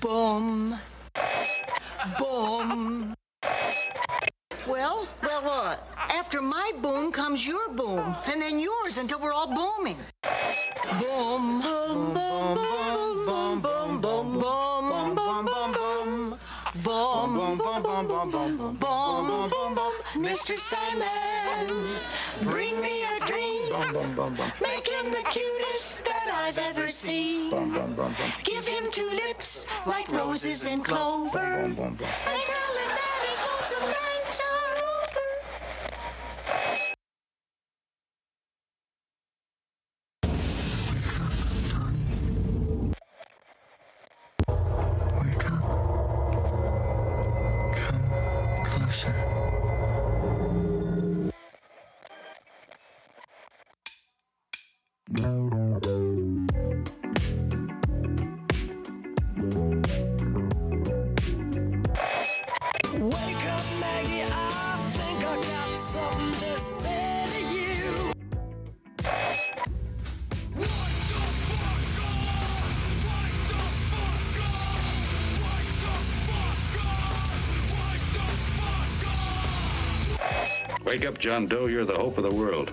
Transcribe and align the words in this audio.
Boom. 0.00 0.78
Boom. 2.18 3.14
Well, 4.66 5.08
Well, 5.22 5.42
what? 5.42 5.88
after 6.10 6.42
my 6.42 6.72
boom 6.82 7.12
comes 7.12 7.46
your 7.46 7.68
boom, 7.70 8.14
and 8.30 8.40
then 8.40 8.58
yours 8.58 8.98
until 8.98 9.20
we're 9.20 9.32
all 9.32 9.46
booming. 9.46 9.96
Simon, 20.68 21.66
bring 22.42 22.78
me 22.82 23.02
a 23.02 23.20
dream. 23.26 23.72
Make 24.60 24.86
him 24.86 25.10
the 25.10 25.24
cutest 25.30 26.04
that 26.04 26.28
I've 26.30 26.58
ever 26.58 26.90
seen. 26.90 27.50
Give 28.44 28.66
him 28.68 28.90
two 28.90 29.08
lips 29.08 29.64
like 29.86 30.06
roses 30.10 30.66
and 30.66 30.84
clover. 30.84 31.38
And 31.38 31.74
tell 31.74 31.86
him 31.86 31.96
that 31.96 32.14
his 32.26 32.77
John 81.18 81.46
Doe. 81.46 81.66
You're 81.66 81.84
the 81.84 81.96
hope 81.96 82.16
of 82.16 82.24
the 82.24 82.34
world. 82.34 82.72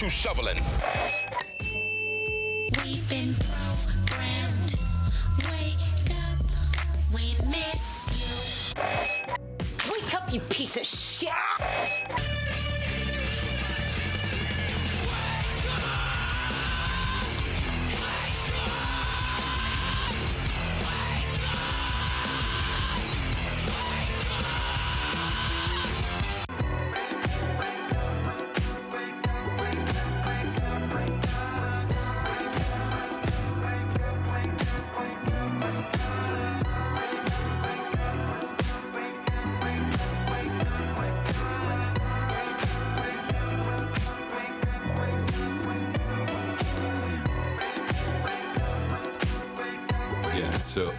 You 0.00 0.08
shoveling? 0.08 0.63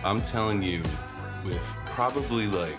I'm 0.05 0.21
telling 0.21 0.61
you 0.61 0.83
with 1.43 1.77
probably 1.87 2.45
like 2.45 2.77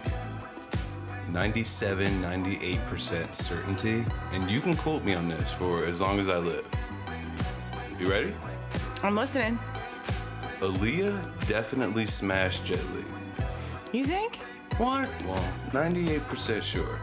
97, 1.29 2.23
98% 2.23 3.35
certainty, 3.35 4.05
and 4.31 4.49
you 4.49 4.61
can 4.61 4.77
quote 4.77 5.03
me 5.03 5.13
on 5.13 5.27
this 5.27 5.53
for 5.53 5.85
as 5.85 6.01
long 6.01 6.21
as 6.21 6.29
I 6.29 6.37
live. 6.37 6.65
You 7.99 8.09
ready? 8.09 8.33
I'm 9.03 9.17
listening. 9.17 9.59
Aaliyah 10.61 11.49
definitely 11.49 12.07
smashed 12.07 12.65
Jet 12.65 12.85
Li. 12.95 13.05
You 13.91 14.05
think? 14.05 14.37
What? 14.79 15.09
Well, 15.25 15.53
98% 15.71 16.63
sure 16.63 17.01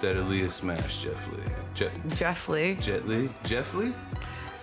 that 0.00 0.16
Aaliyah 0.16 0.50
smashed 0.50 1.04
Jeff 1.04 1.32
Lee. 1.32 1.44
Jet, 1.72 1.92
Jeff 2.16 2.48
Lee. 2.48 2.74
Jet 2.80 3.06
Li? 3.06 3.30
Jeff 3.44 3.74
Lee? 3.74 3.94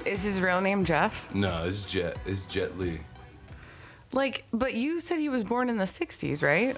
Is 0.03 0.23
his 0.23 0.41
real 0.41 0.59
name 0.59 0.83
Jeff? 0.83 1.33
No, 1.33 1.63
it's 1.63 1.85
Jet. 1.85 2.17
It's 2.25 2.44
Jet 2.44 2.77
Li. 2.77 3.00
Like, 4.13 4.45
but 4.53 4.73
you 4.73 5.00
said 5.00 5.19
he 5.19 5.29
was 5.29 5.44
born 5.44 5.69
in 5.69 5.78
the 5.78 5.85
60s, 5.85 6.41
right? 6.41 6.78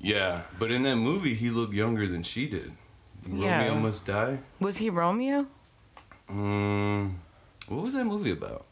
Yeah, 0.00 0.42
but 0.58 0.70
in 0.70 0.82
that 0.84 0.96
movie, 0.96 1.34
he 1.34 1.50
looked 1.50 1.74
younger 1.74 2.06
than 2.06 2.22
she 2.22 2.48
did. 2.48 2.72
Yeah. 3.28 3.66
Romeo 3.66 3.80
Must 3.80 4.06
Die. 4.06 4.38
Was 4.60 4.78
he 4.78 4.90
Romeo? 4.90 5.46
Um, 6.28 7.20
what 7.68 7.82
was 7.82 7.94
that 7.94 8.04
movie 8.04 8.32
about? 8.32 8.66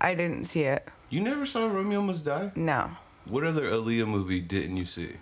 I 0.00 0.14
didn't 0.14 0.44
see 0.44 0.62
it. 0.62 0.88
You 1.10 1.20
never 1.20 1.46
saw 1.46 1.66
Romeo 1.66 2.02
Must 2.02 2.24
Die? 2.24 2.52
No. 2.56 2.90
What 3.26 3.44
other 3.44 3.70
Aaliyah 3.70 4.06
movie 4.06 4.40
didn't 4.40 4.76
you 4.76 4.86
see? 4.86 5.16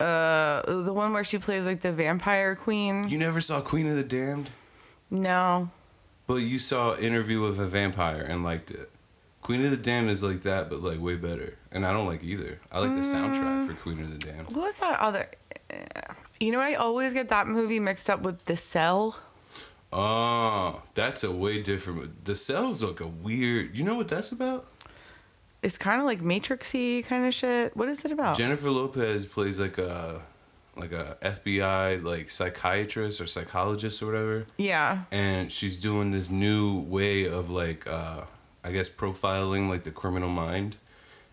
Uh, 0.00 0.62
the 0.82 0.92
one 0.92 1.12
where 1.12 1.24
she 1.24 1.38
plays 1.38 1.66
like 1.66 1.82
the 1.82 1.92
vampire 1.92 2.56
queen. 2.56 3.08
You 3.08 3.18
never 3.18 3.40
saw 3.40 3.60
Queen 3.60 3.86
of 3.86 3.96
the 3.96 4.02
Damned? 4.02 4.48
No. 5.10 5.70
But 6.26 6.36
you 6.36 6.58
saw 6.58 6.96
Interview 6.96 7.42
with 7.42 7.60
a 7.60 7.66
Vampire 7.66 8.22
and 8.22 8.42
liked 8.42 8.70
it. 8.70 8.90
Queen 9.50 9.64
of 9.64 9.72
the 9.72 9.76
Damned 9.76 10.10
is 10.10 10.22
like 10.22 10.42
that, 10.42 10.70
but 10.70 10.80
like 10.80 11.00
way 11.00 11.16
better. 11.16 11.56
And 11.72 11.84
I 11.84 11.92
don't 11.92 12.06
like 12.06 12.22
either. 12.22 12.60
I 12.70 12.78
like 12.78 12.94
the 12.94 13.02
soundtrack 13.02 13.66
mm. 13.66 13.66
for 13.66 13.74
Queen 13.74 14.00
of 14.00 14.12
the 14.12 14.24
Damned. 14.24 14.46
What 14.46 14.66
was 14.66 14.78
that 14.78 15.00
other? 15.00 15.26
Eh, 15.70 15.84
you 16.38 16.52
know, 16.52 16.60
I 16.60 16.74
always 16.74 17.12
get 17.12 17.30
that 17.30 17.48
movie 17.48 17.80
mixed 17.80 18.08
up 18.08 18.22
with 18.22 18.44
The 18.44 18.56
Cell. 18.56 19.18
Oh, 19.92 20.82
that's 20.94 21.24
a 21.24 21.32
way 21.32 21.60
different. 21.60 22.24
The 22.24 22.36
Cell's 22.36 22.80
like 22.80 23.00
a 23.00 23.08
weird. 23.08 23.76
You 23.76 23.82
know 23.82 23.96
what 23.96 24.06
that's 24.06 24.30
about? 24.30 24.68
It's 25.64 25.76
kind 25.76 26.00
of 26.00 26.06
like 26.06 26.20
Matrixy 26.20 27.04
kind 27.04 27.26
of 27.26 27.34
shit. 27.34 27.76
What 27.76 27.88
is 27.88 28.04
it 28.04 28.12
about? 28.12 28.36
Jennifer 28.36 28.70
Lopez 28.70 29.26
plays 29.26 29.58
like 29.58 29.78
a 29.78 30.22
like 30.76 30.92
a 30.92 31.16
FBI 31.22 32.04
like 32.04 32.30
psychiatrist 32.30 33.20
or 33.20 33.26
psychologist 33.26 34.00
or 34.00 34.06
whatever. 34.06 34.46
yeah. 34.58 35.06
and 35.10 35.50
she's 35.50 35.80
doing 35.80 36.12
this 36.12 36.30
new 36.30 36.78
way 36.82 37.24
of 37.24 37.50
like 37.50 37.84
uh 37.88 38.22
i 38.64 38.70
guess 38.72 38.88
profiling 38.88 39.68
like 39.68 39.84
the 39.84 39.90
criminal 39.90 40.28
mind 40.28 40.76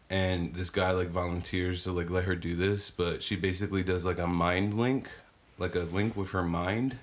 and 0.09 0.53
this 0.55 0.69
guy 0.69 0.91
like 0.91 1.09
volunteers 1.09 1.83
to 1.83 1.91
like 1.91 2.09
let 2.09 2.23
her 2.25 2.35
do 2.35 2.55
this 2.55 2.89
but 2.91 3.21
she 3.21 3.35
basically 3.35 3.83
does 3.83 4.05
like 4.05 4.19
a 4.19 4.27
mind 4.27 4.73
link 4.73 5.09
like 5.57 5.75
a 5.75 5.79
link 5.79 6.15
with 6.15 6.31
her 6.31 6.43
mind 6.43 6.97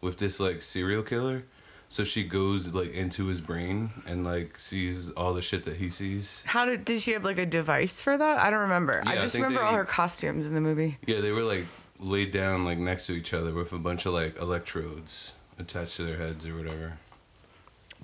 with 0.00 0.18
this 0.18 0.40
like 0.40 0.62
serial 0.62 1.02
killer 1.02 1.44
So 1.92 2.04
she 2.04 2.22
goes 2.22 2.72
like 2.72 2.92
into 2.94 3.26
his 3.26 3.40
brain 3.40 3.90
and 4.06 4.24
like 4.24 4.60
sees 4.60 5.10
all 5.16 5.34
the 5.34 5.42
shit 5.42 5.64
that 5.64 5.76
he 5.78 5.90
sees. 5.90 6.44
How 6.46 6.64
did 6.64 6.84
did 6.84 7.00
she 7.02 7.10
have 7.14 7.24
like 7.24 7.38
a 7.38 7.46
device 7.46 8.00
for 8.00 8.16
that? 8.16 8.38
I 8.38 8.48
don't 8.50 8.60
remember. 8.60 9.02
Yeah, 9.04 9.10
I 9.10 9.16
I 9.16 9.20
just 9.20 9.32
think 9.34 9.44
remember 9.44 9.64
all 9.66 9.74
her 9.74 9.84
costumes 9.84 10.46
in 10.46 10.54
the 10.54 10.60
movie. 10.60 10.98
Yeah, 11.04 11.20
they 11.20 11.32
were 11.32 11.42
like 11.42 11.66
laid 11.98 12.30
down 12.30 12.64
like 12.64 12.78
next 12.78 13.06
to 13.06 13.12
each 13.12 13.34
other 13.34 13.52
with 13.52 13.72
a 13.72 13.78
bunch 13.80 14.06
of 14.06 14.12
like 14.14 14.38
electrodes 14.38 15.32
attached 15.58 15.96
to 15.96 16.04
their 16.04 16.16
heads 16.16 16.46
or 16.46 16.54
whatever. 16.54 16.98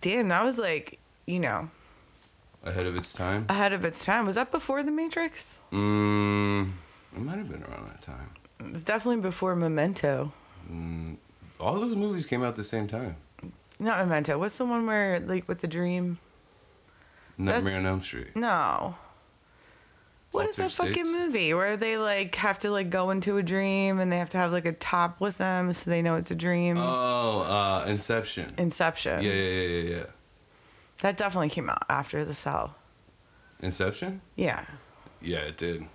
Damn, 0.00 0.26
that 0.34 0.42
was 0.42 0.58
like 0.58 0.98
you 1.26 1.40
know 1.40 1.70
Ahead 2.64 2.86
of 2.86 2.96
its 2.96 3.12
time. 3.12 3.46
ahead 3.48 3.72
of 3.72 3.84
its 3.84 4.04
time. 4.04 4.26
Was 4.26 4.34
that 4.34 4.50
before 4.50 4.82
the 4.82 4.90
Matrix? 4.90 5.60
Mm, 5.72 6.72
it 7.14 7.20
might 7.22 7.38
have 7.38 7.48
been 7.48 7.62
around 7.62 7.86
that 7.88 8.02
time. 8.02 8.30
It 8.58 8.72
was 8.72 8.82
definitely 8.84 9.20
before 9.22 9.54
Memento. 9.54 10.32
All 11.60 11.78
those 11.78 11.94
movies 11.94 12.26
came 12.26 12.42
out 12.42 12.48
at 12.48 12.56
the 12.56 12.64
same 12.64 12.88
time. 12.88 13.16
Not 13.78 13.98
Memento. 14.06 14.36
What's 14.38 14.58
the 14.58 14.64
one 14.64 14.84
where 14.86 15.20
like 15.20 15.46
with 15.46 15.60
the 15.60 15.68
dream? 15.68 16.18
Nightmare 17.38 17.62
That's- 17.62 17.78
on 17.78 17.86
Elm 17.86 18.00
Street. 18.00 18.34
No. 18.34 18.96
What 20.32 20.48
is 20.48 20.56
that 20.56 20.72
fucking 20.72 21.04
movie 21.10 21.54
where 21.54 21.76
they 21.76 21.96
like 21.96 22.34
have 22.34 22.58
to 22.60 22.70
like 22.70 22.90
go 22.90 23.10
into 23.10 23.36
a 23.38 23.42
dream 23.42 24.00
and 24.00 24.10
they 24.10 24.18
have 24.18 24.30
to 24.30 24.38
have 24.38 24.50
like 24.52 24.66
a 24.66 24.72
top 24.72 25.20
with 25.20 25.38
them 25.38 25.72
so 25.72 25.88
they 25.88 26.02
know 26.02 26.16
it's 26.16 26.30
a 26.30 26.34
dream? 26.34 26.76
Oh, 26.78 27.42
uh, 27.42 27.84
Inception. 27.88 28.50
Inception. 28.58 29.22
Yeah, 29.22 29.32
yeah, 29.32 29.50
yeah, 29.60 29.68
yeah, 29.68 29.96
yeah. 29.98 30.06
That 31.06 31.16
definitely 31.16 31.50
came 31.50 31.70
out 31.70 31.84
after 31.88 32.24
The 32.24 32.34
Cell. 32.34 32.74
Inception? 33.60 34.22
Yeah. 34.34 34.64
Yeah, 35.20 35.38
it 35.38 35.56
did. 35.56 35.86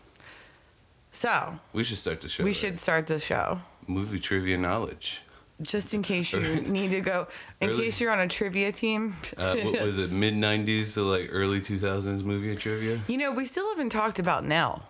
So 1.12 1.60
We 1.74 1.84
should 1.84 1.98
start 1.98 2.22
the 2.22 2.30
show. 2.30 2.46
we 2.46 2.52
right? 2.52 2.56
should 2.56 2.80
start 2.80 3.08
the 3.08 3.20
show. 3.20 3.60
movie 3.88 4.20
trivia 4.22 4.58
knowledge. 4.58 5.24
Just 5.62 5.94
in 5.94 6.02
case 6.02 6.32
you 6.32 6.40
need 6.62 6.92
to 6.92 7.02
go, 7.02 7.28
in 7.60 7.72
early- 7.72 7.84
case 7.88 8.00
you're 8.00 8.14
on 8.14 8.20
a 8.20 8.28
trivia 8.30 8.72
team. 8.72 9.14
Uh, 9.36 9.58
what 9.58 9.82
was 9.86 9.98
it? 10.00 10.12
Mid 10.12 10.34
'90s 10.34 10.94
to 10.94 11.02
like 11.04 11.28
early 11.30 11.60
2000s 11.60 12.24
movie 12.24 12.56
trivia. 12.56 13.02
You 13.10 13.18
know, 13.18 13.32
we 13.34 13.44
still 13.44 13.68
haven't 13.72 13.90
talked 13.90 14.18
about 14.18 14.46
Nell. 14.46 14.84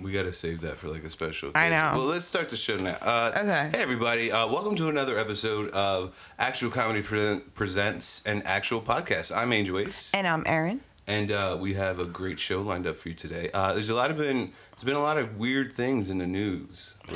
We 0.00 0.12
gotta 0.12 0.32
save 0.32 0.60
that 0.60 0.76
for 0.76 0.88
like 0.88 1.02
a 1.04 1.10
special. 1.10 1.50
I 1.54 1.68
know. 1.70 1.92
Well, 1.94 2.04
let's 2.06 2.24
start 2.24 2.48
the 2.50 2.56
show 2.56 2.76
now. 2.76 2.96
Uh, 3.02 3.32
Okay. 3.36 3.70
Hey 3.72 3.82
everybody, 3.82 4.30
uh, 4.30 4.46
welcome 4.46 4.76
to 4.76 4.88
another 4.88 5.18
episode 5.18 5.70
of 5.72 6.14
Actual 6.38 6.70
Comedy 6.70 7.02
Pre- 7.02 7.40
Presents 7.54 8.22
an 8.24 8.42
Actual 8.44 8.80
Podcast. 8.80 9.34
I'm 9.36 9.52
Angel 9.52 9.76
Ace, 9.78 10.12
And 10.14 10.26
I'm 10.26 10.44
Erin. 10.46 10.80
and 11.08 11.32
uh, 11.32 11.56
we 11.60 11.74
have 11.74 11.98
a 11.98 12.04
great 12.04 12.38
show 12.38 12.60
lined 12.62 12.86
up 12.86 12.96
for 12.96 13.08
you 13.08 13.14
today. 13.14 13.50
Uh, 13.52 13.72
there's 13.72 13.88
a 13.88 13.94
lot 13.94 14.10
of 14.12 14.16
been 14.16 14.52
there's 14.72 14.84
been 14.84 14.94
a 14.94 15.02
lot 15.02 15.18
of 15.18 15.36
weird 15.36 15.72
things 15.72 16.10
in 16.10 16.18
the 16.18 16.26
news, 16.28 16.94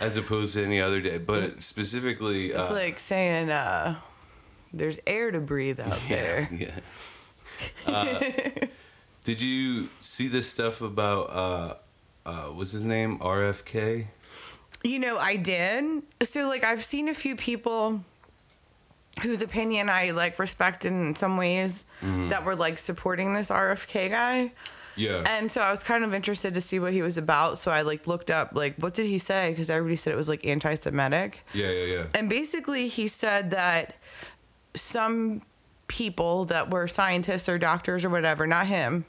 as 0.00 0.16
opposed 0.16 0.54
to 0.54 0.64
any 0.64 0.80
other 0.80 1.02
day. 1.02 1.18
But 1.18 1.62
specifically, 1.62 2.46
It's 2.52 2.70
uh, 2.70 2.72
like 2.72 2.98
saying 2.98 3.50
uh, 3.50 3.96
there's 4.72 4.98
air 5.06 5.30
to 5.30 5.40
breathe 5.40 5.80
out 5.80 6.00
there. 6.08 6.48
Yeah. 6.50 6.80
Did 9.24 9.42
you 9.42 9.88
see 10.00 10.28
this 10.28 10.48
stuff 10.50 10.80
about 10.80 11.30
uh, 11.30 11.74
uh, 12.26 12.44
what's 12.46 12.72
his 12.72 12.84
name? 12.84 13.18
RFK. 13.18 14.06
You 14.82 14.98
know, 14.98 15.18
I 15.18 15.36
did. 15.36 16.02
So, 16.22 16.48
like, 16.48 16.64
I've 16.64 16.82
seen 16.82 17.08
a 17.08 17.14
few 17.14 17.36
people 17.36 18.02
whose 19.22 19.42
opinion 19.42 19.90
I 19.90 20.12
like 20.12 20.38
respect 20.38 20.84
in 20.84 21.14
some 21.14 21.36
ways 21.36 21.84
that 22.00 22.44
were 22.44 22.56
like 22.56 22.78
supporting 22.78 23.34
this 23.34 23.50
RFK 23.50 24.10
guy. 24.10 24.52
Yeah. 24.96 25.24
And 25.26 25.50
so 25.50 25.60
I 25.60 25.70
was 25.70 25.82
kind 25.82 26.04
of 26.04 26.14
interested 26.14 26.54
to 26.54 26.60
see 26.60 26.78
what 26.78 26.92
he 26.92 27.02
was 27.02 27.18
about. 27.18 27.58
So 27.58 27.70
I 27.70 27.82
like 27.82 28.06
looked 28.06 28.30
up 28.30 28.50
like 28.54 28.76
what 28.76 28.94
did 28.94 29.06
he 29.06 29.18
say 29.18 29.50
because 29.50 29.68
everybody 29.68 29.96
said 29.96 30.12
it 30.12 30.16
was 30.16 30.28
like 30.28 30.46
anti-Semitic. 30.46 31.44
yeah, 31.52 31.70
yeah, 31.70 31.84
yeah. 31.84 32.06
And 32.14 32.28
basically, 32.30 32.88
he 32.88 33.08
said 33.08 33.50
that 33.50 33.96
some 34.74 35.42
people 35.90 36.44
that 36.44 36.70
were 36.70 36.86
scientists 36.86 37.48
or 37.48 37.58
doctors 37.58 38.04
or 38.04 38.10
whatever, 38.10 38.46
not 38.46 38.66
him, 38.68 39.04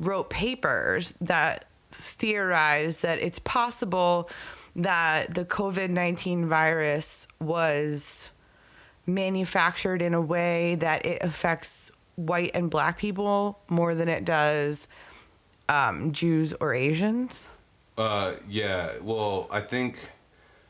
wrote 0.00 0.28
papers 0.28 1.14
that 1.20 1.66
theorized 1.92 3.02
that 3.02 3.20
it's 3.20 3.38
possible 3.38 4.28
that 4.74 5.32
the 5.32 5.44
COVID 5.44 5.88
19 5.88 6.46
virus 6.46 7.28
was 7.40 8.32
manufactured 9.06 10.02
in 10.02 10.14
a 10.14 10.20
way 10.20 10.74
that 10.74 11.06
it 11.06 11.22
affects 11.22 11.92
white 12.16 12.50
and 12.54 12.70
black 12.70 12.98
people 12.98 13.60
more 13.70 13.94
than 13.94 14.08
it 14.08 14.24
does 14.24 14.88
um, 15.68 16.10
Jews 16.12 16.52
or 16.60 16.74
Asians. 16.74 17.50
Uh, 17.96 18.34
yeah. 18.48 18.94
Well, 19.00 19.48
I 19.50 19.60
think, 19.60 20.10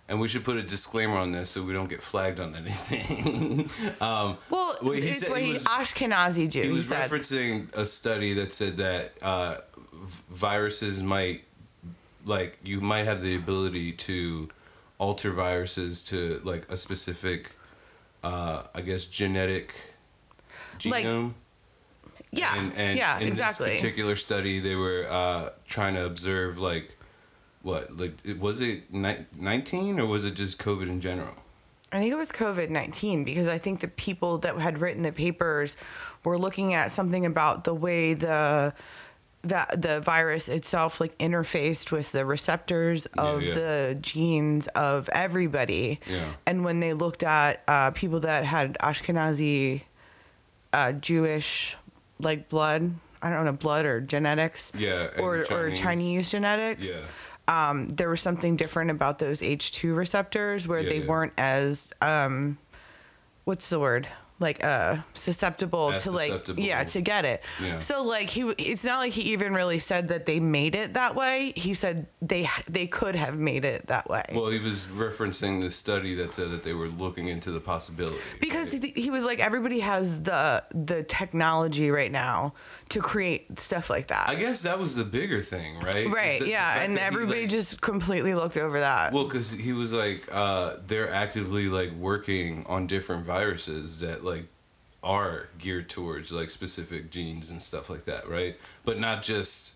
and 0.08 0.20
we 0.20 0.28
should 0.28 0.44
put 0.44 0.56
a 0.56 0.62
disclaimer 0.62 1.16
on 1.16 1.32
this 1.32 1.50
so 1.50 1.62
we 1.62 1.72
don't 1.72 1.88
get 1.88 2.02
flagged 2.02 2.38
on 2.40 2.54
anything. 2.54 3.68
um, 4.00 4.38
Well, 4.50 4.76
Well, 4.82 4.92
he 4.92 5.12
said 5.14 5.30
what 5.30 5.40
he 5.40 5.46
he, 5.46 5.52
was- 5.54 5.64
Ashkenazi 5.64 6.48
Jew. 6.48 6.62
he 6.62 6.68
He, 6.68 6.72
was 6.74 6.88
said. 6.88 7.10
referencing 7.10 7.74
a 7.74 7.86
study 7.86 8.32
that 8.34 8.54
said 8.54 8.76
that 8.76 9.12
uh, 9.22 9.58
viruses 10.30 11.02
might, 11.02 11.44
like, 12.24 12.58
you 12.62 12.80
might 12.80 13.04
have 13.04 13.20
the 13.20 13.34
ability 13.34 13.92
to 13.92 14.48
alter 14.98 15.30
viruses 15.32 16.02
to 16.04 16.40
like 16.44 16.70
a 16.70 16.76
specific, 16.76 17.52
uh, 18.24 18.62
I 18.74 18.80
guess, 18.82 19.04
genetic 19.06 19.74
Like, 20.84 21.04
genome. 21.04 21.34
yeah, 22.32 22.56
and, 22.58 22.72
and 22.74 22.96
yeah, 22.98 23.18
in 23.18 23.28
exactly. 23.28 23.70
this 23.70 23.76
particular 23.80 24.16
study, 24.16 24.58
they 24.60 24.74
were 24.74 25.06
uh, 25.08 25.50
trying 25.66 25.94
to 25.94 26.04
observe 26.04 26.58
like 26.58 26.96
what 27.66 27.96
like 27.96 28.14
it- 28.24 28.38
was 28.38 28.60
it 28.60 28.92
nineteen 28.92 29.98
or 29.98 30.06
was 30.06 30.24
it 30.24 30.34
just 30.34 30.58
COVID 30.58 30.88
in 30.88 31.00
general? 31.00 31.34
I 31.92 31.98
think 32.00 32.12
it 32.12 32.16
was 32.16 32.32
COVID 32.32 32.68
19 32.68 33.24
because 33.24 33.46
I 33.48 33.58
think 33.58 33.80
the 33.80 33.88
people 33.88 34.38
that 34.38 34.56
had 34.58 34.80
written 34.80 35.02
the 35.02 35.12
papers 35.12 35.76
were 36.24 36.36
looking 36.36 36.74
at 36.74 36.90
something 36.90 37.24
about 37.24 37.64
the 37.64 37.74
way 37.74 38.12
the 38.12 38.74
that 39.42 39.80
the 39.80 40.00
virus 40.00 40.48
itself 40.48 41.00
like 41.00 41.16
interfaced 41.18 41.92
with 41.92 42.10
the 42.10 42.26
receptors 42.26 43.06
of 43.16 43.42
yeah. 43.42 43.54
the 43.54 43.98
genes 44.00 44.66
of 44.68 45.08
everybody. 45.12 46.00
Yeah. 46.10 46.34
And 46.44 46.64
when 46.64 46.80
they 46.80 46.92
looked 46.92 47.22
at 47.22 47.62
uh, 47.68 47.92
people 47.92 48.20
that 48.20 48.44
had 48.44 48.76
Ashkenazi 48.80 49.82
uh, 50.72 50.92
Jewish 50.92 51.76
like 52.18 52.48
blood, 52.48 52.94
I 53.22 53.30
don't 53.30 53.44
know, 53.44 53.52
blood 53.52 53.86
or 53.86 54.00
genetics. 54.00 54.72
Yeah, 54.76 55.10
Or, 55.18 55.38
or 55.38 55.44
Chinese. 55.70 55.80
Chinese 55.80 56.30
genetics 56.30 56.88
Yeah. 56.88 57.02
Um, 57.48 57.88
there 57.90 58.08
was 58.08 58.20
something 58.20 58.56
different 58.56 58.90
about 58.90 59.18
those 59.18 59.40
ACE2 59.40 59.94
receptors 59.96 60.66
where 60.66 60.80
Yeah, 60.80 60.90
they 60.90 61.00
yeah. 61.00 61.06
weren't 61.06 61.32
as 61.38 61.92
um, 62.02 62.58
what's 63.44 63.68
the 63.68 63.78
word 63.78 64.08
like 64.38 64.62
uh 64.62 64.96
susceptible 65.14 65.92
As 65.92 66.02
to 66.02 66.10
like 66.10 66.30
susceptible. 66.30 66.62
yeah 66.62 66.84
to 66.84 67.00
get 67.00 67.24
it 67.24 67.42
Yeah. 67.62 67.78
so 67.78 68.04
like 68.04 68.28
he 68.28 68.42
it's 68.58 68.84
not 68.84 68.98
like 68.98 69.12
he 69.12 69.32
even 69.32 69.54
really 69.54 69.78
said 69.78 70.08
that 70.08 70.26
they 70.26 70.40
made 70.40 70.74
it 70.74 70.94
that 70.94 71.14
way 71.14 71.52
he 71.56 71.72
said 71.74 72.06
they 72.20 72.48
they 72.68 72.86
could 72.86 73.14
have 73.14 73.38
made 73.38 73.64
it 73.64 73.86
that 73.86 74.08
way 74.10 74.22
Well, 74.32 74.48
he 74.50 74.58
was 74.58 74.86
referencing 74.88 75.60
the 75.62 75.70
study 75.70 76.14
that 76.16 76.34
said 76.34 76.50
that 76.50 76.62
they 76.64 76.74
were 76.74 76.88
looking 76.88 77.28
into 77.28 77.50
the 77.50 77.60
possibility. 77.60 78.18
because 78.40 78.72
right? 78.74 78.84
he, 78.94 79.02
he 79.02 79.10
was 79.10 79.24
like 79.24 79.38
everybody 79.40 79.80
has 79.80 80.22
the 80.22 80.62
the 80.74 81.02
technology 81.02 81.90
right 81.90 82.12
now 82.12 82.52
to 82.90 83.00
create 83.00 83.58
stuff 83.58 83.88
like 83.90 84.08
that 84.08 84.28
I 84.28 84.34
guess 84.34 84.62
that 84.62 84.78
was 84.78 84.94
the 84.96 85.04
bigger 85.04 85.40
thing, 85.42 85.80
right? 85.80 86.08
Right 86.08 86.46
yeah 86.46 86.82
and 86.82 86.98
everybody 86.98 87.42
like- 87.42 87.50
just 87.50 87.80
completely 87.80 88.34
looked 88.34 88.56
over 88.56 88.80
that 88.80 89.12
Well, 89.12 89.24
because 89.24 89.50
he 89.50 89.72
was 89.72 89.92
like, 89.92 90.28
uh, 90.30 90.76
they're 90.86 91.10
actively 91.10 91.68
like 91.68 91.92
working 91.92 92.64
on 92.66 92.86
different 92.86 93.24
viruses 93.24 94.00
that 94.00 94.24
like 94.26 94.48
are 95.02 95.48
geared 95.58 95.88
towards 95.88 96.32
like 96.32 96.50
specific 96.50 97.10
genes 97.10 97.48
and 97.50 97.62
stuff 97.62 97.88
like 97.88 98.04
that, 98.04 98.28
right? 98.28 98.58
But 98.84 98.98
not 98.98 99.22
just. 99.22 99.72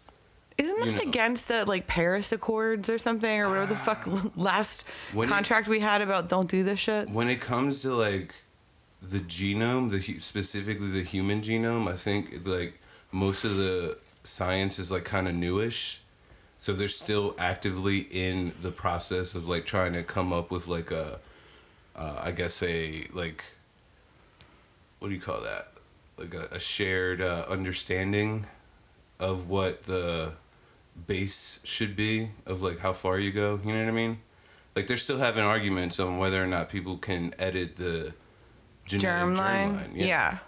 Isn't 0.59 0.81
that 0.81 0.95
know. 1.05 1.09
against 1.11 1.49
the 1.49 1.65
like 1.65 1.87
Paris 1.87 2.33
Accords 2.33 2.91
or 2.91 2.99
something 2.99 3.41
or 3.41 3.49
whatever 3.49 3.67
the 3.73 3.77
fuck 3.81 4.07
last 4.37 4.85
When 5.15 5.29
it- 5.29 5.33
contract 5.33 5.69
we 5.69 5.81
had 5.81 6.03
about 6.03 6.29
don't 6.29 6.51
do 6.51 6.63
this 6.63 6.79
shit? 6.81 7.09
when 7.09 7.29
it 7.29 7.41
comes 7.41 7.81
to 7.83 7.95
like 7.95 8.35
the 9.01 9.21
genome, 9.21 9.91
the 9.91 10.21
specifically 10.21 10.91
the 10.91 11.03
human 11.05 11.41
genome, 11.41 11.89
I 11.91 11.97
think 11.97 12.47
like 12.47 12.79
most 13.11 13.45
of 13.45 13.57
the 13.57 13.97
science 14.23 14.79
is 14.79 14.91
like 14.93 15.05
kind 15.05 15.27
of 15.29 15.35
newish. 15.35 16.01
So 16.59 16.75
they're 16.75 16.89
still 16.89 17.35
actively 17.39 18.01
in 18.11 18.53
the 18.61 18.71
process 18.71 19.35
of 19.35 19.49
like 19.49 19.65
trying 19.65 19.95
to 19.95 20.03
come 20.03 20.31
up 20.31 20.51
with 20.51 20.67
like 20.69 20.91
a, 20.91 21.21
uh, 21.97 22.17
I 22.23 22.33
guess 22.33 22.63
a 22.63 23.07
like, 23.15 23.43
what 25.01 25.09
do 25.09 25.15
you 25.15 25.21
call 25.21 25.41
that? 25.41 25.73
Like 26.17 26.35
a, 26.35 26.55
a 26.55 26.61
shared 26.61 27.21
uh, 27.21 27.47
understanding 27.49 28.47
of 29.19 29.49
what 29.49 29.85
the 29.85 30.33
base 31.07 31.61
should 31.65 31.97
be 31.97 32.31
of 32.47 32.63
like 32.63 32.79
how 32.81 32.93
far 32.93 33.19
you 33.19 33.33
go. 33.33 33.59
You 33.65 33.73
know 33.73 33.81
what 33.81 33.89
I 33.89 33.93
mean? 33.93 34.21
Like 34.77 34.87
they're 34.87 34.97
still 34.97 35.19
having 35.19 35.43
arguments 35.43 35.99
on 35.99 36.19
whether 36.19 36.43
or 36.43 36.47
not 36.47 36.69
people 36.69 36.97
can 36.97 37.35
edit 37.39 37.77
the 37.77 38.15
genetic 38.87 39.37
Germline? 39.37 39.37
germline. 39.37 39.91
Yeah. 39.95 40.39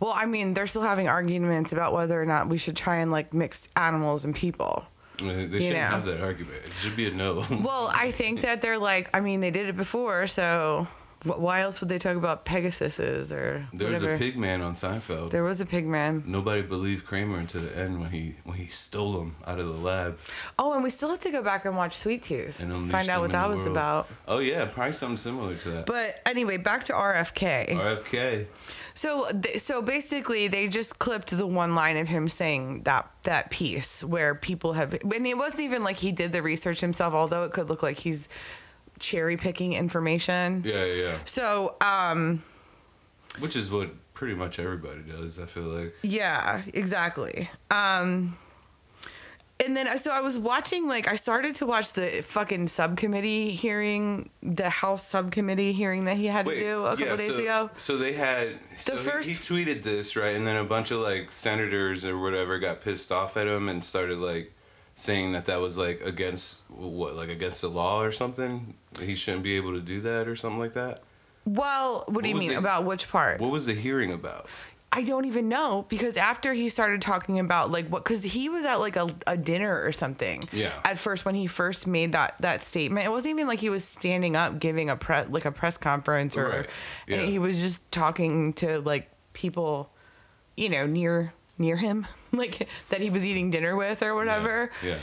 Well, 0.00 0.12
I 0.14 0.26
mean, 0.26 0.54
they're 0.54 0.68
still 0.68 0.82
having 0.82 1.08
arguments 1.08 1.72
about 1.72 1.92
whether 1.92 2.20
or 2.20 2.26
not 2.26 2.48
we 2.48 2.58
should 2.58 2.76
try 2.76 2.96
and 2.96 3.10
like 3.10 3.34
mix 3.34 3.68
animals 3.74 4.24
and 4.24 4.34
people. 4.34 4.86
I 5.18 5.22
mean, 5.22 5.50
they 5.50 5.58
shouldn't 5.58 5.78
know. 5.78 5.86
have 5.86 6.04
that 6.04 6.20
argument. 6.20 6.58
It 6.64 6.72
should 6.74 6.94
be 6.94 7.08
a 7.08 7.10
no. 7.12 7.44
Well, 7.50 7.90
I 7.92 8.12
think 8.12 8.42
that 8.42 8.62
they're 8.62 8.78
like, 8.78 9.10
I 9.12 9.20
mean, 9.20 9.40
they 9.40 9.50
did 9.50 9.66
it 9.66 9.76
before, 9.76 10.28
so 10.28 10.86
Why 11.24 11.60
else 11.62 11.80
would 11.80 11.88
they 11.88 11.98
talk 11.98 12.16
about 12.16 12.44
Pegasuses 12.44 13.32
or 13.32 13.66
There 13.72 13.88
was 13.90 14.00
whatever? 14.02 14.14
a 14.14 14.18
pig 14.18 14.36
man 14.36 14.62
on 14.62 14.74
Seinfeld. 14.76 15.30
There 15.30 15.42
was 15.42 15.60
a 15.60 15.66
pig 15.66 15.84
man. 15.86 16.22
Nobody 16.26 16.62
believed 16.62 17.04
Kramer 17.06 17.38
until 17.38 17.62
the 17.62 17.76
end 17.76 18.00
when 18.00 18.10
he 18.10 18.36
when 18.44 18.56
he 18.56 18.66
stole 18.68 19.20
him 19.20 19.34
out 19.44 19.58
of 19.58 19.66
the 19.66 19.72
lab 19.72 20.18
Oh, 20.58 20.74
and 20.74 20.82
we 20.84 20.90
still 20.90 21.10
have 21.10 21.18
to 21.20 21.30
go 21.32 21.42
back 21.42 21.64
and 21.64 21.76
watch 21.76 21.96
Sweet 21.96 22.22
Tooth. 22.22 22.60
and 22.60 22.70
unleashed 22.70 22.92
Find 22.92 23.08
out 23.10 23.16
him 23.16 23.20
what 23.22 23.24
in 23.26 23.32
that 23.32 23.42
the 23.44 23.50
was 23.50 23.58
world. 23.60 23.70
about. 23.72 24.08
Oh 24.28 24.38
yeah, 24.38 24.64
probably 24.66 24.92
something 24.92 25.16
similar 25.16 25.54
to 25.56 25.70
that. 25.70 25.86
But 25.86 26.20
anyway, 26.24 26.56
back 26.56 26.84
to 26.84 26.92
RFK. 26.92 27.70
RFK. 27.70 28.46
So, 28.94 29.26
th- 29.30 29.60
so 29.60 29.80
basically, 29.82 30.48
they 30.48 30.66
just 30.68 30.98
clipped 30.98 31.30
the 31.36 31.46
one 31.46 31.74
line 31.74 31.96
of 31.98 32.08
him 32.08 32.28
saying 32.28 32.82
that 32.82 33.08
that 33.24 33.50
piece 33.50 34.02
where 34.04 34.34
people 34.34 34.72
have. 34.74 34.94
I 34.94 34.98
mean, 35.18 35.26
it 35.26 35.38
wasn't 35.38 35.62
even 35.62 35.82
like 35.84 35.96
he 35.96 36.10
did 36.12 36.32
the 36.32 36.42
research 36.42 36.80
himself, 36.80 37.14
although 37.14 37.44
it 37.44 37.52
could 37.52 37.68
look 37.68 37.82
like 37.82 37.98
he's 37.98 38.28
cherry 38.98 39.36
picking 39.36 39.72
information. 39.72 40.62
Yeah, 40.64 40.84
yeah. 40.84 41.14
So, 41.24 41.76
um, 41.80 42.42
Which 43.38 43.56
is 43.56 43.70
what 43.70 43.90
pretty 44.14 44.34
much 44.34 44.58
everybody 44.58 45.02
does. 45.02 45.38
I 45.38 45.46
feel 45.46 45.64
like. 45.64 45.94
yeah, 46.02 46.62
exactly. 46.74 47.50
Um, 47.70 48.36
and 49.64 49.76
then, 49.76 49.98
so 49.98 50.12
I 50.12 50.20
was 50.20 50.38
watching, 50.38 50.86
like, 50.86 51.08
I 51.08 51.16
started 51.16 51.56
to 51.56 51.66
watch 51.66 51.92
the 51.92 52.22
fucking 52.22 52.68
subcommittee 52.68 53.50
hearing, 53.50 54.30
the 54.40 54.70
House 54.70 55.06
subcommittee 55.06 55.72
hearing 55.72 56.04
that 56.04 56.16
he 56.16 56.26
had 56.26 56.46
to 56.46 56.54
do 56.54 56.84
a 56.84 56.90
couple 56.90 57.06
yeah, 57.06 57.16
days 57.16 57.32
so, 57.32 57.38
ago. 57.38 57.70
So 57.76 57.96
they 57.96 58.12
had. 58.12 58.60
so 58.76 58.96
he- 58.96 58.98
first- 59.02 59.28
he, 59.28 59.34
tweeted 59.34 59.82
this 59.82 60.14
right, 60.14 60.36
and 60.36 60.46
then 60.46 60.56
a 60.56 60.64
bunch 60.64 60.92
of 60.92 61.00
like 61.00 61.32
senators 61.32 62.04
or 62.04 62.16
whatever 62.16 62.58
got 62.60 62.80
pissed 62.80 63.10
off 63.10 63.36
at 63.36 63.48
him 63.48 63.68
and 63.68 63.84
started 63.84 64.18
like 64.18 64.52
saying 64.98 65.30
that 65.32 65.44
that 65.44 65.60
was 65.60 65.78
like 65.78 66.00
against 66.00 66.58
what, 66.68 67.14
like 67.14 67.28
against 67.28 67.60
the 67.60 67.68
law 67.68 68.02
or 68.02 68.10
something. 68.10 68.74
He 69.00 69.14
shouldn't 69.14 69.44
be 69.44 69.56
able 69.56 69.72
to 69.74 69.80
do 69.80 70.00
that 70.00 70.26
or 70.26 70.34
something 70.34 70.58
like 70.58 70.72
that. 70.72 71.02
Well, 71.44 72.04
what, 72.08 72.24
do 72.24 72.28
you 72.28 72.34
mean? 72.34 72.50
it- 72.50 72.56
About 72.56 72.84
which 72.84 73.08
part? 73.08 73.40
What 73.40 73.52
was 73.52 73.66
the 73.66 73.74
hearing 73.74 74.12
about? 74.12 74.46
I 74.90 75.02
don't 75.02 75.26
even 75.26 75.48
know 75.50 75.84
because 75.90 76.16
after 76.16 76.52
he 76.54 76.68
started 76.70 77.02
talking 77.02 77.38
about 77.38 77.70
like 77.70 77.86
what 77.88 78.02
because 78.04 78.22
he 78.24 78.48
was 78.48 78.64
at 78.64 78.76
like 78.76 78.96
a, 78.96 79.06
a 79.26 79.36
dinner 79.36 79.82
or 79.84 79.92
something. 79.92 80.48
Yeah. 80.50 80.72
At 80.84 80.98
first, 80.98 81.24
when 81.26 81.34
he 81.34 81.46
first 81.46 81.86
made 81.86 82.12
that 82.12 82.34
that 82.40 82.62
statement, 82.62 83.04
it 83.06 83.10
wasn't 83.10 83.34
even 83.34 83.46
like 83.46 83.58
he 83.60 83.68
was 83.70 83.84
standing 83.84 84.34
up 84.34 84.58
giving 84.58 84.88
a 84.90 84.96
press 84.96 85.28
like 85.28 85.44
a 85.44 85.52
press 85.52 85.76
conference 85.76 86.36
or 86.38 86.48
Right. 86.48 86.66
Yeah. 87.06 87.24
he 87.26 87.38
was 87.38 87.60
just 87.60 87.90
talking 87.92 88.54
to 88.54 88.80
like 88.80 89.10
people, 89.34 89.90
you 90.56 90.70
know, 90.70 90.86
near 90.86 91.34
near 91.58 91.76
him, 91.76 92.06
like 92.32 92.68
that 92.90 93.00
he 93.00 93.10
was 93.10 93.24
eating 93.26 93.50
dinner 93.50 93.76
with 93.76 94.02
or 94.02 94.14
whatever. 94.14 94.70
Yeah. 94.84 94.98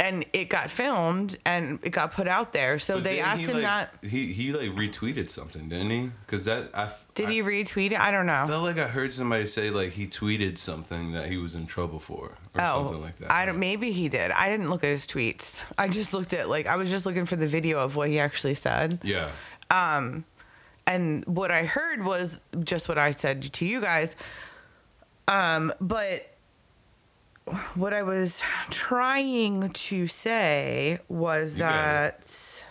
And 0.00 0.24
it 0.32 0.44
got 0.48 0.70
filmed 0.70 1.36
and 1.44 1.80
it 1.82 1.90
got 1.90 2.12
put 2.12 2.28
out 2.28 2.52
there. 2.52 2.78
So 2.78 2.94
But 2.94 3.04
they 3.04 3.18
asked 3.18 3.42
him 3.42 3.54
like, 3.54 3.62
not. 3.62 3.90
He 4.00 4.32
he 4.32 4.52
like 4.52 4.70
retweeted 4.70 5.28
something, 5.28 5.68
didn't 5.68 5.90
he? 5.90 6.10
Because 6.24 6.44
that 6.44 6.70
I 6.72 6.92
Did 7.16 7.26
I 7.26 7.32
he 7.32 7.42
retweet 7.42 7.90
it? 7.90 7.98
I 7.98 8.12
don't 8.12 8.26
know. 8.26 8.46
felt 8.46 8.62
like 8.62 8.78
I 8.78 8.86
heard 8.86 9.10
somebody 9.10 9.44
say 9.46 9.70
like 9.70 9.90
he 9.94 10.06
tweeted 10.06 10.56
something 10.56 11.10
that 11.14 11.26
he 11.26 11.36
was 11.36 11.56
in 11.56 11.66
trouble 11.66 11.98
for 11.98 12.36
or 12.54 12.60
something 12.60 13.00
like 13.02 13.18
that. 13.18 13.32
Oh, 13.32 13.34
I 13.34 13.44
don't. 13.46 13.58
Maybe 13.58 13.90
he 13.90 14.08
did. 14.08 14.30
I 14.30 14.48
didn't 14.48 14.70
look 14.70 14.84
at 14.84 14.90
his 14.90 15.04
tweets. 15.04 15.64
I 15.76 15.88
just 15.88 16.14
looked 16.14 16.32
at 16.32 16.48
like 16.48 16.68
I 16.68 16.76
was 16.76 16.90
just 16.90 17.04
looking 17.04 17.26
for 17.26 17.34
the 17.34 17.48
video 17.48 17.80
of 17.80 17.96
what 17.96 18.08
he 18.08 18.20
actually 18.20 18.54
said. 18.54 19.00
Yeah. 19.02 19.28
Um, 19.70 20.24
And 20.86 21.24
what 21.26 21.50
I 21.50 21.64
heard 21.64 22.04
was 22.04 22.38
just 22.62 22.88
what 22.88 22.98
I 22.98 23.10
said 23.10 23.52
to 23.52 23.66
you 23.66 23.80
guys. 23.80 24.14
Um, 25.26 25.72
but 25.80 26.24
what 27.74 27.92
I 27.94 28.02
was 28.02 28.42
trying 28.70 29.70
to 29.70 30.06
say 30.06 30.98
was 31.08 31.54
You 31.54 31.60
that 31.60 32.64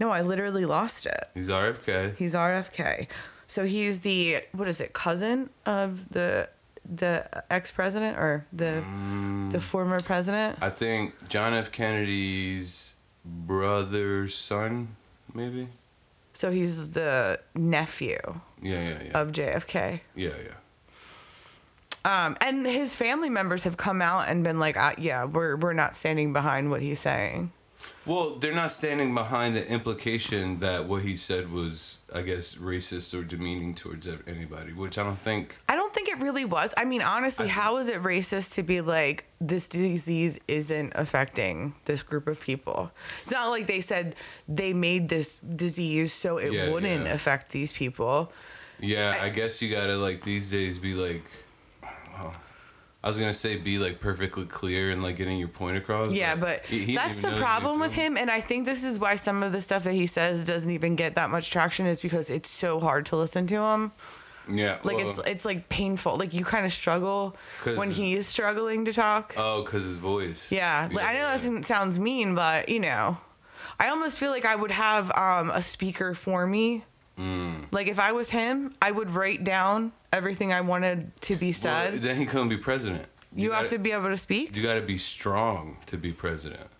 no, 0.00 0.10
I 0.10 0.22
literally 0.22 0.64
lost 0.64 1.06
it. 1.06 1.24
He's 1.34 1.48
RFK. 1.48 2.16
He's 2.16 2.34
RFK. 2.34 3.08
So 3.46 3.64
he's 3.64 4.00
the 4.00 4.42
what 4.52 4.68
is 4.68 4.80
it, 4.80 4.92
cousin 4.92 5.50
of 5.66 6.08
the 6.10 6.48
the 6.90 7.28
ex 7.50 7.70
president 7.70 8.16
or 8.18 8.46
the 8.52 8.82
Mm. 8.86 9.50
the 9.52 9.60
former 9.60 10.00
president? 10.00 10.58
I 10.62 10.70
think 10.70 11.28
John 11.28 11.52
F. 11.54 11.70
Kennedy's 11.72 12.94
brother's 13.24 14.34
son, 14.34 14.96
maybe. 15.34 15.68
So 16.32 16.50
he's 16.50 16.92
the 16.92 17.40
nephew 17.54 18.18
Yeah, 18.62 18.80
yeah, 18.90 19.02
yeah. 19.06 19.20
of 19.20 19.32
JFK. 19.32 20.00
yeah, 20.14 20.30
yeah. 20.44 20.54
Um, 22.04 22.36
and 22.40 22.64
his 22.66 22.94
family 22.94 23.28
members 23.30 23.64
have 23.64 23.76
come 23.76 24.00
out 24.00 24.28
and 24.28 24.44
been 24.44 24.58
like, 24.58 24.76
uh, 24.76 24.92
"Yeah, 24.98 25.24
we're 25.24 25.56
we're 25.56 25.72
not 25.72 25.94
standing 25.94 26.32
behind 26.32 26.70
what 26.70 26.80
he's 26.80 27.00
saying." 27.00 27.52
Well, 28.06 28.36
they're 28.36 28.54
not 28.54 28.70
standing 28.70 29.12
behind 29.12 29.54
the 29.54 29.68
implication 29.70 30.60
that 30.60 30.86
what 30.86 31.02
he 31.02 31.14
said 31.14 31.52
was, 31.52 31.98
I 32.14 32.22
guess, 32.22 32.54
racist 32.54 33.12
or 33.18 33.22
demeaning 33.22 33.74
towards 33.74 34.08
anybody, 34.26 34.72
which 34.72 34.96
I 34.96 35.02
don't 35.04 35.18
think. 35.18 35.58
I 35.68 35.76
don't 35.76 35.92
think 35.92 36.08
it 36.08 36.18
really 36.22 36.46
was. 36.46 36.72
I 36.78 36.86
mean, 36.86 37.02
honestly, 37.02 37.46
I- 37.46 37.50
how 37.50 37.76
is 37.76 37.88
it 37.88 38.00
racist 38.02 38.54
to 38.54 38.62
be 38.62 38.80
like 38.80 39.26
this 39.40 39.68
disease 39.68 40.40
isn't 40.48 40.92
affecting 40.96 41.74
this 41.84 42.02
group 42.02 42.26
of 42.28 42.40
people? 42.40 42.90
It's 43.22 43.32
not 43.32 43.50
like 43.50 43.66
they 43.66 43.82
said 43.82 44.14
they 44.48 44.72
made 44.72 45.10
this 45.10 45.38
disease 45.38 46.12
so 46.14 46.38
it 46.38 46.52
Yeah, 46.52 46.70
wouldn't 46.70 47.04
yeah. 47.06 47.12
affect 47.12 47.52
these 47.52 47.72
people. 47.72 48.32
Yeah, 48.80 49.18
I 49.20 49.28
guess 49.28 49.60
you 49.60 49.70
gotta 49.74 49.96
like 49.96 50.22
these 50.22 50.50
days 50.50 50.78
be 50.78 50.94
like. 50.94 51.24
I 53.02 53.06
was 53.08 53.18
gonna 53.18 53.32
say 53.32 53.56
be 53.56 53.78
like 53.78 54.00
perfectly 54.00 54.44
clear 54.44 54.90
and 54.90 55.02
like 55.02 55.16
getting 55.16 55.38
your 55.38 55.48
point 55.48 55.76
across. 55.76 56.10
Yeah, 56.10 56.34
but 56.34 56.66
he- 56.66 56.80
he 56.84 56.94
that's 56.96 57.22
the 57.22 57.30
he 57.30 57.38
problem 57.40 57.78
with 57.78 57.92
him, 57.92 58.16
and 58.16 58.28
I 58.30 58.40
think 58.40 58.64
this 58.66 58.82
is 58.82 58.98
why 58.98 59.14
some 59.16 59.42
of 59.42 59.52
the 59.52 59.60
stuff 59.60 59.84
that 59.84 59.92
he 59.92 60.06
says 60.08 60.46
doesn't 60.46 60.70
even 60.70 60.96
get 60.96 61.14
that 61.14 61.30
much 61.30 61.50
traction, 61.50 61.86
is 61.86 62.00
because 62.00 62.28
it's 62.28 62.50
so 62.50 62.80
hard 62.80 63.06
to 63.06 63.16
listen 63.16 63.46
to 63.46 63.62
him. 63.62 63.92
Yeah, 64.50 64.78
Like 64.82 64.96
well, 64.96 65.08
it's 65.10 65.18
it's 65.28 65.44
like 65.44 65.68
painful. 65.68 66.16
Like 66.16 66.32
you 66.34 66.44
kind 66.44 66.64
of 66.66 66.72
struggle 66.72 67.36
when 67.64 67.90
he's 67.90 68.26
struggling 68.26 68.86
to 68.86 68.92
talk. 68.92 69.34
oh, 69.36 69.62
cause 69.62 69.84
his 69.84 69.96
voice. 69.96 70.50
yeah, 70.50 70.88
like, 70.90 71.04
I 71.06 71.12
know 71.12 71.18
that 71.20 71.40
sounds- 71.40 71.66
sounds 71.66 71.98
mean, 72.00 72.34
but 72.34 72.68
you 72.68 72.80
know, 72.80 73.18
I 73.78 73.90
almost 73.90 74.18
feel 74.18 74.30
like 74.30 74.44
I 74.46 74.56
would 74.56 74.70
have 74.72 75.12
um, 75.16 75.50
a 75.50 75.62
speaker 75.62 76.14
for 76.14 76.46
me. 76.46 76.84
Mm. 77.18 77.66
Like 77.70 77.86
if 77.88 78.00
I 78.00 78.12
was 78.12 78.30
him, 78.30 78.74
I 78.82 78.90
would 78.90 79.10
write 79.10 79.44
down 79.44 79.92
everything 80.12 80.52
I 80.52 80.60
wanted 80.60 81.16
to 81.22 81.36
be 81.36 81.48
Well, 81.48 81.54
said. 81.54 81.94
then 82.02 82.16
he 82.16 82.26
couldn't 82.26 82.48
be 82.48 82.56
president. 82.56 83.06
you 83.34 83.52
have 83.52 83.64
gotta- 83.64 83.76
to 83.76 83.78
be 83.78 83.92
able 83.92 84.08
to 84.08 84.16
speak. 84.16 84.56
You 84.56 84.62
got 84.62 84.74
to 84.74 84.80
be 84.82 84.98
strong 84.98 85.78
to 85.86 85.96
be 85.96 86.12
president. 86.12 86.70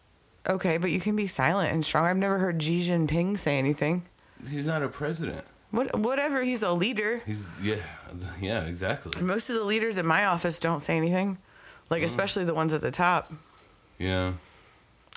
Okay, 0.49 0.79
but 0.79 0.91
you 0.91 1.01
can 1.01 1.15
be 1.15 1.27
silent 1.27 1.73
and 1.73 1.85
strong. 1.85 2.07
I've 2.07 2.17
never 2.17 2.39
heard 2.39 2.63
Xi 2.63 2.89
Jinping 2.89 3.39
say 3.39 3.59
anything. 3.59 4.05
He's 4.49 4.67
not 4.67 4.83
a 4.83 4.89
president. 4.89 5.45
What, 5.71 5.99
whatever, 5.99 6.43
he's 6.43 6.63
a 6.63 6.73
leader. 6.73 7.21
He's 7.27 7.49
yeah, 7.63 7.77
yeah, 8.41 8.63
exactly. 8.63 9.21
Most 9.21 9.51
of 9.51 9.57
the 9.57 9.65
leaders 9.65 9.99
in 9.99 10.07
my 10.07 10.25
office 10.25 10.59
don't 10.59 10.81
say 10.81 10.97
anything, 10.97 11.37
like 11.91 12.01
mm. 12.03 12.07
especially 12.07 12.45
the 12.45 12.55
ones 12.55 12.73
at 12.73 12.81
the 12.81 12.91
top. 12.91 13.33
Yeah. 13.99 14.35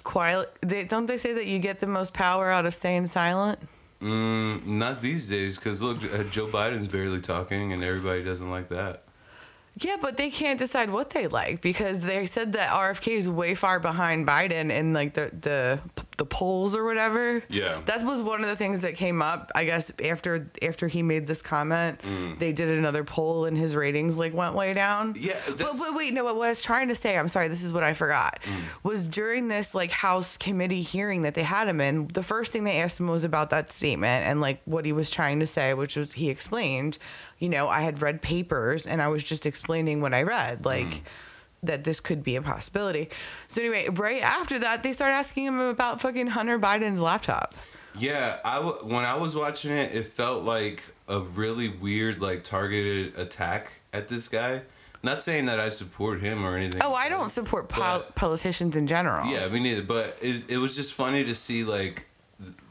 Quiet. 0.03 0.51
They, 0.61 0.83
don't 0.83 1.05
they 1.05 1.17
say 1.17 1.33
that 1.33 1.45
you 1.45 1.59
get 1.59 1.79
the 1.79 1.87
most 1.87 2.13
power 2.13 2.49
out 2.49 2.65
of 2.65 2.73
staying 2.73 3.07
silent? 3.07 3.59
Mm, 4.01 4.65
not 4.65 5.01
these 5.01 5.29
days, 5.29 5.57
because 5.57 5.81
look, 5.81 5.97
uh, 6.03 6.23
Joe 6.23 6.47
Biden's 6.47 6.87
barely 6.87 7.21
talking, 7.21 7.71
and 7.71 7.83
everybody 7.83 8.23
doesn't 8.23 8.49
like 8.49 8.69
that. 8.69 9.03
Yeah, 9.79 9.95
but 10.01 10.17
they 10.17 10.29
can't 10.29 10.59
decide 10.59 10.89
what 10.89 11.11
they 11.11 11.27
like 11.27 11.61
because 11.61 12.01
they 12.01 12.25
said 12.25 12.53
that 12.53 12.71
RFK 12.71 13.07
is 13.17 13.29
way 13.29 13.55
far 13.55 13.79
behind 13.79 14.27
Biden 14.27 14.69
in 14.69 14.91
like 14.93 15.13
the 15.13 15.31
the 15.39 15.79
the 16.17 16.25
polls 16.25 16.75
or 16.75 16.83
whatever. 16.83 17.41
Yeah. 17.49 17.79
that 17.85 18.03
was 18.03 18.21
one 18.21 18.41
of 18.43 18.47
the 18.49 18.55
things 18.57 18.81
that 18.81 18.95
came 18.95 19.21
up. 19.21 19.49
I 19.55 19.63
guess 19.63 19.91
after 20.05 20.51
after 20.61 20.87
he 20.89 21.01
made 21.03 21.25
this 21.25 21.41
comment, 21.41 21.99
they 22.37 22.51
did 22.51 22.69
another 22.77 23.03
poll 23.05 23.45
and 23.45 23.57
his 23.57 23.75
ratings 23.75 24.17
like 24.17 24.33
went 24.33 24.55
way 24.55 24.73
down. 24.73 25.13
Mm. 25.13 25.23
Yeah, 25.25 25.39
but, 25.47 25.57
but 25.57 25.95
wait, 25.95 26.13
no. 26.13 26.25
What 26.25 26.35
I 26.35 26.49
was 26.49 26.61
trying 26.61 26.89
to 26.89 26.95
say, 26.95 27.17
I'm 27.17 27.29
sorry, 27.29 27.47
this 27.47 27.63
is 27.63 27.71
what 27.71 27.83
I 27.83 27.93
forgot, 27.93 28.39
Mm. 28.43 28.83
was 28.83 29.07
during 29.07 29.47
this 29.47 29.73
like 29.73 29.91
House 29.91 30.35
committee 30.37 30.81
hearing 30.81 31.21
that 31.21 31.33
they 31.33 31.43
had 31.43 31.67
him 31.69 31.79
in. 31.79 32.07
The 32.09 32.23
first 32.23 32.51
thing 32.51 32.65
they 32.65 32.81
asked 32.81 32.99
him 32.99 33.07
was 33.07 33.23
about 33.23 33.51
that 33.51 33.71
statement 33.71 34.25
and 34.27 34.41
like 34.41 34.61
what 34.65 34.85
he 34.85 34.91
was 34.91 35.09
trying 35.09 35.39
to 35.39 35.47
say, 35.47 35.73
which 35.73 35.95
was 35.95 36.11
he 36.13 36.29
explained, 36.29 36.97
you 37.41 37.49
know, 37.49 37.67
I 37.67 37.81
had 37.81 38.01
read 38.01 38.21
papers 38.21 38.87
and 38.87 39.01
I 39.01 39.09
was 39.09 39.21
just 39.21 39.45
explaining 39.45 39.99
what 40.01 40.13
I 40.13 40.23
read, 40.23 40.63
like. 40.63 40.87
Mm. 40.87 41.01
That 41.63 41.83
this 41.83 41.99
could 41.99 42.23
be 42.23 42.35
a 42.37 42.41
possibility. 42.41 43.11
So 43.47 43.61
anyway, 43.61 43.87
right 43.91 44.23
after 44.23 44.57
that, 44.57 44.81
they 44.81 44.93
start 44.93 45.11
asking 45.11 45.43
him 45.45 45.59
about 45.59 46.01
fucking 46.01 46.25
Hunter 46.25 46.57
Biden's 46.57 46.99
laptop. 46.99 47.53
Yeah, 47.95 48.39
I 48.43 48.55
w- 48.55 48.79
when 48.83 49.05
I 49.05 49.13
was 49.13 49.35
watching 49.35 49.71
it, 49.71 49.93
it 49.93 50.07
felt 50.07 50.43
like 50.43 50.81
a 51.07 51.19
really 51.19 51.69
weird, 51.69 52.19
like 52.19 52.43
targeted 52.43 53.15
attack 53.15 53.81
at 53.93 54.07
this 54.07 54.27
guy. 54.27 54.63
Not 55.03 55.21
saying 55.21 55.45
that 55.45 55.59
I 55.59 55.69
support 55.69 56.19
him 56.21 56.43
or 56.43 56.57
anything. 56.57 56.81
Oh, 56.83 56.95
I 56.95 57.09
don't 57.09 57.29
support 57.29 57.69
pol- 57.69 58.05
politicians 58.15 58.75
in 58.75 58.87
general. 58.87 59.31
Yeah, 59.31 59.47
me 59.47 59.59
neither. 59.59 59.83
But 59.83 60.17
it, 60.19 60.49
it 60.49 60.57
was 60.57 60.75
just 60.75 60.93
funny 60.93 61.23
to 61.25 61.35
see 61.35 61.63
like 61.63 62.07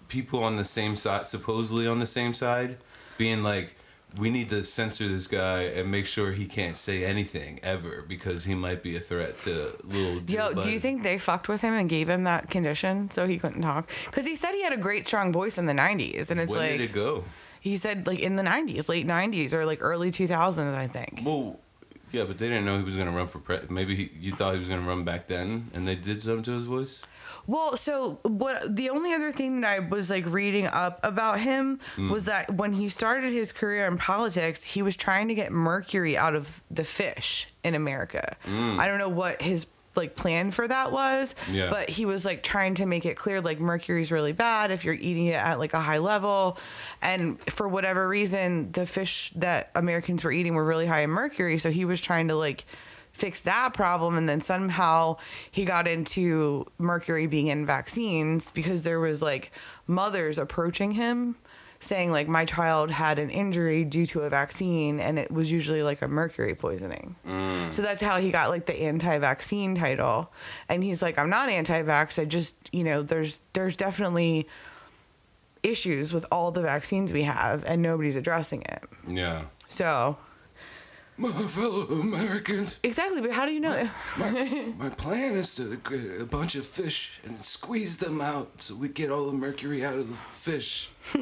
people 0.08 0.42
on 0.42 0.56
the 0.56 0.64
same 0.64 0.96
side, 0.96 1.26
supposedly 1.26 1.86
on 1.86 2.00
the 2.00 2.06
same 2.06 2.34
side, 2.34 2.78
being 3.18 3.44
like, 3.44 3.76
we 4.18 4.30
need 4.30 4.48
to 4.50 4.64
censor 4.64 5.06
this 5.08 5.26
guy 5.26 5.62
and 5.62 5.90
make 5.90 6.06
sure 6.06 6.32
he 6.32 6.46
can't 6.46 6.76
say 6.76 7.04
anything 7.04 7.60
ever 7.62 8.02
because 8.06 8.44
he 8.44 8.54
might 8.54 8.82
be 8.82 8.96
a 8.96 9.00
threat 9.00 9.38
to 9.40 9.76
little. 9.84 10.20
Yo, 10.22 10.52
do 10.54 10.70
you 10.70 10.78
think 10.80 11.02
they 11.02 11.18
fucked 11.18 11.48
with 11.48 11.60
him 11.60 11.74
and 11.74 11.88
gave 11.88 12.08
him 12.08 12.24
that 12.24 12.50
condition 12.50 13.10
so 13.10 13.26
he 13.26 13.38
couldn't 13.38 13.62
talk? 13.62 13.88
Because 14.06 14.26
he 14.26 14.36
said 14.36 14.52
he 14.52 14.62
had 14.62 14.72
a 14.72 14.76
great 14.78 15.06
strong 15.06 15.32
voice 15.32 15.58
in 15.58 15.66
the 15.66 15.72
'90s, 15.72 16.30
and 16.30 16.40
it's 16.40 16.50
When 16.50 16.58
like 16.58 16.70
did 16.72 16.80
it 16.80 16.92
go? 16.92 17.24
he 17.60 17.76
said 17.76 18.06
like 18.06 18.18
in 18.20 18.36
the 18.36 18.42
'90s, 18.42 18.88
late 18.88 19.06
'90s 19.06 19.52
or 19.52 19.64
like 19.66 19.78
early 19.82 20.10
2000s, 20.10 20.74
I 20.74 20.86
think. 20.86 21.22
Well, 21.24 21.58
yeah, 22.12 22.24
but 22.24 22.38
they 22.38 22.48
didn't 22.48 22.64
know 22.64 22.76
he 22.78 22.84
was 22.84 22.96
gonna 22.96 23.12
run 23.12 23.28
for 23.28 23.38
pre. 23.38 23.58
Maybe 23.68 23.94
he, 23.94 24.10
you 24.18 24.34
thought 24.34 24.54
he 24.54 24.58
was 24.58 24.68
gonna 24.68 24.86
run 24.86 25.04
back 25.04 25.26
then, 25.28 25.70
and 25.72 25.86
they 25.86 25.94
did 25.94 26.22
something 26.22 26.42
to 26.44 26.52
his 26.52 26.64
voice. 26.64 27.02
Well, 27.50 27.76
so 27.76 28.21
what? 28.23 28.76
The 28.76 28.90
only 28.90 29.12
other 29.12 29.33
thing 29.33 29.61
that 29.62 29.73
I 29.73 29.78
was 29.80 30.09
like 30.09 30.25
reading 30.26 30.69
up 30.69 31.00
about 31.02 31.40
him 31.40 31.80
Mm. 31.97 32.09
was 32.11 32.26
that 32.26 32.54
when 32.54 32.73
he 32.73 32.88
started 32.88 33.33
his 33.33 33.50
career 33.50 33.87
in 33.88 33.99
politics, 33.99 34.62
he 34.62 34.83
was 34.83 34.97
trying 34.97 35.26
to 35.28 35.35
get 35.35 35.50
mercury 35.50 36.16
out 36.16 36.37
of 36.37 36.62
the 36.71 36.85
fish 36.85 37.49
in 37.64 37.75
America. 37.75 38.37
Mm. 38.47 38.78
I 38.78 38.87
don't 38.87 38.99
know 38.99 39.09
what 39.09 39.42
his 39.42 39.66
like 39.97 40.14
plan 40.14 40.52
for 40.52 40.69
that 40.69 40.92
was, 40.92 41.35
Yeah. 41.50 41.69
but 41.69 41.90
he 41.90 42.07
was 42.07 42.25
like 42.25 42.45
trying 42.45 42.76
to 42.76 42.87
make 42.87 43.04
it 43.04 43.16
clear 43.16 43.40
like 43.40 43.59
mercury's 43.61 44.12
really 44.12 44.30
bad 44.33 44.71
if 44.71 44.85
you're 44.85 44.95
eating 44.95 45.26
it 45.26 45.35
at 45.35 45.59
like 45.59 45.75
a 45.75 45.80
high 45.80 45.99
level, 45.99 46.57
and 47.02 47.40
for 47.50 47.66
whatever 47.66 48.07
reason, 48.07 48.71
the 48.71 48.87
fish 48.87 49.33
that 49.35 49.73
Americans 49.75 50.23
were 50.23 50.30
eating 50.30 50.54
were 50.54 50.64
really 50.64 50.87
high 50.87 51.00
in 51.00 51.11
mercury, 51.11 51.59
so 51.59 51.73
he 51.73 51.85
was 51.85 52.00
trying 52.00 52.28
to 52.28 52.37
like 52.37 52.64
fix 53.20 53.40
that 53.40 53.74
problem. 53.74 54.16
And 54.16 54.28
then 54.28 54.40
somehow 54.40 55.16
he 55.50 55.64
got 55.64 55.86
into 55.86 56.66
mercury 56.78 57.26
being 57.26 57.48
in 57.48 57.66
vaccines 57.66 58.50
because 58.52 58.82
there 58.82 58.98
was 58.98 59.20
like 59.20 59.52
mothers 59.86 60.38
approaching 60.38 60.92
him 60.92 61.36
saying 61.82 62.12
like 62.12 62.28
my 62.28 62.44
child 62.44 62.90
had 62.90 63.18
an 63.18 63.30
injury 63.30 63.84
due 63.84 64.06
to 64.06 64.20
a 64.20 64.28
vaccine 64.28 65.00
and 65.00 65.18
it 65.18 65.30
was 65.30 65.50
usually 65.50 65.82
like 65.82 66.02
a 66.02 66.08
mercury 66.08 66.54
poisoning. 66.54 67.16
Mm. 67.26 67.72
So 67.72 67.80
that's 67.80 68.02
how 68.02 68.20
he 68.20 68.30
got 68.30 68.50
like 68.50 68.66
the 68.66 68.82
anti-vaccine 68.82 69.74
title. 69.74 70.30
And 70.68 70.84
he's 70.84 71.00
like 71.00 71.18
i'm 71.18 71.30
not 71.30 71.48
anti-vax. 71.48 72.20
I 72.20 72.26
just 72.26 72.54
you 72.70 72.84
know 72.84 73.02
there's 73.02 73.40
there's 73.54 73.76
definitely 73.76 74.46
issues 75.62 76.12
with 76.12 76.24
all 76.30 76.50
the 76.50 76.62
vaccines 76.62 77.12
we 77.12 77.22
have 77.22 77.64
and 77.64 77.80
nobody's 77.82 78.16
addressing 78.16 78.62
it. 78.62 78.84
Yeah. 79.08 79.44
so 79.68 80.18
My 81.20 81.32
fellow 81.48 81.82
Americans, 82.00 82.80
exactly 82.82 83.20
but 83.20 83.32
how 83.32 83.44
do 83.44 83.52
you 83.52 83.60
know 83.60 83.90
my 84.78 84.88
plan 84.96 85.34
is 85.34 85.54
to 85.56 85.76
get 85.76 86.20
a 86.20 86.24
bunch 86.24 86.54
of 86.54 86.66
fish 86.66 87.20
and 87.24 87.40
squeeze 87.42 87.98
them 87.98 88.20
out 88.22 88.62
so 88.62 88.74
we 88.74 88.88
get 88.88 89.10
all 89.10 89.26
the 89.26 89.32
mercury 89.36 89.84
out 89.84 89.94
of 89.98 90.08
the 90.08 90.16
fish. 90.16 90.88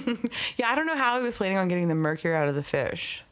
Yeah, 0.57 0.69
I 0.69 0.75
don't 0.77 0.87
know 0.87 0.97
how 0.97 1.19
he 1.19 1.25
was 1.25 1.37
planning 1.37 1.59
on 1.59 1.67
getting 1.69 1.89
the 1.89 1.95
mercury 1.95 2.37
out 2.37 2.49
of 2.49 2.55
the 2.55 2.63
fish. 2.63 3.25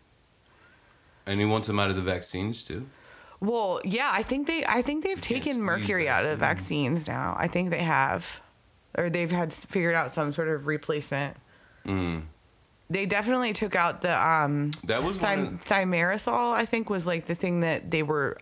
And 1.27 1.41
he 1.41 1.47
wants 1.47 1.67
them 1.69 1.79
out 1.79 1.91
of 1.91 1.97
the 1.97 2.03
vaccines 2.03 2.63
too. 2.65 2.87
Well, 3.41 3.81
yeah, 3.85 4.11
I 4.13 4.23
think 4.23 4.47
they 4.47 4.65
I 4.67 4.83
think 4.83 5.05
they've 5.05 5.21
can't 5.21 5.45
taken 5.45 5.61
mercury 5.61 6.09
out 6.09 6.25
of 6.25 6.39
vaccines. 6.39 7.05
vaccines 7.05 7.09
now. 7.09 7.37
I 7.39 7.49
think 7.49 7.71
they 7.71 7.83
have. 7.83 8.41
Or 8.99 9.11
they've 9.11 9.31
had 9.31 9.53
figured 9.53 9.95
out 9.95 10.13
some 10.13 10.33
sort 10.33 10.49
of 10.49 10.67
replacement. 10.67 11.37
Mm. 11.85 12.23
They 12.89 13.05
definitely 13.07 13.53
took 13.53 13.75
out 13.75 14.03
the 14.03 14.15
um 14.27 14.73
That 14.85 15.03
was 15.03 15.17
thym- 15.17 15.59
thimerosal, 15.59 16.53
I 16.53 16.65
think 16.65 16.89
was 16.89 17.07
like 17.07 17.27
the 17.27 17.35
thing 17.35 17.61
that 17.61 17.91
they 17.91 18.03
were 18.03 18.39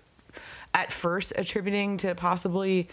at 0.74 0.92
first 0.92 1.32
attributing 1.36 1.96
to 1.98 2.14
possibly 2.14 2.88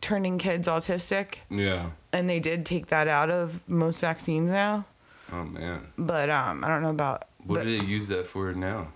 turning 0.00 0.38
kids 0.38 0.68
autistic. 0.68 1.36
Yeah. 1.50 1.90
And 2.12 2.28
they 2.30 2.38
did 2.40 2.64
take 2.64 2.86
that 2.86 3.08
out 3.08 3.28
of 3.30 3.60
most 3.68 4.00
vaccines 4.00 4.50
now. 4.50 4.86
Oh 5.32 5.44
man. 5.44 5.88
But 5.98 6.30
um 6.30 6.64
I 6.64 6.68
don't 6.68 6.82
know 6.82 6.90
about 6.90 7.24
What 7.44 7.56
but 7.56 7.64
did 7.64 7.80
they 7.80 7.84
use 7.84 8.08
that 8.08 8.26
for 8.26 8.52
now? 8.54 8.92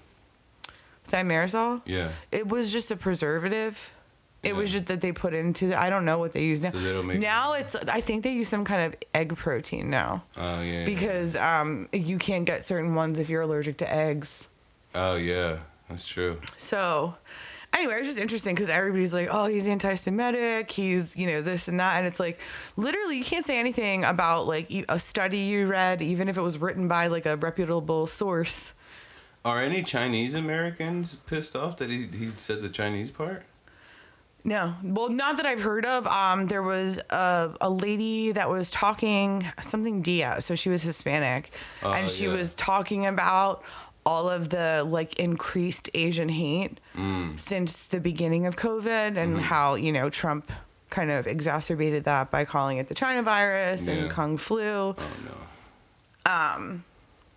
thimerosal. 1.09 1.83
Yeah. 1.85 2.11
It 2.31 2.47
was 2.49 2.71
just 2.73 2.91
a 2.91 2.97
preservative. 2.97 3.93
It 4.43 4.57
was 4.57 4.73
just 4.73 4.87
that 4.87 5.01
they 5.03 5.13
put 5.13 5.35
into 5.35 5.67
the, 5.69 5.79
I 5.79 5.91
don't 5.91 6.05
know 6.07 6.19
what 6.19 6.33
they 6.33 6.45
use 6.45 6.63
now. 6.63 6.71
So 6.71 6.79
they 6.79 6.93
don't 6.93 7.07
make- 7.07 7.21
now 7.21 7.53
it's 7.53 7.75
I 7.77 8.01
think 8.01 8.25
they 8.25 8.33
use 8.33 8.49
some 8.49 8.65
kind 8.65 8.83
of 8.93 8.99
egg 9.15 9.37
protein 9.37 9.91
now 9.91 10.25
Oh 10.39 10.63
yeah. 10.63 10.87
because 10.87 11.37
um 11.37 11.89
you 11.93 12.17
can't 12.19 12.47
get 12.47 12.65
certain 12.65 12.95
ones 12.95 13.19
if 13.19 13.29
you're 13.29 13.43
allergic 13.43 13.77
to 13.79 13.93
eggs. 13.93 14.49
Oh 14.95 15.17
yeah. 15.17 15.59
That's 15.91 16.07
true. 16.07 16.39
So 16.57 17.15
anyway, 17.75 17.97
it's 17.99 18.07
just 18.09 18.19
interesting 18.19 18.55
because 18.55 18.71
everybody's 18.71 19.13
like, 19.13 19.29
oh, 19.31 19.47
he's 19.47 19.67
anti-Semitic, 19.67 20.71
he's 20.71 21.17
you 21.17 21.27
know 21.27 21.43
this 21.43 21.69
and 21.69 21.79
that, 21.81 21.99
and 21.99 22.07
it's 22.07 22.21
like 22.21 22.39
literally 22.77 23.19
you 23.19 23.25
can't 23.25 23.45
say 23.45 23.59
anything 23.59 24.05
about 24.05 24.47
like 24.47 24.71
a 24.89 24.99
study 24.99 25.39
you 25.39 25.67
read, 25.67 26.01
even 26.01 26.29
if 26.29 26.39
it 26.39 26.43
was 26.43 26.57
written 26.59 26.89
by 26.89 27.09
like 27.09 27.27
a 27.27 27.37
reputable 27.37 28.07
source. 28.07 28.73
Are 29.45 29.61
any 29.61 29.83
Chinese 29.83 30.33
Americans 30.35 31.17
pissed 31.17 31.55
off 31.57 31.77
that 31.79 31.91
he 31.91 32.07
he 32.07 32.31
said 32.39 32.63
the 32.63 32.69
Chinese 32.69 33.11
part? 33.11 33.43
No, 34.43 34.75
well, 34.83 35.11
not 35.11 35.37
that 35.37 35.45
I've 35.47 35.61
heard 35.61 35.85
of. 35.85 36.07
Um, 36.07 36.47
there 36.47 36.63
was 36.63 36.99
a, 37.11 37.55
a 37.61 37.69
lady 37.71 38.33
that 38.33 38.49
was 38.49 38.71
talking 38.71 39.47
something 39.61 40.01
Diaz, 40.03 40.47
so 40.47 40.55
she 40.55 40.71
was 40.71 40.83
Hispanic, 40.83 41.51
Oh, 41.83 41.93
and 41.93 42.11
she 42.11 42.25
yeah. 42.25 42.33
was 42.33 42.55
talking 42.55 43.05
about 43.07 43.63
all 44.07 44.31
of 44.31 44.49
the 44.49 44.83
like 44.89 45.15
increased 45.21 45.91
Asian 45.95 46.31
hate 46.31 46.81
Mm. 46.97 47.39
since 47.39 47.85
the 47.87 48.01
beginning 48.01 48.47
of 48.47 48.57
COVID, 48.57 49.17
and 49.17 49.35
Mm-hmm. 49.37 49.39
how 49.41 49.75
you 49.75 49.93
know 49.93 50.09
Trump 50.09 50.51
kind 50.89 51.11
of 51.11 51.27
exacerbated 51.27 52.05
that 52.05 52.31
by 52.31 52.45
calling 52.47 52.79
it 52.79 52.89
the 52.89 52.95
China 52.95 53.23
virus 53.23 53.87
Yeah. 53.87 53.93
and 53.95 54.11
Kung 54.11 54.39
flu, 54.39 54.97
Oh 54.97 54.97
no. 56.27 56.81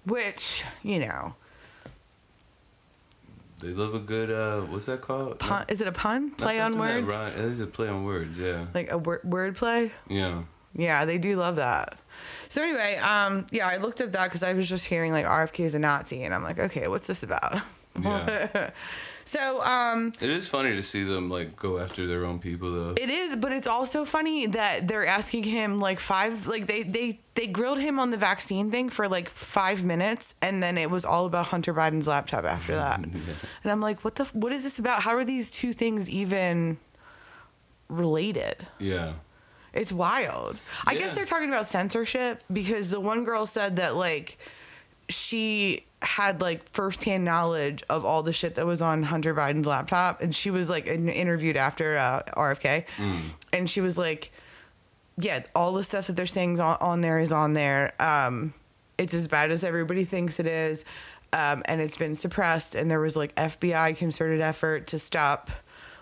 which 0.05 0.63
you 0.83 0.99
know, 0.99 1.35
They 3.63 3.69
love 3.73 3.93
a 3.95 3.99
good 3.99 4.29
uh 4.29 4.61
what's 4.61 4.85
that 4.87 5.01
called? 5.01 5.39
pun, 5.39 5.65
is 5.69 5.79
it 5.81 5.87
a 5.87 5.91
pun? 5.91 6.31
Play 6.31 6.59
on 6.59 6.73
that 6.73 6.79
words, 6.79 7.07
rhyme- 7.07 7.31
It 7.45 7.51
is 7.51 7.59
a 7.61 7.67
play 7.67 7.87
on 7.87 8.03
words, 8.03 8.37
yeah. 8.37 8.65
like 8.73 8.91
a 8.91 8.97
word 8.97 9.21
word 9.23 9.55
play. 9.55 9.91
Yeah. 10.09 10.43
Yeah, 10.75 11.05
they 11.05 11.17
do 11.19 11.35
love 11.37 11.57
that. 11.57 11.97
So 12.49 12.61
anyway, 12.63 12.97
um, 12.97 13.45
yeah, 13.51 13.67
I 13.67 13.77
looked 13.77 14.01
up 14.01 14.11
that 14.13 14.25
because 14.25 14.41
I 14.43 14.53
was 14.53 14.67
just 14.67 14.85
hearing 14.85 15.11
like 15.11 15.25
RFK 15.25 15.61
is 15.61 15.75
a 15.75 15.79
Nazi, 15.79 16.23
and 16.23 16.33
I'm 16.33 16.43
like, 16.43 16.57
okay, 16.59 16.87
what's 16.87 17.05
this 17.07 17.21
about? 17.23 17.61
Yeah. 18.01 18.71
So 19.25 19.61
um, 19.63 20.11
it 20.19 20.29
is 20.29 20.47
funny 20.47 20.75
to 20.75 20.83
see 20.83 21.03
them 21.03 21.29
like 21.29 21.55
go 21.55 21.79
after 21.79 22.05
their 22.07 22.25
own 22.25 22.39
people 22.39 22.71
though. 22.71 22.95
it 23.01 23.09
is, 23.09 23.35
but 23.35 23.51
it's 23.51 23.67
also 23.67 24.03
funny 24.05 24.47
that 24.47 24.87
they're 24.87 25.05
asking 25.05 25.43
him 25.43 25.79
like 25.79 25.99
five, 25.99 26.45
like 26.47 26.67
they 26.67 26.83
they 26.83 27.19
they 27.35 27.47
grilled 27.47 27.79
him 27.79 27.99
on 27.99 28.11
the 28.11 28.17
vaccine 28.17 28.69
thing 28.69 28.89
for 28.89 29.07
like 29.07 29.29
five 29.29 29.83
minutes, 29.83 30.35
and 30.41 30.61
then 30.61 30.77
it 30.77 30.89
was 30.91 31.05
all 31.05 31.25
about 31.25 31.47
Hunter 31.47 31.73
Biden's 31.73 32.07
laptop 32.07 32.45
after 32.45 32.73
that. 32.75 32.99
And 33.63 33.71
I'm 33.71 33.81
like, 33.81 34.03
what 34.03 34.15
the? 34.15 34.25
What 34.33 34.51
is 34.51 34.63
this 34.63 34.77
about? 34.79 35.01
How 35.03 35.15
are 35.15 35.25
these 35.25 35.49
two 35.49 35.73
things 35.73 36.09
even 36.09 36.77
related? 37.89 38.67
yeah. 38.79 39.13
It's 39.73 39.91
wild. 39.91 40.59
I 40.85 40.93
guess 40.93 41.15
they're 41.15 41.25
talking 41.25 41.49
about 41.49 41.65
censorship 41.65 42.43
because 42.51 42.91
the 42.91 42.99
one 42.99 43.23
girl 43.23 43.47
said 43.47 43.77
that 43.77 43.95
like 43.95 44.37
she 45.09 45.85
had 46.01 46.41
like 46.41 46.67
firsthand 46.71 47.23
knowledge 47.23 47.81
of 47.89 48.03
all 48.05 48.23
the 48.23 48.33
shit 48.33 48.55
that 48.55 48.65
was 48.65 48.81
on 48.81 49.03
Hunter 49.03 49.33
Biden's 49.33 49.67
laptop, 49.67 50.21
and 50.21 50.35
she 50.35 50.49
was 50.51 50.69
like 50.69 50.85
in- 50.87 51.09
interviewed 51.09 51.57
after 51.57 51.97
uh, 51.97 52.21
RFK, 52.35 52.85
and 53.53 53.69
she 53.69 53.81
was 53.81 53.97
like, 53.97 54.31
"Yeah, 55.17 55.41
all 55.55 55.73
the 55.73 55.83
stuff 55.83 56.07
that 56.07 56.15
they're 56.15 56.25
saying 56.25 56.59
on, 56.59 56.77
on 56.81 57.01
there 57.01 57.19
is 57.19 57.31
on 57.31 57.53
there. 57.53 57.93
Um, 58.01 58.53
it's 58.97 59.13
as 59.13 59.27
bad 59.27 59.51
as 59.51 59.63
everybody 59.63 60.03
thinks 60.05 60.39
it 60.39 60.47
is." 60.47 60.85
Um, 61.31 61.63
and 61.65 61.81
it's 61.81 61.97
been 61.97 62.15
suppressed, 62.15 62.75
and 62.75 62.91
there 62.91 62.99
was 62.99 63.15
like 63.17 63.33
FBI 63.35 63.97
concerted 63.97 64.39
effort 64.41 64.87
to 64.87 64.99
stop 64.99 65.49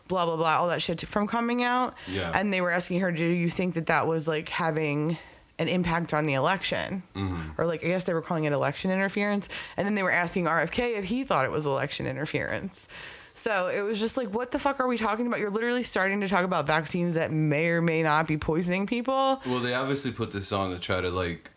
blah 0.07 0.25
blah 0.25 0.35
blah 0.35 0.57
all 0.57 0.67
that 0.67 0.81
shit 0.81 0.99
from 1.07 1.25
coming 1.25 1.63
out 1.63 1.93
Yeah. 2.09 2.33
and 2.35 2.51
they 2.51 2.59
were 2.59 2.69
asking 2.71 2.99
her 2.99 3.13
do 3.13 3.23
you 3.25 3.49
think 3.49 3.75
that 3.75 3.85
that 3.85 4.07
was 4.07 4.27
like 4.27 4.49
having 4.49 5.17
an 5.61 5.67
impact 5.67 6.13
on 6.13 6.25
the 6.25 6.33
election 6.33 7.03
mm-hmm. 7.15 7.49
or 7.57 7.65
like 7.65 7.83
i 7.83 7.87
guess 7.87 8.03
they 8.05 8.13
were 8.13 8.21
calling 8.21 8.43
it 8.45 8.53
election 8.53 8.89
interference 8.91 9.47
and 9.77 9.85
then 9.85 9.95
they 9.95 10.03
were 10.03 10.11
asking 10.11 10.45
rfk 10.45 10.97
if 10.97 11.05
he 11.05 11.23
thought 11.23 11.45
it 11.45 11.51
was 11.51 11.65
election 11.65 12.05
interference 12.07 12.87
so 13.33 13.67
it 13.67 13.81
was 13.81 13.97
just 13.99 14.17
like 14.17 14.27
what 14.33 14.51
the 14.51 14.59
fuck 14.59 14.79
are 14.79 14.87
we 14.87 14.97
talking 14.97 15.25
about 15.27 15.39
you're 15.39 15.49
literally 15.51 15.83
starting 15.83 16.19
to 16.21 16.27
talk 16.27 16.43
about 16.43 16.67
vaccines 16.67 17.13
that 17.13 17.31
may 17.31 17.67
or 17.69 17.81
may 17.81 18.01
not 18.03 18.27
be 18.27 18.37
poisoning 18.37 18.85
people 18.85 19.41
Well, 19.45 19.59
they 19.59 19.73
obviously 19.73 20.11
put 20.11 20.31
this 20.31 20.51
on 20.51 20.71
to 20.71 20.79
try 20.79 20.99
to 20.99 21.09
like 21.09 21.49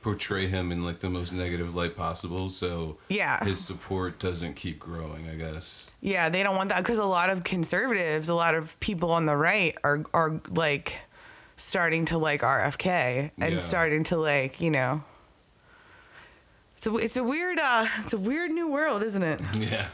portray 0.00 0.46
him 0.48 0.72
in 0.72 0.84
like 0.84 0.98
the 1.00 1.08
most 1.10 1.32
negative 1.32 1.74
light 1.76 1.96
possible, 1.96 2.48
so 2.48 2.98
Yeah. 3.08 3.44
his 3.44 3.64
support 3.64 4.18
doesn't 4.18 4.54
keep 4.54 4.80
growing. 4.80 5.28
I 5.28 5.34
guess. 5.36 5.90
yeah 6.00 6.28
they 6.28 6.42
don't 6.42 6.56
want 6.56 6.70
that 6.70 6.78
because 6.82 6.98
a 6.98 7.04
lot 7.04 7.30
of 7.30 7.44
conservatives 7.44 8.28
a 8.28 8.34
lot 8.34 8.54
of 8.56 8.78
people 8.80 9.10
on 9.12 9.26
the 9.26 9.36
right 9.36 9.76
are 9.84 10.04
are 10.12 10.40
like 10.50 10.98
starting 11.56 12.04
to 12.06 12.18
like 12.18 12.40
rfk 12.42 13.30
and 13.38 13.52
Yeah. 13.54 13.58
starting 13.58 14.04
to 14.04 14.16
like 14.16 14.60
you 14.60 14.70
know 14.70 15.02
it's 16.76 16.86
a, 16.86 16.96
it's 16.96 17.16
a 17.16 17.24
weird 17.24 17.58
uh 17.58 17.86
it's 18.00 18.12
a 18.12 18.18
weird 18.18 18.50
new 18.50 18.68
world 18.68 19.02
isn't 19.02 19.22
it 19.22 19.40
Yeah. 19.58 19.86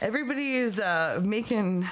everybody 0.00 0.56
is 0.56 0.78
uh 0.78 1.20
making 1.22 1.88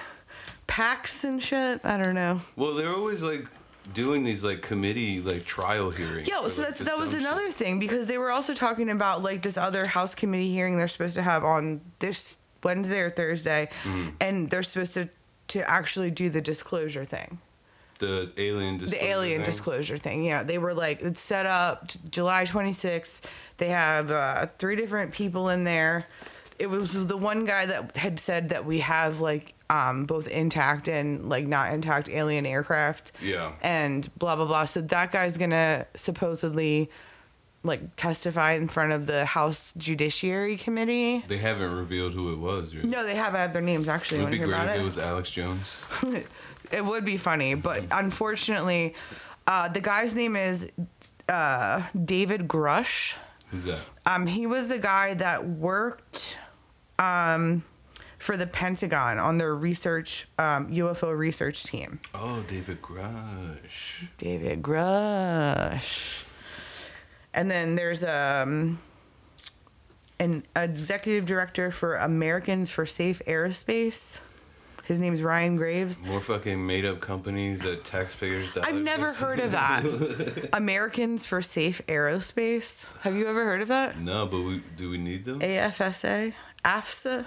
packs 0.66 1.24
and 1.24 1.42
shit 1.42 1.80
i 1.84 1.96
don't 1.96 2.14
know 2.14 2.42
Well, 2.56 2.74
they're 2.74 2.94
always 2.94 3.22
like 3.22 3.46
doing 3.92 4.24
these 4.24 4.42
like 4.44 4.62
committee 4.62 5.20
like 5.20 5.44
trial 5.44 5.90
hearings. 5.90 6.26
Yeah, 6.26 6.48
so 6.48 6.62
like, 6.62 6.78
that 6.78 6.96
was 6.96 7.10
shit. 7.10 7.20
another 7.20 7.50
thing 7.50 7.78
because 7.78 8.06
they 8.06 8.16
were 8.16 8.30
also 8.30 8.54
talking 8.54 8.88
about 8.88 9.22
like 9.22 9.42
this 9.42 9.58
other 9.58 9.84
House 9.84 10.14
committee 10.14 10.50
hearing 10.50 10.78
they're 10.78 10.88
supposed 10.88 11.16
to 11.16 11.22
have 11.22 11.44
on 11.44 11.82
this 11.98 12.38
Wednesday 12.62 13.00
or 13.00 13.10
Thursday, 13.10 13.68
Mm-hmm. 13.82 14.08
and 14.22 14.48
they're 14.48 14.62
supposed 14.62 14.94
to 14.94 15.10
to 15.48 15.70
actually 15.70 16.10
do 16.10 16.30
the 16.30 16.40
disclosure 16.40 17.04
thing, 17.04 17.40
the 17.98 18.30
alien 18.36 18.78
disclosure 18.78 19.04
the 19.04 19.10
alien 19.10 19.40
thing. 19.40 19.50
disclosure 19.50 19.98
thing. 19.98 20.24
Yeah, 20.24 20.42
they 20.42 20.58
were 20.58 20.74
like 20.74 21.00
it's 21.02 21.20
set 21.20 21.46
up 21.46 21.88
t- 21.88 22.00
July 22.10 22.44
26th. 22.44 23.22
They 23.58 23.68
have 23.68 24.10
uh, 24.10 24.46
three 24.58 24.76
different 24.76 25.12
people 25.12 25.48
in 25.48 25.64
there. 25.64 26.06
It 26.58 26.68
was 26.70 26.92
the 27.06 27.16
one 27.16 27.44
guy 27.44 27.66
that 27.66 27.96
had 27.96 28.20
said 28.20 28.50
that 28.50 28.64
we 28.64 28.80
have 28.80 29.20
like 29.20 29.54
um, 29.70 30.04
both 30.04 30.28
intact 30.28 30.88
and 30.88 31.28
like 31.28 31.46
not 31.46 31.72
intact 31.72 32.08
alien 32.08 32.46
aircraft. 32.46 33.12
Yeah. 33.20 33.52
and 33.62 34.08
blah 34.18 34.36
blah 34.36 34.46
blah. 34.46 34.64
So 34.66 34.80
that 34.82 35.10
guy's 35.12 35.36
gonna 35.36 35.86
supposedly 35.94 36.90
like 37.64 37.96
testify 37.96 38.52
in 38.52 38.68
front 38.68 38.92
of 38.92 39.06
the 39.06 39.24
House 39.24 39.72
Judiciary 39.78 40.56
Committee. 40.56 41.24
They 41.26 41.38
haven't 41.38 41.72
revealed 41.74 42.12
who 42.12 42.32
it 42.32 42.38
was. 42.38 42.74
Right? 42.74 42.84
No, 42.84 43.04
they 43.04 43.16
have 43.16 43.32
had 43.32 43.52
their 43.54 43.62
names 43.62 43.88
actually. 43.88 44.20
It 44.20 44.24
would 44.24 44.30
be 44.32 44.38
great 44.38 44.68
if 44.68 44.80
it 44.80 44.84
was 44.84 44.98
Alex 44.98 45.30
Jones. 45.30 45.82
it 46.72 46.84
would 46.84 47.04
be 47.04 47.16
funny, 47.16 47.54
but 47.54 47.84
unfortunately, 47.90 48.94
uh, 49.46 49.68
the 49.68 49.80
guy's 49.80 50.14
name 50.14 50.36
is 50.36 50.70
uh, 51.28 51.82
David 52.04 52.48
Grusch. 52.48 53.16
Who's 53.50 53.64
that? 53.64 53.78
Um, 54.06 54.26
he 54.26 54.46
was 54.46 54.68
the 54.68 54.78
guy 54.78 55.14
that 55.14 55.46
worked 55.46 56.38
um, 56.98 57.62
for 58.18 58.36
the 58.36 58.46
Pentagon 58.46 59.18
on 59.18 59.38
their 59.38 59.54
research 59.54 60.26
um, 60.38 60.70
UFO 60.70 61.16
research 61.16 61.64
team. 61.64 62.00
Oh, 62.14 62.42
David 62.48 62.80
Grusch. 62.80 64.08
David 64.18 64.62
Grusch. 64.62 66.30
And 67.32 67.50
then 67.50 67.74
there's 67.74 68.04
um 68.04 68.78
an 70.20 70.44
executive 70.56 71.26
director 71.26 71.70
for 71.70 71.96
Americans 71.96 72.70
for 72.70 72.86
Safe 72.86 73.20
Aerospace. 73.26 74.20
His 74.84 75.00
name's 75.00 75.22
Ryan 75.22 75.56
Graves. 75.56 76.04
More 76.04 76.20
fucking 76.20 76.66
made 76.66 76.84
up 76.84 77.00
companies 77.00 77.62
that 77.62 77.84
taxpayers 77.84 78.50
dollars. 78.50 78.68
I've 78.68 78.82
never 78.82 79.12
heard 79.12 79.40
of 79.40 79.50
that. 79.52 80.50
Americans 80.52 81.24
for 81.24 81.40
Safe 81.40 81.80
Aerospace. 81.86 82.86
Have 83.00 83.16
you 83.16 83.26
ever 83.26 83.44
heard 83.44 83.62
of 83.62 83.68
that? 83.68 83.98
No, 83.98 84.26
but 84.26 84.40
we 84.42 84.62
do 84.76 84.90
we 84.90 84.98
need 84.98 85.24
them? 85.24 85.40
AFSA? 85.40 86.34
AFSA? 86.64 87.26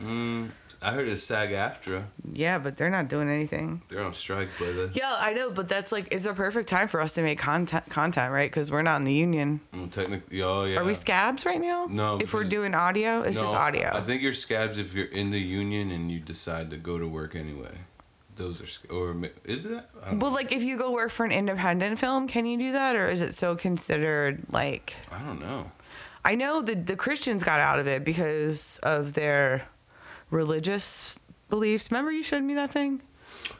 Mm, 0.00 0.50
I 0.82 0.92
heard 0.92 1.08
of 1.08 1.18
SAG 1.18 1.50
AFTRA. 1.50 2.04
Yeah, 2.30 2.58
but 2.58 2.76
they're 2.76 2.90
not 2.90 3.08
doing 3.08 3.28
anything. 3.28 3.82
They're 3.88 4.02
on 4.02 4.12
strike, 4.12 4.48
brother. 4.58 4.90
Yeah, 4.92 5.14
I 5.16 5.32
know, 5.32 5.50
but 5.50 5.68
that's 5.68 5.92
like 5.92 6.08
it's 6.10 6.26
a 6.26 6.34
perfect 6.34 6.68
time 6.68 6.88
for 6.88 7.00
us 7.00 7.14
to 7.14 7.22
make 7.22 7.38
content, 7.38 7.88
content, 7.88 8.32
right? 8.32 8.50
Because 8.50 8.70
we're 8.70 8.82
not 8.82 8.96
in 8.96 9.04
the 9.04 9.14
union. 9.14 9.60
Mm, 9.72 9.90
technically, 9.90 10.42
oh 10.42 10.64
yeah. 10.64 10.78
Are 10.80 10.84
we 10.84 10.94
scabs 10.94 11.46
right 11.46 11.60
now? 11.60 11.86
No, 11.88 12.18
If 12.20 12.34
we're 12.34 12.44
doing 12.44 12.74
audio, 12.74 13.22
it's 13.22 13.38
just 13.38 13.54
audio. 13.54 13.90
I 13.92 14.00
think 14.00 14.20
you're 14.22 14.32
scabs 14.32 14.76
if 14.78 14.94
you're 14.94 15.06
in 15.06 15.30
the 15.30 15.40
union 15.40 15.90
and 15.90 16.10
you 16.10 16.18
decide 16.20 16.70
to 16.70 16.76
go 16.76 16.98
to 16.98 17.06
work 17.06 17.34
anyway. 17.36 17.78
Those 18.36 18.60
are 18.60 18.66
sc- 18.66 18.92
or 18.92 19.16
is 19.44 19.64
it? 19.64 19.84
Well, 20.12 20.32
like 20.32 20.50
if 20.50 20.64
you 20.64 20.76
go 20.76 20.90
work 20.90 21.10
for 21.10 21.24
an 21.24 21.30
independent 21.30 22.00
film, 22.00 22.26
can 22.26 22.46
you 22.46 22.58
do 22.58 22.72
that, 22.72 22.96
or 22.96 23.08
is 23.08 23.22
it 23.22 23.34
so 23.36 23.54
considered 23.54 24.42
like? 24.50 24.96
I 25.12 25.20
don't 25.20 25.40
know. 25.40 25.70
I 26.24 26.34
know 26.34 26.60
the 26.60 26.74
the 26.74 26.96
Christians 26.96 27.44
got 27.44 27.60
out 27.60 27.78
of 27.78 27.86
it 27.86 28.04
because 28.04 28.80
of 28.82 29.12
their 29.12 29.66
religious 30.34 31.18
beliefs. 31.48 31.90
Remember, 31.90 32.10
you 32.12 32.22
showed 32.22 32.42
me 32.42 32.54
that 32.54 32.70
thing. 32.70 33.00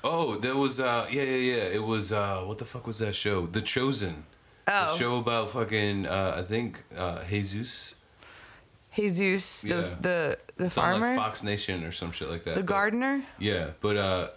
Oh, 0.03 0.37
that 0.37 0.57
was 0.57 0.81
uh 0.81 1.07
yeah 1.11 1.23
yeah 1.23 1.57
yeah. 1.57 1.65
It 1.79 1.83
was 1.83 2.13
uh 2.13 2.43
what 2.45 2.59
the 2.59 2.65
fuck 2.65 2.87
was 2.87 2.99
that 2.99 3.15
show? 3.15 3.47
The 3.47 3.63
Chosen. 3.63 4.25
Oh. 4.67 4.93
The 4.93 4.99
show 4.99 5.19
about 5.19 5.51
fucking 5.51 6.07
uh 6.07 6.37
I 6.39 6.43
think 6.43 6.83
uh 6.97 7.21
Jesus. 7.29 7.95
Jesus, 8.97 9.63
the 9.63 9.69
Yeah. 9.69 9.81
the 10.01 10.39
the 10.57 10.65
It's 10.67 10.79
on 10.79 10.85
farmer, 11.01 11.09
like 11.17 11.17
Fox 11.17 11.43
Nation 11.43 11.85
or 11.85 11.93
some 11.93 12.13
shit 12.13 12.31
like 12.31 12.45
that. 12.45 12.55
the 12.55 12.61
But- 12.61 12.67
gardener. 12.67 13.25
Yeah, 13.39 13.71
but 13.81 13.97
uh 13.97 14.29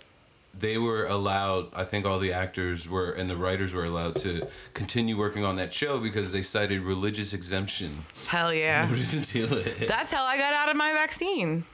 they 0.59 0.77
were 0.79 1.05
allowed 1.05 1.67
I 1.75 1.83
think 1.85 2.05
all 2.05 2.17
the 2.19 2.33
actors 2.33 2.89
were 2.89 3.11
and 3.11 3.29
the 3.29 3.37
writers 3.37 3.73
were 3.75 3.85
allowed 3.85 4.15
to 4.17 4.47
continue 4.73 5.15
working 5.17 5.43
on 5.45 5.55
that 5.57 5.71
show 5.73 5.99
because 5.99 6.31
they 6.31 6.41
cited 6.41 6.81
religious 6.81 7.31
exemption 7.33 8.05
Hell 8.27 8.49
in 8.55 8.57
yeah. 8.59 8.89
order 8.89 9.03
to 9.03 9.19
do 9.21 9.45
it. 9.57 9.87
That's 9.87 10.11
how 10.11 10.23
I 10.25 10.37
got 10.37 10.53
out 10.53 10.69
of 10.69 10.75
my 10.75 10.91
vaccine. 10.93 11.65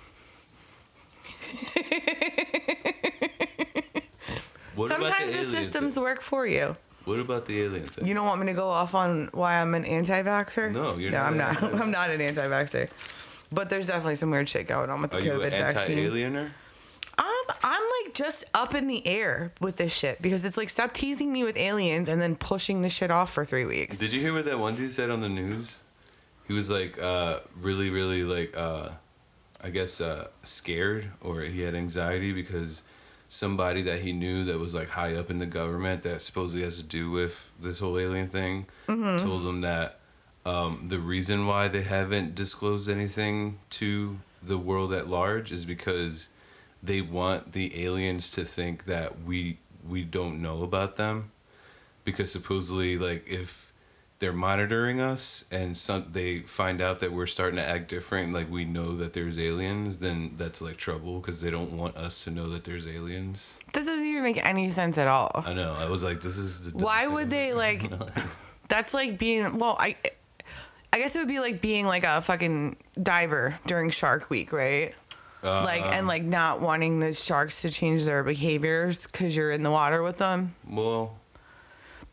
What 4.75 4.87
about 4.91 5.01
Sometimes 5.01 5.31
the 5.33 5.37
the, 5.39 5.43
systems 5.45 5.93
thing? 5.95 6.03
work 6.03 6.21
for 6.21 6.47
you. 6.47 6.75
What 7.05 7.19
about 7.19 7.45
the 7.45 7.61
alien 7.61 7.85
thing? 7.85 8.07
You 8.07 8.13
don't 8.13 8.25
want 8.25 8.39
me 8.41 8.47
to 8.47 8.53
go 8.53 8.67
off 8.69 8.95
on 8.95 9.29
why 9.33 9.61
I'm 9.61 9.75
an 9.75 9.85
anti-vaxxer? 9.85 10.71
No, 10.71 10.97
you're 10.97 11.11
no, 11.11 11.17
not 11.19 11.27
I'm 11.27 11.37
not. 11.37 11.63
I'm 11.81 11.91
not 11.91 12.09
an 12.09 12.21
anti-vaxxer. 12.21 12.89
But 13.51 13.69
there's 13.69 13.87
definitely 13.87 14.15
some 14.15 14.31
weird 14.31 14.49
shit 14.49 14.67
going 14.67 14.89
on 14.89 15.01
with 15.01 15.11
the 15.11 15.17
Are 15.17 15.21
you 15.21 15.31
COVID 15.33 15.45
an 15.45 15.51
vaccine. 15.73 15.99
anti-aliener? 15.99 16.51
Um, 17.19 17.55
I'm 17.63 17.81
like 18.03 18.15
just 18.15 18.45
up 18.55 18.73
in 18.73 18.87
the 18.87 19.05
air 19.05 19.51
with 19.61 19.75
this 19.75 19.93
shit 19.93 20.19
because 20.21 20.43
it's 20.43 20.57
like 20.57 20.71
stop 20.71 20.93
teasing 20.93 21.31
me 21.31 21.43
with 21.43 21.57
aliens 21.57 22.09
and 22.09 22.19
then 22.19 22.35
pushing 22.35 22.81
the 22.81 22.89
shit 22.89 23.11
off 23.11 23.31
for 23.31 23.45
three 23.45 23.65
weeks. 23.65 23.99
Did 23.99 24.11
you 24.13 24.21
hear 24.21 24.33
what 24.33 24.45
that 24.45 24.57
one 24.57 24.75
dude 24.75 24.91
said 24.91 25.11
on 25.11 25.21
the 25.21 25.29
news? 25.29 25.81
He 26.47 26.53
was 26.53 26.71
like 26.71 26.99
uh, 26.99 27.41
really, 27.55 27.91
really 27.91 28.23
like 28.23 28.57
uh, 28.57 28.89
I 29.63 29.69
guess 29.69 30.01
uh, 30.01 30.27
scared 30.43 31.11
or 31.21 31.41
he 31.41 31.61
had 31.61 31.73
anxiety 31.75 32.33
because 32.33 32.83
somebody 33.29 33.81
that 33.83 34.01
he 34.01 34.11
knew 34.11 34.43
that 34.45 34.59
was 34.59 34.75
like 34.75 34.89
high 34.89 35.15
up 35.15 35.31
in 35.31 35.39
the 35.39 35.45
government 35.45 36.03
that 36.03 36.21
supposedly 36.21 36.63
has 36.63 36.77
to 36.77 36.83
do 36.83 37.09
with 37.09 37.51
this 37.59 37.79
whole 37.79 37.97
alien 37.97 38.27
thing 38.27 38.65
told 39.19 39.43
him 39.45 39.61
that 39.61 39.99
um, 40.45 40.85
the 40.89 40.99
reason 40.99 41.47
why 41.47 41.67
they 41.67 41.81
haven't 41.83 42.35
disclosed 42.35 42.89
anything 42.89 43.59
to 43.71 44.19
the 44.43 44.57
world 44.57 44.93
at 44.93 45.07
large 45.09 45.51
is 45.51 45.65
because 45.65 46.29
they 46.83 47.01
want 47.01 47.53
the 47.53 47.85
aliens 47.85 48.29
to 48.31 48.43
think 48.45 48.83
that 48.85 49.21
we 49.23 49.57
we 49.87 50.03
don't 50.03 50.41
know 50.41 50.61
about 50.63 50.97
them 50.97 51.31
because 52.03 52.31
supposedly 52.31 52.97
like 52.97 53.23
if 53.25 53.72
they're 54.23 54.31
monitoring 54.31 55.01
us 55.01 55.43
and 55.51 55.75
some 55.75 56.05
they 56.11 56.39
find 56.39 56.81
out 56.81 57.01
that 57.01 57.11
we're 57.11 57.25
starting 57.25 57.57
to 57.57 57.65
act 57.65 57.89
different 57.89 58.31
like 58.31 58.49
we 58.49 58.63
know 58.63 58.95
that 58.95 59.11
there's 59.11 59.37
aliens 59.37 59.97
then 59.97 60.31
that's 60.37 60.61
like 60.61 60.77
trouble 60.77 61.19
because 61.19 61.41
they 61.41 61.49
don't 61.49 61.73
want 61.73 61.93
us 61.97 62.23
to 62.23 62.31
know 62.31 62.47
that 62.47 62.63
there's 62.63 62.87
aliens 62.87 63.57
This 63.73 63.85
doesn't 63.85 64.05
even 64.05 64.23
make 64.23 64.43
any 64.45 64.69
sense 64.69 64.97
at 64.97 65.09
all. 65.09 65.43
i 65.45 65.53
know 65.53 65.75
i 65.77 65.89
was 65.89 66.03
like 66.03 66.21
this 66.21 66.37
is 66.37 66.71
the 66.71 66.77
Why 66.77 67.05
would 67.05 67.29
they 67.29 67.53
like? 67.53 67.83
That's 68.69 68.93
like 68.93 69.17
being 69.17 69.57
well. 69.57 69.75
I 69.79 69.95
I 70.91 70.99
guess 70.99 71.15
it 71.15 71.19
would 71.19 71.27
be 71.27 71.39
like 71.39 71.61
being 71.61 71.85
like 71.85 72.03
a 72.03 72.21
fucking 72.21 72.77
diver 73.01 73.59
during 73.67 73.89
Shark 73.89 74.29
Week, 74.29 74.53
right? 74.53 74.95
like 75.43 75.81
and 75.81 75.93
uh-huh. 75.93 76.07
like 76.07 76.23
not 76.23 76.61
wanting 76.61 77.01
the 77.01 77.13
sharks 77.13 77.63
to 77.63 77.69
change 77.69 78.05
their 78.05 78.23
behaviors 78.23 79.05
because 79.07 79.35
you're 79.35 79.51
in 79.51 79.61
the 79.61 79.69
water 79.71 80.01
with 80.01 80.17
them. 80.17 80.55
well 80.69 81.17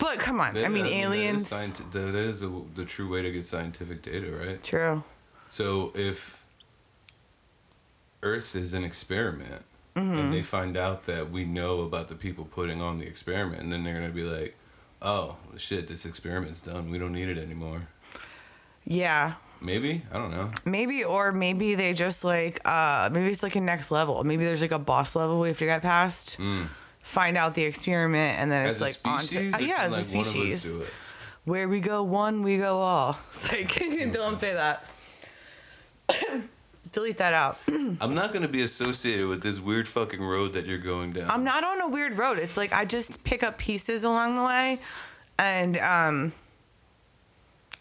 But 0.01 0.19
come 0.19 0.41
on, 0.41 0.57
I 0.57 0.63
that- 0.63 0.73
mean 0.73 0.85
that 0.85 0.91
is 0.93 0.99
aliens. 1.05 1.51
scienti- 1.51 1.93
that 1.93 2.15
is 2.17 2.41
the, 2.41 2.51
the 2.75 2.85
true 2.85 3.09
way 3.09 3.23
to 3.23 3.31
get 3.31 3.47
scientific 3.47 4.03
data 4.03 4.31
right 4.33 4.61
True. 4.63 5.05
So 5.49 5.93
if 5.95 6.43
Earth 8.23 8.55
is 8.57 8.75
an 8.75 8.85
experiment 8.85 9.65
Mm-hmm. 9.97 10.19
and 10.19 10.33
they 10.33 10.43
find 10.43 10.77
out 10.77 11.07
that 11.07 11.33
we 11.33 11.45
know 11.45 11.81
about 11.81 12.07
the 12.07 12.15
people 12.15 12.45
putting 12.45 12.81
on 12.81 12.99
the 13.01 13.07
experiment, 13.07 13.61
and 13.61 13.73
then 13.73 13.83
they're 13.83 13.93
gonna 13.93 14.11
be 14.13 14.23
like, 14.23 14.55
"Oh 15.03 15.37
shit, 15.57 15.89
this 15.89 16.07
experiment's 16.07 16.61
done. 16.61 16.91
We 16.93 16.99
don't 16.99 17.13
need 17.13 17.29
it 17.29 17.37
anymore." 17.37 17.89
Yeah. 18.85 19.35
Maybe 19.61 20.03
I 20.13 20.17
don't 20.19 20.31
know. 20.31 20.53
Maybe 20.65 21.03
or 21.03 21.33
maybe 21.33 21.75
they 21.75 21.93
just 21.93 22.23
like 22.23 22.61
uh 22.65 23.11
maybe 23.13 23.31
it's 23.31 23.43
like 23.43 23.57
a 23.57 23.61
next 23.61 23.91
level. 23.91 24.23
Maybe 24.23 24.45
there's 24.45 24.61
like 24.63 24.71
a 24.71 24.79
boss 24.79 25.17
level 25.17 25.41
we 25.41 25.49
have 25.49 25.59
to 25.59 25.65
get 25.67 25.83
past. 25.83 26.39
Find 27.11 27.37
out 27.37 27.57
the 27.57 27.65
experiment 27.65 28.39
and 28.39 28.53
then. 28.53 28.67
As 28.67 28.81
it's 28.81 29.05
a 29.05 29.09
like 29.09 29.19
on 29.19 29.25
to, 29.27 29.51
uh, 29.51 29.59
yeah, 29.59 29.79
as 29.81 29.93
a 29.93 29.97
like, 29.97 30.15
one 30.15 30.21
of 30.21 30.27
us 30.27 30.31
species. 30.31 30.75
do 30.77 30.83
it? 30.83 30.89
Where 31.45 31.69
we 31.69 31.81
go 31.81 32.05
one, 32.05 32.45
we 32.45 32.57
go 32.57 32.79
all. 32.79 33.19
It's 33.31 33.51
like 33.51 33.75
don't 34.13 34.39
say 34.39 34.55
that. 34.55 34.85
Delete 36.93 37.19
that 37.19 37.35
out. 37.35 37.59
I'm 37.69 38.15
not 38.15 38.33
gonna 38.33 38.47
be 38.47 38.63
associated 38.63 39.27
with 39.27 39.43
this 39.43 39.59
weird 39.59 39.89
fucking 39.89 40.23
road 40.23 40.53
that 40.53 40.67
you're 40.67 40.79
going 40.79 41.13
down. 41.13 41.29
I'm 41.29 41.43
not 41.43 41.65
on 41.65 41.81
a 41.81 41.89
weird 41.89 42.17
road. 42.17 42.39
It's 42.39 42.57
like 42.57 42.73
I 42.73 42.85
just 42.85 43.25
pick 43.25 43.43
up 43.43 43.59
pieces 43.59 44.05
along 44.05 44.37
the 44.37 44.45
way, 44.45 44.79
and 45.37 45.79
um, 45.79 46.33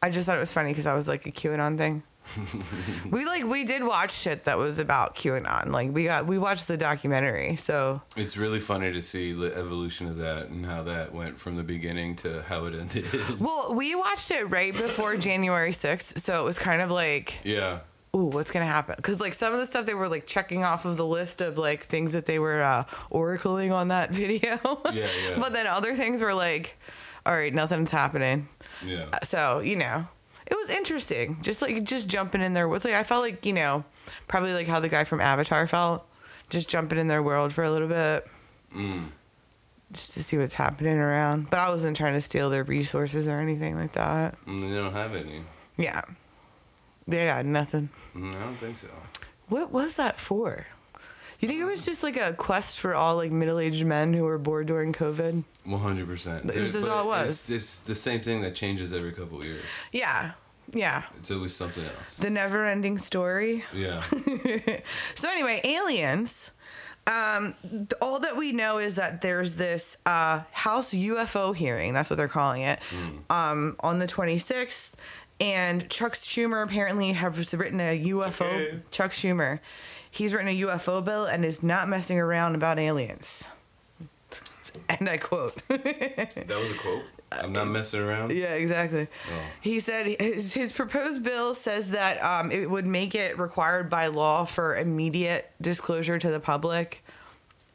I 0.02 0.10
just 0.10 0.26
thought 0.26 0.38
it 0.38 0.40
was 0.40 0.52
funny 0.52 0.72
because 0.72 0.88
I 0.88 0.96
was 0.96 1.08
like 1.08 1.28
a 1.28 1.32
QAnon 1.32 1.78
thing. 1.78 2.02
we 3.12 3.26
like 3.26 3.44
we 3.46 3.64
did 3.64 3.84
watch 3.84 4.12
shit 4.12 4.46
that 4.46 4.58
was 4.58 4.80
about 4.80 5.16
QAnon. 5.16 5.68
Like 5.68 5.92
we 5.92 6.06
got 6.06 6.28
we 6.28 6.38
watched 6.38 6.68
the 6.68 6.78
documentary. 6.78 7.56
So 7.56 8.02
It's 8.16 8.38
really 8.38 8.60
funny 8.60 8.92
to 8.94 9.02
see 9.02 9.34
the 9.34 9.56
evolution 9.56 10.08
of 10.08 10.18
that 10.18 10.48
and 10.48 10.66
how 10.66 10.84
that 10.84 11.14
went 11.14 11.40
from 11.40 11.56
the 11.56 11.64
beginning 11.64 12.16
to 12.18 12.44
how 12.44 12.66
it 12.66 12.74
ended. 12.76 13.06
well, 13.40 13.74
we 13.74 13.96
watched 13.96 14.32
it 14.32 14.44
right 14.46 14.74
before 14.74 15.18
January 15.18 15.74
sixth. 15.74 16.22
So 16.22 16.42
it 16.42 16.46
was 16.46 16.60
kind 16.60 16.82
of 16.82 16.92
like 16.92 17.40
yeah. 17.44 17.80
ooh, 18.16 18.26
what's 18.26 18.52
gonna 18.52 18.66
happen? 18.66 18.96
Because 18.98 19.20
like 19.20 19.34
some 19.34 19.54
of 19.54 19.60
the 19.60 19.66
stuff 19.66 19.86
they 19.86 19.94
were 19.96 20.10
like 20.10 20.26
checking 20.26 20.64
off 20.64 20.86
of 20.86 20.98
the 20.98 21.06
list 21.06 21.42
of 21.42 21.58
like 21.58 21.84
things 21.84 22.14
that 22.14 22.26
they 22.26 22.40
were 22.40 22.62
uh, 22.62 22.84
oracling 23.12 23.74
on 23.74 23.90
that 23.90 24.12
video. 24.14 24.60
Yeah, 24.94 25.08
yeah. 25.30 25.40
but 25.40 25.54
then 25.54 25.68
other 25.68 25.96
things 25.96 26.22
were 26.22 26.34
like, 26.34 26.78
all 27.26 27.34
right, 27.34 27.54
nothing's 27.54 27.92
happening. 27.92 28.48
Yeah. 28.86 29.08
So 29.24 29.60
you 29.60 29.76
know, 29.76 30.08
it 30.50 30.56
was 30.58 30.70
interesting. 30.70 31.38
Just 31.42 31.62
like 31.62 31.84
just 31.84 32.08
jumping 32.08 32.42
in 32.42 32.54
there 32.54 32.68
with 32.68 32.86
like 32.86 32.94
I 32.96 33.04
felt 33.04 33.22
like 33.24 33.46
you 33.46 33.54
know 33.54 33.84
probably 34.28 34.54
like 34.54 34.68
how 34.68 34.80
the 34.80 34.90
guy 34.90 35.04
from 35.04 35.22
Avatar 35.22 35.68
felt, 35.68 36.06
just 36.50 36.68
jumping 36.70 36.98
in 36.98 37.08
their 37.08 37.22
world 37.24 37.54
for 37.54 37.64
a 37.64 37.72
little 37.72 37.88
bit. 37.88 38.28
Just 39.92 40.14
to 40.14 40.24
see 40.24 40.38
what's 40.38 40.54
happening 40.54 40.98
around, 41.00 41.50
but 41.50 41.58
I 41.60 41.70
wasn't 41.70 41.98
trying 41.98 42.14
to 42.14 42.22
steal 42.22 42.52
their 42.52 42.64
resources 42.64 43.28
or 43.28 43.40
anything 43.40 43.76
like 43.76 43.94
that. 43.94 44.36
Mm, 44.46 44.62
They 44.70 44.76
don't 44.76 44.94
have 44.94 45.16
any. 45.16 45.42
Yeah, 45.78 46.02
they 47.08 47.26
got 47.26 47.46
nothing. 47.46 47.90
Mm, 48.16 48.36
I 48.36 48.40
don't 48.44 48.54
think 48.54 48.78
so. 48.78 48.90
What 49.48 49.72
was 49.72 49.96
that 49.96 50.20
for? 50.20 50.68
You 51.40 51.48
think 51.48 51.62
it 51.62 51.66
was 51.66 51.86
just 51.86 52.04
like 52.04 52.18
a 52.18 52.34
quest 52.34 52.80
for 52.82 52.94
all 52.94 53.16
like 53.16 53.32
middle-aged 53.32 53.86
men 53.86 54.14
who 54.14 54.24
were 54.26 54.38
bored 54.38 54.68
during 54.68 54.92
COVID? 54.94 55.44
One 55.64 55.80
hundred 55.80 56.08
percent. 56.08 56.46
This 56.48 56.76
is 56.76 56.86
all 56.86 57.06
it 57.06 57.08
was. 57.08 57.30
It's, 57.30 57.50
it's 57.50 57.80
the 57.80 57.96
same 57.96 58.20
thing 58.22 58.42
that 58.42 58.56
changes 58.56 58.92
every 58.92 59.12
couple 59.14 59.40
of 59.40 59.46
years. 59.46 59.62
Yeah, 59.94 60.34
yeah. 60.74 61.04
It's 61.18 61.32
always 61.32 61.56
something 61.56 61.84
else. 61.84 62.18
The 62.18 62.30
never-ending 62.30 62.98
story. 63.00 63.64
Yeah. 63.74 64.04
So 65.16 65.30
anyway, 65.30 65.62
aliens. 65.64 66.52
Um, 67.08 67.56
all 68.02 68.20
that 68.20 68.38
we 68.38 68.52
know 68.52 68.78
is 68.78 68.96
that 68.96 69.22
there's 69.22 69.56
this 69.56 69.98
uh, 70.06 70.42
House 70.52 70.94
UFO 70.94 71.56
hearing. 71.56 71.94
That's 71.94 72.10
what 72.10 72.18
they're 72.18 72.28
calling 72.28 72.62
it. 72.62 72.80
Um, 73.30 73.76
on 73.80 73.98
the 74.00 74.06
26th, 74.08 74.92
and 75.40 75.90
Chuck 75.90 76.14
Schumer 76.14 76.64
apparently 76.64 77.14
has 77.14 77.54
written 77.54 77.80
a 77.80 78.00
UFO. 78.10 78.42
Okay. 78.46 78.80
Chuck 78.92 79.12
Schumer, 79.12 79.60
he's 80.12 80.34
written 80.34 80.48
a 80.50 80.60
UFO 80.62 81.04
bill 81.04 81.26
and 81.26 81.44
is 81.46 81.62
not 81.64 81.88
messing 81.88 82.20
around 82.20 82.56
about 82.56 82.80
aliens. 82.80 83.50
And 84.88 85.10
I 85.10 85.18
quote. 85.18 85.56
that 85.68 86.48
was 86.48 86.72
a 86.72 86.76
quote. 86.76 87.04
I'm 87.32 87.52
not 87.52 87.68
messing 87.68 88.02
around. 88.02 88.32
Yeah, 88.32 88.54
exactly. 88.54 89.08
Oh. 89.28 89.42
He 89.62 89.80
said 89.80 90.16
his, 90.20 90.54
his 90.54 90.72
proposed 90.72 91.24
bill 91.24 91.56
says 91.56 91.92
that 91.92 92.24
um, 92.24 92.52
it 92.52 92.70
would 92.70 92.86
make 92.86 93.16
it 93.16 93.40
required 93.40 93.90
by 93.90 94.08
law 94.08 94.46
for 94.46 94.76
immediate 94.78 95.50
disclosure 95.62 96.20
to 96.20 96.30
the 96.30 96.40
public, 96.40 97.04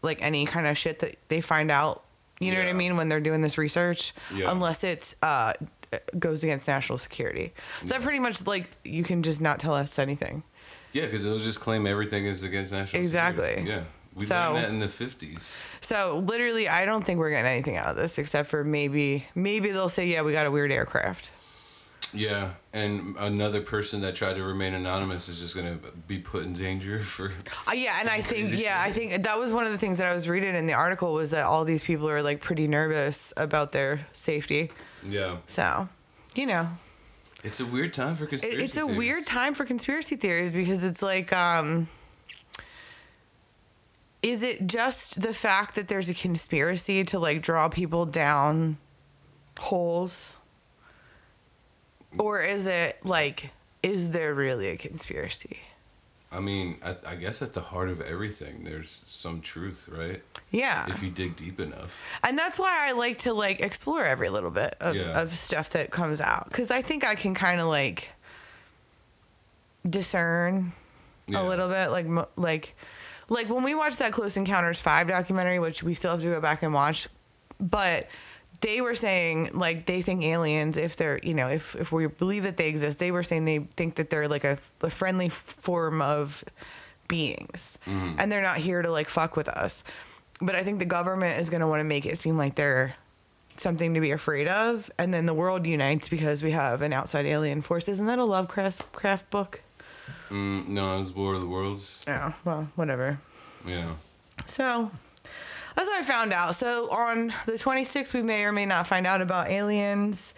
like 0.03 0.23
any 0.23 0.47
kind 0.47 0.67
of 0.69 0.79
shit 0.79 1.01
that 1.01 1.17
they 1.29 1.41
find 1.41 1.71
out. 1.71 2.05
You 2.41 2.53
know 2.53 2.59
what 2.59 2.69
I 2.69 2.73
mean 2.73 2.97
when 2.97 3.09
they're 3.09 3.21
doing 3.21 3.43
this 3.43 3.59
research, 3.59 4.13
Yeah. 4.33 4.51
unless 4.51 4.85
it's 4.85 5.15
uh, 5.23 5.55
goes 6.19 6.43
against 6.45 6.67
national 6.69 6.99
security. 6.99 7.53
So 7.85 7.95
that 7.95 8.03
pretty 8.03 8.19
much 8.21 8.47
like 8.47 8.71
you 8.85 9.03
can 9.05 9.23
just 9.23 9.41
not 9.41 9.59
tell 9.61 9.75
us 9.75 9.99
anything. 9.99 10.43
Yeah, 10.95 11.05
because 11.05 11.25
they'll 11.25 11.37
just 11.37 11.61
claim 11.61 11.87
everything 11.87 12.25
is 12.25 12.43
against 12.43 12.73
national 12.73 12.87
security. 12.87 13.05
Exactly. 13.05 13.47
security. 13.49 13.71
Yeah. 13.71 13.83
We 14.15 14.25
So- 14.27 14.35
learned 14.35 14.57
that 14.65 14.71
in 14.71 14.79
the 14.79 14.89
50s. 14.89 15.63
So 15.83 16.23
literally, 16.27 16.69
I 16.69 16.85
don't 16.87 17.05
think 17.05 17.19
we're 17.19 17.31
getting 17.31 17.51
anything 17.51 17.77
out 17.77 17.89
of 17.89 17.97
this 17.97 18.17
except 18.17 18.49
for 18.49 18.63
maybe 18.65 19.27
maybe 19.35 19.71
they'll 19.73 19.89
say, 19.89 20.07
yeah, 20.07 20.23
we 20.23 20.33
got 20.33 20.47
a 20.47 20.51
weird 20.51 20.71
aircraft. 20.73 21.31
Yeah, 22.13 22.51
and 22.73 23.17
another 23.19 23.61
person 23.61 24.01
that 24.03 24.15
tried 24.15 24.35
to 24.35 24.45
remain 24.45 24.73
anonymous 24.73 25.29
is 25.29 25.41
just 25.41 25.57
going 25.57 25.67
to 25.81 25.91
be 26.07 26.19
put 26.21 26.45
in 26.45 26.53
danger 26.53 27.01
for. 27.01 27.33
Uh, 27.67 27.73
yeah, 27.73 27.99
and 27.99 28.09
I 28.09 28.21
think 28.21 28.51
yeah, 28.57 28.81
I 28.87 28.93
think 28.93 29.25
that 29.25 29.37
was 29.37 29.51
one 29.53 29.67
of 29.67 29.73
the 29.73 29.79
things 29.79 29.99
that 29.99 30.07
I 30.07 30.15
was 30.15 30.29
reading 30.29 30.55
in 30.55 30.67
the 30.67 30.75
article 30.75 31.13
was 31.13 31.33
that 31.33 31.45
all 31.45 31.65
these 31.65 31.83
people 31.83 32.09
are 32.09 32.23
like 32.23 32.41
pretty 32.41 32.69
nervous 32.69 33.33
about 33.37 33.73
their 33.73 34.07
safety. 34.13 34.71
Yeah. 35.05 35.39
So, 35.49 35.89
you 36.37 36.47
know, 36.47 36.69
It's 37.45 37.61
a 37.61 37.67
weird 37.67 37.93
time 37.93 38.17
for 38.17 38.25
it, 38.25 38.29
conspiracy 38.29 38.65
it's 38.65 38.77
a 38.77 38.81
theories. 38.81 38.97
weird 38.97 39.27
time 39.27 39.55
for 39.55 39.65
conspiracy 39.67 40.17
theories 40.17 40.51
because 40.51 40.83
it's 40.83 41.03
like, 41.03 41.31
um, 41.33 41.89
is 44.23 44.43
it 44.43 44.67
just 44.67 45.21
the 45.21 45.35
fact 45.35 45.75
that 45.75 45.89
there's 45.89 46.09
a 46.09 46.15
conspiracy 46.15 47.05
to 47.05 47.19
like 47.19 47.43
draw 47.43 47.69
people 47.69 48.07
down 48.07 48.79
holes, 49.59 50.39
or 52.19 52.41
is 52.41 52.67
it 52.67 52.99
like, 53.05 53.51
is 53.83 54.13
there 54.13 54.35
really 54.35 54.69
a 54.69 54.77
conspiracy? 54.79 55.61
I 56.35 56.41
mean, 56.41 56.79
I, 56.85 56.97
I 57.07 57.15
guess 57.17 57.41
at 57.43 57.53
the 57.53 57.61
heart 57.61 57.89
of 57.89 58.01
everything, 58.01 58.65
there's 58.65 59.03
some 59.07 59.41
truth, 59.41 59.89
right? 59.91 60.21
Yeah. 60.51 60.87
If 60.89 61.03
you 61.03 61.11
dig 61.11 61.37
deep 61.37 61.61
enough. 61.61 61.97
and 62.25 62.37
that's 62.39 62.59
why 62.59 62.89
I 62.89 62.93
like 62.93 63.19
to 63.21 63.33
like 63.33 63.61
explore 63.61 64.05
every 64.05 64.29
little 64.31 64.51
bit 64.51 64.75
of, 64.81 64.97
Yeah. 64.97 65.21
of 65.21 65.37
stuff 65.37 65.71
that 65.71 65.91
comes 65.91 66.21
out 66.21 66.49
because 66.49 66.71
I 66.71 66.83
think 66.83 67.05
I 67.05 67.15
can 67.15 67.35
kind 67.35 67.61
of 67.61 67.69
like 67.69 68.11
discern 69.89 70.73
Yeah. 71.27 71.43
a 71.43 71.45
little 71.45 71.69
bit 71.69 71.91
like 71.91 72.07
like 72.37 72.75
like 73.29 73.49
when 73.49 73.63
we 73.65 73.75
watched 73.75 73.99
that 73.99 74.13
Close 74.13 74.37
Encounters 74.37 74.81
5 74.81 75.09
documentary 75.09 75.59
which 75.59 75.83
we 75.83 75.95
still 75.95 76.13
have 76.13 76.23
to 76.23 76.27
go 76.31 76.41
back 76.41 76.63
and 76.63 76.73
watch 76.75 77.09
but 77.61 78.07
they 78.61 78.81
were 78.81 78.95
saying 78.95 79.51
like 79.55 79.87
they 79.87 80.03
think 80.03 80.23
aliens 80.23 80.77
if 80.77 80.97
they're 80.97 81.19
you 81.23 81.35
know 81.35 81.49
if 81.49 81.75
if 81.77 81.93
we 81.93 82.07
believe 82.07 82.45
that 82.45 82.57
they 82.57 82.69
exist 82.69 82.99
they 82.99 83.11
were 83.11 83.23
saying 83.23 83.45
they 83.45 83.59
think 83.77 83.97
that 83.97 84.11
they're 84.11 84.29
like 84.29 84.45
a, 84.45 84.59
a 84.83 84.91
friendly 84.91 85.29
form 85.29 86.01
of 86.01 86.45
beings. 87.09 87.79
And 87.87 88.33
they're 88.33 88.43
not 88.43 88.57
here 88.57 88.81
to 88.83 88.91
like 88.91 89.09
fuck 89.09 89.37
with 89.37 89.49
us. 89.49 89.85
But 90.41 90.55
i 90.57 90.65
think 90.65 90.79
the 90.79 90.85
government 90.85 91.39
is 91.41 91.51
going 91.51 91.61
to 91.61 91.67
want 91.67 91.81
to 91.81 91.85
make 91.85 92.07
it 92.07 92.19
seem 92.19 92.37
like 92.37 92.55
they're 92.55 92.95
something 93.57 93.95
to 93.95 94.01
be 94.01 94.11
afraid 94.11 94.49
of. 94.49 94.91
And 94.99 95.15
then 95.15 95.27
the 95.27 95.35
world 95.35 95.67
unites 95.67 96.09
because 96.09 96.43
we 96.43 96.51
have 96.51 96.83
an 96.83 96.93
outside 96.93 97.25
alien 97.27 97.63
force. 97.63 97.89
Isn't 97.89 98.07
that 98.07 98.19
a 98.19 98.25
lovecraft 98.25 98.91
craft 98.93 99.31
book? 99.31 99.63
Mm, 100.31 100.69
no, 100.69 101.01
it's 101.01 101.15
War 101.15 101.35
of 101.35 101.41
the 101.41 101.47
Worlds. 101.47 102.03
oh 102.09 102.35
well 102.45 102.69
whatever. 102.75 103.21
Yeah. 103.67 103.95
So 104.47 104.91
that's 105.75 105.89
what 105.89 106.01
I 106.01 106.05
found 106.05 106.33
out. 106.33 106.57
So 106.57 106.91
on 106.91 107.33
the 107.47 107.53
26th, 107.53 108.13
we 108.13 108.23
may 108.23 108.45
or 108.45 108.53
may 108.53 108.67
not 108.67 108.87
find 108.87 109.07
out 109.07 109.21
about 109.21 109.49
aliens. 109.49 110.35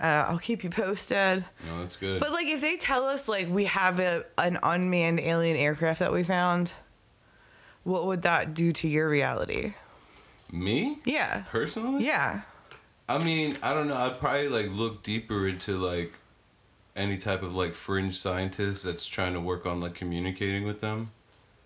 Uh, 0.00 0.26
I'll 0.28 0.38
keep 0.38 0.62
you 0.62 0.70
posted. 0.70 1.44
No, 1.66 1.80
that's 1.80 1.96
good. 1.96 2.20
But 2.20 2.30
like, 2.32 2.46
if 2.46 2.60
they 2.60 2.76
tell 2.76 3.04
us 3.04 3.28
like 3.28 3.48
we 3.48 3.64
have 3.64 3.98
a 3.98 4.24
an 4.38 4.58
unmanned 4.62 5.20
alien 5.20 5.56
aircraft 5.56 5.98
that 5.98 6.12
we 6.12 6.22
found, 6.22 6.72
what 7.82 8.06
would 8.06 8.22
that 8.22 8.54
do 8.54 8.72
to 8.72 8.88
your 8.88 9.08
reality? 9.08 9.74
Me? 10.52 10.98
Yeah. 11.04 11.42
Personally? 11.50 12.06
Yeah. 12.06 12.42
I 13.08 13.22
mean, 13.22 13.56
I 13.62 13.74
don't 13.74 13.88
know. 13.88 13.96
I'd 13.96 14.18
probably 14.20 14.48
like 14.48 14.70
look 14.70 15.02
deeper 15.02 15.48
into 15.48 15.78
like 15.78 16.14
any 16.94 17.16
type 17.16 17.42
of 17.42 17.54
like 17.54 17.74
fringe 17.74 18.16
scientist 18.16 18.84
that's 18.84 19.06
trying 19.06 19.32
to 19.32 19.40
work 19.40 19.66
on 19.66 19.80
like 19.80 19.94
communicating 19.94 20.64
with 20.64 20.80
them. 20.80 21.10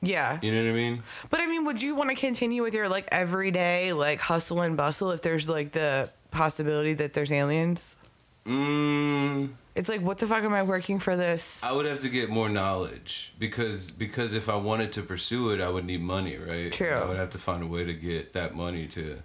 Yeah. 0.02 0.38
You 0.42 0.50
know 0.52 0.64
what 0.64 0.70
I 0.70 0.74
mean? 0.74 1.02
But 1.30 1.40
I 1.40 1.46
mean, 1.46 1.64
would 1.64 1.80
you 1.82 1.94
want 1.94 2.10
to 2.10 2.16
continue 2.16 2.62
with 2.62 2.74
your 2.74 2.88
like 2.88 3.08
everyday 3.12 3.92
like 3.92 4.18
hustle 4.20 4.60
and 4.60 4.76
bustle 4.76 5.12
if 5.12 5.22
there's 5.22 5.48
like 5.48 5.72
the 5.72 6.10
possibility 6.32 6.92
that 6.94 7.12
there's 7.14 7.30
aliens? 7.30 7.96
Mm, 8.44 9.50
It's 9.76 9.88
like, 9.88 10.00
what 10.00 10.18
the 10.18 10.26
fuck 10.26 10.42
am 10.42 10.52
I 10.52 10.64
working 10.64 10.98
for 10.98 11.14
this? 11.14 11.62
I 11.62 11.70
would 11.70 11.86
have 11.86 12.00
to 12.00 12.08
get 12.08 12.28
more 12.28 12.48
knowledge 12.48 13.32
because 13.38 13.92
because 13.92 14.34
if 14.34 14.48
I 14.48 14.56
wanted 14.56 14.92
to 14.94 15.02
pursue 15.02 15.50
it, 15.50 15.60
I 15.60 15.68
would 15.68 15.84
need 15.84 16.00
money, 16.02 16.36
right? 16.36 16.72
True. 16.72 16.90
I 16.90 17.04
would 17.06 17.16
have 17.16 17.30
to 17.30 17.38
find 17.38 17.62
a 17.62 17.66
way 17.68 17.84
to 17.84 17.94
get 17.94 18.32
that 18.32 18.54
money 18.56 18.88
to 18.88 19.22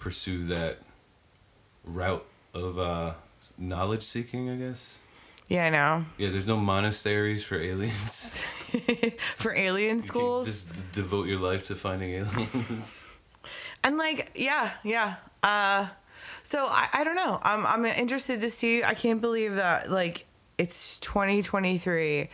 pursue 0.00 0.44
that 0.46 0.78
route 1.84 2.26
of 2.52 2.78
uh, 2.78 3.12
knowledge 3.56 4.02
seeking. 4.02 4.50
I 4.50 4.56
guess. 4.56 4.98
Yeah, 5.50 5.64
I 5.66 5.70
know. 5.70 6.04
Yeah, 6.16 6.30
there's 6.30 6.46
no 6.46 6.56
monasteries 6.56 7.44
for 7.44 7.56
aliens. 7.60 8.42
For 9.36 9.52
alien 9.52 9.98
schools. 9.98 10.46
just 10.46 10.92
devote 10.92 11.26
your 11.26 11.40
life 11.40 11.66
to 11.66 11.74
finding 11.76 12.10
aliens. 12.12 13.08
And 13.82 13.96
like, 13.98 14.30
yeah, 14.36 14.72
yeah. 14.84 15.16
Uh, 15.42 15.88
so 16.44 16.66
I, 16.68 16.86
I 16.92 17.02
don't 17.04 17.16
know. 17.16 17.40
I'm 17.42 17.66
I'm 17.66 17.84
interested 17.86 18.40
to 18.40 18.50
see. 18.50 18.84
I 18.84 18.94
can't 18.94 19.20
believe 19.20 19.56
that 19.56 19.90
like 19.90 20.26
it's 20.58 20.98
2023, 20.98 22.28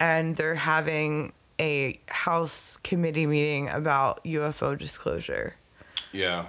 and 0.00 0.34
they're 0.34 0.54
having 0.54 1.32
a 1.60 2.00
House 2.08 2.78
committee 2.82 3.26
meeting 3.26 3.68
about 3.68 4.24
UFO 4.24 4.76
disclosure. 4.76 5.54
yeah. 6.12 6.46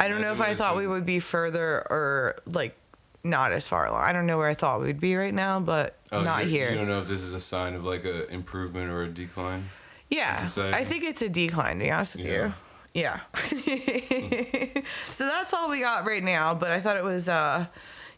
I 0.00 0.08
don't 0.08 0.20
Yeah, 0.20 0.28
know 0.28 0.32
if 0.32 0.40
I 0.40 0.54
thought 0.54 0.76
we 0.78 0.86
would 0.86 1.04
be 1.06 1.20
further 1.20 1.86
or 1.90 2.36
like 2.46 2.74
not 3.22 3.52
as 3.52 3.66
far 3.68 3.86
along. 3.86 4.02
I 4.02 4.12
don't 4.12 4.26
know 4.26 4.38
where 4.38 4.48
I 4.48 4.54
thought 4.54 4.80
we'd 4.80 5.00
be 5.00 5.14
right 5.16 5.34
now, 5.34 5.60
but 5.60 5.96
Oh, 6.12 6.22
not 6.22 6.44
here. 6.44 6.70
You 6.70 6.76
don't 6.76 6.88
know 6.88 7.00
if 7.02 7.08
this 7.08 7.22
is 7.22 7.32
a 7.34 7.40
sign 7.40 7.74
of 7.74 7.84
like 7.84 8.04
a 8.04 8.28
improvement 8.32 8.90
or 8.90 9.02
a 9.02 9.08
decline. 9.08 9.68
Yeah. 10.08 10.48
I 10.56 10.84
think 10.84 11.04
it's 11.04 11.22
a 11.22 11.28
decline. 11.28 11.78
To 11.78 11.84
be 11.84 11.90
honest 11.90 12.16
with 12.16 12.26
Yeah. 12.26 12.32
you. 12.46 12.52
Yeah. 12.92 13.20
so 15.10 15.26
that's 15.26 15.52
all 15.54 15.70
we 15.70 15.80
got 15.80 16.04
right 16.06 16.22
now. 16.22 16.54
But 16.54 16.70
I 16.72 16.80
thought 16.80 16.96
it 16.96 17.04
was, 17.04 17.28
uh, 17.28 17.66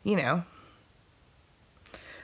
you 0.05 0.17
know, 0.17 0.45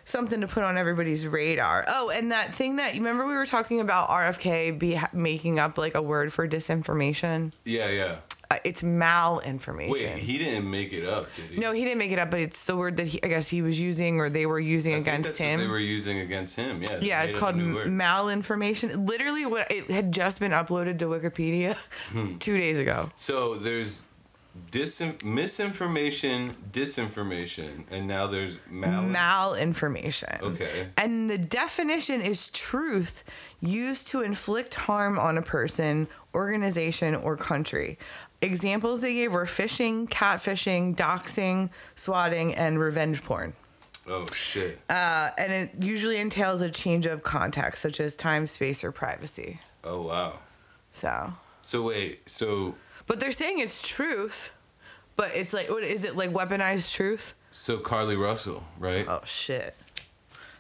something 0.05 0.41
to 0.41 0.47
put 0.49 0.63
on 0.63 0.79
everybody's 0.79 1.27
radar. 1.27 1.85
Oh, 1.89 2.09
and 2.11 2.33
that 2.33 2.55
thing 2.55 2.77
that 2.77 2.95
you 2.95 3.01
remember 3.01 3.27
we 3.27 3.35
were 3.35 3.45
talking 3.45 3.81
about 3.81 4.09
RFK 4.09 4.79
be 4.79 4.99
making 5.13 5.59
up 5.59 5.77
like 5.77 5.95
a 5.95 6.01
word 6.03 6.33
for 6.33 6.49
disinformation. 6.49 7.53
Yeah, 7.65 7.91
yeah. 7.91 8.17
Uh, 8.51 8.57
it's 8.65 8.81
malinformation. 8.83 9.91
Wait, 9.91 10.09
he 10.17 10.39
didn't 10.39 10.71
make 10.71 10.91
it 10.95 11.07
up, 11.07 11.29
did 11.37 11.51
he? 11.51 11.61
no, 11.61 11.73
he 11.73 11.85
didn't 11.85 11.99
make 11.99 12.11
it 12.13 12.19
up, 12.19 12.31
but 12.31 12.41
it's 12.41 12.65
the 12.65 12.75
word 12.77 12.97
that 12.97 13.07
he, 13.07 13.23
I 13.23 13.29
guess 13.29 13.47
he 13.49 13.61
was 13.61 13.79
using 13.79 14.21
or 14.21 14.31
they 14.31 14.47
were 14.47 14.59
using 14.59 14.95
I 14.95 14.99
against 14.99 15.39
him. 15.39 15.59
They 15.61 15.67
were 15.67 15.79
using 15.79 16.21
against 16.21 16.57
him. 16.57 16.83
Yeah. 16.83 16.99
yeah, 17.03 17.23
it's 17.25 17.35
called 17.35 17.57
a 17.57 17.59
new 17.59 17.75
word. 17.75 17.89
malinformation. 17.89 19.07
Literally, 19.07 19.45
what 19.45 19.71
it 19.71 19.91
had 19.91 20.13
just 20.13 20.41
been 20.41 20.53
uploaded 20.53 20.99
to 21.01 21.05
Wikipedia 21.07 21.77
Hmm. 22.11 22.37
two 22.39 22.57
days 22.57 22.79
ago. 22.79 23.11
So 23.17 23.57
there's 23.57 24.05
disin- 24.71 25.23
misinformation, 25.23 26.55
disinformation, 26.73 27.85
and 27.91 28.07
now 28.09 28.27
there's 28.27 28.59
mal. 28.71 29.03
Malinformation. 29.03 30.41
Okay. 30.41 30.89
And 30.97 31.29
the 31.29 31.39
definition 31.39 32.21
is 32.23 32.49
truth 32.49 33.25
used 33.61 34.09
to 34.09 34.23
inflict 34.23 34.75
harm 34.75 35.19
on 35.19 35.37
a 35.37 35.43
person, 35.43 36.09
organization, 36.39 37.15
or 37.15 37.37
country. 37.37 37.99
Examples 38.41 39.01
they 39.01 39.15
gave 39.15 39.33
were 39.33 39.45
phishing, 39.45 40.09
catfishing, 40.09 40.95
doxing, 40.97 41.71
swatting, 41.97 42.55
and 42.55 42.79
revenge 42.79 43.23
porn. 43.25 43.53
oh 44.07 44.27
shit. 44.33 44.79
Uh, 44.89 45.31
and 45.37 45.53
it 45.53 45.71
usually 45.81 46.19
entails 46.19 46.61
a 46.61 46.71
change 46.71 47.05
of 47.07 47.23
context, 47.23 47.83
such 47.83 47.99
as 48.01 48.15
time, 48.17 48.47
space, 48.47 48.83
or 48.85 48.93
privacy. 48.93 49.59
oh 49.85 50.03
wow. 50.03 50.39
So, 50.93 51.33
So 51.63 51.83
wait. 51.83 52.29
So 52.31 52.77
but 53.07 53.21
they're 53.21 53.33
saying 53.33 53.59
it's 53.59 53.81
truth, 53.87 54.53
but 55.17 55.31
it's 55.35 55.53
like, 55.53 55.69
what 55.71 55.83
is 55.83 56.05
it 56.05 56.17
like 56.17 56.31
weaponized 56.31 56.95
truth? 56.95 57.35
so 57.51 57.79
Carlee 57.79 58.17
Russell, 58.21 58.63
right? 58.79 59.07
Oh 59.09 59.23
shit. 59.25 59.75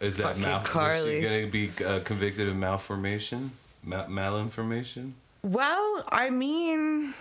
Is 0.01 0.17
that 0.17 0.29
fucking 0.29 0.43
mal- 0.43 0.61
Carlee. 0.63 0.97
Is 0.97 1.05
she 1.05 1.21
gonna 1.21 1.47
be 1.47 1.71
uh, 1.85 2.01
convicted 2.01 2.49
of 2.49 2.57
malformation, 2.57 3.53
Ma- 3.85 4.07
malinformation? 4.07 5.13
Well, 5.43 6.05
I 6.11 6.31
mean, 6.31 7.15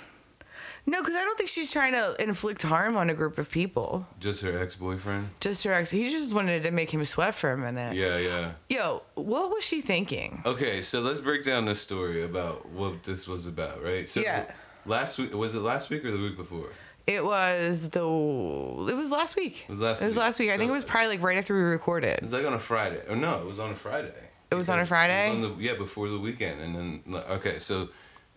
no, 0.86 1.02
because 1.02 1.16
I 1.16 1.24
don't 1.24 1.38
think 1.38 1.50
she's 1.50 1.72
trying 1.72 1.94
to 1.94 2.16
inflict 2.22 2.64
harm 2.64 2.98
on 2.98 3.10
a 3.10 3.14
group 3.14 3.38
of 3.38 3.50
people. 3.52 4.08
Just 4.20 4.42
her 4.42 4.60
ex-boyfriend? 4.60 5.30
Just 5.40 5.64
her 5.66 5.74
ex. 5.74 5.92
He 5.92 6.10
just 6.10 6.34
wanted 6.34 6.64
to 6.64 6.72
make 6.72 6.90
him 6.92 7.04
sweat 7.06 7.36
for 7.36 7.52
a 7.52 7.58
minute. 7.58 7.96
Yeah, 7.96 8.18
yeah. 8.18 8.52
Yo, 8.70 9.04
what 9.16 9.50
was 9.52 9.64
she 9.64 9.82
thinking? 9.82 10.42
Okay, 10.46 10.82
so 10.82 11.00
let's 11.02 11.22
break 11.22 11.46
down 11.46 11.66
this 11.66 11.80
story 11.82 12.24
about 12.24 12.68
what 12.70 13.04
this 13.04 13.28
was 13.28 13.46
about, 13.48 13.84
right? 13.84 14.10
So 14.10 14.22
Yeah. 14.22 14.52
Last 14.86 15.20
week 15.20 15.34
was 15.34 15.54
it 15.54 15.60
last 15.60 15.90
week 15.90 16.06
or 16.06 16.12
the 16.12 16.18
week 16.24 16.38
before? 16.38 16.70
It 17.06 17.24
was 17.24 17.90
the. 17.90 18.00
It 18.00 18.96
was 18.96 19.12
last 19.12 19.36
week. 19.36 19.66
It 19.68 19.72
was 19.72 19.82
last 19.82 20.02
It 20.02 20.06
was 20.08 20.16
week. 20.16 20.20
last 20.24 20.40
week. 20.40 20.50
I 20.50 20.58
think 20.58 20.70
it 20.70 20.74
was 20.74 20.86
probably 20.86 21.10
like 21.10 21.22
right 21.22 21.38
after 21.38 21.54
we 21.54 21.60
recorded. 21.62 22.16
It 22.18 22.22
was 22.24 22.32
like 22.34 22.46
on 22.46 22.54
a 22.54 22.60
Friday. 22.60 23.02
Oh 23.10 23.16
no, 23.16 23.40
it 23.42 23.46
was 23.46 23.60
on 23.60 23.72
a 23.72 23.76
Friday. 23.76 24.14
It 24.50 24.56
was 24.56 24.70
on 24.70 24.80
a 24.80 24.86
Friday? 24.86 25.30
on 25.30 25.42
the- 25.42 25.56
yeah, 25.60 25.74
before 25.76 26.08
the 26.08 26.18
weekend, 26.18 26.62
and 26.62 26.74
then 26.76 27.04
okay, 27.32 27.60
so 27.60 27.90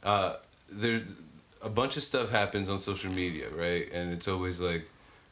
uh, 0.03 0.35
there's 0.71 1.03
a 1.63 1.69
bunch 1.69 1.97
of 1.97 2.03
stuff 2.03 2.31
happens 2.31 2.71
on 2.71 2.79
social 2.79 3.13
media, 3.13 3.49
right? 3.51 3.91
And 3.93 4.13
it's 4.13 4.29
always 4.29 4.61
like 4.61 4.89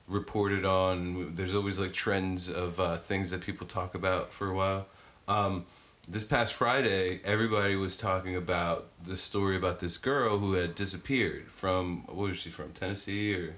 reported 0.07 0.65
on. 0.65 1.35
There's 1.35 1.55
always 1.55 1.79
like 1.79 1.93
trends 1.93 2.49
of 2.49 2.81
uh, 2.81 2.97
things 2.97 3.31
that 3.31 3.41
people 3.41 3.67
talk 3.67 3.95
about 3.95 4.33
for 4.33 4.49
a 4.51 4.55
while. 4.55 4.87
Um, 5.27 5.67
this 6.07 6.25
past 6.25 6.55
Friday, 6.55 7.21
everybody 7.23 7.77
was 7.77 7.99
talking 7.99 8.35
about 8.35 8.87
the 9.05 9.17
story 9.17 9.57
about 9.57 9.81
this 9.81 9.99
girl 9.99 10.39
who 10.39 10.55
had 10.55 10.75
disappeared 10.75 11.51
from 11.51 12.05
what 12.07 12.17
was 12.17 12.39
she 12.39 12.51
from 12.51 12.73
Tennessee 12.73 13.35
or 13.35 13.55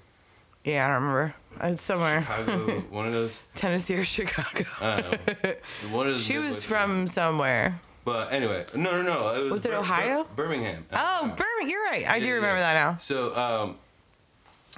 Yeah, 0.64 0.84
I 0.84 0.88
don't 0.88 1.02
remember. 1.02 1.34
It's 1.62 1.82
somewhere. 1.82 2.22
Chicago, 2.22 2.80
one 2.90 3.06
of 3.06 3.12
those. 3.12 3.40
Tennessee 3.54 3.94
or 3.96 4.04
Chicago. 4.04 4.64
I 4.80 5.00
don't 5.00 5.44
know. 5.44 5.54
One 5.90 6.06
of 6.08 6.14
those 6.14 6.22
she 6.22 6.38
was 6.38 6.64
from 6.64 7.06
somewhere. 7.08 7.80
But 8.04 8.32
anyway, 8.32 8.64
no, 8.74 8.90
no, 8.92 9.02
no. 9.02 9.34
It 9.34 9.42
was, 9.44 9.50
Was 9.52 9.64
it 9.66 9.70
Bir- 9.72 9.76
Ohio? 9.78 10.24
Bir- 10.24 10.34
Birmingham. 10.44 10.86
Oh, 10.92 11.34
Birmingham. 11.36 11.68
You're 11.70 11.82
right. 11.84 12.08
I 12.08 12.18
do 12.20 12.32
remember 12.34 12.60
that 12.60 12.74
now. 12.74 12.96
So, 12.96 13.36
um, 13.36 13.76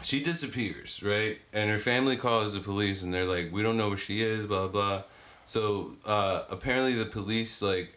she 0.03 0.21
disappears, 0.23 1.03
right? 1.03 1.39
And 1.53 1.71
her 1.71 1.79
family 1.79 2.17
calls 2.17 2.55
the 2.55 2.61
police, 2.61 3.03
and 3.03 3.15
they're 3.15 3.25
like, 3.27 3.53
"We 3.53 3.63
don't 3.63 3.77
know 3.77 3.89
where 3.89 3.99
she 3.99 4.23
is." 4.23 4.47
Blah 4.47 4.69
blah. 4.69 5.03
So 5.47 5.93
uh, 6.05 6.43
apparently, 6.51 6.95
the 6.95 7.07
police 7.07 7.63
like 7.63 7.97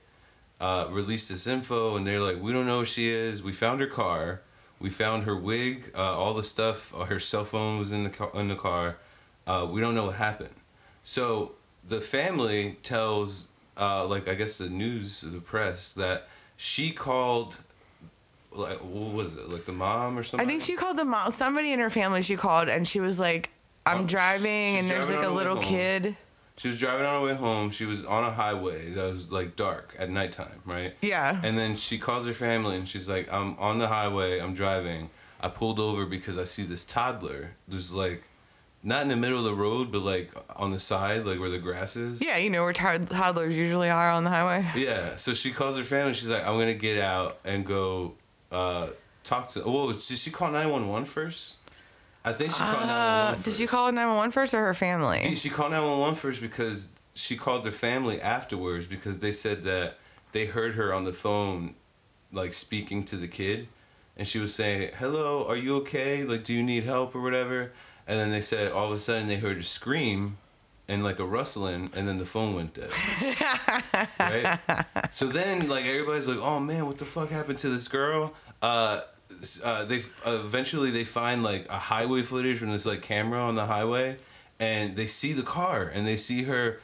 uh, 0.62 0.88
released 0.90 1.30
this 1.30 1.48
info, 1.48 1.96
and 1.96 2.06
they're 2.06 2.20
like, 2.22 2.40
"We 2.42 2.54
don't 2.54 2.68
know 2.68 2.78
where 2.78 2.86
she 2.86 3.10
is. 3.12 3.42
We 3.42 3.52
found 3.54 3.82
her 3.82 3.88
car. 3.88 4.42
We 4.80 4.90
found 4.92 5.24
her 5.24 5.36
wig. 5.36 5.92
Uh, 5.96 6.02
all 6.18 6.34
the 6.36 6.44
stuff. 6.44 6.94
Uh, 6.94 7.06
her 7.06 7.20
cell 7.20 7.46
phone 7.46 7.80
was 7.80 7.92
in 7.92 8.04
the 8.04 8.10
car. 8.12 8.30
In 8.36 8.48
the 8.50 8.56
car. 8.56 8.98
Uh, 9.48 9.66
we 9.70 9.82
don't 9.82 9.96
know 9.96 10.06
what 10.06 10.16
happened." 10.16 10.54
So 11.04 11.54
the 11.88 12.02
family 12.02 12.78
tells, 12.84 13.48
uh, 13.78 14.06
like 14.06 14.28
I 14.28 14.34
guess 14.36 14.58
the 14.58 14.70
news, 14.70 15.22
the 15.22 15.40
press, 15.40 15.92
that 15.94 16.28
she 16.58 16.92
called. 16.92 17.58
Like 18.52 18.78
what 18.78 19.12
was 19.14 19.36
it? 19.36 19.50
Like 19.50 19.66
the 19.66 19.74
mom 19.74 20.18
or 20.18 20.24
something? 20.24 20.46
I 20.48 20.50
think 20.50 20.64
she 20.64 20.76
called 20.76 20.98
the 20.98 21.04
mom. 21.04 21.32
Somebody 21.32 21.74
in 21.74 21.80
her 21.80 21.90
family 21.90 22.22
she 22.22 22.38
called, 22.38 22.70
and 22.70 22.88
she 22.88 23.00
was 23.02 23.20
like, 23.20 23.50
"I'm 23.86 24.02
Oh, 24.02 24.08
driving, 24.08 24.78
and 24.78 24.90
there's 24.90 25.08
driving 25.08 25.24
like 25.24 25.28
a 25.28 25.34
little 25.34 25.58
kid." 25.58 26.16
She 26.58 26.70
was 26.70 26.80
driving 26.80 27.06
on 27.06 27.20
her 27.20 27.28
way 27.28 27.34
home. 27.34 27.70
She 27.70 27.84
was 27.84 28.06
on 28.06 28.24
a 28.24 28.32
highway 28.32 28.92
that 28.92 29.10
was 29.12 29.30
like 29.30 29.58
dark 29.58 29.94
at 30.00 30.10
nighttime, 30.10 30.62
right? 30.66 30.94
Yeah. 31.02 31.42
And 31.44 31.58
then 31.58 31.76
she 31.76 31.98
calls 31.98 32.26
her 32.28 32.34
family 32.34 32.78
and 32.78 32.88
she's 32.88 33.10
like, 33.10 33.28
"I'm 33.30 33.60
on 33.60 33.80
the 33.80 33.90
highway. 33.90 34.40
I'm 34.40 34.54
driving. 34.54 35.10
I 35.42 35.50
pulled 35.50 35.78
over 35.80 36.06
because 36.06 36.38
I 36.38 36.46
see 36.46 36.64
this 36.64 36.86
toddler. 36.86 37.52
There's 37.68 37.94
like, 37.94 38.24
not 38.86 39.02
in 39.02 39.08
the 39.10 39.15
middle 39.17 39.39
of 39.39 39.43
the 39.45 39.54
road, 39.54 39.91
but 39.91 40.00
like 40.04 40.32
on 40.56 40.71
the 40.71 40.80
side, 40.80 41.26
like 41.26 41.39
where 41.39 41.50
the 41.50 41.58
grass 41.60 41.95
is. 41.98 42.21
Yeah, 42.21 42.38
you 42.38 42.50
know 42.50 42.63
where 42.63 42.71
tod- 42.71 43.10
toddlers 43.10 43.58
usually 43.58 43.89
are 43.89 44.12
on 44.12 44.24
the 44.24 44.30
highway. 44.30 44.65
Yeah. 44.76 45.15
So 45.17 45.34
she 45.34 45.52
calls 45.52 45.78
her 45.78 45.84
family. 45.84 46.13
She's 46.13 46.30
like, 46.30 46.45
"I'm 46.45 46.58
gonna 46.58 46.74
get 46.76 47.02
out 47.02 47.39
and 47.43 47.65
go 47.65 48.13
uh, 48.52 48.89
talk 49.24 49.50
to." 49.50 49.62
Whoa, 49.62 49.91
did 49.91 50.02
she 50.02 50.32
call 50.32 50.52
911 50.52 51.06
first? 51.06 51.56
I 52.24 52.32
think 52.34 52.52
she 52.54 52.60
called 52.60 52.88
911 52.88 53.39
Uh, 53.39 53.43
did 53.43 53.54
she 53.54 53.67
call 53.67 53.86
911 53.91 54.32
first 54.32 54.54
or 54.54 54.60
her 54.65 54.74
family? 54.74 55.19
She- 55.24 55.36
She 55.36 55.50
called 55.50 55.71
911 55.71 56.15
first 56.15 56.41
because 56.41 56.88
she 57.13 57.36
called 57.38 57.63
their 57.63 57.71
family 57.71 58.21
afterwards 58.21 58.88
because 58.88 59.19
they 59.19 59.32
said 59.32 59.63
that 59.63 59.98
they 60.32 60.45
heard 60.48 60.76
her 60.76 60.93
on 60.93 61.06
the 61.06 61.13
phone, 61.13 61.76
like 62.32 62.54
speaking 62.54 63.04
to 63.06 63.15
the 63.17 63.28
kid. 63.28 63.67
And 64.17 64.28
she 64.28 64.39
was 64.39 64.56
saying, 64.56 64.91
Hello, 64.98 65.45
are 65.48 65.58
you 65.58 65.76
okay? 65.78 66.24
Like, 66.24 66.43
do 66.43 66.54
you 66.54 66.63
need 66.63 66.84
help 66.84 67.13
or 67.15 67.21
whatever? 67.21 67.71
And 68.08 68.20
then 68.20 68.32
they 68.32 68.41
said 68.41 68.72
all 68.72 68.88
of 68.88 68.91
a 68.91 69.00
sudden 69.00 69.28
they 69.28 69.38
heard 69.38 69.58
a 69.58 69.63
scream 69.63 70.38
and 70.88 71.04
like 71.04 71.18
a 71.20 71.26
rustling, 71.26 71.89
and 71.96 72.08
then 72.08 72.20
the 72.20 72.26
phone 72.26 72.54
went 72.54 72.76
dead. 72.76 72.91
right? 74.20 74.60
So 75.12 75.26
then, 75.26 75.68
like, 75.68 75.86
everybody's 75.86 76.28
like, 76.28 76.38
Oh 76.38 76.60
man, 76.60 76.86
what 76.86 77.00
the 77.00 77.06
fuck 77.06 77.30
happened 77.30 77.58
to 77.60 77.70
this 77.70 77.88
girl? 77.88 78.34
Uh, 78.62 79.02
uh, 79.63 79.86
they 79.86 80.04
uh, 80.26 80.41
eventually 80.46 80.91
they 80.91 81.04
find 81.04 81.44
like 81.44 81.68
a 81.70 81.78
highway 81.78 82.22
footage 82.22 82.58
from 82.58 82.72
this 82.72 82.86
like 82.86 83.02
camera 83.02 83.39
on 83.41 83.56
the 83.56 83.65
highway, 83.65 84.18
and 84.60 84.96
they 84.96 85.08
see 85.08 85.34
the 85.34 85.44
car 85.44 85.84
and 85.84 86.08
they 86.08 86.18
see 86.18 86.44
her 86.44 86.80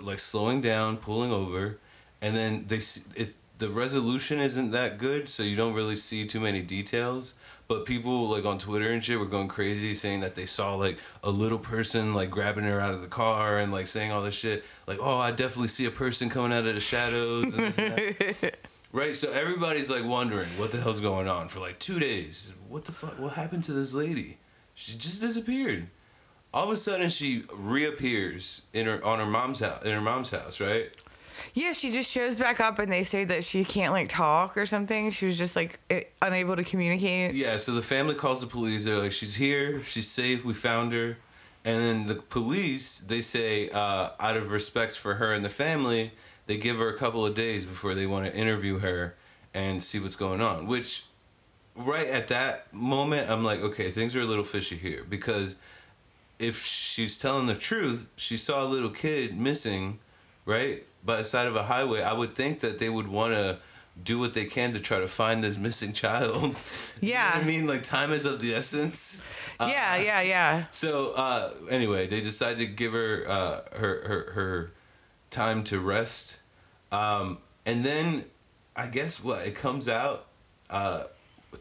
like 0.00 0.18
slowing 0.18 0.60
down, 0.60 0.96
pulling 0.96 1.32
over, 1.32 1.78
and 2.20 2.36
then 2.36 2.64
they 2.68 2.80
see 2.80 3.02
it. 3.14 3.34
The 3.58 3.68
resolution 3.68 4.40
isn't 4.40 4.72
that 4.72 4.98
good, 4.98 5.28
so 5.28 5.42
you 5.44 5.54
don't 5.54 5.74
really 5.74 5.94
see 5.94 6.26
too 6.26 6.40
many 6.40 6.62
details. 6.62 7.34
But 7.72 7.86
people 7.86 8.28
like 8.28 8.44
on 8.44 8.58
Twitter 8.58 8.90
and 8.90 9.02
shit 9.02 9.18
were 9.18 9.24
going 9.24 9.48
crazy, 9.48 9.94
saying 9.94 10.20
that 10.20 10.34
they 10.34 10.44
saw 10.44 10.74
like 10.74 10.98
a 11.22 11.30
little 11.30 11.58
person 11.58 12.12
like 12.12 12.28
grabbing 12.28 12.64
her 12.64 12.78
out 12.78 12.92
of 12.92 13.00
the 13.00 13.08
car 13.08 13.56
and 13.56 13.72
like 13.72 13.86
saying 13.86 14.12
all 14.12 14.20
this 14.20 14.34
shit. 14.34 14.62
Like, 14.86 14.98
oh, 15.00 15.16
I 15.16 15.30
definitely 15.30 15.68
see 15.68 15.86
a 15.86 15.90
person 15.90 16.28
coming 16.28 16.52
out 16.52 16.66
of 16.66 16.74
the 16.74 16.80
shadows. 16.82 17.44
And 17.44 17.52
this 17.54 17.78
and 17.78 17.96
that. 17.96 18.58
Right, 18.92 19.16
so 19.16 19.32
everybody's 19.32 19.88
like 19.88 20.04
wondering 20.04 20.50
what 20.58 20.70
the 20.70 20.78
hell's 20.78 21.00
going 21.00 21.28
on 21.28 21.48
for 21.48 21.60
like 21.60 21.78
two 21.78 21.98
days. 21.98 22.52
What 22.68 22.84
the 22.84 22.92
fuck? 22.92 23.18
What 23.18 23.32
happened 23.32 23.64
to 23.64 23.72
this 23.72 23.94
lady? 23.94 24.36
She 24.74 24.98
just 24.98 25.22
disappeared. 25.22 25.86
All 26.52 26.64
of 26.64 26.70
a 26.72 26.76
sudden, 26.76 27.08
she 27.08 27.44
reappears 27.56 28.62
in 28.74 28.84
her 28.84 29.02
on 29.02 29.18
her 29.18 29.24
mom's 29.24 29.60
house. 29.60 29.82
In 29.82 29.92
her 29.92 30.02
mom's 30.02 30.28
house, 30.28 30.60
right? 30.60 30.90
Yeah, 31.54 31.72
she 31.72 31.90
just 31.90 32.10
shows 32.10 32.38
back 32.38 32.60
up 32.60 32.78
and 32.78 32.90
they 32.90 33.04
say 33.04 33.24
that 33.24 33.44
she 33.44 33.64
can't 33.64 33.92
like 33.92 34.08
talk 34.08 34.56
or 34.56 34.66
something. 34.66 35.10
She 35.10 35.26
was 35.26 35.38
just 35.38 35.56
like 35.56 35.80
unable 36.20 36.56
to 36.56 36.64
communicate. 36.64 37.34
Yeah. 37.34 37.56
So 37.56 37.72
the 37.72 37.82
family 37.82 38.14
calls 38.14 38.40
the 38.40 38.46
police. 38.46 38.84
They're 38.84 38.98
like, 38.98 39.12
"She's 39.12 39.36
here. 39.36 39.82
She's 39.84 40.08
safe. 40.08 40.44
We 40.44 40.54
found 40.54 40.92
her." 40.92 41.18
And 41.64 41.80
then 41.80 42.08
the 42.08 42.16
police, 42.16 42.98
they 42.98 43.20
say, 43.20 43.68
uh, 43.68 44.10
out 44.18 44.36
of 44.36 44.50
respect 44.50 44.96
for 44.98 45.14
her 45.14 45.32
and 45.32 45.44
the 45.44 45.50
family, 45.50 46.12
they 46.46 46.56
give 46.56 46.78
her 46.78 46.88
a 46.88 46.96
couple 46.96 47.24
of 47.24 47.34
days 47.34 47.64
before 47.64 47.94
they 47.94 48.06
want 48.06 48.26
to 48.26 48.34
interview 48.34 48.78
her 48.80 49.14
and 49.54 49.82
see 49.82 50.00
what's 50.00 50.16
going 50.16 50.40
on. 50.40 50.66
Which, 50.66 51.04
right 51.76 52.08
at 52.08 52.28
that 52.28 52.72
moment, 52.74 53.30
I'm 53.30 53.44
like, 53.44 53.60
okay, 53.60 53.90
things 53.90 54.16
are 54.16 54.20
a 54.20 54.24
little 54.24 54.44
fishy 54.44 54.76
here 54.76 55.04
because 55.08 55.56
if 56.38 56.64
she's 56.64 57.16
telling 57.18 57.46
the 57.46 57.54
truth, 57.54 58.08
she 58.16 58.36
saw 58.36 58.64
a 58.64 58.66
little 58.66 58.90
kid 58.90 59.38
missing, 59.38 60.00
right, 60.44 60.84
by 61.04 61.16
the 61.18 61.24
side 61.24 61.46
of 61.46 61.56
a 61.56 61.64
highway. 61.64 62.02
I 62.02 62.12
would 62.12 62.34
think 62.34 62.60
that 62.60 62.78
they 62.78 62.88
would 62.88 63.08
want 63.08 63.34
to 63.34 63.58
do 64.02 64.18
what 64.18 64.32
they 64.34 64.46
can 64.46 64.72
to 64.72 64.80
try 64.80 65.00
to 65.00 65.08
find 65.08 65.44
this 65.44 65.58
missing 65.58 65.92
child. 65.92 66.56
You 67.00 67.08
know 67.08 67.14
Yeah. 67.14 67.32
I 67.34 67.44
mean, 67.44 67.66
like 67.66 67.82
time 67.82 68.12
is 68.12 68.24
of 68.24 68.40
the 68.40 68.54
essence. 68.54 69.22
yeah, 69.60 69.96
yeah, 69.96 70.22
yeah. 70.22 70.64
So 70.70 71.12
uh, 71.12 71.50
anyway, 71.68 72.06
they 72.06 72.20
decided 72.20 72.58
to 72.58 72.66
give 72.66 72.92
her 72.92 73.24
uh, 73.28 73.60
her 73.76 74.06
her 74.06 74.32
her 74.32 74.72
time 75.30 75.64
to 75.64 75.80
rest, 75.80 76.40
um, 76.92 77.38
and 77.66 77.84
then 77.84 78.26
I 78.76 78.86
guess 78.86 79.22
what 79.22 79.46
it 79.46 79.54
comes 79.54 79.88
out 79.88 80.26
uh, 80.70 81.04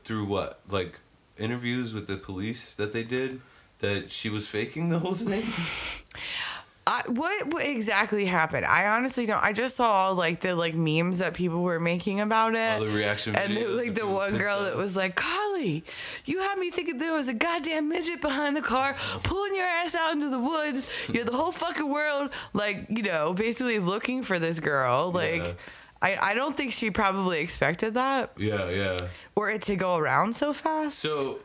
through 0.03 0.25
what 0.25 0.59
like 0.69 0.99
interviews 1.37 1.93
with 1.93 2.07
the 2.07 2.17
police 2.17 2.75
that 2.75 2.93
they 2.93 3.03
did 3.03 3.41
that 3.79 4.11
she 4.11 4.29
was 4.29 4.47
faking 4.47 4.89
the 4.89 4.99
whole 4.99 5.15
thing? 5.15 5.43
I, 6.87 7.03
what, 7.07 7.53
what 7.53 7.63
exactly 7.63 8.25
happened? 8.25 8.65
I 8.65 8.87
honestly 8.87 9.27
don't. 9.27 9.41
I 9.43 9.53
just 9.53 9.75
saw 9.75 9.91
all 9.91 10.15
like 10.15 10.41
the 10.41 10.55
like 10.55 10.73
memes 10.73 11.19
that 11.19 11.35
people 11.35 11.61
were 11.61 11.79
making 11.79 12.19
about 12.19 12.55
it. 12.55 12.79
All 12.81 12.85
the 12.85 12.87
reaction 12.87 13.35
and 13.35 13.51
videos 13.53 13.67
then, 13.67 13.77
like 13.77 13.95
the 13.95 14.07
one 14.07 14.35
girl 14.37 14.63
that 14.63 14.75
was 14.75 14.95
like, 14.95 15.15
"Carlee, 15.15 15.83
you 16.25 16.39
had 16.41 16.57
me 16.57 16.71
thinking 16.71 16.97
there 16.97 17.13
was 17.13 17.27
a 17.27 17.33
goddamn 17.35 17.87
midget 17.87 18.19
behind 18.19 18.55
the 18.57 18.61
car, 18.63 18.95
pulling 19.23 19.55
your 19.55 19.65
ass 19.65 19.93
out 19.93 20.13
into 20.13 20.29
the 20.29 20.39
woods. 20.39 20.91
You're 21.13 21.23
the 21.23 21.37
whole 21.37 21.51
fucking 21.51 21.87
world, 21.87 22.31
like 22.53 22.87
you 22.89 23.03
know, 23.03 23.33
basically 23.33 23.77
looking 23.77 24.23
for 24.23 24.39
this 24.39 24.59
girl. 24.59 25.11
Like, 25.11 25.43
Yeah. 25.45 25.53
I 26.01 26.31
I 26.31 26.33
don't 26.33 26.57
think 26.57 26.71
she 26.73 26.89
probably 26.89 27.41
expected 27.41 27.93
that 27.93 28.31
Yeah, 28.37 28.67
yeah. 28.71 28.97
or 29.35 29.51
it 29.51 29.61
to 29.63 29.75
go 29.75 29.97
around 29.97 30.35
so 30.35 30.51
fast. 30.51 30.97
So, 30.97 31.41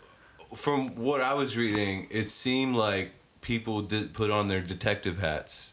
from 0.55 0.95
what 0.97 1.20
I 1.20 1.34
was 1.34 1.59
reading, 1.59 2.07
it 2.11 2.30
seemed 2.30 2.74
like 2.74 3.12
people 3.47 3.80
did 3.80 4.12
put 4.12 4.28
on 4.28 4.49
their 4.49 4.61
detective 4.61 5.20
hats, 5.20 5.72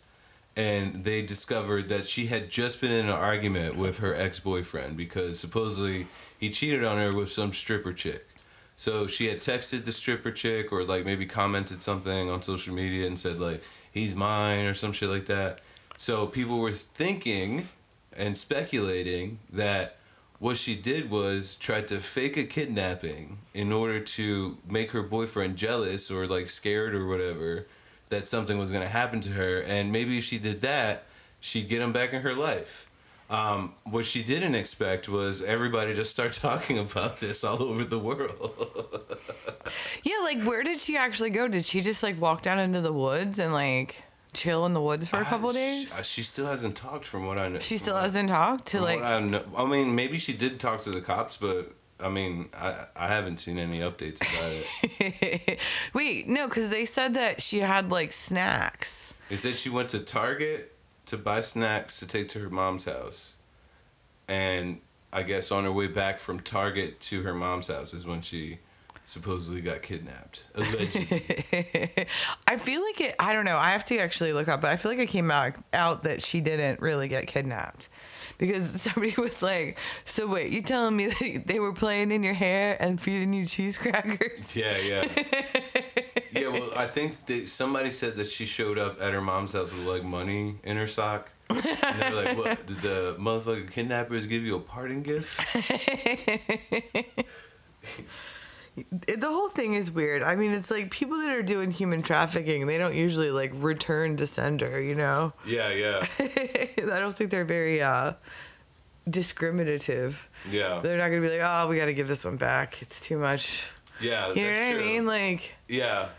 and 0.55 1.03
they 1.05 1.23
discovered 1.23 1.89
that 1.89 2.05
she 2.05 2.27
had 2.27 2.47
just 2.47 2.79
been 2.79 2.91
in 2.91 3.05
an 3.05 3.11
argument 3.11 3.75
with 3.75 3.97
her 3.97 4.13
ex 4.13 4.39
boyfriend 4.39 4.95
because 4.95 5.39
supposedly 5.39 6.05
he 6.37 6.51
cheated 6.51 6.83
on 6.83 6.99
her 6.99 7.11
with 7.11 7.31
some 7.31 7.51
stripper 7.51 7.91
chick. 7.91 8.27
So 8.75 9.07
she 9.07 9.25
had 9.27 9.41
texted 9.41 9.85
the 9.85 9.91
stripper 9.91 10.29
chick, 10.29 10.71
or 10.71 10.83
like 10.83 11.03
maybe 11.03 11.25
commented 11.25 11.81
something 11.81 12.29
on 12.29 12.43
social 12.43 12.75
media 12.75 13.07
and 13.07 13.19
said 13.19 13.39
like 13.39 13.63
he's 13.91 14.13
mine 14.13 14.65
or 14.65 14.75
some 14.75 14.91
shit 14.91 15.09
like 15.09 15.25
that. 15.25 15.59
So 15.97 16.27
people 16.27 16.59
were 16.59 16.73
thinking 16.73 17.69
and 18.15 18.37
speculating 18.37 19.39
that 19.51 19.97
what 20.39 20.57
she 20.57 20.75
did 20.75 21.09
was 21.09 21.55
tried 21.55 21.87
to 21.89 21.99
fake 21.99 22.37
a 22.37 22.43
kidnapping 22.43 23.39
in 23.53 23.71
order 23.71 23.99
to 23.99 24.57
make 24.69 24.91
her 24.91 25.03
boyfriend 25.03 25.57
jealous 25.57 26.11
or 26.11 26.27
like 26.27 26.49
scared 26.49 26.93
or 26.93 27.07
whatever 27.07 27.67
that 28.09 28.27
something 28.27 28.57
was 28.57 28.69
going 28.71 28.83
to 28.83 28.89
happen 28.89 29.21
to 29.21 29.31
her. 29.31 29.59
And 29.59 29.91
maybe 29.91 30.17
if 30.17 30.23
she 30.23 30.37
did 30.37 30.61
that 30.61 31.05
she'd 31.43 31.67
get 31.67 31.81
him 31.81 31.91
back 31.91 32.13
in 32.13 32.21
her 32.21 32.33
life. 32.33 32.87
Um, 33.29 33.73
what 33.83 34.05
she 34.05 34.23
didn't 34.23 34.55
expect 34.55 35.09
was 35.09 35.41
everybody 35.41 35.93
to 35.95 36.05
start 36.05 36.33
talking 36.41 36.77
about 36.77 37.17
this 37.17 37.43
all 37.43 37.61
over 37.61 37.83
the 37.83 37.99
world. 37.99 39.17
Yeah, 40.03 40.17
like 40.23 40.43
where 40.43 40.61
did 40.61 40.79
she 40.79 40.97
actually 40.97 41.29
go? 41.29 41.47
Did 41.47 41.65
she 41.65 41.79
just 41.81 42.03
like 42.03 42.19
walk 42.19 42.41
down 42.41 42.59
into 42.59 42.81
the 42.81 42.91
woods 42.91 43.39
and 43.39 43.53
like 43.53 44.03
chill 44.33 44.65
in 44.65 44.73
the 44.73 44.81
woods 44.81 45.07
for 45.07 45.21
a 45.21 45.25
couple 45.25 45.49
Uh, 45.49 45.53
days? 45.53 45.95
she, 45.97 46.03
she 46.03 46.21
still 46.23 46.45
hasn't 46.47 46.75
talked 46.75 47.05
from 47.05 47.25
what 47.25 47.39
i 47.39 47.47
know 47.47 47.59
She 47.59 47.77
still 47.77 47.95
hasn't 47.97 48.29
talked 48.29 48.65
to 48.67 48.81
like 48.81 49.01
I, 49.01 49.19
know, 49.19 49.43
I 49.57 49.65
mean 49.65 49.95
maybe 49.95 50.17
she 50.17 50.33
did 50.33 50.59
talk 50.59 50.81
to 50.83 50.91
the 50.91 51.01
cops 51.01 51.37
but 51.37 51.73
i 51.99 52.09
mean 52.09 52.49
i, 52.57 52.85
I 52.95 53.07
haven't 53.07 53.37
seen 53.37 53.57
any 53.57 53.79
updates 53.79 54.17
about 54.21 54.51
it 54.99 55.59
Wait, 55.93 56.27
no, 56.27 56.47
because 56.47 56.69
they 56.69 56.85
said 56.85 57.13
that 57.13 57.41
she 57.41 57.59
had 57.59 57.91
like 57.91 58.11
snacks. 58.11 59.13
They 59.29 59.35
said 59.35 59.55
she 59.55 59.69
went 59.69 59.89
to 59.89 59.99
Target 59.99 60.73
to 61.07 61.17
buy 61.17 61.41
snacks 61.41 61.99
to 61.99 62.07
take 62.07 62.29
to 62.29 62.39
her 62.39 62.49
mom's 62.49 62.85
house. 62.85 63.37
And 64.27 64.79
I 65.11 65.23
guess 65.23 65.51
on 65.51 65.63
her 65.65 65.71
way 65.71 65.87
back 65.87 66.17
from 66.19 66.39
Target 66.39 66.99
to 67.01 67.21
her 67.23 67.33
mom's 67.33 67.67
house 67.67 67.93
is 67.93 68.05
when 68.07 68.21
she 68.21 68.59
supposedly 69.05 69.61
got 69.61 69.81
kidnapped. 69.81 70.43
Allegedly. 70.55 71.25
I 72.47 72.57
feel 72.57 72.81
like 72.81 73.01
it. 73.01 73.15
I 73.19 73.33
don't 73.33 73.45
know. 73.45 73.57
I 73.57 73.71
have 73.71 73.85
to 73.85 73.97
actually 73.97 74.33
look 74.33 74.47
up, 74.47 74.61
but 74.61 74.71
I 74.71 74.75
feel 74.75 74.91
like 74.91 74.99
it 74.99 75.09
came 75.09 75.31
out 75.31 75.55
out 75.73 76.03
that 76.03 76.21
she 76.21 76.41
didn't 76.41 76.79
really 76.81 77.07
get 77.07 77.27
kidnapped. 77.27 77.89
Because 78.37 78.81
somebody 78.81 79.13
was 79.17 79.41
like, 79.41 79.77
"So 80.05 80.27
wait, 80.27 80.51
you 80.51 80.61
telling 80.61 80.95
me 80.95 81.07
that 81.19 81.43
they 81.47 81.59
were 81.59 81.73
playing 81.73 82.11
in 82.11 82.23
your 82.23 82.33
hair 82.33 82.77
and 82.79 82.99
feeding 82.99 83.33
you 83.33 83.45
cheese 83.45 83.77
crackers?" 83.77 84.55
yeah, 84.55 84.77
yeah. 84.77 85.05
Yeah, 86.31 86.47
well, 86.47 86.71
I 86.75 86.87
think 86.87 87.27
that 87.27 87.47
somebody 87.47 87.91
said 87.91 88.17
that 88.17 88.27
she 88.27 88.47
showed 88.47 88.79
up 88.79 88.99
at 88.99 89.13
her 89.13 89.21
mom's 89.21 89.53
house 89.53 89.71
with 89.71 89.85
like 89.85 90.03
money 90.03 90.55
in 90.63 90.77
her 90.77 90.87
sock. 90.87 91.31
And 91.49 91.61
they 91.61 92.09
were 92.09 92.23
like, 92.23 92.37
what? 92.37 92.65
Did 92.65 92.77
the 92.77 93.15
motherfucking 93.19 93.71
kidnappers 93.71 94.25
give 94.25 94.43
you 94.43 94.55
a 94.55 94.59
parting 94.59 95.03
gift? 95.03 95.39
It- 98.75 99.21
the 99.21 99.27
whole 99.29 99.49
thing 99.49 99.73
is 99.75 99.91
weird. 99.91 100.23
I 100.23 100.35
mean, 100.35 100.51
it's 100.51 100.71
like 100.71 100.89
people 100.89 101.19
that 101.19 101.29
are 101.29 101.43
doing 101.43 101.69
human 101.71 102.01
trafficking, 102.01 102.65
they 102.67 102.77
don't 102.77 102.95
usually 102.95 103.29
like 103.31 103.51
return 103.55 104.17
to 104.17 104.25
sender, 104.27 104.81
you 104.81 104.95
know? 104.95 105.33
Yeah, 105.45 105.69
yeah. 105.69 106.05
I 106.19 106.99
don't 106.99 107.15
think 107.15 107.29
they're 107.29 107.45
very 107.45 107.81
uh 107.81 108.13
discriminative. 109.09 110.27
Yeah. 110.49 110.79
They're 110.81 110.97
not 110.97 111.09
gonna 111.09 111.21
be 111.21 111.29
like, 111.29 111.41
oh, 111.43 111.67
we 111.69 111.77
gotta 111.77 111.93
give 111.93 112.07
this 112.07 112.25
one 112.25 112.37
back. 112.37 112.81
It's 112.81 112.99
too 113.01 113.17
much. 113.17 113.65
Yeah, 114.01 114.29
You 114.33 114.41
know 114.43 114.49
that's 114.49 114.75
what 114.75 114.83
I 114.83 114.87
mean? 114.87 115.05
Like, 115.05 115.53
Yeah. 115.67 116.09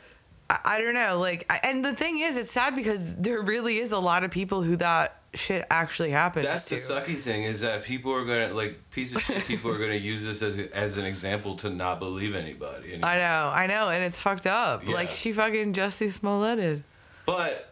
I, 0.48 0.58
I 0.64 0.80
don't 0.80 0.94
know. 0.94 1.18
Like, 1.18 1.46
I, 1.50 1.58
and 1.64 1.84
the 1.84 1.94
thing 1.94 2.18
is, 2.20 2.36
it's 2.36 2.52
sad 2.52 2.76
because 2.76 3.14
there 3.16 3.42
really 3.42 3.78
is 3.78 3.92
a 3.92 3.98
lot 3.98 4.22
of 4.24 4.30
people 4.30 4.62
who 4.62 4.76
that 4.76 5.20
shit 5.38 5.64
actually 5.70 6.10
happens. 6.10 6.44
That's 6.46 6.68
the 6.68 6.76
to. 6.76 6.82
sucky 6.82 7.16
thing 7.16 7.42
is 7.44 7.60
that 7.60 7.84
people 7.84 8.12
are 8.12 8.24
gonna 8.24 8.52
like 8.54 8.78
piece 8.90 9.14
of 9.14 9.22
shit. 9.22 9.44
People 9.46 9.70
are 9.70 9.78
gonna 9.78 9.94
use 9.94 10.24
this 10.24 10.42
as 10.42 10.56
as 10.72 10.98
an 10.98 11.04
example 11.04 11.56
to 11.56 11.70
not 11.70 11.98
believe 12.00 12.34
anybody. 12.34 12.92
anymore. 12.92 13.10
I 13.10 13.16
know, 13.18 13.50
I 13.54 13.66
know, 13.66 13.88
and 13.90 14.02
it's 14.04 14.20
fucked 14.20 14.46
up. 14.46 14.86
Like 14.86 15.10
she 15.10 15.32
fucking 15.32 15.72
Jussie 15.72 16.08
Smolletted. 16.08 16.82
But 17.26 17.70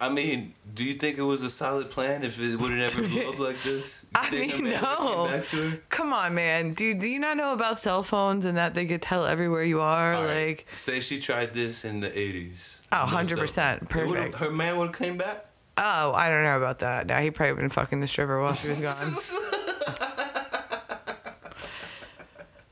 I 0.00 0.08
mean, 0.10 0.54
do 0.74 0.84
you 0.84 0.94
think 0.94 1.18
it 1.18 1.22
was 1.22 1.42
a 1.42 1.50
solid 1.50 1.90
plan 1.90 2.22
if 2.22 2.40
it 2.40 2.56
would 2.56 2.70
have 2.70 2.92
ever 2.96 3.08
blew 3.08 3.30
up 3.30 3.38
like 3.38 3.62
this? 3.64 4.06
You 4.14 4.20
I 4.22 4.30
think 4.30 4.62
mean, 4.62 4.70
no. 4.70 5.26
came 5.26 5.38
Back 5.38 5.46
to 5.48 5.70
her? 5.70 5.80
Come 5.88 6.12
on, 6.12 6.34
man, 6.34 6.72
dude. 6.72 7.00
Do 7.00 7.08
you 7.08 7.18
not 7.18 7.36
know 7.36 7.52
about 7.52 7.80
cell 7.80 8.04
phones 8.04 8.44
and 8.44 8.56
that 8.56 8.74
they 8.74 8.86
could 8.86 9.02
tell 9.02 9.26
everywhere 9.26 9.64
you 9.64 9.80
are? 9.80 10.14
All 10.14 10.24
right. 10.24 10.48
like, 10.48 10.66
say 10.74 11.00
she 11.00 11.18
tried 11.18 11.52
this 11.52 11.84
in 11.84 11.98
the 12.00 12.16
eighties. 12.16 12.80
Oh, 12.90 13.06
100%, 13.06 13.88
perfect. 13.88 14.36
Her 14.36 14.50
man 14.50 14.78
would 14.78 14.88
have 14.88 14.96
came 14.96 15.18
back. 15.18 15.44
Oh, 15.78 16.12
I 16.12 16.28
don't 16.28 16.44
know 16.44 16.56
about 16.56 16.80
that. 16.80 17.06
Now 17.06 17.20
he 17.20 17.30
probably 17.30 17.56
been 17.56 17.70
fucking 17.70 18.00
the 18.00 18.06
stripper 18.06 18.40
while 18.40 18.54
she 18.54 18.68
was 18.68 18.80
gone. 18.80 18.94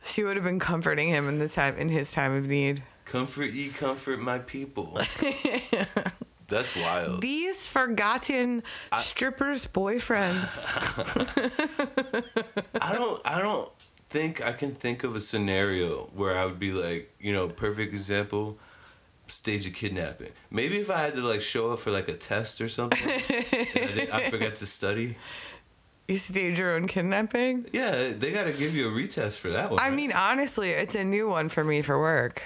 she 0.05 0.25
would 0.25 0.37
have 0.37 0.45
been 0.45 0.59
comforting 0.59 1.09
him 1.09 1.29
in 1.29 1.39
the 1.39 1.49
time 1.49 1.77
in 1.77 1.89
his 1.89 2.13
time 2.13 2.33
of 2.33 2.47
need. 2.47 2.83
Comfort 3.05 3.53
ye, 3.53 3.69
comfort 3.69 4.19
my 4.19 4.39
people. 4.41 4.99
That's 6.49 6.77
wild. 6.77 7.23
These 7.23 7.69
forgotten 7.69 8.63
strippers' 8.99 9.67
boyfriends. 9.67 10.65
I 12.81 12.93
don't 12.93 13.21
I 13.25 13.41
don't 13.41 13.71
think 14.11 14.45
I 14.45 14.53
can 14.53 14.73
think 14.73 15.05
of 15.05 15.17
a 15.17 15.21
scenario 15.21 16.11
where 16.15 16.39
I 16.39 16.47
would 16.47 16.59
be 16.59 16.73
like, 16.73 17.13
you 17.19 17.33
know, 17.33 17.49
perfect 17.49 17.93
example, 17.93 18.59
stage 19.27 19.67
a 19.67 19.71
kidnapping. 19.71 20.33
Maybe 20.51 20.79
if 20.79 20.91
I 20.91 20.99
had 20.99 21.15
to 21.15 21.21
like 21.21 21.41
show 21.41 21.73
up 21.73 21.81
for 21.81 21.91
like 21.91 22.09
a 22.09 22.15
test 22.15 22.61
or 22.61 22.69
something 22.69 23.01
I, 23.07 24.09
I 24.13 24.31
forgot 24.31 24.57
to 24.57 24.67
study. 24.67 25.17
You 26.09 26.19
stage 26.19 26.59
your 26.59 26.77
own 26.77 26.87
kidnapping? 26.87 27.67
Yeah, 27.73 28.13
they 28.13 28.31
gotta 28.31 28.53
give 28.53 28.75
you 28.75 28.89
a 28.89 28.93
retest 28.93 29.39
for 29.39 29.51
that 29.51 29.71
one. 29.71 29.81
I 29.81 29.89
right? 29.89 29.95
mean, 29.95 30.13
honestly, 30.13 30.71
it's 30.71 30.95
a 30.95 31.03
new 31.03 31.29
one 31.29 31.49
for 31.49 31.65
me 31.65 31.83
for 31.83 31.99
work. 31.99 32.43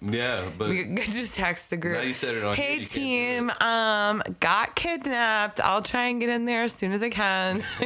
Yeah, 0.00 0.50
but 0.58 0.70
We 0.70 0.96
just 1.04 1.36
text 1.36 1.70
the 1.70 1.76
group. 1.76 1.98
Now 1.98 2.02
you 2.04 2.14
said 2.14 2.34
it 2.34 2.42
on 2.42 2.56
Hey 2.56 2.80
you 2.80 2.86
team, 2.86 3.50
um, 3.60 4.22
got 4.40 4.74
kidnapped. 4.74 5.60
I'll 5.60 5.82
try 5.82 6.06
and 6.06 6.20
get 6.20 6.28
in 6.28 6.44
there 6.44 6.64
as 6.64 6.72
soon 6.72 6.92
as 6.92 7.02
I 7.02 7.10
can. 7.10 7.62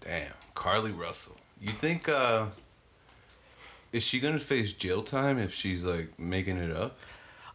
damn, 0.00 0.32
Carlee 0.54 0.96
Russell. 0.96 1.36
You 1.60 1.72
think 1.72 2.08
uh 2.08 2.46
is 3.92 4.02
she 4.02 4.20
gonna 4.20 4.38
face 4.38 4.72
jail 4.72 5.02
time 5.02 5.38
if 5.38 5.52
she's 5.52 5.84
like 5.84 6.18
making 6.18 6.56
it 6.58 6.70
up? 6.70 6.98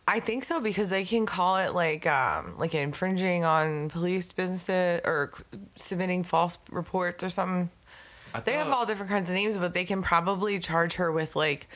I 0.07 0.19
think 0.19 0.43
so 0.43 0.61
because 0.61 0.91
they 0.91 1.03
can 1.03 1.25
call 1.25 1.57
it 1.57 1.73
like 1.73 2.05
um 2.05 2.55
like 2.57 2.75
infringing 2.75 3.43
on 3.43 3.89
police 3.89 4.31
businesses 4.31 5.01
or 5.03 5.31
submitting 5.75 6.23
false 6.23 6.57
reports 6.69 7.23
or 7.23 7.29
something. 7.29 7.69
I 8.33 8.41
They 8.41 8.53
have 8.53 8.67
all 8.67 8.85
different 8.85 9.09
kinds 9.09 9.29
of 9.29 9.35
names, 9.35 9.57
but 9.57 9.73
they 9.73 9.85
can 9.85 10.01
probably 10.03 10.59
charge 10.59 10.95
her 10.95 11.11
with 11.11 11.35
like 11.35 11.67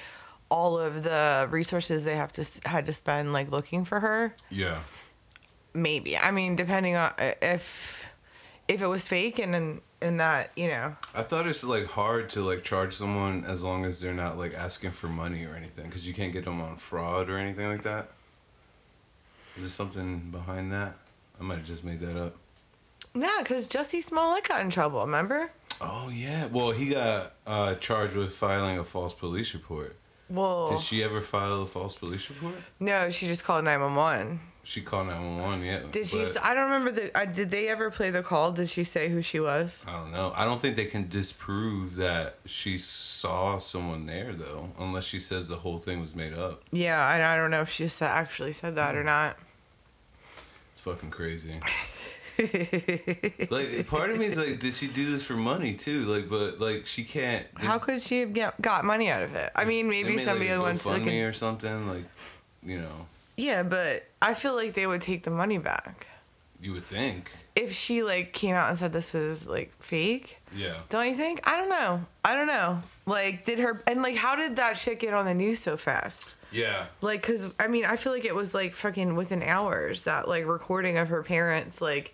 all 0.49 0.77
of 0.77 1.03
the 1.03 1.47
resources 1.49 2.03
they 2.03 2.15
have 2.15 2.33
to 2.33 2.45
had 2.65 2.85
to 2.87 2.93
spend 2.93 3.33
like 3.33 3.49
looking 3.49 3.85
for 3.85 3.99
her. 3.99 4.35
Yeah. 4.49 4.79
Maybe. 5.73 6.17
I 6.17 6.31
mean, 6.31 6.55
depending 6.55 6.95
on 6.95 7.13
if 7.41 8.11
if 8.67 8.81
it 8.81 8.87
was 8.87 9.07
fake 9.07 9.39
and 9.39 9.55
and, 9.55 9.81
and 10.01 10.19
that 10.19 10.51
you 10.55 10.67
know. 10.67 10.95
I 11.13 11.23
thought 11.23 11.47
it's 11.47 11.63
like 11.63 11.85
hard 11.85 12.29
to 12.31 12.41
like 12.41 12.63
charge 12.63 12.93
someone 12.95 13.43
as 13.45 13.63
long 13.63 13.85
as 13.85 13.99
they're 14.01 14.13
not 14.13 14.37
like 14.37 14.53
asking 14.53 14.91
for 14.91 15.07
money 15.07 15.45
or 15.45 15.55
anything 15.55 15.85
because 15.85 16.07
you 16.07 16.13
can't 16.13 16.33
get 16.33 16.45
them 16.45 16.61
on 16.61 16.75
fraud 16.77 17.29
or 17.29 17.37
anything 17.37 17.67
like 17.67 17.83
that. 17.83 18.09
Is 19.55 19.61
there 19.63 19.69
something 19.69 20.29
behind 20.31 20.71
that? 20.71 20.93
I 21.39 21.43
might 21.43 21.55
have 21.57 21.65
just 21.67 21.83
made 21.83 21.99
that 22.01 22.17
up. 22.21 22.35
Yeah, 23.15 23.37
because 23.39 23.67
Jussie 23.67 24.01
Smollett 24.03 24.47
got 24.47 24.61
in 24.61 24.69
trouble. 24.69 25.01
Remember? 25.01 25.51
Oh 25.81 26.09
yeah. 26.13 26.45
Well, 26.47 26.71
he 26.71 26.89
got 26.89 27.33
uh, 27.47 27.75
charged 27.75 28.15
with 28.15 28.33
filing 28.33 28.77
a 28.77 28.83
false 28.83 29.13
police 29.13 29.53
report. 29.53 29.95
Well, 30.29 30.67
Did 30.69 30.81
she 30.81 31.03
ever 31.03 31.21
file 31.21 31.63
a 31.63 31.65
false 31.65 31.95
police 31.95 32.29
report? 32.29 32.53
no, 32.79 33.09
she 33.09 33.25
just 33.25 33.43
called 33.43 33.65
nine 33.65 33.81
one 33.81 33.95
one. 33.95 34.39
She 34.63 34.81
called 34.81 35.07
911, 35.07 35.65
yeah. 35.65 35.79
Did 35.91 36.05
she? 36.05 36.17
but 36.17 36.43
I 36.43 36.53
don't 36.53 36.65
remember 36.65 36.91
the. 36.91 37.17
Uh, 37.17 37.25
did 37.25 37.49
they 37.49 37.69
ever 37.69 37.89
play 37.89 38.11
the 38.11 38.21
call? 38.21 38.51
Did 38.51 38.69
she 38.69 38.83
say 38.83 39.09
who 39.09 39.21
she 39.21 39.39
was? 39.39 39.83
I 39.87 39.93
don't 39.93 40.11
know. 40.11 40.31
I 40.35 40.45
don't 40.45 40.61
think 40.61 40.75
they 40.75 40.85
can 40.85 41.07
disprove 41.07 41.95
that 41.95 42.35
she 42.45 42.77
saw 42.77 43.57
someone 43.57 44.05
there, 44.05 44.33
though, 44.33 44.69
unless 44.77 45.05
she 45.05 45.19
says 45.19 45.47
the 45.47 45.55
whole 45.55 45.79
thing 45.79 46.01
was 46.01 46.13
made 46.13 46.33
up. 46.33 46.61
Yeah, 46.71 47.03
I, 47.03 47.33
I 47.33 47.35
don't 47.35 47.51
know 47.51 47.61
if 47.61 47.69
she 47.69 47.87
sa- 47.87 48.05
actually 48.05 48.51
said 48.51 48.75
that 48.75 48.95
or 48.95 49.03
not. 49.03 49.37
It's 50.73 50.81
fucking 50.81 51.09
crazy. 51.09 51.59
like, 53.49 53.87
part 53.87 54.11
of 54.11 54.17
me 54.17 54.25
is 54.25 54.37
like, 54.37 54.59
did 54.59 54.73
she 54.73 54.87
do 54.87 55.11
this 55.11 55.23
for 55.23 55.33
money, 55.33 55.73
too? 55.73 56.05
Like, 56.05 56.29
but, 56.29 56.59
like, 56.59 56.85
she 56.85 57.03
can't. 57.03 57.45
How 57.55 57.79
could 57.79 58.01
she 58.01 58.19
have 58.19 58.33
get, 58.33 58.61
got 58.61 58.85
money 58.85 59.09
out 59.09 59.23
of 59.23 59.35
it? 59.35 59.51
I 59.55 59.65
mean, 59.65 59.89
maybe 59.89 60.17
somebody 60.19 60.51
like, 60.51 60.61
wants 60.61 60.85
like 60.85 61.05
a, 61.05 61.23
or 61.23 61.33
something, 61.33 61.87
like, 61.87 62.05
you 62.63 62.79
know, 62.79 63.07
yeah, 63.39 63.63
but 63.63 64.07
I 64.21 64.33
feel 64.33 64.55
like 64.55 64.73
they 64.73 64.87
would 64.87 65.01
take 65.01 65.23
the 65.23 65.31
money 65.31 65.57
back 65.57 66.07
you 66.61 66.73
would 66.73 66.85
think. 66.87 67.31
if 67.55 67.73
she 67.73 68.03
like 68.03 68.33
came 68.33 68.55
out 68.55 68.69
and 68.69 68.77
said 68.77 68.91
this 68.91 69.13
was 69.13 69.47
like 69.47 69.71
fake. 69.81 70.39
Yeah. 70.55 70.79
Don't 70.89 71.07
you 71.07 71.15
think? 71.15 71.41
I 71.47 71.55
don't 71.57 71.69
know. 71.69 72.05
I 72.25 72.35
don't 72.35 72.47
know. 72.47 72.81
Like, 73.05 73.45
did 73.45 73.59
her 73.59 73.81
and 73.87 74.01
like 74.01 74.15
how 74.15 74.35
did 74.35 74.57
that 74.57 74.77
shit 74.77 74.99
get 74.99 75.13
on 75.13 75.25
the 75.25 75.33
news 75.33 75.59
so 75.59 75.77
fast? 75.77 76.35
Yeah. 76.51 76.87
Like, 77.01 77.23
cause 77.23 77.53
I 77.59 77.67
mean, 77.67 77.85
I 77.85 77.95
feel 77.95 78.11
like 78.11 78.25
it 78.25 78.35
was 78.35 78.53
like 78.53 78.73
fucking 78.73 79.15
within 79.15 79.41
hours 79.41 80.03
that 80.03 80.27
like 80.27 80.45
recording 80.45 80.97
of 80.97 81.09
her 81.09 81.23
parents, 81.23 81.81
like, 81.81 82.13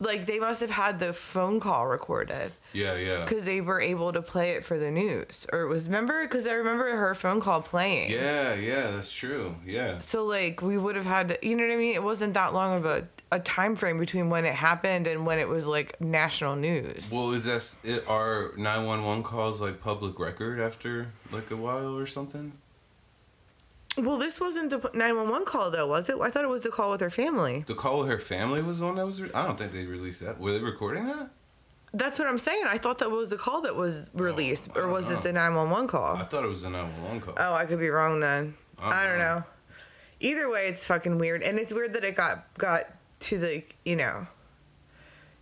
like 0.00 0.26
they 0.26 0.38
must 0.40 0.60
have 0.62 0.70
had 0.70 0.98
the 0.98 1.12
phone 1.12 1.60
call 1.60 1.86
recorded 1.86 2.52
Yeah, 2.72 2.96
yeah. 2.96 3.20
because 3.24 3.44
they 3.44 3.60
were 3.60 3.80
able 3.80 4.12
to 4.12 4.22
play 4.22 4.52
it 4.52 4.64
for 4.64 4.78
the 4.78 4.90
news, 4.90 5.46
or 5.52 5.60
it 5.60 5.68
was 5.68 5.86
remember 5.86 6.22
because 6.26 6.46
I 6.46 6.54
remember 6.54 6.96
her 6.96 7.14
phone 7.14 7.40
call 7.40 7.60
playing. 7.62 8.10
Yeah, 8.10 8.54
yeah, 8.54 8.90
that's 8.90 9.12
true. 9.12 9.56
Yeah. 9.64 9.98
So 9.98 10.24
like 10.24 10.62
we 10.62 10.78
would 10.78 10.96
have 10.96 11.04
had, 11.04 11.38
you 11.42 11.54
know 11.54 11.66
what 11.66 11.72
I 11.72 11.76
mean? 11.76 11.94
It 11.94 12.02
wasn't 12.02 12.34
that 12.34 12.54
long 12.54 12.76
of 12.78 12.84
a 12.86 13.06
a 13.32 13.38
time 13.38 13.76
frame 13.76 13.98
between 14.00 14.28
when 14.28 14.44
it 14.44 14.54
happened 14.54 15.06
and 15.06 15.24
when 15.24 15.38
it 15.38 15.48
was 15.48 15.64
like 15.66 16.00
national 16.00 16.56
news. 16.56 17.10
Well, 17.12 17.30
is 17.32 17.44
that 17.44 18.08
are 18.08 18.52
nine 18.56 18.86
one 18.86 19.04
one 19.04 19.22
calls 19.22 19.60
like 19.60 19.80
public 19.80 20.18
record 20.18 20.58
after 20.58 21.12
like 21.30 21.48
a 21.52 21.56
while 21.56 21.96
or 21.96 22.06
something? 22.06 22.52
Well, 23.98 24.18
this 24.18 24.40
wasn't 24.40 24.70
the 24.70 24.90
nine 24.94 25.16
one 25.16 25.28
one 25.28 25.44
call 25.44 25.70
though, 25.70 25.86
was 25.86 26.08
it? 26.08 26.16
I 26.20 26.30
thought 26.30 26.44
it 26.44 26.48
was 26.48 26.62
the 26.62 26.70
call 26.70 26.90
with 26.92 27.00
her 27.00 27.10
family. 27.10 27.64
The 27.66 27.74
call 27.74 28.00
with 28.00 28.08
her 28.08 28.18
family 28.18 28.62
was 28.62 28.78
the 28.78 28.86
one 28.86 28.94
that 28.94 29.06
was. 29.06 29.20
Re- 29.20 29.30
I 29.34 29.46
don't 29.46 29.58
think 29.58 29.72
they 29.72 29.84
released 29.84 30.20
that. 30.20 30.38
Were 30.38 30.52
they 30.52 30.60
recording 30.60 31.06
that? 31.06 31.30
That's 31.92 32.18
what 32.20 32.28
I'm 32.28 32.38
saying. 32.38 32.64
I 32.68 32.78
thought 32.78 32.98
that 33.00 33.10
was 33.10 33.30
the 33.30 33.36
call 33.36 33.62
that 33.62 33.74
was 33.74 34.10
oh, 34.14 34.22
released, 34.22 34.70
or 34.76 34.88
was 34.88 35.10
know. 35.10 35.18
it 35.18 35.22
the 35.24 35.32
911 35.32 35.88
call? 35.88 36.16
I 36.16 36.22
thought 36.22 36.44
it 36.44 36.48
was 36.48 36.62
one 36.62 36.74
one 36.74 37.20
call. 37.20 37.34
Oh, 37.36 37.52
I 37.52 37.66
could 37.66 37.80
be 37.80 37.88
wrong 37.88 38.20
then. 38.20 38.54
I 38.78 38.86
I 38.86 39.06
don't 39.06 39.10
don't 39.10 39.18
know. 39.18 39.38
know. 39.40 39.44
Either 40.20 40.50
way, 40.50 40.66
it's 40.66 40.84
fucking 40.84 41.18
weird, 41.18 41.42
and 41.42 41.58
it's 41.58 41.72
weird 41.72 41.94
that 41.94 42.04
it 42.04 42.14
got 42.14 42.46
got 42.58 42.84
to 43.20 43.38
the 43.38 43.64
you 43.84 43.96
know, 43.96 44.26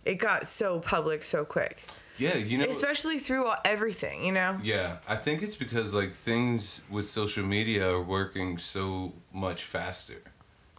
it 0.05 0.15
got 0.15 0.47
so 0.47 0.79
public 0.79 1.23
so 1.23 1.45
quick, 1.45 1.83
Yeah, 2.19 2.35
you 2.35 2.57
know. 2.57 2.65
especially 2.65 3.19
through 3.19 3.45
all, 3.45 3.55
everything. 3.65 4.25
You 4.25 4.31
know. 4.31 4.57
Yeah, 4.61 4.97
I 5.07 5.15
think 5.15 5.41
it's 5.41 5.55
because 5.55 5.93
like 5.93 6.11
things 6.11 6.81
with 6.89 7.05
social 7.05 7.45
media 7.45 7.89
are 7.89 8.01
working 8.01 8.57
so 8.57 9.13
much 9.33 9.63
faster, 9.63 10.21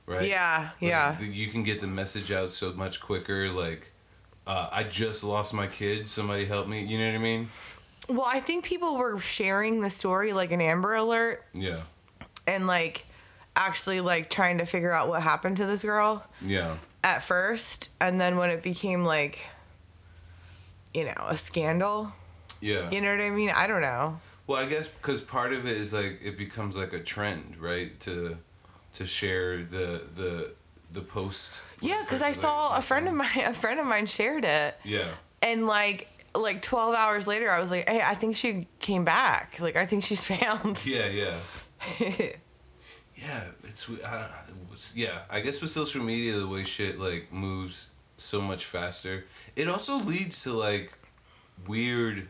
right? 0.07 0.29
Yeah, 0.29 0.71
Like, 0.81 0.91
yeah. 0.91 1.21
you 1.21 1.49
can 1.49 1.63
get 1.63 1.81
the 1.81 1.87
message 1.87 2.31
out 2.31 2.51
so 2.53 2.73
much 2.73 3.01
quicker. 3.01 3.49
Like, 3.51 3.93
uh, 4.47 4.69
I 4.71 4.83
just 4.85 5.25
lost 5.25 5.55
my 5.55 5.67
kid. 5.67 6.09
Somebody 6.09 6.45
help 6.47 6.69
me. 6.69 6.85
You 6.85 6.99
know 6.99 7.07
what 7.07 7.15
I 7.15 7.23
mean? 7.23 7.49
Well, 8.09 8.27
I 8.27 8.41
think 8.41 8.65
people 8.65 8.97
were 8.97 9.19
sharing 9.21 9.81
the 9.81 9.91
story 9.91 10.33
like 10.33 10.51
an 10.51 10.61
Amber 10.61 10.95
Alert, 10.95 11.45
Yeah, 11.55 11.83
and 12.47 12.67
like 12.67 13.07
actually 13.57 14.01
like 14.01 14.31
trying 14.31 14.59
to 14.59 14.67
figure 14.67 14.93
out 14.93 15.09
what 15.09 15.23
happened 15.23 15.59
to 15.59 15.67
this 15.67 15.83
girl 15.83 16.25
yeah, 16.41 16.77
at 17.05 17.23
first, 17.23 17.89
and 18.01 18.21
then 18.21 18.37
when 18.37 18.51
it 18.51 18.63
became 18.65 19.05
like, 19.05 19.47
you 20.95 21.05
know, 21.05 21.27
a 21.29 21.37
scandal. 21.37 22.13
yeah. 22.61 22.91
You 22.91 23.01
know 23.01 23.11
what 23.17 23.21
I 23.23 23.31
mean? 23.31 23.51
I 23.51 23.67
don't 23.67 23.83
know. 23.83 24.21
Well, 24.47 24.61
I 24.61 24.67
guess 24.69 24.89
because 24.89 25.21
part 25.21 25.53
of 25.53 25.65
it 25.67 25.77
is 25.77 25.93
like 25.93 26.21
it 26.23 26.37
becomes 26.37 26.77
like 26.77 26.93
a 26.93 27.01
trend, 27.01 27.57
right? 27.59 27.99
To 28.01 28.37
to 28.95 29.05
share 29.07 29.59
the 29.63 30.03
the 30.17 30.53
the 30.93 31.01
post. 31.03 31.63
Yeah, 31.81 32.03
because 32.05 32.21
I 32.23 32.33
saw 32.33 32.77
a 32.77 32.81
friend 32.83 33.07
of 33.09 33.15
mine. 33.15 33.29
A 33.47 33.55
friend 33.55 33.79
of 33.79 33.87
mine 33.87 34.07
shared 34.07 34.45
it, 34.45 34.75
Yeah, 34.85 35.09
and 35.41 35.67
like 35.67 36.09
like 36.35 36.63
twelve 36.63 36.95
hours 36.97 37.27
later, 37.29 37.49
I 37.51 37.61
was 37.61 37.71
like, 37.71 37.89
"Hey, 37.89 38.03
I 38.03 38.15
think 38.17 38.37
she 38.37 38.67
came 38.81 39.05
back. 39.05 39.61
Like, 39.61 39.77
I 39.77 39.87
think 39.87 40.03
she's 40.05 40.25
found." 40.35 40.85
yeah, 40.85 41.07
yeah. 41.07 41.37
Yeah, 43.17 43.45
it's 43.65 43.89
uh, 43.89 44.29
it's- 44.69 44.95
yeah. 44.97 45.23
I 45.31 45.41
guess 45.41 45.61
with 45.61 45.71
social 45.71 46.03
media, 46.03 46.39
the 46.39 46.49
way 46.49 46.65
shit 46.65 46.99
like 46.99 47.31
moves 47.33 47.91
so 48.21 48.41
much 48.41 48.65
faster, 48.65 49.25
it 49.57 49.69
also 49.69 49.97
leads 49.99 50.43
to 50.45 50.53
like 50.53 50.93
weird, 51.67 52.29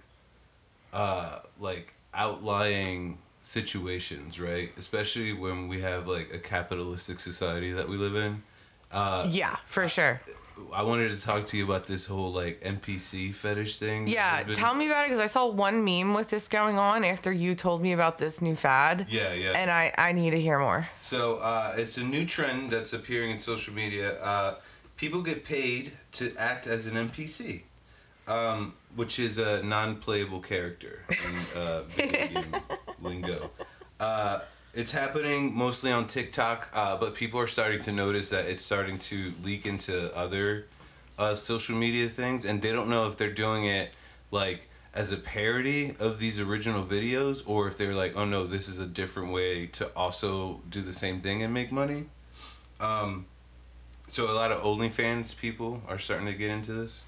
uh, 0.93 1.41
like 1.59 1.95
outlying 2.15 3.19
situations, 3.43 4.39
right? 4.41 4.73
Especially 4.79 5.33
when 5.33 5.69
we 5.69 5.81
have 5.81 6.07
like 6.07 6.33
a 6.33 6.39
capitalistic 6.39 7.21
society 7.21 7.73
that 7.73 7.89
we 7.89 7.97
live 7.97 8.15
in. 8.15 8.43
Uh, 8.93 9.27
yeah, 9.31 9.57
for 9.67 9.87
sure. 9.89 10.21
I 10.75 10.83
wanted 10.83 11.11
to 11.13 11.21
talk 11.23 11.47
to 11.49 11.57
you 11.57 11.65
about 11.65 11.87
this 11.87 12.05
whole 12.07 12.33
like 12.33 12.61
NPC 12.61 13.33
fetish 13.33 13.79
thing. 13.79 14.07
Yeah, 14.07 14.43
been- 14.43 14.55
tell 14.57 14.75
me 14.75 14.87
about 14.87 15.07
it 15.07 15.09
because 15.09 15.23
I 15.25 15.27
saw 15.27 15.47
one 15.47 15.85
meme 15.85 16.13
with 16.13 16.29
this 16.29 16.49
going 16.49 16.79
on 16.79 17.03
after 17.05 17.33
you 17.33 17.55
told 17.55 17.81
me 17.81 17.93
about 17.93 18.19
this 18.19 18.43
new 18.43 18.55
fad. 18.55 19.07
Yeah, 19.09 19.33
yeah. 19.33 19.53
And 19.53 19.71
I 19.71 19.93
I 19.97 20.13
need 20.13 20.31
to 20.33 20.41
hear 20.41 20.59
more. 20.59 20.89
So 20.99 21.37
uh, 21.37 21.75
it's 21.79 21.97
a 21.97 22.03
new 22.03 22.27
trend 22.27 22.73
that's 22.73 22.93
appearing 22.93 23.31
in 23.31 23.41
social 23.41 23.73
media. 23.73 24.21
Uh, 24.23 24.57
people 25.01 25.23
get 25.23 25.47
paid 25.47 25.93
to 26.13 26.31
act 26.37 26.67
as 26.67 26.87
an 26.87 26.93
NPC, 26.93 27.63
um, 28.29 28.75
which 28.95 29.19
is 29.19 29.39
a 29.39 29.63
non-playable 29.63 30.41
character 30.41 31.03
in 31.09 31.59
uh, 31.59 31.83
video 31.85 32.43
game 32.43 32.55
lingo. 33.01 33.51
Uh, 33.99 34.41
it's 34.75 34.93
happening 34.93 35.57
mostly 35.57 35.91
on 35.91 36.07
TikTok, 36.07 36.69
uh, 36.75 36.99
but 36.99 37.15
people 37.15 37.41
are 37.41 37.47
starting 37.47 37.81
to 37.81 37.93
notice 37.93 38.29
that 38.29 38.45
it's 38.45 38.63
starting 38.63 38.99
to 38.99 39.33
leak 39.43 39.65
into 39.65 40.15
other 40.15 40.67
uh, 41.19 41.35
social 41.35 41.75
media 41.77 42.07
things, 42.07 42.45
and 42.45 42.61
they 42.61 42.71
don't 42.71 42.91
know 42.91 43.07
if 43.07 43.17
they're 43.17 43.33
doing 43.33 43.65
it 43.65 43.93
like 44.31 44.69
as 44.93 45.13
a 45.13 45.17
parody 45.17 45.95
of 45.99 46.19
these 46.19 46.39
original 46.39 46.85
videos 46.85 47.43
or 47.47 47.69
if 47.69 47.79
they're 47.79 47.95
like, 47.95 48.15
oh 48.17 48.27
no, 48.27 48.45
this 48.47 48.69
is 48.69 48.79
a 48.79 48.87
different 48.87 49.33
way 49.33 49.67
to 49.67 49.87
also 49.97 50.61
do 50.69 50.83
the 50.83 50.93
same 50.93 51.21
thing 51.21 51.43
and 51.43 51.55
make 51.55 51.73
money. 51.73 52.05
Um, 52.81 53.25
so 54.11 54.31
a 54.31 54.35
lot 54.35 54.51
of 54.53 54.61
OnlyFans 54.63 55.37
people 55.37 55.83
are 55.89 55.99
starting 55.99 56.27
to 56.27 56.35
get 56.35 56.51
into 56.51 56.73
this. 56.73 57.05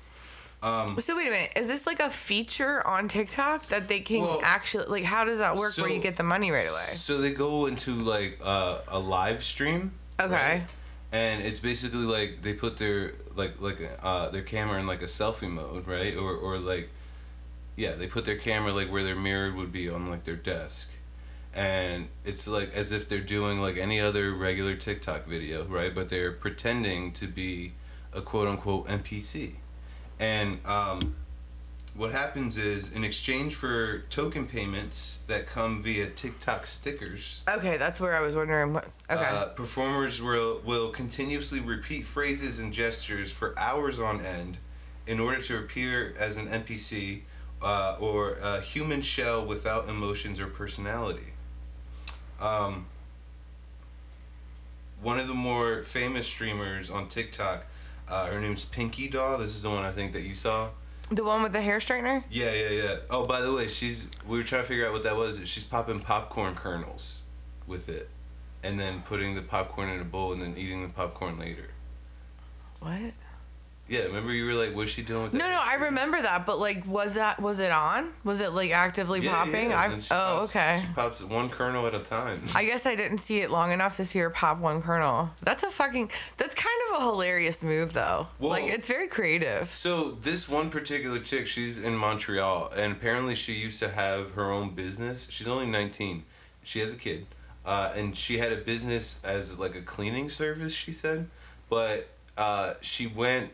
Um, 0.62 0.98
So 1.00 1.16
wait 1.16 1.26
a 1.26 1.30
minute, 1.30 1.52
is 1.56 1.66
this 1.66 1.86
like 1.86 1.98
a 2.00 2.08
feature 2.08 2.86
on 2.86 3.08
TikTok 3.08 3.66
that 3.68 3.88
they 3.88 4.00
can 4.00 4.20
Well, 4.20 4.40
actually 4.44 4.86
like? 4.86 5.04
How 5.04 5.24
does 5.24 5.38
that 5.38 5.56
work? 5.56 5.76
where 5.76 5.90
you 5.90 6.00
get 6.00 6.16
the 6.16 6.22
money 6.22 6.50
right 6.52 6.68
away? 6.68 6.92
So 6.94 7.18
they 7.18 7.32
go 7.32 7.66
into 7.66 7.94
like 7.96 8.38
uh, 8.42 8.80
a 8.88 8.98
live 9.00 9.42
stream. 9.42 9.92
Okay. 10.20 10.32
right? 10.32 10.62
And 11.10 11.42
it's 11.42 11.58
basically 11.60 12.04
like 12.04 12.42
they 12.42 12.54
put 12.54 12.78
their 12.78 13.14
like 13.34 13.60
like 13.60 13.80
uh, 14.02 14.30
their 14.30 14.42
camera 14.42 14.78
in 14.78 14.86
like 14.86 15.02
a 15.02 15.06
selfie 15.06 15.50
mode, 15.50 15.86
right? 15.86 16.16
Or 16.16 16.32
or 16.34 16.58
like 16.58 16.90
yeah, 17.76 17.92
they 17.96 18.06
put 18.06 18.24
their 18.24 18.36
camera 18.36 18.72
like 18.72 18.90
where 18.90 19.02
their 19.02 19.16
mirror 19.16 19.52
would 19.52 19.72
be 19.72 19.88
on 19.90 20.08
like 20.08 20.24
their 20.24 20.36
desk. 20.36 20.90
And 21.54 22.08
it's 22.24 22.48
like 22.48 22.74
as 22.74 22.92
if 22.92 23.08
they're 23.08 23.20
doing 23.20 23.60
like 23.60 23.76
any 23.76 24.00
other 24.00 24.32
regular 24.32 24.74
TikTok 24.74 25.26
video, 25.26 25.64
right? 25.64 25.94
But 25.94 26.08
they're 26.08 26.32
pretending 26.32 27.12
to 27.12 27.26
be 27.26 27.72
a 28.12 28.20
quote 28.20 28.48
unquote 28.48 28.88
NPC. 28.88 29.56
And 30.18 30.64
um, 30.64 31.16
what 31.94 32.12
happens 32.12 32.56
is 32.56 32.90
in 32.90 33.04
exchange 33.04 33.54
for 33.54 33.98
token 34.08 34.46
payments 34.46 35.18
that 35.26 35.46
come 35.46 35.82
via 35.82 36.08
TikTok 36.08 36.64
stickers, 36.64 37.42
Okay, 37.48 37.76
that's 37.76 38.00
where 38.00 38.16
I 38.16 38.20
was 38.20 38.34
wondering. 38.34 38.72
What, 38.72 38.88
okay. 39.10 39.22
uh, 39.22 39.46
performers 39.46 40.22
will, 40.22 40.60
will 40.64 40.88
continuously 40.88 41.60
repeat 41.60 42.06
phrases 42.06 42.58
and 42.58 42.72
gestures 42.72 43.30
for 43.30 43.58
hours 43.58 44.00
on 44.00 44.24
end 44.24 44.58
in 45.06 45.20
order 45.20 45.42
to 45.42 45.58
appear 45.58 46.14
as 46.18 46.38
an 46.38 46.46
NPC 46.46 47.22
uh, 47.60 47.96
or 48.00 48.36
a 48.42 48.60
human 48.60 49.02
shell 49.02 49.44
without 49.44 49.88
emotions 49.88 50.40
or 50.40 50.46
personality. 50.46 51.34
Um, 52.42 52.86
one 55.00 55.18
of 55.20 55.28
the 55.28 55.34
more 55.34 55.82
famous 55.82 56.26
streamers 56.26 56.90
on 56.90 57.08
TikTok, 57.08 57.66
uh, 58.08 58.26
her 58.26 58.40
name's 58.40 58.64
Pinky 58.64 59.08
Doll. 59.08 59.38
This 59.38 59.54
is 59.54 59.62
the 59.62 59.70
one 59.70 59.84
I 59.84 59.92
think 59.92 60.12
that 60.12 60.22
you 60.22 60.34
saw. 60.34 60.70
the 61.10 61.22
one 61.24 61.42
with 61.42 61.52
the 61.52 61.60
hair 61.60 61.78
straightener. 61.78 62.24
Yeah, 62.30 62.52
yeah, 62.52 62.70
yeah. 62.70 62.96
Oh, 63.10 63.24
by 63.24 63.40
the 63.40 63.52
way, 63.54 63.68
she's 63.68 64.08
we 64.26 64.38
were 64.38 64.44
trying 64.44 64.62
to 64.62 64.68
figure 64.68 64.86
out 64.86 64.92
what 64.92 65.04
that 65.04 65.16
was. 65.16 65.40
She's 65.48 65.64
popping 65.64 66.00
popcorn 66.00 66.54
kernels 66.56 67.22
with 67.66 67.88
it, 67.88 68.08
and 68.62 68.78
then 68.78 69.02
putting 69.02 69.34
the 69.36 69.42
popcorn 69.42 69.88
in 69.88 70.00
a 70.00 70.04
bowl 70.04 70.32
and 70.32 70.42
then 70.42 70.54
eating 70.56 70.82
the 70.86 70.92
popcorn 70.92 71.38
later. 71.38 71.68
What? 72.80 73.12
Yeah, 73.92 74.04
remember 74.04 74.32
you 74.32 74.46
were 74.46 74.54
like, 74.54 74.74
"What's 74.74 74.90
she 74.90 75.02
doing 75.02 75.24
with 75.24 75.32
that?" 75.32 75.38
No, 75.38 75.48
no, 75.50 75.60
I 75.62 75.74
remember 75.74 76.20
that, 76.22 76.46
but 76.46 76.58
like, 76.58 76.86
was 76.86 77.12
that 77.14 77.40
was 77.42 77.58
it 77.58 77.70
on? 77.70 78.10
Was 78.24 78.40
it 78.40 78.52
like 78.54 78.70
actively 78.70 79.20
Yeah, 79.20 79.32
popping? 79.34 79.68
yeah, 79.68 79.78
I 79.80 79.84
and 79.84 79.92
then 79.92 80.00
she 80.00 80.08
oh 80.14 80.38
pops- 80.40 80.56
okay. 80.56 80.78
She 80.80 80.86
pops 80.94 81.22
one 81.22 81.50
kernel 81.50 81.86
at 81.86 81.94
a 81.94 81.98
time. 81.98 82.40
I 82.54 82.64
guess 82.64 82.86
I 82.86 82.94
didn't 82.94 83.18
see 83.18 83.40
it 83.40 83.50
long 83.50 83.70
enough 83.70 83.96
to 83.96 84.06
see 84.06 84.18
her 84.20 84.30
pop 84.30 84.58
one 84.60 84.80
kernel. 84.80 85.28
That's 85.42 85.62
a 85.62 85.70
fucking. 85.70 86.10
That's 86.38 86.54
kind 86.54 86.68
of 86.94 87.02
a 87.02 87.04
hilarious 87.04 87.62
move, 87.62 87.92
though. 87.92 88.28
like 88.40 88.64
it's 88.64 88.88
very 88.88 89.08
creative. 89.08 89.70
So 89.74 90.12
this 90.12 90.48
one 90.48 90.70
particular 90.70 91.18
chick, 91.18 91.46
she's 91.46 91.78
in 91.78 91.94
Montreal, 91.94 92.72
and 92.74 92.92
apparently 92.92 93.34
she 93.34 93.52
used 93.52 93.78
to 93.80 93.90
have 93.90 94.30
her 94.32 94.50
own 94.50 94.70
business. 94.70 95.28
She's 95.30 95.46
only 95.48 95.66
nineteen. 95.66 96.24
She 96.62 96.78
has 96.80 96.94
a 96.94 96.96
kid, 96.96 97.26
uh, 97.66 97.92
and 97.94 98.16
she 98.16 98.38
had 98.38 98.52
a 98.52 98.56
business 98.56 99.20
as 99.22 99.58
like 99.58 99.74
a 99.74 99.82
cleaning 99.82 100.30
service. 100.30 100.72
She 100.72 100.92
said, 100.92 101.28
but 101.68 102.08
uh, 102.38 102.74
she 102.80 103.06
went 103.06 103.50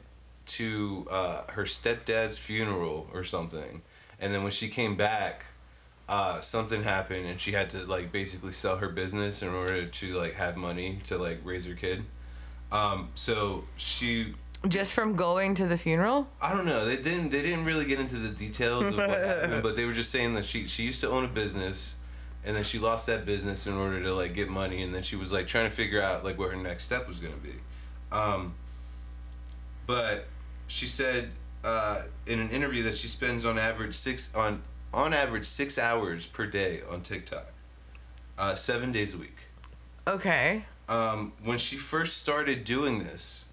to 0.49 1.07
uh, 1.11 1.43
her 1.49 1.65
stepdad's 1.65 2.39
funeral 2.39 3.09
or 3.13 3.25
something, 3.25 3.83
and 4.21 4.35
then 4.35 4.43
when 4.43 4.53
she 4.53 4.69
came 4.69 4.97
back, 4.97 5.45
uh, 6.09 6.41
something 6.41 6.83
happened, 6.83 7.27
and 7.27 7.39
she 7.39 7.53
had 7.53 7.71
to 7.71 7.85
like 7.85 8.11
basically 8.11 8.53
sell 8.53 8.79
her 8.79 8.89
business 8.89 9.43
in 9.43 9.51
order 9.51 9.87
to 9.87 10.15
like 10.15 10.35
have 10.35 10.57
money 10.57 10.99
to 11.05 11.19
like 11.19 11.41
raise 11.45 11.67
her 11.67 11.75
kid. 11.75 12.05
Um, 12.73 13.11
so 13.15 13.65
she 13.77 14.35
Just 14.67 14.93
from 14.93 15.17
going 15.17 15.55
to 15.55 15.67
the 15.67 15.79
funeral. 15.79 16.29
I 16.41 16.55
don't 16.55 16.67
know. 16.67 16.85
They 16.87 16.97
didn't. 16.97 17.31
They 17.31 17.43
didn't 17.43 17.65
really 17.65 17.85
get 17.85 18.01
into 18.01 18.17
the 18.17 18.31
details 18.31 18.89
of 18.89 18.97
what 18.97 19.11
happened, 19.11 19.63
but 19.63 19.77
they 19.77 19.85
were 19.85 19.93
just 19.93 20.11
saying 20.11 20.35
that 20.35 20.45
she 20.45 20.67
she 20.67 20.85
used 20.85 21.01
to 21.03 21.09
own 21.11 21.25
a 21.25 21.29
business, 21.29 21.97
and 22.45 22.57
then 22.57 22.65
she 22.65 22.79
lost 22.79 23.07
that 23.07 23.25
business 23.27 23.67
in 23.67 23.75
order 23.75 24.03
to 24.03 24.15
like 24.15 24.35
get 24.35 24.49
money, 24.49 24.83
and 24.83 24.95
then 24.95 25.03
she 25.03 25.17
was 25.17 25.33
like 25.33 25.47
trying 25.47 25.69
to 25.69 25.75
figure 25.75 26.01
out 26.01 26.25
like 26.25 26.39
what 26.39 26.51
her 26.51 26.61
next 26.61 26.85
step 26.85 27.07
was 27.07 27.21
gonna 27.21 27.35
be. 27.37 27.55
Um, 28.11 28.55
but 29.87 30.27
she 30.69 30.87
said 30.87 31.31
uh, 31.65 32.03
in 32.27 32.39
an 32.39 32.51
interview 32.51 32.85
that 32.85 32.97
she 32.97 33.09
spends 33.09 33.45
on 33.45 33.59
average 33.59 33.95
six 33.95 34.33
on 34.35 34.63
on 34.95 35.13
average 35.13 35.45
six 35.45 35.79
hours 35.79 36.27
per 36.27 36.47
day 36.47 36.81
on 36.89 37.03
TikTok, 37.03 37.47
uh, 38.39 38.55
seven 38.55 38.93
days 38.93 39.15
a 39.15 39.19
week 39.19 39.49
Okay. 40.07 40.65
um, 40.89 41.33
when 41.45 41.59
she 41.59 41.77
first 41.77 42.17
started 42.19 42.65
doing 42.65 43.01
this, 43.01 43.45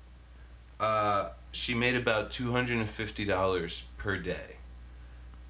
uh, 0.80 1.30
she 1.52 1.74
made 1.74 1.96
about 1.96 2.32
two 2.32 2.52
hundred 2.52 2.78
and 2.78 2.90
fifty 2.90 3.26
dollars 3.26 3.84
per 3.98 4.18
day. 4.18 4.58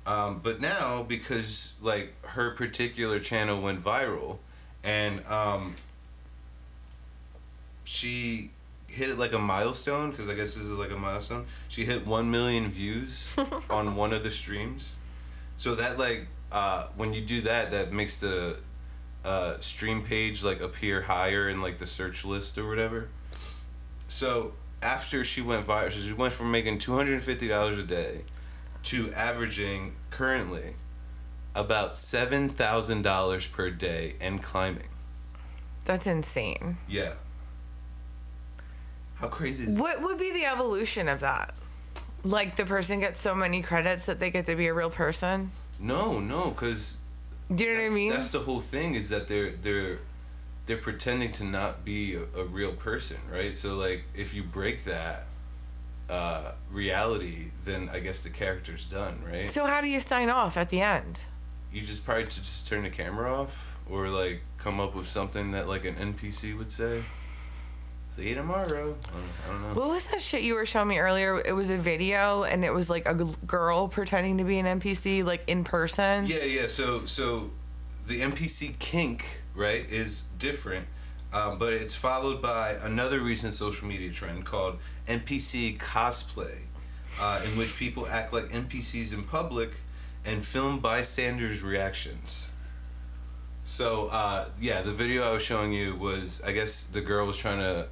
Um, 0.08 0.40
but 0.44 0.62
now, 0.62 1.02
because 1.04 1.74
like 1.82 2.14
her 2.26 2.52
particular 2.52 3.20
channel 3.20 3.62
went 3.62 3.84
viral, 3.84 4.38
and 4.84 5.26
um, 5.26 5.76
she 7.84 8.52
hit 8.96 9.10
it 9.10 9.20
like 9.20 9.34
a 9.34 9.40
milestone, 9.40 10.12
because 10.12 10.30
I 10.30 10.34
guess 10.34 10.56
this 10.56 10.64
is 10.64 10.72
like 10.72 10.92
a 10.92 10.98
milestone. 10.98 11.46
She 11.68 11.86
hit 11.86 12.08
one 12.08 12.32
million 12.32 12.70
views 12.70 13.36
on 13.70 13.96
one 13.96 14.14
of 14.14 14.24
the 14.24 14.32
streams. 14.32 14.96
So 15.58 15.76
that 15.76 16.00
like 16.00 16.28
uh, 16.52 16.88
when 16.96 17.14
you 17.14 17.22
do 17.22 17.42
that, 17.42 17.72
that 17.72 17.94
makes 17.94 18.20
the 18.22 18.58
uh, 19.24 19.60
stream 19.60 20.02
page 20.04 20.44
like 20.44 20.62
appear 20.62 21.02
higher 21.02 21.50
in 21.50 21.62
like 21.62 21.78
the 21.78 21.88
search 21.88 22.24
list 22.24 22.58
or 22.58 22.68
whatever. 22.68 23.10
So 24.08 24.54
after 24.82 25.24
she 25.24 25.42
went 25.42 25.68
viral, 25.68 25.92
she 25.92 26.14
went 26.14 26.34
from 26.34 26.52
making 26.52 26.80
two 26.80 26.96
hundred 26.96 27.14
and 27.14 27.22
fifty 27.22 27.48
dollars 27.48 27.78
a 27.78 27.84
day 27.84 28.22
to 28.84 29.12
averaging 29.14 29.96
currently 30.10 30.76
about 31.54 31.96
seven 31.96 32.50
thousand 32.50 33.02
dollars 33.02 33.48
per 33.48 33.70
day 33.70 34.16
and 34.22 34.42
climbing. 34.42 34.88
That's 35.86 36.08
insane. 36.08 36.78
Yeah. 36.88 37.14
How 39.16 39.28
crazy 39.28 39.66
is 39.66 39.80
What 39.80 40.02
would 40.02 40.18
be 40.18 40.32
the 40.34 40.46
evolution 40.46 41.08
of 41.08 41.20
that? 41.22 41.54
Like 42.24 42.56
the 42.56 42.66
person 42.66 43.00
gets 43.00 43.20
so 43.20 43.36
many 43.36 43.62
credits 43.62 44.06
that 44.08 44.20
they 44.20 44.32
get 44.32 44.46
to 44.48 44.56
be 44.56 44.68
a 44.68 44.74
real 44.74 44.90
person. 44.90 45.52
No, 45.80 46.20
no, 46.20 46.52
because 46.52 46.98
Do 47.54 47.64
you 47.64 47.74
know 47.74 47.82
what 47.82 47.92
I 47.92 47.94
mean? 47.94 48.12
That's 48.12 48.32
the 48.32 48.40
whole 48.40 48.62
thing 48.62 48.96
is 48.96 49.10
that 49.10 49.28
they're 49.28 49.52
they're 49.52 50.00
they're 50.66 50.78
pretending 50.78 51.32
to 51.34 51.44
not 51.44 51.86
be 51.86 52.16
a, 52.16 52.24
a 52.40 52.46
real 52.46 52.74
person, 52.74 53.18
right? 53.32 53.56
So 53.56 53.76
like 53.76 54.04
if 54.16 54.34
you 54.34 54.44
break 54.44 54.84
that 54.86 55.28
uh, 56.10 56.52
reality, 56.72 57.52
then 57.64 57.90
I 57.92 58.00
guess 58.00 58.22
the 58.22 58.30
character's 58.30 58.88
done, 58.88 59.22
right? 59.30 59.50
So 59.50 59.66
how 59.66 59.82
do 59.82 59.88
you 59.88 60.00
sign 60.00 60.30
off 60.30 60.58
at 60.58 60.70
the 60.70 60.82
end? 60.82 61.22
you 61.76 61.82
just 61.82 62.06
probably 62.06 62.24
to 62.24 62.38
just 62.38 62.68
turn 62.70 62.84
the 62.84 62.90
camera 62.90 63.34
off 63.34 63.78
or 63.90 64.08
like 64.08 64.42
come 64.58 64.80
up 64.80 64.96
with 64.96 65.08
something 65.08 65.52
that 65.52 65.68
like 65.68 65.84
an 65.84 65.96
NPC 65.96 66.58
would 66.58 66.72
say. 66.72 67.04
See 68.08 68.30
you 68.30 68.36
tomorrow. 68.36 68.96
I 69.46 69.48
don't, 69.52 69.62
know. 69.62 69.80
What 69.82 69.90
was 69.90 70.08
that 70.12 70.22
shit 70.22 70.44
you 70.44 70.56
were 70.56 70.66
showing 70.66 70.88
me 70.88 71.00
earlier? 71.00 71.42
It 71.42 71.52
was 71.52 71.70
a 71.70 71.78
video 71.78 72.44
and 72.44 72.64
it 72.64 72.74
was 72.74 72.90
like 72.90 73.06
a 73.06 73.14
g- 73.14 73.26
girl 73.46 73.90
pretending 73.90 74.38
to 74.38 74.46
be 74.46 74.58
an 74.58 74.80
NPC 74.80 75.26
like 75.26 75.44
in 75.48 75.64
person. 75.66 76.26
Yeah, 76.26 76.44
yeah. 76.44 76.68
So, 76.68 77.06
so 77.06 77.52
the 78.08 78.22
NPC 78.22 78.80
kink, 78.80 79.42
right, 79.54 79.90
is 79.92 80.24
different, 80.40 80.88
um, 81.34 81.60
but 81.60 81.74
it's 81.74 81.96
followed 81.96 82.42
by 82.42 82.78
another 82.84 83.20
recent 83.20 83.54
social 83.54 83.88
media 83.88 84.12
trend 84.12 84.46
called 84.46 84.78
NPC 85.08 85.78
cosplay, 85.78 86.60
uh, 87.20 87.42
in 87.44 87.58
which 87.58 87.76
people 87.78 88.08
act 88.08 88.32
like 88.32 88.46
NPCs 88.50 89.14
in 89.14 89.24
public 89.24 89.72
and 90.24 90.44
film 90.46 90.80
bystanders' 90.80 91.64
reactions. 91.64 92.52
So, 93.66 94.08
uh, 94.08 94.46
yeah, 94.60 94.84
the 94.84 94.92
video 94.92 95.24
I 95.24 95.34
was 95.34 95.44
showing 95.44 95.74
you 95.74 95.96
was, 95.96 96.42
I 96.46 96.52
guess 96.52 96.84
the 96.84 97.02
girl 97.02 97.26
was 97.26 97.38
trying 97.38 97.60
to 97.60 97.88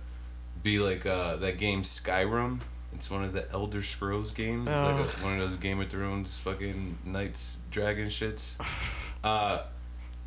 be 0.62 0.80
like 0.80 1.06
uh, 1.06 1.36
that 1.38 1.58
game 1.58 1.82
Skyrim. 1.82 2.62
It's 2.94 3.10
one 3.10 3.24
of 3.24 3.34
the 3.34 3.52
Elder 3.52 3.82
Scrolls 3.82 4.32
games, 4.32 4.68
like 4.68 5.00
a, 5.00 5.04
one 5.24 5.34
of 5.34 5.40
those 5.40 5.58
Game 5.58 5.82
of 5.82 5.90
Thrones 5.90 6.38
fucking 6.38 7.00
knights 7.06 7.58
dragon 7.72 8.08
shits. 8.08 8.58
Uh, 9.24 9.64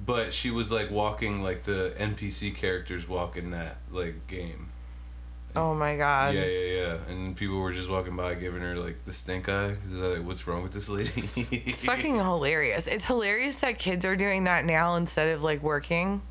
but 0.02 0.32
she 0.32 0.50
was 0.50 0.72
like 0.72 0.90
walking 0.90 1.42
like 1.42 1.64
the 1.64 1.94
NPC 1.98 2.54
characters 2.54 3.06
walk 3.06 3.36
in 3.36 3.50
that 3.50 3.76
like 3.90 4.26
game. 4.26 4.65
Oh 5.56 5.74
my 5.74 5.96
god. 5.96 6.34
yeah, 6.34 6.44
yeah, 6.44 6.82
yeah. 6.82 6.96
And 7.08 7.34
people 7.36 7.58
were 7.58 7.72
just 7.72 7.90
walking 7.90 8.14
by, 8.16 8.34
giving 8.34 8.60
her 8.60 8.76
like 8.76 9.04
the 9.04 9.12
stink 9.12 9.48
eye. 9.48 9.76
like, 9.90 10.24
"What's 10.24 10.46
wrong 10.46 10.62
with 10.62 10.72
this 10.72 10.88
lady?" 10.88 11.28
It's 11.36 11.84
fucking 11.90 12.16
hilarious. 12.16 12.86
It's 12.86 13.06
hilarious 13.06 13.56
that 13.60 13.78
kids 13.78 14.04
are 14.04 14.16
doing 14.16 14.44
that 14.44 14.64
now 14.64 14.96
instead 14.96 15.30
of 15.30 15.42
like 15.42 15.62
working. 15.62 16.22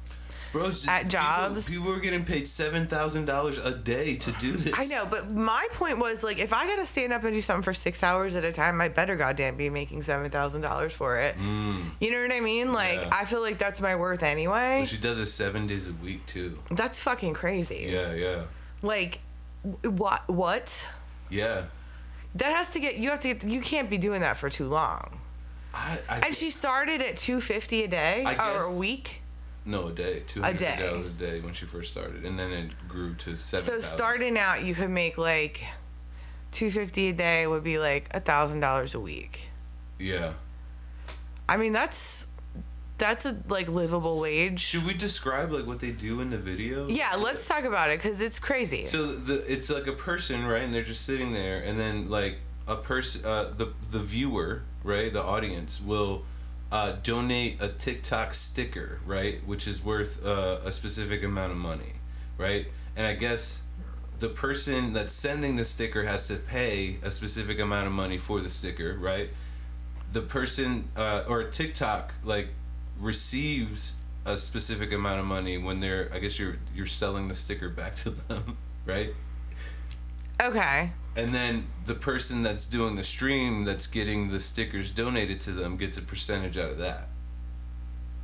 Bro, 0.51 0.71
at 0.88 1.09
jobs. 1.09 1.67
People, 1.67 1.91
are 1.91 1.99
getting 1.99 2.23
paid 2.23 2.47
seven 2.47 2.88
thousand 2.88 3.26
dollars 3.26 3.57
a 3.57 3.71
day 3.71 4.15
to 4.15 4.32
do 4.34 4.53
this. 4.53 4.73
I 4.73 4.86
know, 4.86 5.05
but 5.09 5.30
my 5.30 5.67
point 5.73 5.99
was 5.99 6.23
like, 6.23 6.39
if 6.39 6.53
I 6.53 6.65
gotta 6.65 6.86
stand 6.86 7.11
up 7.11 7.26
and 7.26 7.34
do 7.34 7.41
something 7.41 7.61
for 7.63 7.73
six 7.73 8.01
hours 8.01 8.36
at 8.36 8.45
a 8.45 8.53
time, 8.53 8.80
I 8.80 8.88
better 8.88 9.17
goddamn 9.17 9.57
be 9.57 9.69
making 9.69 10.03
seven 10.03 10.32
thousand 10.32 10.61
dollars 10.61 10.93
for 10.93 11.17
it. 11.17 11.36
You 11.38 12.09
know 12.11 12.21
what 12.21 12.32
I 12.32 12.39
mean? 12.39 12.71
Like, 12.71 12.99
Mm. 12.99 13.03
Yeah. 13.03 13.09
I 13.11 13.26
feel 13.26 13.41
like 13.41 13.57
that's 13.57 13.82
my 13.82 13.97
worth 13.97 14.23
anyway. 14.23 14.86
She 14.88 14.95
does 14.97 15.17
it 15.17 15.26
seven 15.26 15.67
days 15.67 15.89
a 15.89 15.93
week 15.93 16.26
too. 16.26 16.57
That's 16.71 16.99
fucking 17.03 17.34
crazy. 17.34 17.88
Yeah, 17.89 18.13
yeah, 18.13 18.43
Like, 18.82 19.19
what? 19.84 20.28
What? 20.30 20.89
yeah. 21.30 21.65
That 22.36 22.53
has 22.53 22.73
to 22.73 22.80
get 22.82 22.97
you 22.97 23.11
have 23.11 23.21
to. 23.21 23.34
Get, 23.34 23.43
you 23.49 23.61
can't 23.61 23.89
be 23.89 23.97
doing 23.97 24.19
that 24.21 24.36
for 24.36 24.49
too 24.49 24.67
long. 24.67 25.21
I, 25.73 25.99
I 26.09 26.19
And 26.19 26.36
she 26.36 26.49
started 26.49 27.01
at 27.01 27.15
two 27.17 27.39
fifty 27.39 27.84
a 27.84 27.88
day 27.88 28.26
or 28.26 28.61
a 28.76 28.78
week. 28.78 29.21
no 29.65 29.88
a 29.88 29.91
day, 29.93 30.23
two 30.28 30.43
A 30.43 30.53
day. 30.53 30.76
dollars 30.80 31.07
a 31.07 31.11
day 31.11 31.39
when 31.39 31.53
she 31.53 31.65
first 31.65 31.91
started, 31.91 32.26
and 32.26 32.38
then 32.38 32.51
it 32.51 32.76
grew 32.89 33.13
to 33.15 33.38
seven. 33.38 33.63
So 33.65 33.80
starting 33.80 34.38
out, 34.38 34.63
you 34.65 34.76
could 34.76 34.89
make 34.89 35.17
like 35.17 35.63
two 36.51 36.69
fifty 36.69 37.07
a 37.09 37.13
day 37.13 37.47
would 37.47 37.63
be 37.63 37.80
like 37.80 38.09
a 38.13 38.19
thousand 38.19 38.59
dollars 38.59 38.93
a 38.95 38.99
week. 38.99 39.47
Yeah. 39.97 40.34
I 41.47 41.55
mean, 41.55 41.71
that's 41.71 42.28
that's 42.97 43.25
a 43.25 43.37
like 43.49 43.67
livable 43.67 44.21
wage. 44.21 44.59
Should 44.59 44.85
we 44.85 44.93
describe 44.93 45.51
like 45.51 45.65
what 45.65 45.79
they 45.79 45.91
do 45.91 46.21
in 46.21 46.29
the 46.29 46.37
video? 46.37 46.87
Yeah, 46.87 47.15
let's 47.17 47.47
talk 47.47 47.63
about 47.63 47.89
it 47.89 47.99
because 47.99 48.21
it's 48.21 48.39
crazy. 48.39 48.85
So 48.85 49.05
the 49.05 49.51
it's 49.51 49.69
like 49.69 49.87
a 49.87 49.93
person, 49.93 50.45
right? 50.45 50.63
And 50.63 50.73
they're 50.73 50.83
just 50.83 51.05
sitting 51.05 51.33
there, 51.33 51.59
and 51.59 51.79
then 51.79 52.09
like 52.09 52.37
a 52.67 52.75
person, 52.75 53.25
uh, 53.25 53.51
the 53.55 53.73
the 53.89 53.99
viewer, 53.99 54.63
right, 54.83 55.11
the 55.11 55.23
audience 55.23 55.81
will 55.81 56.23
uh, 56.71 56.93
donate 57.03 57.61
a 57.61 57.69
TikTok 57.69 58.33
sticker, 58.33 58.99
right, 59.05 59.45
which 59.45 59.67
is 59.67 59.83
worth 59.83 60.25
uh, 60.25 60.59
a 60.63 60.71
specific 60.71 61.23
amount 61.23 61.51
of 61.51 61.57
money, 61.57 61.93
right? 62.37 62.67
And 62.95 63.05
I 63.05 63.13
guess 63.13 63.63
the 64.19 64.29
person 64.29 64.93
that's 64.93 65.13
sending 65.13 65.57
the 65.57 65.65
sticker 65.65 66.03
has 66.05 66.27
to 66.29 66.35
pay 66.35 66.99
a 67.03 67.11
specific 67.11 67.59
amount 67.59 67.87
of 67.87 67.93
money 67.93 68.17
for 68.17 68.39
the 68.39 68.49
sticker, 68.49 68.95
right? 68.97 69.29
The 70.13 70.21
person 70.21 70.87
uh, 70.95 71.25
or 71.27 71.43
TikTok 71.43 72.13
like 72.23 72.49
receives 72.99 73.95
a 74.25 74.37
specific 74.37 74.91
amount 74.91 75.19
of 75.19 75.25
money 75.25 75.57
when 75.57 75.79
they're 75.79 76.09
I 76.13 76.19
guess 76.19 76.39
you're 76.39 76.57
you're 76.73 76.85
selling 76.85 77.27
the 77.27 77.35
sticker 77.35 77.69
back 77.69 77.95
to 77.97 78.09
them, 78.09 78.57
right? 78.85 79.13
okay. 80.41 80.91
And 81.15 81.33
then 81.33 81.67
the 81.85 81.95
person 81.95 82.43
that's 82.43 82.67
doing 82.67 82.97
the 82.97 83.03
stream 83.03 83.63
that's 83.63 83.87
getting 83.87 84.29
the 84.29 84.39
stickers 84.39 84.91
donated 84.91 85.39
to 85.41 85.51
them 85.51 85.77
gets 85.77 85.97
a 85.97 86.01
percentage 86.01 86.57
out 86.57 86.71
of 86.71 86.77
that. 86.79 87.07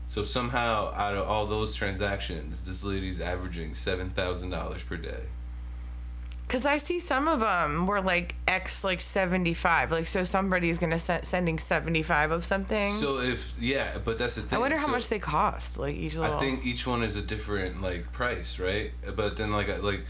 So 0.07 0.25
somehow 0.25 0.93
out 0.93 1.15
of 1.15 1.25
all 1.25 1.45
those 1.45 1.73
transactions, 1.73 2.63
this 2.63 2.83
lady's 2.83 3.21
averaging 3.21 3.75
seven 3.75 4.09
thousand 4.09 4.49
dollars 4.49 4.83
per 4.83 4.97
day. 4.97 5.27
Cause 6.51 6.65
I 6.65 6.79
see 6.79 6.99
some 6.99 7.29
of 7.29 7.39
them 7.39 7.87
were 7.87 8.01
like 8.01 8.35
X 8.45 8.83
like 8.83 8.99
seventy 8.99 9.53
five. 9.53 9.89
Like 9.89 10.09
so 10.09 10.25
somebody's 10.25 10.77
gonna 10.77 10.99
send 10.99 11.23
sending 11.23 11.57
seventy 11.59 12.03
five 12.03 12.31
of 12.31 12.43
something. 12.43 12.93
So 12.95 13.21
if 13.21 13.53
yeah, 13.57 13.99
but 14.03 14.17
that's 14.17 14.35
the 14.35 14.41
thing. 14.41 14.57
I 14.57 14.59
wonder 14.59 14.75
how 14.75 14.87
So 14.87 14.91
much 14.91 15.07
they 15.07 15.17
cost. 15.17 15.79
Like 15.79 15.95
each 15.95 16.15
little. 16.15 16.35
I 16.35 16.39
think 16.39 16.65
each 16.65 16.85
one 16.85 17.03
is 17.03 17.15
a 17.15 17.21
different 17.21 17.81
like 17.81 18.11
price, 18.11 18.59
right? 18.59 18.91
But 19.15 19.37
then 19.37 19.53
like 19.53 19.81
like 19.81 20.01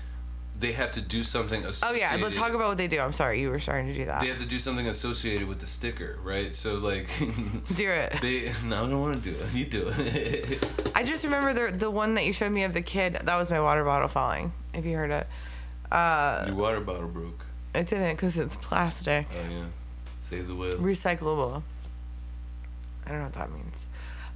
they 0.58 0.72
have 0.72 0.90
to 0.94 1.02
do 1.02 1.24
something. 1.24 1.64
Oh 1.64 1.70
Associated. 1.70 2.00
yeah, 2.00 2.24
let's 2.24 2.38
talk 2.38 2.54
about 2.54 2.70
what 2.70 2.78
they 2.80 2.88
do. 2.88 3.00
I'm 3.00 3.14
sorry, 3.14 3.40
you 3.40 3.52
were 3.52 3.60
starting 3.60 3.88
to 3.88 3.94
do 3.94 4.06
that. 4.06 4.22
They 4.22 4.28
have 4.30 4.40
to 4.40 4.48
do 4.48 4.58
something 4.58 4.88
associated 4.88 5.48
with 5.48 5.60
the 5.60 5.68
sticker, 5.68 6.18
right? 6.24 6.56
So 6.56 6.80
like. 6.80 7.08
do 7.20 7.88
it. 7.88 8.18
They 8.20 8.52
no, 8.66 8.86
I 8.86 8.90
don't 8.90 9.00
want 9.00 9.24
to 9.24 9.30
do 9.30 9.38
it. 9.38 9.54
You 9.54 9.66
do 9.66 9.84
it. 9.86 10.66
I 10.96 11.04
just 11.04 11.24
remember 11.24 11.54
the 11.54 11.78
the 11.78 11.92
one 11.92 12.16
that 12.16 12.26
you 12.26 12.34
showed 12.34 12.52
me 12.52 12.64
of 12.64 12.74
the 12.74 12.82
kid. 12.82 13.14
That 13.14 13.38
was 13.38 13.52
my 13.52 13.62
water 13.62 13.84
bottle 13.84 14.08
falling. 14.08 14.54
If 14.74 14.86
you 14.86 14.96
heard 14.96 15.12
it, 15.12 15.28
uh, 15.92 16.44
Your 16.48 16.56
water 16.56 16.80
bottle 16.82 17.08
broke. 17.10 17.46
it 17.76 17.88
didn't 17.88 18.16
because 18.16 18.38
it's 18.38 18.56
plastic, 18.56 19.28
Oh 19.32 19.50
yeah, 19.52 19.66
save 20.20 20.48
the 20.48 20.56
whales. 20.56 20.76
recyclable. 20.76 21.64
I 23.06 23.10
don't 23.10 23.18
know 23.20 23.26
what 23.26 23.34
that 23.34 23.52
means. 23.52 23.88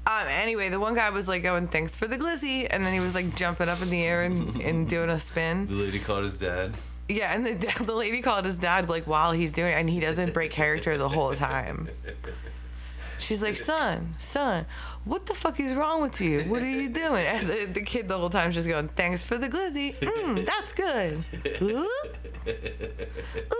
Um. 0.07 0.27
Anyway, 0.29 0.69
the 0.69 0.79
one 0.79 0.93
guy 0.95 1.09
was 1.09 1.27
like 1.27 1.41
going, 1.43 1.67
"Thanks 1.67 1.95
for 1.95 2.07
the 2.07 2.17
glizzy," 2.17 2.67
and 2.69 2.85
then 2.85 2.93
he 2.93 2.99
was 2.99 3.15
like 3.15 3.35
jumping 3.35 3.69
up 3.69 3.81
in 3.81 3.89
the 3.89 4.03
air 4.03 4.23
and, 4.23 4.59
and 4.61 4.87
doing 4.95 5.09
a 5.09 5.19
spin. 5.19 5.65
the 5.67 5.73
lady 5.73 5.99
called 5.99 6.23
his 6.23 6.37
dad. 6.37 6.73
Yeah, 7.09 7.33
and 7.33 7.45
the 7.45 7.83
the 7.83 7.95
lady 7.95 8.21
called 8.21 8.45
his 8.45 8.55
dad 8.57 8.87
like 8.89 9.05
while 9.07 9.31
he's 9.31 9.53
doing 9.53 9.71
it, 9.71 9.75
and 9.75 9.89
he 9.89 9.99
doesn't 9.99 10.33
break 10.33 10.51
character 10.51 10.97
the 10.97 11.09
whole 11.09 11.33
time. 11.33 11.89
She's 13.19 13.41
like, 13.41 13.57
son, 13.57 14.13
son, 14.19 14.65
what 15.05 15.27
the 15.27 15.33
fuck 15.33 15.59
is 15.59 15.73
wrong 15.73 16.01
with 16.01 16.19
you? 16.19 16.41
What 16.41 16.61
are 16.63 16.69
you 16.69 16.89
doing? 16.89 17.25
And 17.25 17.47
the, 17.47 17.65
the 17.65 17.81
kid 17.81 18.07
the 18.07 18.17
whole 18.17 18.29
time 18.29 18.51
just 18.51 18.67
going, 18.67 18.87
thanks 18.87 19.23
for 19.23 19.37
the 19.37 19.47
glizzy. 19.47 19.95
Mm, 19.95 20.45
that's 20.45 20.73
good. 20.73 21.23
Ooh, 21.61 21.89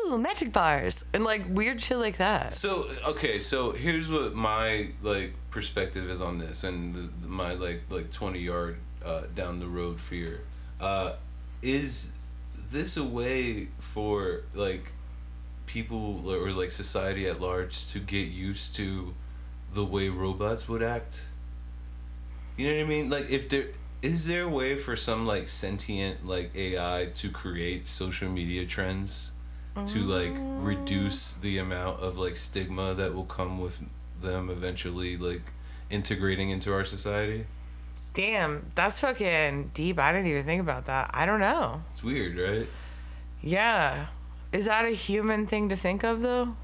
ooh, 0.08 0.18
magic 0.18 0.52
bars 0.52 1.06
and 1.14 1.24
like 1.24 1.43
weird 1.48 1.80
shit 1.80 1.98
like 1.98 2.18
that. 2.18 2.56
So 2.56 2.88
okay, 3.08 3.39
so 3.39 3.72
here's 3.72 4.12
what 4.12 4.34
my 4.34 4.89
like 5.04 5.34
perspective 5.52 6.10
is 6.10 6.20
on 6.20 6.39
this, 6.39 6.64
and 6.64 6.96
the, 6.96 7.28
my 7.28 7.54
like 7.54 7.84
like 7.89 8.12
twenty 8.12 8.39
yard 8.39 8.78
uh, 9.04 9.24
down 9.34 9.60
the 9.60 9.68
road 9.68 10.02
fear. 10.02 10.41
Uh, 10.82 11.14
is 11.62 12.12
this 12.72 12.98
a 12.98 13.04
way 13.04 13.70
for 13.80 14.41
like 14.54 14.93
people 15.68 16.28
or 16.28 16.52
like 16.52 16.72
society 16.72 17.28
at 17.28 17.39
large 17.39 17.88
to 17.88 18.00
get 18.00 18.28
used 18.28 18.76
to 18.76 19.14
the 19.74 19.86
way 19.86 20.10
robots 20.10 20.68
would 20.68 20.82
act? 20.82 21.26
You 22.58 22.68
know 22.68 22.78
what 22.78 22.86
I 22.86 22.89
mean? 22.89 23.10
Like 23.10 23.30
if 23.30 23.49
there 23.49 23.68
is 24.01 24.28
there 24.28 24.43
a 24.43 24.49
way 24.49 24.76
for 24.76 24.95
some 24.95 25.26
like 25.26 25.49
sentient 25.49 26.26
like 26.26 26.56
AI 26.56 27.10
to 27.16 27.30
create 27.30 27.88
social 27.88 28.30
media 28.30 28.66
trends 28.66 29.32
to 29.88 29.99
like 29.99 30.34
reduce 30.64 31.34
the 31.34 31.58
amount 31.58 31.99
of 31.99 32.18
like 32.18 32.38
stigma 32.38 32.93
that 32.93 33.14
will 33.14 33.26
come 33.26 33.60
with 33.60 33.82
them 34.22 34.49
eventually 34.49 35.18
like 35.18 35.51
integrating 35.89 36.49
into 36.49 36.72
our 36.72 36.86
society? 36.86 37.45
Damn, 38.14 38.72
that's 38.76 39.01
fucking 39.01 39.72
deep. 39.74 39.99
I 39.99 40.14
didn't 40.14 40.28
even 40.28 40.45
think 40.45 40.62
about 40.62 40.86
that. 40.86 41.12
I 41.14 41.26
don't 41.26 41.41
know. 41.41 41.84
It's 41.91 42.01
weird, 42.01 42.38
right? 42.38 42.68
Yeah. 43.41 44.08
Is 44.53 44.68
that 44.68 44.86
a 44.86 44.91
human 44.91 45.45
thing 45.45 45.68
to 45.68 45.76
think 45.76 46.03
of 46.03 46.22
though? 46.22 46.56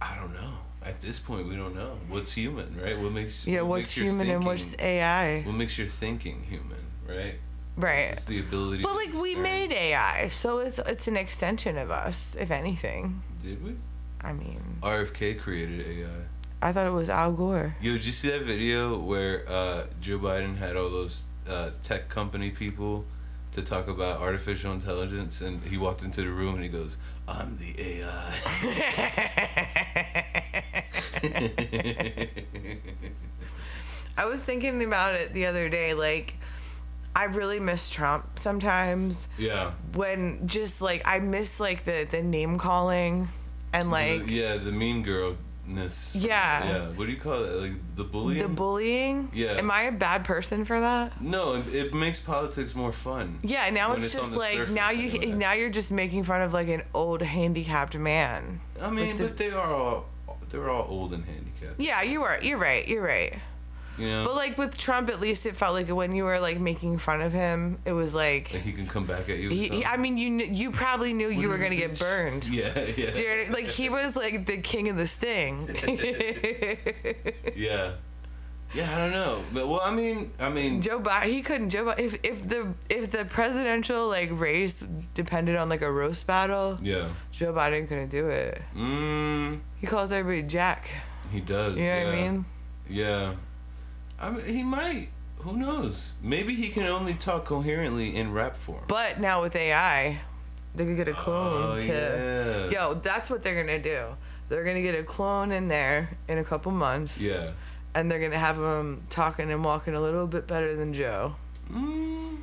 I 0.00 0.14
don't 0.14 0.32
know. 0.32 0.58
At 0.82 1.00
this 1.00 1.18
point, 1.18 1.48
we 1.48 1.56
don't 1.56 1.74
know 1.74 1.98
what's 2.08 2.32
human, 2.32 2.76
right? 2.80 2.98
What 2.98 3.12
makes 3.12 3.46
Yeah, 3.46 3.62
what 3.62 3.70
what's 3.80 3.80
makes 3.80 3.94
human 3.94 4.30
and 4.30 4.44
what's 4.44 4.68
thinking- 4.68 4.86
AI? 4.86 5.42
What 5.42 5.54
makes 5.56 5.76
your 5.76 5.88
thinking 5.88 6.42
human, 6.42 6.84
right? 7.06 7.34
Right. 7.76 8.10
It's 8.12 8.24
the 8.24 8.40
ability. 8.40 8.82
But 8.82 8.94
like 8.94 9.12
we 9.14 9.34
made 9.34 9.72
AI, 9.72 10.28
so 10.28 10.58
it's 10.58 10.78
it's 10.80 11.06
an 11.08 11.16
extension 11.16 11.78
of 11.78 11.90
us, 11.90 12.36
if 12.38 12.50
anything. 12.50 13.22
Did 13.42 13.62
we? 13.64 13.76
I 14.20 14.32
mean, 14.32 14.78
RFK 14.82 15.38
created 15.38 15.86
AI. 15.86 16.08
I 16.60 16.72
thought 16.72 16.86
it 16.88 16.92
was 16.92 17.08
Al 17.08 17.32
Gore. 17.32 17.76
Yo, 17.80 17.92
did 17.92 18.04
you 18.06 18.10
see 18.12 18.30
that 18.30 18.42
video 18.42 18.98
where 18.98 19.48
uh, 19.48 19.84
Joe 20.00 20.18
Biden 20.18 20.56
had 20.56 20.76
all 20.76 20.90
those 20.90 21.24
uh, 21.48 21.70
tech 21.84 22.08
company 22.08 22.50
people 22.50 23.04
to 23.60 23.66
talk 23.66 23.88
about 23.88 24.20
artificial 24.20 24.72
intelligence, 24.72 25.40
and 25.40 25.62
he 25.64 25.76
walked 25.76 26.02
into 26.02 26.22
the 26.22 26.28
room 26.28 26.54
and 26.54 26.62
he 26.62 26.68
goes, 26.70 26.96
"I'm 27.26 27.56
the 27.56 27.74
AI." 27.78 28.34
I 34.16 34.24
was 34.26 34.44
thinking 34.44 34.82
about 34.82 35.14
it 35.14 35.32
the 35.32 35.46
other 35.46 35.68
day. 35.68 35.94
Like, 35.94 36.34
I 37.14 37.24
really 37.24 37.60
miss 37.60 37.88
Trump 37.90 38.38
sometimes. 38.38 39.28
yeah. 39.38 39.72
When 39.94 40.46
just 40.46 40.80
like 40.82 41.02
I 41.04 41.18
miss 41.20 41.60
like 41.60 41.84
the 41.84 42.06
the 42.10 42.22
name 42.22 42.58
calling, 42.58 43.28
and 43.72 43.90
like 43.90 44.24
The- 44.26 44.32
yeah, 44.32 44.56
the 44.56 44.72
mean 44.72 45.02
girlness. 45.68 46.14
Yeah. 46.16 46.64
Yeah. 46.64 46.88
What 46.88 47.06
do 47.06 47.12
you 47.12 47.18
call 47.20 47.44
it? 47.44 47.52
Like 47.54 47.72
the 47.96 48.04
bullying. 48.04 48.42
the 48.42 48.48
bullying. 48.48 49.30
Yeah. 49.32 49.52
Am 49.58 49.70
I 49.70 49.82
a 49.82 49.92
bad 49.92 50.24
person 50.24 50.64
for 50.64 50.80
that? 50.80 51.20
no, 51.20 51.54
it, 51.54 51.74
it 51.74 51.94
makes 51.94 52.20
politics 52.20 52.74
more 52.74 52.92
fun. 52.92 53.38
Yeah. 53.42 53.70
Now 53.70 53.92
it's, 53.94 54.04
it's 54.04 54.14
just 54.14 54.34
like 54.34 54.68
now 54.70 54.90
you 54.90 55.08
anyway. 55.10 55.36
now 55.36 55.52
you're 55.54 55.70
just 55.70 55.92
making 55.92 56.24
fun 56.24 56.42
of 56.42 56.52
like 56.52 56.68
an 56.68 56.82
old 56.94 57.22
handicapped 57.22 57.96
man. 57.96 58.60
I 58.80 58.90
mean, 58.90 59.08
Like 59.10 59.18
the- 59.18 59.24
but 59.24 59.36
they 59.36 59.50
are 59.50 59.74
all 59.74 60.06
they're 60.50 60.70
all 60.70 60.86
old 60.88 61.12
and 61.12 61.24
handicapped. 61.24 61.78
Yeah, 61.78 62.02
you 62.02 62.22
are. 62.22 62.42
You're 62.42 62.58
right. 62.58 62.86
You're 62.86 63.02
right. 63.02 63.34
You 63.98 64.06
know. 64.08 64.24
But 64.24 64.34
like 64.36 64.56
with 64.56 64.78
Trump, 64.78 65.08
at 65.08 65.20
least 65.20 65.44
it 65.46 65.56
felt 65.56 65.74
like 65.74 65.88
when 65.88 66.14
you 66.14 66.24
were 66.24 66.38
like 66.40 66.60
making 66.60 66.98
fun 66.98 67.20
of 67.20 67.32
him, 67.32 67.78
it 67.84 67.92
was 67.92 68.14
like. 68.14 68.52
like 68.52 68.62
he 68.62 68.72
can 68.72 68.86
come 68.86 69.06
back 69.06 69.28
at 69.28 69.38
you. 69.38 69.48
He, 69.50 69.68
he- 69.68 69.84
I 69.84 69.96
mean, 69.96 70.16
you 70.16 70.38
kn- 70.38 70.54
you 70.54 70.70
probably 70.70 71.12
knew 71.14 71.28
you 71.28 71.48
were 71.48 71.58
gonna 71.58 71.76
get 71.76 71.98
burned. 72.06 72.46
yeah, 72.48 72.78
yeah, 72.96 73.10
know- 73.48 73.52
like 73.54 73.66
he 73.66 73.88
was 73.88 74.14
like 74.16 74.46
the 74.46 74.58
king 74.58 74.88
of 74.88 74.96
the 74.96 75.06
sting. 75.06 75.68
yeah, 77.56 77.92
yeah. 78.74 78.94
I 78.94 78.98
don't 78.98 79.10
know, 79.10 79.42
but 79.52 79.66
well, 79.68 79.80
I 79.82 79.94
mean, 79.94 80.30
I 80.38 80.48
mean, 80.50 80.82
Joe 80.82 81.00
Biden, 81.00 81.24
he 81.32 81.42
couldn't. 81.42 81.70
Joe 81.70 81.86
Biden, 81.86 81.98
if 82.00 82.18
if 82.22 82.48
the 82.48 82.74
if 82.90 83.10
the 83.10 83.24
presidential 83.24 84.08
like 84.08 84.30
race 84.32 84.84
depended 85.14 85.56
on 85.56 85.68
like 85.68 85.82
a 85.82 85.90
roast 85.90 86.26
battle, 86.26 86.78
yeah. 86.82 87.08
Joe 87.32 87.52
Biden 87.52 87.88
couldn't 87.88 88.10
do 88.10 88.28
it. 88.28 88.62
Mm, 88.76 89.60
He 89.80 89.86
calls 89.86 90.12
everybody 90.12 90.46
Jack. 90.46 90.88
he 91.32 91.40
does. 91.40 91.74
You 91.74 91.80
know 91.80 91.86
yeah. 91.86 92.04
what 92.04 92.14
I 92.14 92.16
mean? 92.16 92.44
Yeah. 92.88 93.34
I 94.20 94.30
mean, 94.30 94.44
he 94.46 94.62
might. 94.62 95.08
Who 95.40 95.56
knows? 95.56 96.14
Maybe 96.22 96.54
he 96.54 96.68
can 96.68 96.84
only 96.84 97.14
talk 97.14 97.44
coherently 97.44 98.16
in 98.16 98.32
rap 98.32 98.56
form. 98.56 98.82
But 98.88 99.20
now 99.20 99.42
with 99.42 99.54
AI, 99.54 100.20
they 100.74 100.84
could 100.86 100.96
get 100.96 101.06
a 101.08 101.12
clone 101.14 101.76
Oh, 101.76 101.80
to. 101.80 101.86
yeah. 101.86 102.70
Yo, 102.88 102.94
that's 102.94 103.30
what 103.30 103.42
they're 103.42 103.62
gonna 103.64 103.80
do. 103.82 104.16
They're 104.48 104.64
gonna 104.64 104.82
get 104.82 104.94
a 104.96 105.04
clone 105.04 105.52
in 105.52 105.68
there 105.68 106.10
in 106.26 106.38
a 106.38 106.44
couple 106.44 106.72
months. 106.72 107.20
Yeah. 107.20 107.52
And 107.94 108.10
they're 108.10 108.18
gonna 108.20 108.38
have 108.38 108.56
him 108.56 109.04
talking 109.10 109.50
and 109.52 109.62
walking 109.64 109.94
a 109.94 110.00
little 110.00 110.26
bit 110.26 110.46
better 110.46 110.74
than 110.74 110.92
Joe, 110.92 111.36
Mm, 111.72 112.38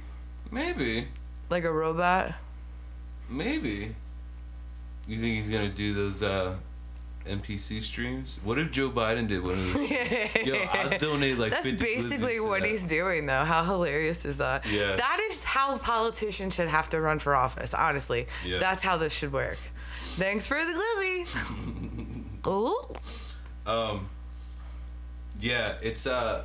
maybe. 0.51 1.07
like 1.49 1.63
a 1.65 1.71
robot. 1.71 2.33
Maybe. 3.29 3.95
You 5.07 5.19
think 5.19 5.35
he's 5.35 5.49
gonna 5.49 5.69
do 5.69 5.93
those 5.93 6.23
uh, 6.23 6.55
NPC 7.25 7.81
streams? 7.81 8.37
What 8.43 8.57
if 8.59 8.71
Joe 8.71 8.89
Biden 8.89 9.27
did 9.27 9.41
one 9.43 9.53
of 9.53 9.73
those? 9.73 9.89
Yo, 10.45 10.55
I'll 10.71 10.97
donate 10.97 11.37
like. 11.37 11.51
That's 11.51 11.69
50 11.69 11.83
basically 11.83 12.39
what 12.39 12.61
that. 12.61 12.69
he's 12.69 12.87
doing, 12.87 13.25
though. 13.25 13.43
How 13.43 13.63
hilarious 13.63 14.25
is 14.25 14.37
that? 14.37 14.65
Yeah. 14.65 14.95
That 14.95 15.19
is 15.29 15.43
how 15.43 15.77
politicians 15.77 16.55
should 16.55 16.67
have 16.69 16.89
to 16.89 17.01
run 17.01 17.19
for 17.19 17.35
office, 17.35 17.73
honestly. 17.73 18.27
Yeah. 18.45 18.59
That's 18.59 18.83
how 18.83 18.97
this 18.97 19.13
should 19.13 19.33
work. 19.33 19.57
Thanks 20.17 20.47
for 20.47 20.57
the 20.57 20.71
glizzy. 21.25 22.47
Ooh. 22.47 22.95
Um. 23.65 24.09
Yeah, 25.41 25.75
it's 25.81 26.07
uh 26.07 26.43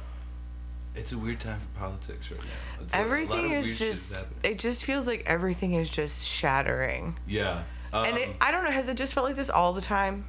it's 0.96 1.12
a 1.12 1.18
weird 1.18 1.38
time 1.38 1.60
for 1.60 1.78
politics 1.78 2.30
right 2.30 2.40
now. 2.40 2.82
It's 2.84 2.94
a- 2.94 2.96
a 2.96 3.00
Everything 3.00 3.52
is 3.52 3.78
just, 3.78 4.26
it 4.42 4.58
just 4.58 4.84
feels 4.84 5.06
like 5.06 5.22
everything 5.26 5.74
is 5.74 5.88
just 5.90 6.26
shattering. 6.26 7.16
yeah. 7.28 7.62
Um, 7.92 8.04
and 8.06 8.18
it, 8.18 8.30
I 8.40 8.50
don't 8.52 8.64
know, 8.64 8.70
has 8.72 8.88
it 8.88 8.96
just 8.96 9.12
felt 9.14 9.26
like 9.26 9.36
this 9.36 9.50
all 9.50 9.72
the 9.72 9.80
time? 9.80 10.24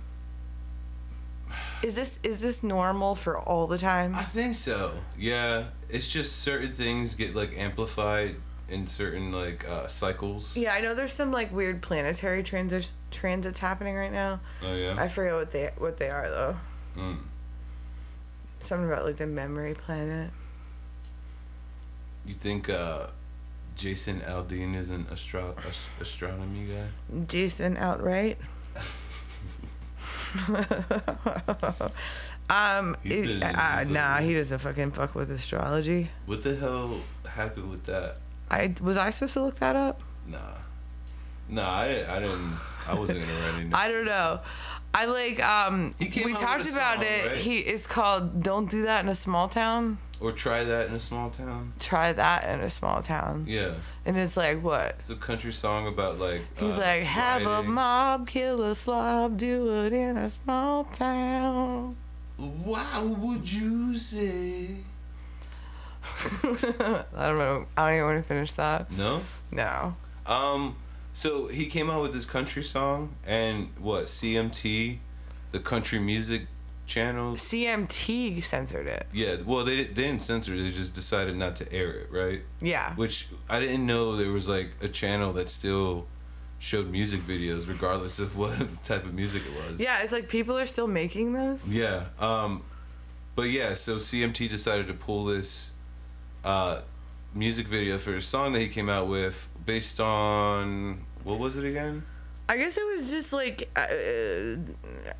Is 1.84 1.96
this 1.96 2.20
is 2.24 2.42
this 2.42 2.62
normal 2.64 3.16
for 3.16 3.40
all 3.40 3.68
the 3.68 3.78
time? 3.78 4.16
I 4.16 4.24
think 4.24 4.56
so. 4.56 4.92
Yeah, 5.18 5.66
it's 5.90 6.08
just 6.08 6.40
certain 6.40 6.74
things 6.74 7.16
get 7.16 7.36
like 7.36 7.58
amplified 7.58 8.36
in 8.70 8.88
certain 8.88 9.32
like 9.32 9.68
uh, 9.68 9.88
cycles. 9.88 10.56
Yeah, 10.56 10.74
I 10.74 10.80
know 10.82 10.94
there's 10.96 11.14
some 11.14 11.32
like 11.32 11.52
weird 11.52 11.82
planetary 11.82 12.44
transits 12.44 12.94
transits 13.10 13.60
happening 13.60 13.96
right 13.96 14.12
now. 14.12 14.40
Oh 14.64 14.76
yeah. 14.76 14.96
I 14.98 15.08
forget 15.08 15.34
what 15.34 15.52
they 15.52 15.70
what 15.78 15.98
they 15.98 16.10
are 16.10 16.30
though. 16.30 16.56
Mm. 16.98 17.18
Something 18.60 18.88
about 18.92 19.06
like 19.06 19.18
the 19.18 19.28
memory 19.28 19.74
planet. 19.74 20.32
You 22.26 22.36
think 22.36 22.70
uh, 22.70 23.08
Jason 23.76 24.20
Aldean 24.20 24.76
is 24.76 24.90
an 24.92 25.08
astro- 25.12 25.56
ast- 25.66 25.88
astronomy 26.00 26.68
guy? 26.68 27.24
Jason 27.28 27.76
outright. 27.78 28.38
um, 32.50 32.96
it- 33.04 33.44
uh, 33.44 33.84
nah, 33.90 34.18
he 34.18 34.34
doesn't 34.34 34.60
fucking 34.60 34.92
fuck 34.92 35.16
with 35.16 35.32
astrology. 35.32 36.10
What 36.26 36.44
the 36.44 36.56
hell 36.56 36.98
happened 37.28 37.72
with 37.72 37.86
that? 37.86 38.18
I 38.50 38.74
was 38.82 38.98
I 38.98 39.12
supposed 39.12 39.34
to 39.34 39.44
look 39.44 39.56
that 39.56 39.76
up? 39.76 40.02
Nah. 40.28 40.38
Nah, 41.50 41.70
I, 41.70 42.06
I 42.10 42.20
didn't. 42.20 42.58
I 42.88 42.94
wasn't 42.94 43.22
gonna 43.22 43.34
write 43.34 43.54
anything. 43.56 43.74
I 43.74 43.92
don't 43.92 44.06
know. 44.06 44.40
I 44.94 45.06
like 45.06 45.44
um 45.46 45.96
we 46.00 46.34
talked 46.34 46.70
about 46.70 46.96
song, 46.98 47.06
it. 47.06 47.28
right? 47.28 47.36
He 47.38 47.60
it's 47.60 47.88
called 47.88 48.44
Don't 48.44 48.70
Do 48.70 48.84
That 48.84 49.04
in 49.04 49.10
a 49.10 49.16
Small 49.16 49.48
Town. 49.48 49.98
Or 50.22 50.32
try 50.32 50.63
that 50.63 50.88
in 50.88 50.93
a 50.93 50.99
small 50.99 51.30
town. 51.32 51.74
Try 51.80 52.13
that 52.13 52.47
in 52.47 52.59
a 52.61 52.69
small 52.69 53.01
town. 53.01 53.45
Yeah, 53.47 53.74
And 54.05 54.15
it's 54.17 54.38
like 54.38 54.61
what? 54.61 54.95
it's 54.99 55.09
a 55.09 55.15
country 55.15 55.51
song 55.51 55.88
about 55.88 56.19
like. 56.19 56.41
He's 56.57 56.76
uh, 56.76 56.78
like, 56.78 57.03
have 57.03 57.41
a 57.45 57.63
mob, 57.63 58.28
kill 58.28 58.63
a 58.63 58.76
slob, 58.76 59.38
do 59.38 59.86
it 59.86 59.93
in 59.93 60.17
a 60.17 60.30
small 60.30 60.84
town. 60.86 61.95
Why 62.38 63.01
would 63.03 63.51
you 63.51 63.97
say? 63.97 64.78
I 66.43 67.03
don't 67.28 67.38
know. 67.38 67.65
I 67.78 67.89
don't 67.89 67.95
even 67.95 68.05
want 68.05 68.17
to 68.17 68.24
finish 68.24 68.53
that. 68.53 68.91
No. 68.91 69.22
No. 69.51 69.95
Um. 70.26 70.76
So 71.13 71.47
he 71.47 71.65
came 71.65 71.89
out 71.89 72.01
with 72.01 72.13
this 72.13 72.26
country 72.26 72.63
song, 72.63 73.15
and 73.26 73.69
what 73.78 74.05
CMT, 74.05 74.99
the 75.51 75.59
country 75.59 75.99
music 75.99 76.47
channel. 76.92 77.36
CMT 77.36 78.44
censored 78.44 78.88
it. 78.88 79.08
Yeah. 79.14 79.38
Well, 79.46 79.64
they 79.64 79.86
they 79.86 80.04
didn't 80.04 80.22
censor 80.22 80.54
it. 80.54 80.58
They 80.58 80.72
just 80.72 80.94
decided 80.94 81.36
not 81.38 81.56
to 81.58 81.74
air 81.74 81.92
it, 81.92 82.12
right? 82.12 82.42
Yeah. 82.62 82.94
Which 82.96 83.28
I 83.50 83.60
didn't 83.60 83.86
know 83.86 84.16
there 84.18 84.32
was 84.32 84.48
like 84.48 84.72
a 84.82 84.88
channel 84.88 85.32
that 85.34 85.50
still 85.50 86.08
showed 86.60 86.89
music 86.92 87.22
videos, 87.22 87.68
regardless 87.68 88.20
of 88.20 88.38
what 88.38 88.84
type 88.84 89.06
of 89.06 89.14
music 89.14 89.44
it 89.46 89.70
was. 89.70 89.80
Yeah, 89.80 90.04
it's 90.04 90.12
like 90.12 90.30
people 90.30 90.58
are 90.58 90.66
still 90.66 90.88
making 90.88 91.34
those. 91.34 91.74
Yeah. 91.74 92.06
Um, 92.20 92.64
but 93.36 93.44
yeah, 93.44 93.74
so 93.74 93.96
CMT 93.96 94.50
decided 94.50 94.88
to 94.88 94.94
pull 94.94 95.26
this 95.26 95.72
uh, 96.44 96.82
music 97.34 97.68
video 97.68 97.98
for 97.98 98.16
a 98.16 98.22
song 98.22 98.54
that 98.54 98.60
he 98.60 98.68
came 98.68 98.89
out 98.89 99.08
with 99.08 99.48
based 99.66 100.00
on 100.00 101.06
what 101.24 101.39
was 101.39 101.58
it 101.58 101.66
again? 101.66 102.04
I 102.50 102.58
guess 102.58 102.78
it 102.78 102.86
was 102.86 103.10
just 103.10 103.32
like 103.32 103.70
uh, 103.78 105.14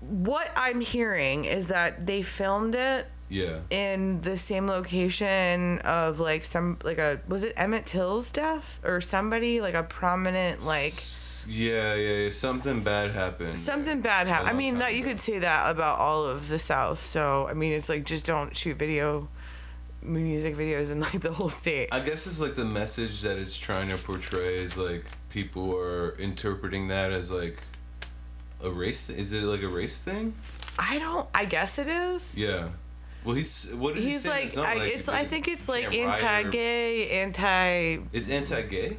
what 0.00 0.50
I'm 0.56 0.80
hearing 0.80 1.44
is 1.44 1.68
that 1.68 2.06
they 2.06 2.22
filmed 2.22 2.74
it 2.74 3.06
Yeah. 3.28 3.60
in 3.70 4.18
the 4.18 4.36
same 4.36 4.66
location 4.66 5.78
of 5.80 6.20
like 6.20 6.44
some 6.44 6.78
like 6.84 6.98
a 6.98 7.20
was 7.28 7.42
it 7.44 7.52
Emmett 7.56 7.86
Till's 7.86 8.32
death 8.32 8.80
or 8.84 9.00
somebody 9.00 9.60
like 9.60 9.74
a 9.74 9.82
prominent 9.82 10.64
like 10.64 10.94
Yeah, 11.46 11.94
yeah, 11.94 12.16
yeah. 12.24 12.30
Something 12.30 12.82
bad 12.82 13.10
happened. 13.10 13.58
something 13.58 14.00
bad 14.00 14.26
happened. 14.26 14.50
I 14.50 14.52
mean 14.54 14.78
that 14.78 14.94
you 14.94 15.02
could 15.04 15.20
say 15.20 15.38
that 15.40 15.70
about 15.70 15.98
all 15.98 16.24
of 16.26 16.48
the 16.48 16.58
South. 16.58 16.98
So 16.98 17.46
I 17.48 17.52
mean 17.54 17.72
it's 17.72 17.88
like 17.88 18.04
just 18.04 18.24
don't 18.26 18.56
shoot 18.56 18.78
video 18.78 19.28
music 20.02 20.54
videos 20.56 20.90
in 20.90 21.00
like 21.00 21.20
the 21.20 21.32
whole 21.32 21.48
state. 21.48 21.88
I 21.92 22.00
guess 22.00 22.26
it's 22.26 22.40
like 22.40 22.54
the 22.54 22.64
message 22.64 23.22
that 23.22 23.36
it's 23.38 23.56
trying 23.56 23.88
to 23.90 23.96
portray 23.98 24.56
is 24.56 24.76
like 24.76 25.04
people 25.30 25.76
are 25.76 26.10
interpreting 26.18 26.88
that 26.88 27.10
as 27.12 27.30
like 27.30 27.62
a 28.64 28.70
race. 28.70 29.10
Is 29.10 29.32
it 29.32 29.42
like 29.42 29.62
a 29.62 29.68
race 29.68 30.00
thing? 30.02 30.34
I 30.78 30.98
don't. 30.98 31.28
I 31.34 31.44
guess 31.44 31.78
it 31.78 31.88
is. 31.88 32.36
Yeah. 32.36 32.68
Well, 33.24 33.34
he's 33.34 33.72
what 33.74 33.96
he 33.96 34.10
He's 34.10 34.26
like, 34.26 34.44
It's 34.44 34.56
I, 34.56 34.74
like 34.74 34.92
it's. 34.92 35.08
I 35.08 35.24
think 35.24 35.48
it's 35.48 35.68
like 35.68 35.92
anti-gay, 35.94 37.10
anti. 37.22 38.02
Is 38.12 38.28
anti-gay? 38.28 38.96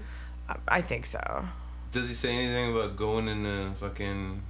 I 0.68 0.82
think 0.82 1.06
so. 1.06 1.46
Does 1.92 2.08
he 2.08 2.14
say 2.14 2.36
anything 2.36 2.72
about 2.72 2.96
going 2.96 3.28
in 3.28 3.44
the 3.44 3.72
fucking 3.80 4.42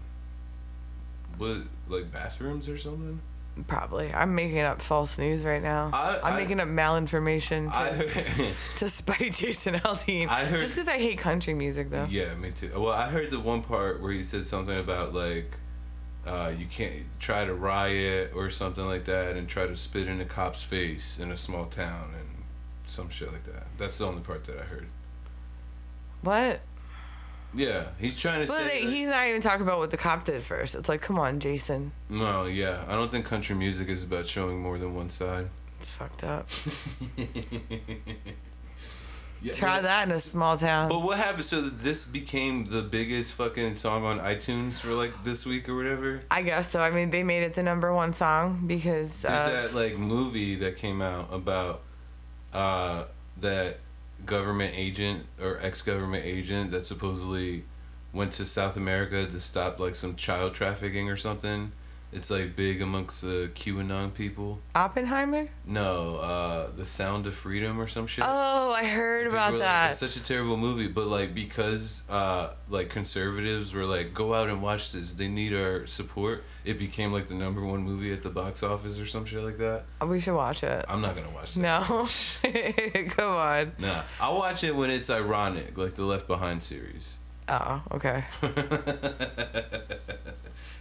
what 1.37 1.57
like 1.87 2.11
bathrooms 2.11 2.67
or 2.69 2.77
something? 2.77 3.19
Probably. 3.67 4.13
I'm 4.13 4.35
making 4.35 4.59
up 4.59 4.81
false 4.81 5.17
news 5.17 5.45
right 5.45 5.61
now. 5.63 5.89
I- 5.93 6.19
I'm 6.23 6.33
I- 6.33 6.37
making 6.37 6.59
up 6.59 6.67
malinformation 6.67 7.71
to, 7.71 7.77
I 7.77 8.53
to 8.77 8.89
spite 8.89 9.33
Jason 9.33 9.75
Aldean. 9.79 10.27
I 10.27 10.45
heard- 10.45 10.59
Just 10.59 10.75
because 10.75 10.89
I 10.89 10.97
hate 10.97 11.17
country 11.19 11.53
music, 11.53 11.89
though. 11.89 12.05
yeah, 12.09 12.35
me 12.35 12.51
too. 12.51 12.71
Well, 12.75 12.91
I 12.93 13.09
heard 13.09 13.31
the 13.31 13.39
one 13.39 13.61
part 13.61 14.01
where 14.01 14.11
he 14.11 14.23
said 14.23 14.45
something 14.45 14.77
about 14.77 15.13
like 15.13 15.51
uh, 16.27 16.51
you 16.57 16.65
can't 16.65 17.03
try 17.19 17.45
to 17.45 17.53
riot 17.53 18.31
or 18.35 18.49
something 18.49 18.85
like 18.85 19.05
that 19.05 19.35
and 19.37 19.47
try 19.47 19.67
to 19.67 19.75
spit 19.77 20.07
in 20.07 20.19
a 20.19 20.25
cop's 20.25 20.63
face 20.63 21.19
in 21.19 21.31
a 21.31 21.37
small 21.37 21.65
town 21.65 22.09
and 22.19 22.27
some 22.85 23.09
shit 23.09 23.31
like 23.31 23.43
that. 23.45 23.67
That's 23.77 23.97
the 23.99 24.05
only 24.07 24.21
part 24.21 24.43
that 24.45 24.57
I 24.59 24.63
heard. 24.63 24.87
What? 26.21 26.61
Yeah, 27.55 27.85
he's 27.99 28.19
trying 28.19 28.45
to 28.45 28.51
Well, 28.51 28.59
say. 28.67 28.81
like- 28.81 28.89
he's 28.93 29.07
not 29.09 29.25
even 29.27 29.41
talking 29.41 29.61
about 29.61 29.77
what 29.79 29.89
the 29.91 29.97
cop 29.97 30.25
did 30.25 30.43
first. 30.43 30.75
It's 30.75 30.89
like, 30.89 31.01
come 31.01 31.17
on, 31.17 31.39
Jason. 31.39 31.93
no, 32.09 32.45
yeah, 32.45 32.83
I 32.87 32.91
don't 32.93 33.09
think 33.11 33.25
country 33.25 33.55
music 33.55 33.87
is 33.87 34.03
about 34.03 34.25
showing 34.27 34.59
more 34.61 34.77
than 34.77 34.93
one 34.93 35.09
side. 35.09 35.47
It's 35.79 35.91
fucked 35.91 36.23
up. 36.23 36.47
Yeah, 39.41 39.53
Try 39.53 39.75
but- 39.75 39.83
that 39.83 40.07
in 40.07 40.11
a 40.15 40.19
small 40.19 40.57
town. 40.57 40.89
But 40.89 40.99
what 41.03 41.17
happened? 41.19 41.45
So 41.45 41.61
that 41.61 41.79
this 41.83 42.05
became 42.05 42.65
the 42.69 42.81
biggest 42.81 43.33
fucking 43.33 43.75
song 43.75 44.03
on 44.03 44.17
iTunes 44.19 44.75
for 44.79 44.93
like 44.93 45.23
this 45.23 45.45
week 45.45 45.69
or 45.69 45.75
whatever. 45.75 46.21
I 46.31 46.41
guess 46.41 46.71
so. 46.71 46.79
I 46.81 46.89
mean, 46.89 47.11
they 47.11 47.21
made 47.21 47.43
it 47.43 47.53
the 47.53 47.61
number 47.61 47.93
one 47.93 48.13
song 48.13 48.63
because. 48.65 49.21
There's 49.21 49.33
Uh, 49.47 49.49
that 49.51 49.75
like 49.75 49.97
movie 49.99 50.55
that 50.55 50.77
came 50.77 50.99
out 50.99 51.27
about 51.31 51.81
uh, 52.53 53.03
that 53.37 53.79
government 54.25 54.73
agent 54.75 55.25
or 55.41 55.59
ex-government 55.61 56.23
agent 56.25 56.71
that 56.71 56.85
supposedly 56.85 57.65
went 58.13 58.31
to 58.33 58.45
South 58.45 58.77
America 58.77 59.25
to 59.27 59.39
stop 59.39 59.79
like 59.79 59.95
some 59.95 60.15
child 60.15 60.53
trafficking 60.53 61.09
or 61.09 61.17
something. 61.17 61.71
It's 62.15 62.31
like 62.31 62.55
big 62.55 62.81
amongst 62.81 63.23
the 63.23 63.51
QAnon 63.53 64.13
people. 64.13 64.61
Oppenheimer? 64.73 65.49
No, 65.65 66.15
uh, 66.15 66.71
The 66.71 66.85
Sound 66.85 67.27
of 67.27 67.33
Freedom 67.33 67.77
or 67.77 67.87
some 67.87 68.07
shit. 68.07 68.23
Oh, 68.25 68.71
I 68.71 68.85
heard 68.85 69.25
People 69.25 69.37
about 69.37 69.51
were 69.51 69.59
like, 69.59 69.67
that. 69.67 69.91
It's 69.91 69.99
such 69.99 70.15
a 70.15 70.23
terrible 70.23 70.55
movie, 70.55 70.87
but 70.87 71.07
like 71.07 71.33
because 71.35 72.03
uh, 72.09 72.53
like 72.69 72.87
conservatives 72.89 73.73
were 73.73 73.83
like, 73.83 74.13
go 74.13 74.33
out 74.33 74.47
and 74.47 74.61
watch 74.61 74.93
this. 74.93 75.11
They 75.11 75.27
need 75.27 75.53
our 75.53 75.85
support. 75.87 76.45
It 76.63 76.79
became 76.79 77.11
like 77.11 77.27
the 77.27 77.35
number 77.35 77.61
one 77.61 77.81
movie 77.81 78.13
at 78.13 78.23
the 78.23 78.29
box 78.29 78.63
office 78.63 78.97
or 78.97 79.05
some 79.05 79.25
shit 79.25 79.41
like 79.41 79.57
that. 79.57 79.83
we 80.07 80.21
should 80.21 80.35
watch 80.35 80.63
it. 80.63 80.85
I'm 80.87 81.01
not 81.01 81.17
gonna 81.17 81.31
watch 81.31 81.55
that. 81.55 81.61
No. 81.61 82.07
Come 83.09 83.29
on. 83.33 83.73
Nah, 83.77 84.03
I'll 84.21 84.37
watch 84.37 84.63
it 84.63 84.73
when 84.73 84.89
it's 84.89 85.09
ironic, 85.09 85.77
like 85.77 85.95
the 85.95 86.05
Left 86.05 86.27
Behind 86.27 86.63
series. 86.63 87.17
Oh, 87.49 87.83
okay. 87.91 88.23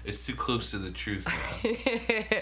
It's 0.04 0.26
too 0.26 0.34
close 0.34 0.70
to 0.72 0.78
the 0.78 0.90
truth 0.90 1.26
now. 1.26 1.70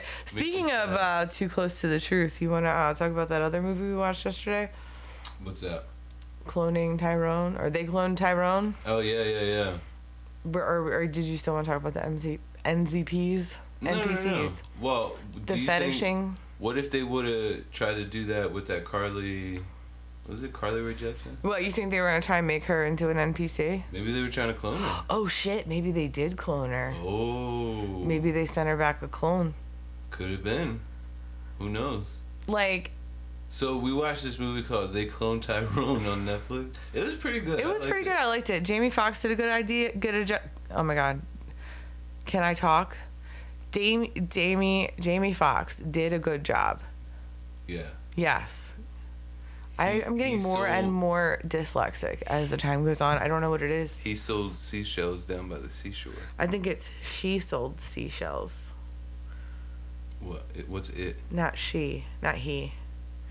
Speaking 0.24 0.70
of 0.72 0.90
uh, 0.90 1.26
too 1.26 1.48
close 1.48 1.80
to 1.82 1.86
the 1.88 2.00
truth, 2.00 2.42
you 2.42 2.50
want 2.50 2.64
to 2.64 2.70
uh, 2.70 2.94
talk 2.94 3.10
about 3.12 3.28
that 3.28 3.40
other 3.42 3.62
movie 3.62 3.84
we 3.84 3.96
watched 3.96 4.24
yesterday, 4.24 4.70
What's 5.42 5.60
that? 5.60 5.84
cloning 6.46 6.98
Tyrone, 6.98 7.56
or 7.56 7.70
they 7.70 7.84
cloned 7.84 8.16
Tyrone, 8.16 8.74
Oh 8.84 8.98
yeah, 8.98 9.22
yeah, 9.22 9.40
yeah. 9.40 9.72
or, 10.52 10.60
or, 10.60 10.92
or 10.92 11.06
did 11.06 11.24
you 11.24 11.38
still 11.38 11.54
want 11.54 11.66
to 11.66 11.72
talk 11.72 11.80
about 11.80 11.94
the 11.94 12.00
MZ, 12.00 12.38
NZPs, 12.64 13.56
No, 13.80 13.94
no, 13.94 14.04
no, 14.06 14.14
no. 14.24 14.48
Well, 14.80 15.16
the 15.46 15.52
you 15.56 15.66
think- 15.66 15.66
fetishing? 15.68 16.36
what 16.58 16.76
if 16.78 16.90
they 16.90 17.02
would 17.04 17.24
have 17.26 17.70
tried 17.72 17.94
to 17.94 18.04
do 18.04 18.26
that 18.26 18.52
with 18.52 18.66
that 18.68 18.84
Carlee? 18.84 19.62
Was 20.28 20.42
it 20.42 20.52
Carly 20.52 20.80
Rae 20.80 20.94
Jepsen? 20.94 21.36
What 21.42 21.64
you 21.64 21.72
think 21.72 21.90
they 21.90 22.00
were 22.00 22.08
gonna 22.08 22.22
try 22.22 22.38
and 22.38 22.46
make 22.46 22.64
her 22.64 22.84
into 22.84 23.08
an 23.10 23.16
NPC? 23.16 23.82
Maybe 23.92 24.12
they 24.12 24.20
were 24.20 24.28
trying 24.28 24.48
to 24.48 24.54
clone 24.54 24.78
her. 24.80 25.04
Oh 25.10 25.26
shit! 25.26 25.66
Maybe 25.66 25.90
they 25.90 26.06
did 26.08 26.36
clone 26.36 26.70
her. 26.70 26.94
Oh. 26.98 27.82
Maybe 28.04 28.30
they 28.30 28.46
sent 28.46 28.68
her 28.68 28.76
back 28.76 29.02
a 29.02 29.08
clone. 29.08 29.54
Could 30.10 30.30
have 30.30 30.44
been. 30.44 30.80
Who 31.58 31.68
knows? 31.68 32.20
Like 32.46 32.92
So 33.50 33.76
we 33.78 33.92
watched 33.92 34.22
this 34.24 34.38
movie 34.38 34.62
called 34.66 34.92
They 34.92 35.06
Cloned 35.06 35.42
Tyrone 35.42 36.06
on 36.06 36.24
Netflix. 36.26 36.78
It 36.92 37.04
was 37.04 37.14
pretty 37.16 37.40
good. 37.40 37.58
it 37.60 37.66
was 37.66 37.84
pretty 37.84 38.04
good. 38.04 38.16
I 38.16 38.26
liked 38.26 38.50
it. 38.50 38.64
Jamie 38.64 38.90
Foxx 38.90 39.22
did 39.22 39.30
a 39.32 39.34
good 39.36 39.50
idea. 39.50 39.94
Good 39.96 40.14
a 40.14 40.24
jo- 40.24 40.38
Oh 40.70 40.82
my 40.82 40.94
god. 40.94 41.20
Can 42.24 42.42
I 42.44 42.54
talk? 42.54 42.96
Jamie, 43.72 44.12
Jamie, 44.28 44.90
Jamie 45.00 45.32
Foxx 45.32 45.78
did 45.78 46.12
a 46.12 46.18
good 46.18 46.44
job. 46.44 46.80
Yeah. 47.66 47.86
Yes. 48.14 48.74
I, 49.82 49.92
He- 49.94 50.02
I'm 50.04 50.16
getting 50.16 50.38
he 50.38 50.42
more 50.44 50.66
and 50.66 50.92
more 50.92 51.40
dyslexic 51.46 52.22
as 52.22 52.50
the 52.50 52.56
time 52.56 52.84
goes 52.84 53.00
on. 53.00 53.18
I 53.18 53.28
don't 53.28 53.40
know 53.40 53.50
what 53.50 53.62
it 53.62 53.70
is. 53.70 54.00
He 54.00 54.14
sold 54.14 54.54
seashells 54.54 55.24
down 55.24 55.48
by 55.48 55.58
the 55.58 55.70
seashore. 55.70 56.12
I 56.38 56.46
think 56.46 56.66
it's 56.66 56.92
she 57.00 57.38
sold 57.38 57.80
seashells, 57.80 58.72
What? 60.20 60.44
It, 60.54 60.68
what's 60.68 60.90
it? 60.90 61.16
not 61.30 61.58
she, 61.58 62.04
not 62.22 62.36
he. 62.36 62.72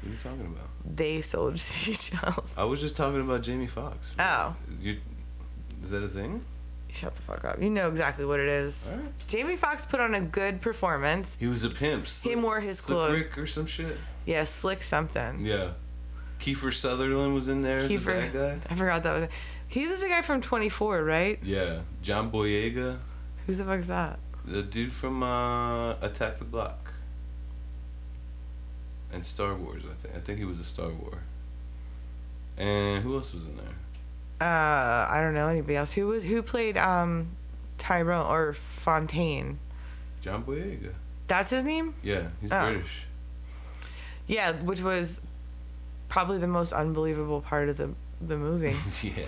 What 0.01 0.09
are 0.09 0.11
you 0.13 0.17
talking 0.23 0.53
about? 0.55 0.69
They 0.95 1.21
sold 1.21 1.59
seashells. 1.71 2.53
I 2.57 2.63
was 2.63 2.81
just 2.81 2.95
talking 2.95 3.21
about 3.21 3.43
Jamie 3.43 3.67
Foxx. 3.67 4.13
Oh. 4.19 4.55
You, 4.79 4.97
is 5.83 5.91
that 5.91 6.03
a 6.03 6.07
thing? 6.07 6.43
Shut 6.91 7.15
the 7.15 7.21
fuck 7.21 7.45
up. 7.45 7.61
You 7.61 7.69
know 7.69 7.87
exactly 7.87 8.25
what 8.25 8.39
it 8.41 8.47
is. 8.49 8.89
Alright. 8.97 9.27
Jamie 9.27 9.55
Foxx 9.55 9.85
put 9.85 10.01
on 10.01 10.13
a 10.13 10.19
good 10.21 10.59
performance. 10.59 11.37
He 11.39 11.47
was 11.47 11.63
a 11.63 11.69
pimp. 11.69 12.05
Slick, 12.07 12.37
wore 12.41 12.59
his 12.59 12.79
Slick 12.79 12.95
clothes. 12.97 13.13
Rick 13.13 13.37
or 13.37 13.47
some 13.47 13.65
shit. 13.65 13.95
Yeah, 14.25 14.43
slick 14.43 14.83
something. 14.83 15.39
Yeah. 15.39 15.71
Kiefer 16.41 16.73
Sutherland 16.73 17.33
was 17.35 17.47
in 17.47 17.61
there 17.61 17.77
as 17.79 17.89
Kiefer, 17.91 18.27
a 18.27 18.31
bad 18.31 18.33
guy. 18.33 18.59
I 18.69 18.75
forgot 18.75 19.03
that 19.03 19.13
was. 19.13 19.27
He 19.67 19.87
was 19.87 20.01
the 20.01 20.09
guy 20.09 20.21
from 20.21 20.41
24, 20.41 21.03
right? 21.03 21.39
Yeah. 21.43 21.81
John 22.01 22.29
Boyega, 22.31 22.99
Who's 23.47 23.59
the 23.59 23.63
fuck's 23.65 23.87
that? 23.87 24.19
the 24.43 24.61
dude 24.63 24.91
from 24.91 25.21
uh, 25.23 25.91
Attack 26.01 26.39
the 26.39 26.45
Block. 26.45 26.93
And 29.13 29.25
Star 29.25 29.55
Wars, 29.55 29.83
I 29.89 29.93
think. 29.93 30.15
I 30.15 30.19
think 30.19 30.39
he 30.39 30.45
was 30.45 30.59
a 30.59 30.63
Star 30.63 30.89
Wars. 30.89 31.15
And 32.57 33.03
who 33.03 33.15
else 33.15 33.33
was 33.33 33.45
in 33.45 33.55
there? 33.57 33.65
Uh, 34.41 35.07
I 35.11 35.19
don't 35.21 35.33
know 35.33 35.47
anybody 35.47 35.75
else. 35.75 35.93
Who 35.93 36.07
was 36.07 36.23
who 36.23 36.41
played 36.41 36.75
um, 36.77 37.29
Tyrone 37.77 38.25
or 38.27 38.53
Fontaine? 38.53 39.59
John 40.21 40.43
Boyega. 40.43 40.93
That's 41.27 41.49
his 41.49 41.63
name. 41.63 41.93
Yeah, 42.03 42.29
he's 42.41 42.51
Oh. 42.51 42.71
British. 42.71 43.05
Yeah, 44.27 44.53
which 44.53 44.81
was 44.81 45.21
probably 46.11 46.37
the 46.37 46.47
most 46.47 46.73
unbelievable 46.73 47.39
part 47.39 47.69
of 47.69 47.77
the 47.77 47.89
the 48.19 48.37
movie. 48.37 48.75
Yeah. 49.01 49.25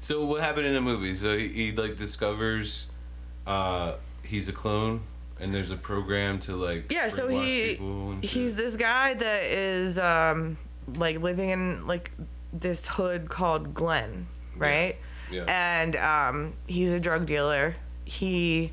so 0.00 0.24
what 0.24 0.42
happened 0.42 0.66
in 0.66 0.72
the 0.72 0.80
movie? 0.80 1.14
So 1.14 1.36
he, 1.36 1.48
he 1.48 1.72
like 1.72 1.96
discovers 1.96 2.86
uh 3.46 3.96
he's 4.24 4.48
a 4.48 4.52
clone 4.52 5.02
and 5.38 5.54
there's 5.54 5.70
a 5.70 5.76
program 5.76 6.40
to 6.40 6.56
like 6.56 6.90
yeah, 6.90 7.08
so 7.08 7.28
he 7.28 7.78
he's 8.22 8.56
this 8.56 8.76
guy 8.76 9.12
that 9.14 9.44
is 9.44 9.98
um 9.98 10.56
like 10.96 11.20
living 11.20 11.50
in 11.50 11.86
like 11.86 12.10
this 12.54 12.88
hood 12.88 13.28
called 13.28 13.74
Glen, 13.74 14.26
right? 14.56 14.96
Yeah. 15.30 15.44
And 15.46 15.94
um 15.96 16.54
he's 16.66 16.92
a 16.92 17.00
drug 17.00 17.26
dealer. 17.26 17.74
He 18.06 18.72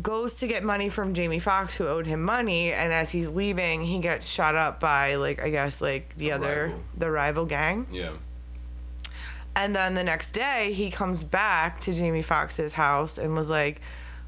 goes 0.00 0.38
to 0.38 0.46
get 0.46 0.62
money 0.62 0.88
from 0.88 1.14
Jamie 1.14 1.40
Foxx 1.40 1.76
who 1.76 1.86
owed 1.86 2.06
him 2.06 2.22
money 2.22 2.72
and 2.72 2.92
as 2.92 3.10
he's 3.10 3.28
leaving 3.28 3.82
he 3.84 3.98
gets 4.00 4.26
shot 4.28 4.54
up 4.54 4.78
by 4.80 5.16
like 5.16 5.42
I 5.42 5.50
guess 5.50 5.80
like 5.80 6.14
the 6.16 6.30
A 6.30 6.34
other 6.36 6.66
rival. 6.68 6.82
the 6.96 7.10
rival 7.10 7.46
gang. 7.46 7.86
Yeah. 7.90 8.12
And 9.56 9.74
then 9.74 9.94
the 9.94 10.04
next 10.04 10.30
day, 10.30 10.72
he 10.72 10.90
comes 10.90 11.24
back 11.24 11.80
to 11.80 11.92
Jamie 11.92 12.22
Foxx's 12.22 12.72
house 12.72 13.18
and 13.18 13.34
was 13.36 13.50
like, 13.50 13.80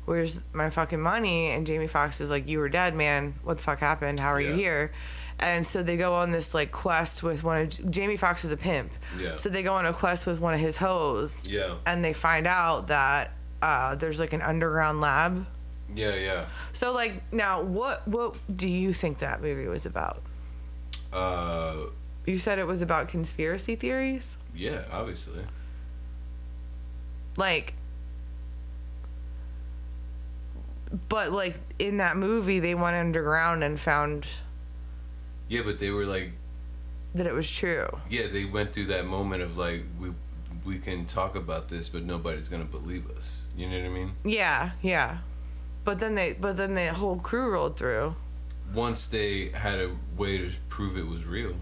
"Where's 0.04 0.42
my 0.52 0.68
fucking 0.68 1.00
money?" 1.00 1.52
And 1.52 1.64
Jamie 1.64 1.86
Foxx 1.86 2.20
is 2.20 2.28
like, 2.28 2.48
"You 2.48 2.58
were 2.58 2.68
dead, 2.68 2.94
man. 2.94 3.34
What 3.44 3.56
the 3.58 3.62
fuck 3.62 3.78
happened? 3.78 4.18
How 4.18 4.30
are 4.30 4.40
you 4.40 4.52
here?" 4.52 4.92
And 5.38 5.64
so 5.66 5.82
they 5.82 5.96
go 5.96 6.14
on 6.14 6.32
this 6.32 6.54
like 6.54 6.72
quest 6.72 7.22
with 7.22 7.44
one 7.44 7.62
of 7.62 7.90
Jamie 7.90 8.16
Foxx 8.16 8.44
is 8.44 8.50
a 8.52 8.56
pimp. 8.56 8.92
Yeah. 9.18 9.36
So 9.36 9.48
they 9.48 9.62
go 9.62 9.74
on 9.74 9.86
a 9.86 9.92
quest 9.92 10.26
with 10.26 10.40
one 10.40 10.54
of 10.54 10.60
his 10.60 10.76
hoes. 10.76 11.46
Yeah. 11.48 11.76
And 11.86 12.04
they 12.04 12.12
find 12.12 12.46
out 12.48 12.88
that 12.88 13.32
uh, 13.62 13.94
there's 13.94 14.18
like 14.18 14.32
an 14.34 14.42
underground 14.42 15.00
lab. 15.00 15.46
Yeah, 15.94 16.14
yeah. 16.16 16.46
So 16.72 16.92
like 16.92 17.22
now, 17.32 17.62
what 17.62 18.06
what 18.08 18.34
do 18.54 18.68
you 18.68 18.92
think 18.92 19.18
that 19.20 19.40
movie 19.40 19.68
was 19.68 19.86
about? 19.86 20.20
Uh 21.12 21.76
You 22.26 22.38
said 22.38 22.58
it 22.58 22.66
was 22.66 22.82
about 22.82 23.08
conspiracy 23.08 23.74
theories. 23.76 24.36
yeah, 24.54 24.84
obviously. 24.92 25.44
like 27.38 27.72
but 31.08 31.32
like 31.32 31.58
in 31.78 31.96
that 31.98 32.16
movie 32.16 32.60
they 32.60 32.74
went 32.74 32.94
underground 32.96 33.64
and 33.64 33.80
found 33.80 34.26
Yeah, 35.48 35.62
but 35.64 35.78
they 35.78 35.90
were 35.90 36.04
like 36.04 36.32
that 37.14 37.26
it 37.26 37.32
was 37.34 37.50
true 37.50 37.88
yeah, 38.10 38.26
they 38.26 38.44
went 38.44 38.72
through 38.72 38.86
that 38.86 39.06
moment 39.06 39.42
of 39.42 39.56
like 39.56 39.84
we 39.98 40.12
we 40.64 40.78
can 40.78 41.06
talk 41.06 41.34
about 41.34 41.68
this 41.68 41.88
but 41.88 42.02
nobody's 42.04 42.48
going 42.48 42.62
to 42.64 42.70
believe 42.70 43.08
us. 43.10 43.41
You 43.56 43.68
know 43.68 43.76
what 43.78 43.86
I 43.86 43.88
mean? 43.90 44.12
yeah 44.24 44.70
yeah 44.80 45.18
but 45.84 45.98
then 45.98 46.14
they 46.14 46.32
but 46.32 46.56
then 46.56 46.74
the 46.74 46.92
whole 46.94 47.16
crew 47.18 47.50
rolled 47.50 47.76
through 47.76 48.14
Once 48.74 49.06
they 49.06 49.48
had 49.50 49.78
a 49.80 49.90
way 50.16 50.38
to 50.38 50.50
prove 50.68 50.96
it 50.96 51.06
was 51.06 51.26
real. 51.26 51.54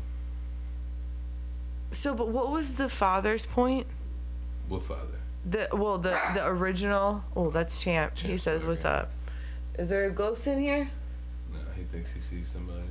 so 1.91 2.15
but 2.15 2.29
what 2.29 2.51
was 2.51 2.77
the 2.77 2.89
father's 2.89 3.45
point 3.47 3.87
What 4.69 4.83
father? 4.83 5.19
the 5.45 5.69
well 5.73 5.99
the 5.99 6.19
the 6.35 6.47
original 6.47 7.25
oh 7.35 7.51
that's 7.51 7.81
champ 7.83 8.19
he 8.19 8.37
says 8.37 8.65
what's 8.65 8.83
here. 8.83 8.91
up 8.93 9.11
is 9.79 9.89
there 9.89 10.07
a 10.07 10.11
ghost 10.11 10.47
in 10.47 10.61
here 10.61 10.91
No, 11.53 11.59
he 11.77 11.83
thinks 11.85 12.13
he 12.13 12.21
sees 12.21 12.49
somebody. 12.49 12.83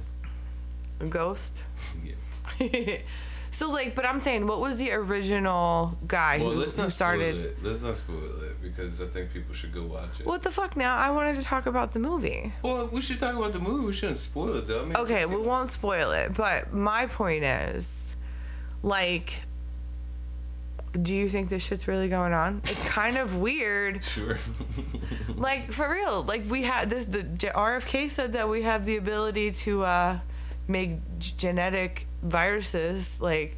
a 1.00 1.06
ghost 1.06 1.64
Yeah. 2.60 2.97
so 3.52 3.72
like 3.72 3.95
but 3.95 4.06
i'm 4.06 4.20
saying 4.20 4.45
what 4.47 4.60
was 4.60 4.78
the 4.78 4.91
original 4.91 5.97
guy 6.08 6.38
Well, 6.39 6.52
who, 6.52 6.60
let's 6.60 6.76
who 6.76 6.89
started 6.89 7.36
spoil 7.36 7.45
it. 7.45 7.64
Let's 7.64 7.82
not 7.82 7.97
spoil 7.97 8.24
it 8.43 8.62
because 8.62 9.02
I 9.02 9.08
think 9.08 9.34
people 9.34 9.54
should 9.56 9.74
go 9.74 9.84
watch 9.84 10.20
it. 10.20 10.26
what 10.26 10.41
the 10.41 10.52
fuck 10.52 10.76
now 10.78 10.95
i 10.97 11.10
wanted 11.12 11.36
to 11.38 11.43
talk 11.43 11.66
about 11.66 11.91
the 11.93 12.00
movie 12.00 12.54
Well, 12.62 12.88
we 12.88 13.02
should 13.02 13.20
talk 13.20 13.36
about 13.36 13.54
the 13.54 13.60
movie. 13.60 13.86
We 13.86 13.93
shouldn't 13.93 14.20
spoil 14.20 14.56
it 14.58 14.68
though. 14.68 14.82
I 14.82 14.86
mean, 14.86 14.97
Okay, 14.97 15.26
we 15.26 15.38
won't 15.38 15.70
spoil 15.70 16.12
it, 16.12 16.34
but 16.36 16.74
my 16.74 17.06
point 17.08 17.43
is, 17.43 18.16
like, 18.84 19.41
do 21.00 21.14
you 21.14 21.30
think 21.30 21.50
this 21.50 21.64
shit's 21.64 21.88
really 21.88 22.10
going 22.10 22.34
on? 22.34 22.62
It's 22.66 22.88
kind 22.88 23.18
of 23.18 23.38
weird. 23.38 24.04
Sure. 24.16 24.38
Like 25.36 25.72
for 25.72 25.89
real. 25.89 26.24
Like 26.24 26.43
we 26.50 26.64
had 26.64 26.89
this. 26.89 27.06
The 27.06 27.24
RFK 27.24 28.10
said 28.12 28.34
that 28.34 28.50
we 28.50 28.64
have 28.64 28.84
the 28.86 28.97
ability 28.97 29.52
to 29.64 29.84
uh, 29.84 30.20
make 30.68 30.97
genetic 31.20 32.08
viruses. 32.22 33.22
Like, 33.22 33.57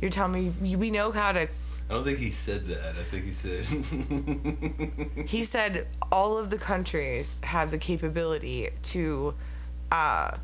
you're 0.00 0.10
telling 0.10 0.54
me 0.60 0.76
we 0.76 0.90
know 0.90 1.10
how 1.10 1.32
to. 1.32 1.42
I 1.42 1.48
don't 1.88 2.04
think 2.04 2.18
he 2.18 2.30
said 2.30 2.66
that. 2.66 2.96
I 2.96 3.02
think 3.02 3.24
he 3.24 3.30
said. 3.30 3.64
He 5.28 5.42
said 5.42 5.88
all 6.12 6.38
of 6.38 6.50
the 6.50 6.58
countries 6.58 7.40
have 7.42 7.70
the 7.70 7.78
capability 7.78 8.70
to 8.82 9.34
uh, 9.90 10.36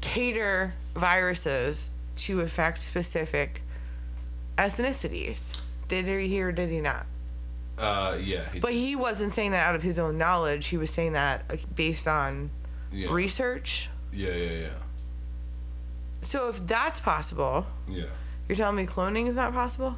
cater 0.00 0.74
viruses 0.94 1.92
to 2.16 2.40
affect 2.40 2.82
specific 2.82 3.62
ethnicities. 4.56 5.56
Did 5.88 6.06
he 6.06 6.28
hear? 6.28 6.52
Did 6.52 6.70
he 6.70 6.80
not? 6.80 7.06
uh, 7.78 8.16
yeah. 8.20 8.48
He, 8.52 8.60
But 8.60 8.72
he 8.72 8.94
wasn't 8.96 9.32
saying 9.32 9.50
that 9.52 9.66
out 9.66 9.74
of 9.74 9.82
his 9.82 9.98
own 9.98 10.18
knowledge. 10.18 10.66
He 10.66 10.76
was 10.76 10.90
saying 10.90 11.12
that 11.12 11.74
based 11.74 12.06
on 12.06 12.50
yeah. 12.92 13.12
research. 13.12 13.90
Yeah, 14.12 14.32
yeah, 14.32 14.50
yeah, 14.52 14.68
So 16.24 16.48
if 16.48 16.66
that's 16.66 17.00
possible, 17.00 17.66
yeah. 17.88 18.04
you're 18.48 18.56
telling 18.56 18.76
me 18.76 18.86
cloning 18.86 19.26
is 19.28 19.36
not 19.36 19.52
possible? 19.52 19.96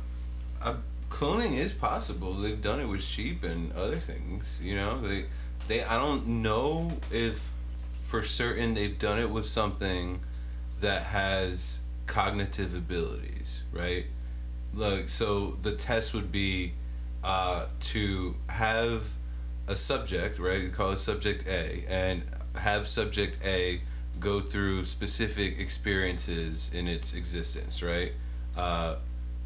Uh, 0.61 0.75
cloning 1.09 1.57
is 1.57 1.73
possible. 1.73 2.35
They've 2.35 2.61
done 2.61 2.81
it 2.81 2.87
with 2.87 3.03
sheep 3.03 3.45
and 3.45 3.73
other 3.73 3.99
things. 3.99 4.59
You 4.63 4.77
know, 4.77 5.01
they, 5.01 5.27
they. 5.69 5.83
I 5.85 5.95
don't 5.95 6.27
know 6.43 6.99
if 7.11 7.53
for 8.01 8.23
certain 8.23 8.75
they've 8.75 8.99
done 8.99 9.21
it 9.21 9.31
with 9.31 9.47
something 9.47 10.21
that 10.81 11.05
has 11.05 11.81
cognitive 12.07 12.75
abilities, 12.75 13.63
right? 13.73 14.07
Like, 14.75 15.09
so 15.09 15.59
the 15.63 15.73
test 15.73 16.13
would 16.13 16.31
be 16.31 16.75
uh, 17.25 17.67
to 17.81 18.37
have 18.49 19.11
a 19.67 19.77
subject, 19.77 20.39
right? 20.39 20.61
You 20.61 20.71
call 20.71 20.93
it 20.93 20.99
subject 20.99 21.47
A, 21.47 21.85
and 21.89 22.23
have 22.57 22.87
subject 22.87 23.39
A 23.45 23.81
go 24.21 24.41
through 24.41 24.85
specific 24.85 25.59
experiences 25.59 26.71
in 26.73 26.89
its 26.89 27.15
existence, 27.15 27.83
right? 27.83 28.13
Uh, 28.57 28.97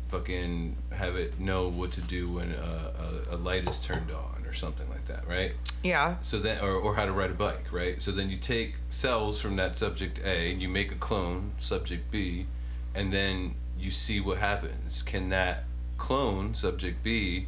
fucking 0.09 0.77
have 0.93 1.17
it 1.17 1.39
know 1.39 1.69
what 1.69 1.93
to 1.93 2.01
do 2.01 2.29
when 2.29 2.53
a, 2.53 3.27
a, 3.31 3.35
a 3.35 3.37
light 3.37 3.69
is 3.69 3.81
turned 3.81 4.11
on 4.11 4.45
or 4.45 4.53
something 4.53 4.89
like 4.91 5.07
that, 5.07 5.27
right? 5.27 5.53
Yeah. 5.83 6.17
So 6.23 6.39
then, 6.39 6.63
or, 6.63 6.73
or 6.73 6.97
how 6.97 7.07
to 7.07 7.13
ride 7.13 7.31
a 7.31 7.35
bike, 7.35 7.73
right? 7.73 8.03
So 8.03 8.11
then 8.11 8.29
you 8.29 8.37
take 8.37 8.75
cells 8.91 9.41
from 9.41 9.57
that 9.57 9.79
subject 9.79 10.21
A 10.25 10.51
and 10.51 10.61
you 10.61 10.69
make 10.69 10.91
a 10.93 10.97
clone, 10.97 11.53
subject 11.59 12.11
B, 12.11 12.47
and 12.95 13.13
then 13.13 13.55
you 13.79 13.91
see 13.91 14.21
what 14.21 14.39
happens. 14.39 15.03
Can 15.03 15.29
that 15.31 15.65
clone, 15.97 16.55
subject 16.55 17.03
B, 17.03 17.47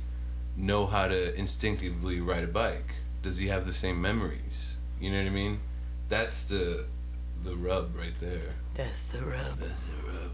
know 0.56 0.86
how 0.86 1.08
to 1.08 1.34
instinctively 1.34 2.20
ride 2.20 2.44
a 2.44 2.48
bike? 2.48 2.94
Does 3.22 3.38
he 3.38 3.48
have 3.48 3.66
the 3.66 3.72
same 3.72 4.00
memories? 4.00 4.76
You 5.00 5.10
know 5.10 5.18
what 5.18 5.26
I 5.26 5.30
mean? 5.30 5.60
That's 6.08 6.44
the 6.44 6.86
the 7.44 7.56
rub 7.56 7.96
right 7.96 8.18
there. 8.18 8.54
That's 8.74 9.06
the 9.06 9.24
rub. 9.24 9.56
That's 9.58 9.86
the 9.86 10.02
rub. 10.06 10.30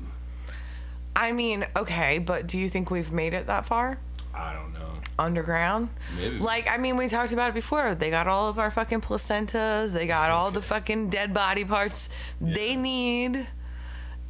I 1.16 1.32
mean, 1.32 1.66
okay, 1.74 2.18
but 2.18 2.46
do 2.46 2.58
you 2.58 2.68
think 2.68 2.90
we've 2.90 3.10
made 3.12 3.34
it 3.34 3.46
that 3.48 3.66
far? 3.66 3.98
I 4.34 4.54
don't 4.54 4.72
know. 4.72 4.92
Underground? 5.18 5.88
Maybe. 6.16 6.38
Like, 6.38 6.68
I 6.70 6.76
mean, 6.76 6.96
we 6.96 7.08
talked 7.08 7.32
about 7.32 7.50
it 7.50 7.54
before. 7.54 7.96
They 7.96 8.10
got 8.10 8.28
all 8.28 8.48
of 8.48 8.58
our 8.58 8.70
fucking 8.70 9.00
placentas. 9.00 9.94
They 9.94 10.06
got 10.06 10.30
all 10.30 10.52
the 10.52 10.62
fucking 10.62 11.10
dead 11.10 11.34
body 11.34 11.64
parts 11.64 12.08
they 12.40 12.76
need. 12.76 13.48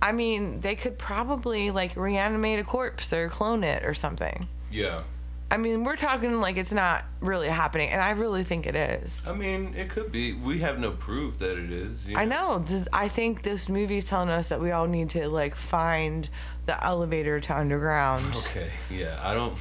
I 0.00 0.12
mean, 0.12 0.60
they 0.60 0.76
could 0.76 0.96
probably 0.96 1.70
like 1.70 1.96
reanimate 1.96 2.58
a 2.58 2.64
corpse 2.64 3.12
or 3.12 3.28
clone 3.28 3.64
it 3.64 3.84
or 3.84 3.92
something. 3.92 4.48
Yeah. 4.70 5.02
I 5.50 5.56
mean, 5.56 5.82
we're 5.82 5.96
talking 5.96 6.40
like 6.40 6.58
it's 6.58 6.72
not 6.72 7.06
really 7.20 7.48
happening, 7.48 7.88
and 7.88 8.02
I 8.02 8.10
really 8.10 8.44
think 8.44 8.66
it 8.66 8.76
is. 8.76 9.26
I 9.26 9.34
mean, 9.34 9.74
it 9.74 9.88
could 9.88 10.12
be. 10.12 10.34
We 10.34 10.58
have 10.58 10.78
no 10.78 10.90
proof 10.90 11.38
that 11.38 11.56
it 11.56 11.72
is. 11.72 12.06
you 12.06 12.18
I 12.18 12.26
know. 12.26 12.62
Does, 12.66 12.86
I 12.92 13.08
think 13.08 13.42
this 13.42 13.68
movie's 13.68 14.04
telling 14.04 14.28
us 14.28 14.50
that 14.50 14.60
we 14.60 14.72
all 14.72 14.86
need 14.86 15.10
to 15.10 15.26
like 15.28 15.54
find 15.54 16.28
the 16.66 16.82
elevator 16.84 17.40
to 17.40 17.56
underground. 17.56 18.26
Okay, 18.36 18.70
yeah, 18.90 19.18
I 19.22 19.32
don't. 19.32 19.54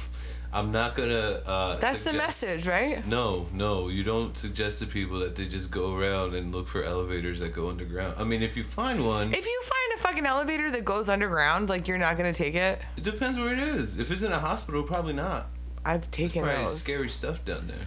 I'm 0.52 0.72
not 0.72 0.94
gonna. 0.94 1.42
Uh, 1.44 1.76
That's 1.76 2.04
the 2.04 2.12
message, 2.12 2.66
right? 2.66 3.06
No, 3.06 3.46
no, 3.52 3.88
you 3.88 4.02
don't 4.04 4.36
suggest 4.36 4.80
to 4.80 4.86
people 4.86 5.18
that 5.20 5.36
they 5.36 5.46
just 5.46 5.70
go 5.70 5.96
around 5.96 6.34
and 6.34 6.52
look 6.52 6.68
for 6.68 6.82
elevators 6.82 7.40
that 7.40 7.54
go 7.54 7.68
underground. 7.68 8.14
I 8.18 8.24
mean, 8.24 8.42
if 8.42 8.56
you 8.56 8.64
find 8.64 9.06
one, 9.06 9.32
If 9.32 9.46
you 9.46 9.62
find 9.62 9.98
a 9.98 10.02
fucking 10.02 10.26
elevator 10.26 10.70
that 10.70 10.84
goes 10.84 11.08
underground, 11.08 11.68
like 11.68 11.88
you're 11.88 11.98
not 11.98 12.16
gonna 12.18 12.32
take 12.34 12.54
it. 12.54 12.80
it 12.96 13.04
depends 13.04 13.38
where 13.38 13.52
it 13.52 13.58
is. 13.58 13.98
If 13.98 14.10
it's 14.10 14.22
in 14.22 14.32
a 14.32 14.38
hospital, 14.38 14.82
probably 14.82 15.14
not. 15.14 15.48
I've 15.88 16.10
taken 16.10 16.42
Probably 16.42 16.64
those. 16.64 16.80
scary 16.82 17.08
stuff 17.08 17.44
down 17.44 17.66
there. 17.66 17.86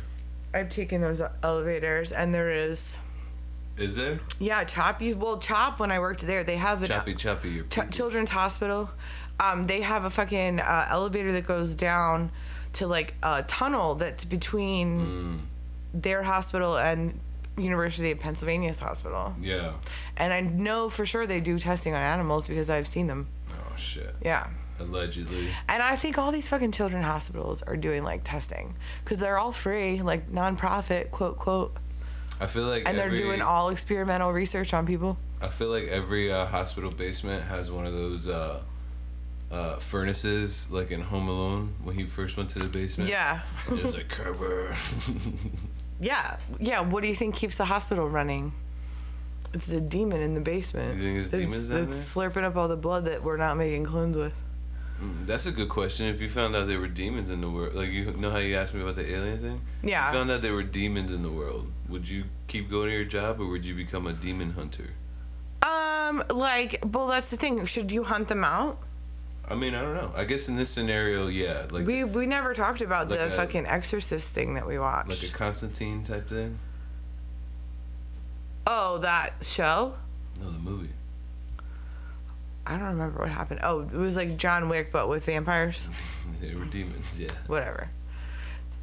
I've 0.59 0.69
taken 0.69 1.01
those 1.01 1.21
elevators, 1.43 2.11
and 2.11 2.33
there 2.33 2.49
is 2.51 2.97
Is 3.77 3.95
there 3.95 4.19
Yeah, 4.39 4.63
Choppy. 4.65 5.13
Well, 5.13 5.37
Chop. 5.39 5.79
When 5.79 5.91
I 5.91 5.99
worked 5.99 6.21
there, 6.21 6.43
they 6.43 6.57
have 6.57 6.81
an 6.81 6.89
choppy 6.89 7.15
choppy? 7.15 7.49
Your 7.51 7.65
Ch- 7.65 7.89
Children's 7.91 8.31
Hospital. 8.31 8.89
Um, 9.39 9.67
they 9.67 9.81
have 9.81 10.03
a 10.05 10.09
fucking 10.09 10.59
uh, 10.59 10.87
elevator 10.89 11.31
that 11.33 11.45
goes 11.47 11.73
down 11.75 12.31
to 12.73 12.87
like 12.87 13.13
a 13.23 13.43
tunnel 13.43 13.95
that's 13.95 14.23
between 14.25 15.47
their 15.93 16.23
hospital 16.23 16.77
and 16.77 17.19
University 17.57 18.11
of 18.11 18.19
Pennsylvania's 18.19 18.79
hospital. 18.79 19.35
yeah. 19.41 19.73
And 20.17 20.31
I 20.33 20.41
know 20.41 20.89
for 20.89 21.05
sure 21.05 21.25
they 21.27 21.39
do 21.39 21.57
testing 21.59 21.93
on 21.93 22.01
animals 22.01 22.47
because 22.47 22.69
I've 22.69 22.87
seen 22.87 23.07
them. 23.07 23.27
Oh 23.51 23.75
shit. 23.77 24.15
Yeah. 24.23 24.47
Allegedly. 24.81 25.49
And 25.69 25.81
I 25.83 25.95
think 25.95 26.17
all 26.17 26.31
these 26.31 26.47
fucking 26.49 26.71
children 26.71 27.03
hospitals 27.03 27.61
are 27.63 27.77
doing 27.77 28.03
like 28.03 28.23
testing 28.23 28.75
because 29.03 29.19
they're 29.19 29.37
all 29.37 29.51
free, 29.51 30.01
like 30.01 30.31
nonprofit, 30.31 31.11
quote, 31.11 31.37
quote. 31.37 31.75
I 32.39 32.47
feel 32.47 32.63
like 32.63 32.87
And 32.87 32.97
they're 32.97 33.09
doing 33.09 33.41
all 33.41 33.69
experimental 33.69 34.31
research 34.31 34.73
on 34.73 34.85
people. 34.87 35.17
I 35.41 35.47
feel 35.47 35.67
like 35.69 35.85
every 35.87 36.31
uh, 36.31 36.45
hospital 36.45 36.89
basement 36.91 37.43
has 37.45 37.69
one 37.71 37.85
of 37.85 37.93
those 37.93 38.27
uh, 38.27 38.61
uh, 39.51 39.75
furnaces, 39.77 40.69
like 40.71 40.91
in 40.91 41.01
Home 41.01 41.27
Alone 41.27 41.75
when 41.83 41.95
he 41.95 42.05
first 42.05 42.37
went 42.37 42.49
to 42.51 42.59
the 42.59 42.67
basement. 42.67 43.09
Yeah. 43.09 43.41
There's 43.69 43.95
a 43.95 44.03
cover. 44.03 44.75
Yeah. 46.03 46.37
Yeah. 46.59 46.81
What 46.81 47.03
do 47.03 47.09
you 47.09 47.15
think 47.15 47.35
keeps 47.35 47.57
the 47.57 47.65
hospital 47.65 48.09
running? 48.09 48.53
It's 49.53 49.71
a 49.71 49.79
demon 49.79 50.19
in 50.21 50.33
the 50.33 50.41
basement. 50.41 50.95
You 50.97 51.03
think 51.03 51.19
it's 51.19 51.29
That's- 51.29 51.47
demons 51.49 51.69
down 51.69 51.85
that's 51.85 52.15
slurping 52.15 52.43
up 52.43 52.55
all 52.55 52.67
the 52.67 52.75
blood 52.75 53.05
that 53.05 53.21
we're 53.21 53.37
not 53.37 53.55
making 53.55 53.85
clones 53.85 54.17
with. 54.17 54.33
That's 55.23 55.45
a 55.47 55.51
good 55.51 55.69
question. 55.69 56.05
If 56.07 56.21
you 56.21 56.29
found 56.29 56.55
out 56.55 56.67
there 56.67 56.79
were 56.79 56.87
demons 56.87 57.29
in 57.31 57.41
the 57.41 57.49
world, 57.49 57.73
like 57.73 57.89
you 57.89 58.11
know 58.13 58.29
how 58.29 58.37
you 58.37 58.55
asked 58.55 58.73
me 58.75 58.81
about 58.81 58.95
the 58.95 59.11
alien 59.11 59.39
thing. 59.39 59.61
Yeah. 59.83 60.07
If 60.07 60.13
you 60.13 60.19
found 60.19 60.31
out 60.31 60.41
there 60.43 60.53
were 60.53 60.61
demons 60.63 61.11
in 61.11 61.23
the 61.23 61.31
world, 61.31 61.71
would 61.89 62.07
you 62.07 62.25
keep 62.47 62.69
going 62.69 62.89
to 62.89 62.95
your 62.95 63.05
job 63.05 63.39
or 63.41 63.47
would 63.47 63.65
you 63.65 63.73
become 63.73 64.05
a 64.05 64.13
demon 64.13 64.51
hunter? 64.51 64.91
Um, 65.63 66.21
like, 66.29 66.83
well, 66.91 67.07
that's 67.07 67.31
the 67.31 67.37
thing. 67.37 67.65
Should 67.65 67.91
you 67.91 68.03
hunt 68.03 68.27
them 68.27 68.43
out? 68.43 68.77
I 69.49 69.55
mean, 69.55 69.73
I 69.75 69.81
don't 69.81 69.95
know. 69.95 70.11
I 70.15 70.23
guess 70.25 70.47
in 70.47 70.55
this 70.55 70.69
scenario, 70.69 71.27
yeah, 71.27 71.65
like 71.71 71.85
We 71.87 72.03
we 72.03 72.25
never 72.27 72.53
talked 72.53 72.81
about 72.81 73.09
Like 73.09 73.19
the 73.19 73.25
a- 73.25 73.29
fucking 73.31 73.65
Exorcist 73.65 74.29
thing 74.35 74.53
that 74.53 74.65
we 74.67 74.77
watched. 74.77 75.09
like 75.09 75.23
a 75.23 75.33
Constantine 75.33 76.03
type 76.03 76.27
thing. 76.29 76.59
oh, 78.67 78.99
that 78.99 79.31
show. 79.41 79.93
No, 80.39 80.51
the 80.51 80.59
movie. 80.59 80.89
I 82.71 82.77
don't 82.77 82.87
remember 82.87 83.19
what 83.19 83.29
happened. 83.29 83.59
Oh, 83.63 83.81
it 83.81 83.91
was 83.91 84.15
like 84.15 84.37
John 84.37 84.69
Wick, 84.69 84.93
but 84.93 85.09
with 85.09 85.25
vampires. 85.25 85.89
They 86.39 86.55
were 86.55 86.65
demons. 86.65 87.19
Yeah. 87.19 87.29
Whatever. 87.45 87.91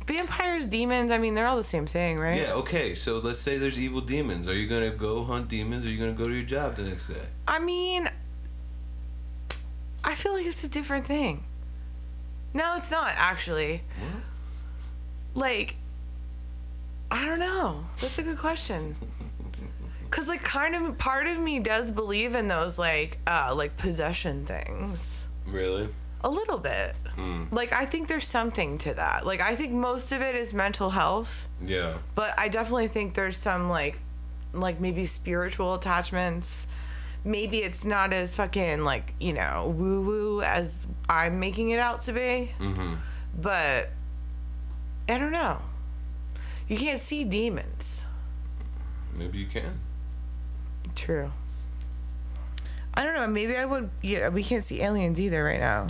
Vampires, 0.07 0.69
demons. 0.69 1.11
I 1.11 1.19
mean, 1.19 1.35
they're 1.35 1.47
all 1.47 1.57
the 1.57 1.65
same 1.65 1.87
thing, 1.87 2.17
right? 2.17 2.43
Yeah. 2.43 2.53
Okay. 2.53 2.95
So 2.95 3.19
let's 3.19 3.41
say 3.41 3.59
there's 3.59 3.79
evil 3.79 4.01
demons. 4.01 4.47
Are 4.47 4.55
you 4.55 4.69
gonna 4.69 4.91
go 4.91 5.25
hunt 5.25 5.49
demons? 5.49 5.85
Or 5.85 5.89
are 5.89 5.91
you 5.91 5.99
gonna 5.99 6.13
go 6.13 6.27
to 6.27 6.33
your 6.33 6.45
job 6.45 6.77
the 6.77 6.83
next 6.83 7.09
day? 7.09 7.27
I 7.49 7.59
mean, 7.59 8.09
I 10.05 10.15
feel 10.15 10.35
like 10.35 10.47
it's 10.47 10.63
a 10.63 10.69
different 10.69 11.05
thing. 11.07 11.43
No, 12.55 12.77
it's 12.77 12.93
not 12.93 13.13
actually. 13.17 13.83
What? 13.99 14.23
Like, 15.43 15.77
I 17.11 17.25
don't 17.25 17.41
know. 17.41 17.87
That's 18.01 18.19
a 18.19 18.23
good 18.23 18.39
question. 18.39 18.95
Cause 20.19 20.27
like 20.27 20.43
kind 20.43 20.75
of 20.75 20.99
part 20.99 21.29
of 21.29 21.39
me 21.39 21.61
does 21.61 21.93
believe 21.93 22.35
in 22.35 22.49
those 22.49 22.77
like 22.77 23.19
uh 23.29 23.55
like 23.57 23.77
possession 23.77 24.45
things. 24.45 25.29
Really? 25.47 25.89
A 26.23 26.29
little 26.29 26.59
bit. 26.59 26.97
Like 27.53 27.73
I 27.73 27.85
think 27.85 28.09
there's 28.09 28.27
something 28.27 28.79
to 28.79 28.95
that. 28.95 29.25
Like 29.25 29.41
I 29.41 29.55
think 29.55 29.73
most 29.73 30.11
of 30.11 30.21
it 30.21 30.35
is 30.35 30.53
mental 30.53 30.91
health, 30.91 31.47
Yeah. 31.63 31.99
but 32.17 32.35
I 32.37 32.49
definitely 32.49 32.89
think 32.89 33.15
there's 33.15 33.37
some 33.37 33.69
like 33.71 34.01
like 34.53 34.81
maybe 34.81 35.07
spiritual 35.07 35.75
attachments. 35.75 36.67
Maybe 37.25 37.59
it's 37.59 37.85
not 37.85 38.13
as 38.13 38.35
fucking 38.35 38.83
like, 38.83 39.15
you 39.21 39.35
know, 39.35 39.73
woo 39.79 40.03
woo 40.03 40.43
as 40.43 40.85
I'm 41.09 41.39
making 41.39 41.69
it 41.71 41.79
out 41.79 42.01
to 42.03 42.13
be. 42.13 42.53
Mm-hmm. 42.59 42.95
But 43.41 43.91
I 45.09 45.17
don't 45.17 45.31
know. 45.31 45.63
You 46.67 46.77
can't 46.77 46.99
see 46.99 47.23
demons. 47.23 48.05
Maybe 49.17 49.39
you 49.39 49.47
can. 49.47 49.79
True. 50.99 51.31
I 52.93 53.05
don't 53.05 53.15
know. 53.15 53.29
Maybe 53.29 53.57
I 53.57 53.65
would. 53.65 53.91
Yeah, 54.03 54.31
we 54.31 54.43
can't 54.43 54.65
see 54.65 54.83
aliens 54.83 55.21
either 55.21 55.45
right 55.45 55.61
now. 55.61 55.87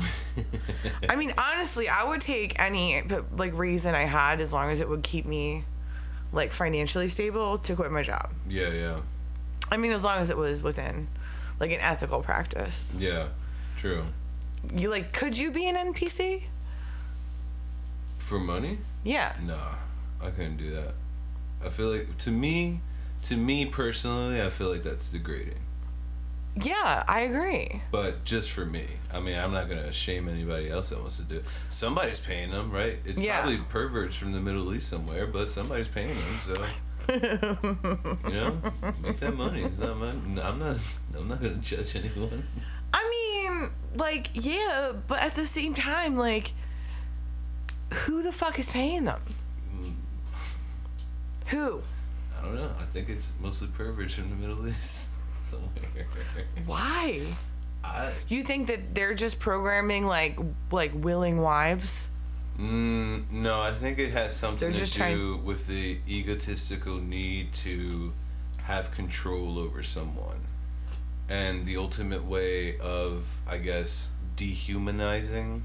I 1.09 1.17
mean, 1.17 1.33
honestly, 1.39 1.89
I 1.89 2.05
would 2.05 2.21
take 2.21 2.61
any 2.61 3.03
like 3.35 3.55
reason 3.55 3.95
I 3.95 4.03
had 4.03 4.43
as 4.43 4.53
long 4.53 4.71
as 4.71 4.81
it 4.81 4.89
would 4.89 5.03
keep 5.03 5.25
me 5.25 5.65
like 6.31 6.53
financially 6.53 7.09
stable 7.09 7.57
to 7.59 7.75
quit 7.75 7.91
my 7.91 8.03
job. 8.03 8.33
Yeah. 8.47 8.69
Yeah. 8.69 9.01
I 9.73 9.79
mean, 9.79 9.93
as 9.93 10.05
long 10.05 10.19
as 10.21 10.29
it 10.29 10.37
was 10.37 10.63
within 10.63 11.09
like 11.59 11.71
an 11.71 11.81
ethical 11.81 12.21
practice. 12.23 12.95
Yeah. 13.01 13.29
True. 13.79 14.05
You 14.71 14.91
like, 14.91 15.15
could 15.15 15.39
you 15.39 15.51
be 15.51 15.67
an 15.67 15.77
NPC? 15.95 16.43
For 18.19 18.39
money? 18.39 18.79
Yeah. 19.03 19.35
Nah, 19.43 19.77
I 20.21 20.29
couldn't 20.31 20.59
do 20.59 20.71
that. 20.73 20.93
I 21.65 21.71
feel 21.71 21.89
like 21.91 22.19
to 22.19 22.31
me, 22.31 22.81
to 23.23 23.37
me 23.37 23.67
personally, 23.67 24.41
I 24.43 24.49
feel 24.51 24.71
like 24.71 24.83
that's 24.83 25.09
degrading. 25.09 25.61
Yeah, 26.61 27.05
I 27.07 27.21
agree. 27.21 27.83
But 27.93 28.25
just 28.25 28.51
for 28.51 28.65
me, 28.65 28.85
I 29.13 29.21
mean, 29.21 29.39
I'm 29.39 29.53
not 29.53 29.69
gonna 29.69 29.93
shame 29.93 30.29
anybody 30.29 30.69
else 30.71 30.89
that 30.89 31.01
wants 31.01 31.17
to 31.19 31.23
do 31.23 31.37
it. 31.37 31.45
Somebody's 31.69 32.19
paying 32.19 32.51
them, 32.51 32.71
right? 32.73 32.99
It's 33.05 33.21
Yeah. 33.21 33.41
probably 33.41 33.59
perverts 33.59 34.17
from 34.17 34.33
the 34.33 34.41
Middle 34.41 34.73
East 34.75 34.89
somewhere, 34.89 35.27
but 35.27 35.49
somebody's 35.49 35.87
paying 35.89 36.09
them, 36.15 36.39
so 36.41 36.67
you 37.09 37.21
know, 38.33 38.61
make 39.01 39.19
that 39.21 39.35
money. 39.37 39.63
It's 39.63 39.79
not 39.79 39.97
my. 39.99 40.09
I'm 40.09 40.59
not. 40.59 40.77
I'm 41.17 41.29
not 41.29 41.41
gonna 41.41 41.55
judge 41.57 41.95
anyone. 41.97 42.47
I 42.93 43.09
mean, 43.51 43.71
like, 43.95 44.29
yeah, 44.35 44.93
but 45.07 45.21
at 45.21 45.35
the 45.35 45.47
same 45.47 45.75
time, 45.75 46.17
like, 46.17 46.53
who 47.93 48.23
the 48.23 48.33
fuck 48.33 48.59
is 48.59 48.69
paying 48.71 49.05
them? 49.05 49.21
Mm. 49.75 49.95
Who? 51.49 51.83
I 52.39 52.43
don't 52.43 52.55
know. 52.55 52.71
I 52.81 52.85
think 52.85 53.09
it's 53.09 53.33
mostly 53.41 53.69
perverts 53.69 54.15
from 54.15 54.31
the 54.31 54.37
Middle 54.37 54.67
East 54.69 55.13
somewhere. 55.43 56.07
Why? 56.67 57.23
I 57.85 58.13
You 58.29 58.43
think 58.43 58.67
that 58.69 58.95
they're 58.95 59.15
just 59.15 59.39
programming 59.39 60.07
like 60.07 60.39
like 60.71 60.93
willing 60.95 61.41
wives? 61.41 62.09
Mm, 62.59 63.31
no, 63.31 63.61
I 63.61 63.73
think 63.73 63.99
it 64.01 64.11
has 64.13 64.35
something 64.35 64.73
to 64.73 64.79
do 64.79 64.87
trying- 64.87 65.45
with 65.45 65.67
the 65.69 65.99
egotistical 66.09 66.97
need 66.99 67.53
to 67.55 68.13
have 68.65 68.91
control 68.91 69.59
over 69.59 69.83
someone. 69.83 70.41
And 71.29 71.65
the 71.67 71.77
ultimate 71.77 72.25
way 72.25 72.79
of, 72.79 73.41
I 73.47 73.59
guess, 73.59 74.11
dehumanizing 74.37 75.63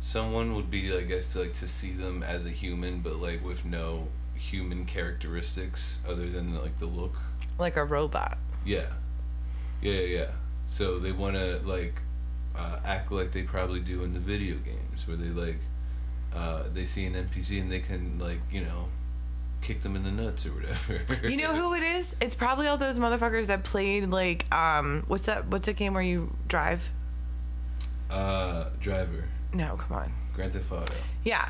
someone 0.00 0.54
would 0.54 0.70
be, 0.70 0.94
I 0.96 1.02
guess, 1.02 1.32
to, 1.34 1.40
like 1.40 1.54
to 1.54 1.66
see 1.68 1.92
them 1.92 2.22
as 2.22 2.44
a 2.46 2.50
human, 2.50 3.00
but 3.00 3.16
like 3.16 3.44
with 3.44 3.64
no 3.64 4.08
human 4.36 4.84
characteristics 4.84 6.00
other 6.08 6.28
than 6.28 6.54
like 6.60 6.78
the 6.78 6.86
look. 6.86 7.14
Like 7.58 7.76
a 7.76 7.84
robot. 7.84 8.38
Yeah. 8.64 8.86
Yeah, 9.80 9.92
yeah, 9.92 10.18
yeah. 10.18 10.30
So 10.64 10.98
they 10.98 11.12
want 11.12 11.36
to 11.36 11.60
like 11.64 12.00
uh, 12.56 12.80
act 12.84 13.12
like 13.12 13.32
they 13.32 13.42
probably 13.42 13.80
do 13.80 14.02
in 14.02 14.12
the 14.12 14.20
video 14.20 14.56
games, 14.56 15.06
where 15.06 15.16
they 15.16 15.28
like 15.28 15.58
uh, 16.34 16.64
they 16.72 16.84
see 16.84 17.04
an 17.06 17.14
NPC 17.14 17.60
and 17.60 17.70
they 17.70 17.80
can 17.80 18.18
like 18.18 18.40
you 18.50 18.62
know 18.62 18.88
kick 19.62 19.82
them 19.82 19.96
in 19.96 20.02
the 20.02 20.10
nuts 20.10 20.46
or 20.46 20.50
whatever. 20.52 21.28
You 21.28 21.36
know 21.36 21.54
who 21.54 21.74
it 21.74 21.82
is? 21.82 22.14
It's 22.20 22.36
probably 22.36 22.66
all 22.68 22.76
those 22.76 22.98
motherfuckers 22.98 23.46
that 23.46 23.64
played 23.64 24.08
like 24.10 24.52
um 24.54 25.04
what's 25.06 25.24
that 25.24 25.46
what's 25.48 25.66
that 25.66 25.76
game 25.76 25.94
where 25.94 26.02
you 26.02 26.34
drive? 26.48 26.90
Uh, 28.10 28.68
driver, 28.80 29.24
No, 29.52 29.76
come 29.76 29.96
on. 29.96 30.12
Grand 30.32 30.52
Theft 30.52 30.70
Auto. 30.70 30.94
Yeah. 31.24 31.48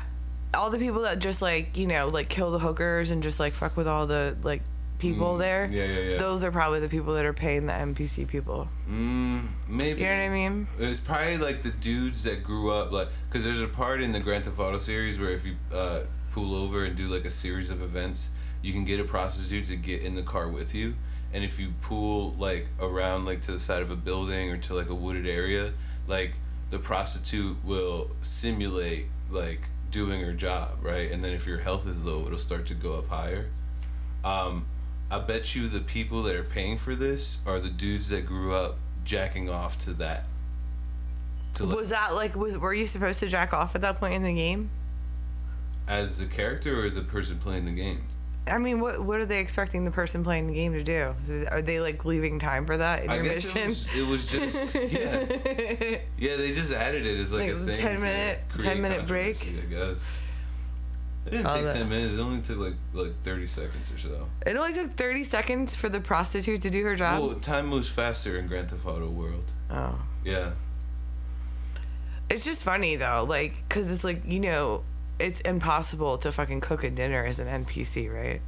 All 0.53 0.69
the 0.69 0.79
people 0.79 1.01
that 1.01 1.19
just 1.19 1.41
like, 1.41 1.77
you 1.77 1.87
know, 1.87 2.07
like 2.07 2.29
kill 2.29 2.51
the 2.51 2.59
hookers 2.59 3.11
and 3.11 3.21
just 3.21 3.39
like 3.39 3.53
fuck 3.53 3.75
with 3.77 3.87
all 3.87 4.07
the 4.07 4.37
like 4.43 4.61
people 4.99 5.37
there. 5.37 5.67
Mm, 5.67 5.73
yeah, 5.73 5.85
yeah, 5.85 5.99
yeah. 5.99 6.17
Those 6.17 6.43
are 6.43 6.51
probably 6.51 6.79
the 6.79 6.89
people 6.89 7.13
that 7.15 7.25
are 7.25 7.33
paying 7.33 7.65
the 7.65 7.73
NPC 7.73 8.27
people. 8.27 8.67
Mm, 8.89 9.47
maybe. 9.67 10.01
You 10.01 10.07
know 10.07 10.15
what 10.15 10.21
I 10.21 10.29
mean? 10.29 10.67
It's 10.79 10.99
probably 10.99 11.37
like 11.37 11.63
the 11.63 11.71
dudes 11.71 12.23
that 12.23 12.43
grew 12.43 12.71
up 12.71 12.91
like 12.91 13.09
because 13.29 13.43
there's 13.43 13.61
a 13.61 13.67
part 13.67 14.01
in 14.01 14.11
the 14.11 14.19
Grand 14.19 14.45
Theft 14.45 14.59
Auto 14.59 14.77
series 14.77 15.19
where 15.19 15.31
if 15.31 15.45
you 15.45 15.55
uh, 15.73 16.01
pull 16.31 16.55
over 16.55 16.83
and 16.83 16.95
do 16.95 17.07
like 17.07 17.25
a 17.25 17.31
series 17.31 17.69
of 17.69 17.81
events, 17.81 18.29
you 18.61 18.73
can 18.73 18.85
get 18.85 18.99
a 18.99 19.03
prostitute 19.03 19.65
to 19.67 19.75
get 19.75 20.01
in 20.01 20.15
the 20.15 20.23
car 20.23 20.47
with 20.47 20.73
you, 20.73 20.95
and 21.33 21.43
if 21.43 21.59
you 21.59 21.73
pull 21.81 22.33
like 22.33 22.69
around 22.79 23.25
like 23.25 23.41
to 23.41 23.51
the 23.51 23.59
side 23.59 23.81
of 23.81 23.91
a 23.91 23.95
building 23.95 24.51
or 24.51 24.57
to 24.57 24.73
like 24.73 24.89
a 24.89 24.95
wooded 24.95 25.27
area, 25.27 25.73
like 26.07 26.33
the 26.69 26.79
prostitute 26.79 27.63
will 27.63 28.11
simulate 28.21 29.07
like 29.29 29.69
doing 29.91 30.21
her 30.21 30.33
job, 30.33 30.77
right? 30.81 31.11
And 31.11 31.23
then 31.23 31.31
if 31.33 31.45
your 31.47 31.59
health 31.59 31.87
is 31.87 32.03
low, 32.03 32.25
it'll 32.25 32.37
start 32.37 32.65
to 32.67 32.73
go 32.73 32.97
up 32.97 33.07
higher. 33.09 33.47
Um, 34.23 34.65
I 35.09 35.19
bet 35.19 35.55
you 35.55 35.67
the 35.69 35.79
people 35.79 36.21
that 36.23 36.35
are 36.35 36.43
paying 36.43 36.77
for 36.77 36.95
this 36.95 37.39
are 37.45 37.59
the 37.59 37.69
dudes 37.69 38.09
that 38.09 38.25
grew 38.25 38.53
up 38.53 38.77
jacking 39.05 39.49
off 39.49 39.77
to 39.79 39.93
that. 39.93 40.25
To 41.55 41.65
like, 41.65 41.77
Was 41.77 41.89
that 41.89 42.13
like 42.13 42.35
was 42.35 42.57
were 42.57 42.73
you 42.73 42.85
supposed 42.85 43.19
to 43.21 43.27
jack 43.27 43.53
off 43.53 43.73
at 43.75 43.81
that 43.81 43.95
point 43.97 44.13
in 44.13 44.23
the 44.23 44.35
game? 44.35 44.69
as 45.87 46.17
the 46.17 46.25
character 46.25 46.83
or 46.83 46.89
the 46.89 47.01
person 47.01 47.37
playing 47.39 47.63
the 47.63 47.71
game? 47.71 48.03
I 48.49 48.57
mean, 48.57 48.79
what 48.79 49.01
what 49.03 49.19
are 49.19 49.25
they 49.25 49.39
expecting 49.39 49.85
the 49.85 49.91
person 49.91 50.23
playing 50.23 50.47
the 50.47 50.53
game 50.53 50.73
to 50.73 50.83
do? 50.83 51.13
Are 51.51 51.61
they 51.61 51.79
like 51.79 52.05
leaving 52.05 52.39
time 52.39 52.65
for 52.65 52.77
that 52.77 53.09
I 53.09 53.19
guess 53.19 53.45
intermission? 53.55 53.61
it 54.01 54.07
was, 54.07 54.33
it 54.33 54.39
was 54.41 54.51
just 54.53 54.75
yeah, 54.91 55.97
yeah. 56.17 56.35
They 56.37 56.51
just 56.51 56.71
added 56.73 57.05
it 57.05 57.17
as 57.19 57.31
like, 57.33 57.51
Like 57.51 57.61
a 57.61 57.65
thing. 57.65 57.77
10 57.81 58.01
minute- 58.01 58.39
10 58.59 58.81
minute 58.81 59.07
break? 59.07 59.37
I 59.47 59.65
guess. 59.69 60.21
It 61.25 61.31
didn't 61.31 61.47
Oh, 61.47 61.55
take 61.55 61.63
that- 61.65 61.73
ten 61.75 61.89
minutes. 61.89 62.13
It 62.13 62.19
only 62.21 62.41
took 62.41 62.57
like 62.57 62.75
like 62.93 63.11
thirty 63.23 63.47
seconds 63.47 63.91
or 63.91 63.97
so. 63.97 64.29
It 64.45 64.55
only 64.55 64.73
took 64.73 64.91
30 64.91 65.25
seconds 65.25 65.75
for 65.75 65.89
the 65.89 65.99
prostitute 65.99 66.61
to 66.61 66.69
do 66.69 66.83
her 66.85 66.95
job. 66.95 67.21
Well, 67.21 67.35
time 67.35 67.67
moves 67.67 67.89
faster 67.89 68.37
in 68.37 68.47
Grand 68.47 68.69
Theft 68.69 68.85
Auto 68.85 69.09
World. 69.09 69.51
Oh. 69.69 69.99
Yeah. 70.23 70.51
It's 72.29 72.43
just 72.45 72.63
funny 72.63 72.95
though, 72.95 73.25
like, 73.27 73.67
cause 73.69 73.89
it's 73.89 74.03
like 74.03 74.21
you 74.25 74.39
know, 74.39 74.83
it's 75.19 75.41
impossible 75.41 76.17
to 76.19 76.31
fucking 76.31 76.61
cook 76.61 76.83
a 76.83 76.89
dinner 76.89 77.25
as 77.25 77.39
an 77.39 77.65
NPC, 77.65 78.13
right? 78.13 78.41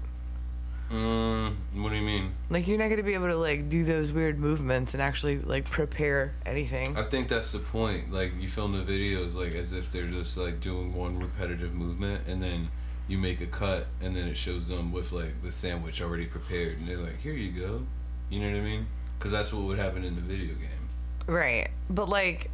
Mm, 0.91 1.56
what 1.76 1.90
do 1.90 1.96
you 1.96 2.02
mean? 2.02 2.34
Like 2.50 2.68
you're 2.68 2.78
not 2.78 2.90
gonna 2.90 3.04
be 3.04 3.14
able 3.14 3.28
to 3.28 3.36
like 3.36 3.70
do 3.70 3.84
those 3.84 4.12
weird 4.12 4.40
movements 4.40 4.94
and 4.96 5.04
actually 5.04 5.40
like 5.40 5.70
prepare 5.70 6.34
anything. 6.46 6.98
I 6.98 7.04
think 7.04 7.28
that's 7.28 7.52
the 7.52 7.60
point. 7.60 8.12
Like 8.12 8.34
you 8.40 8.48
film 8.48 8.72
the 8.74 8.91
videos 8.91 9.36
like 9.36 9.54
as 9.54 9.72
if 9.72 9.91
they're 9.91 10.08
just 10.08 10.36
like 10.36 10.62
doing 10.62 10.94
one 10.96 11.20
repetitive 11.20 11.74
movement, 11.76 12.28
and 12.28 12.41
then 12.41 12.70
you 13.08 13.20
make 13.20 13.40
a 13.40 13.46
cut, 13.46 13.86
and 14.02 14.16
then 14.16 14.28
it 14.28 14.36
shows 14.36 14.68
them 14.68 14.91
with 14.91 15.12
like 15.12 15.41
the 15.44 15.52
sandwich 15.52 16.02
already 16.02 16.26
prepared, 16.26 16.80
and 16.80 16.88
they're 16.88 16.98
like, 16.98 17.20
"Here 17.22 17.34
you 17.34 17.52
go." 17.52 17.86
You 18.32 18.40
know 18.41 18.52
what 18.52 18.62
I 18.62 18.64
mean? 18.64 18.88
Because 19.18 19.32
that's 19.32 19.54
what 19.54 19.64
would 19.64 19.78
happen 19.80 20.04
in 20.04 20.16
the 20.16 20.22
video 20.22 20.56
game. 20.56 20.90
Right. 21.28 21.70
But 21.90 22.10
like 22.10 22.50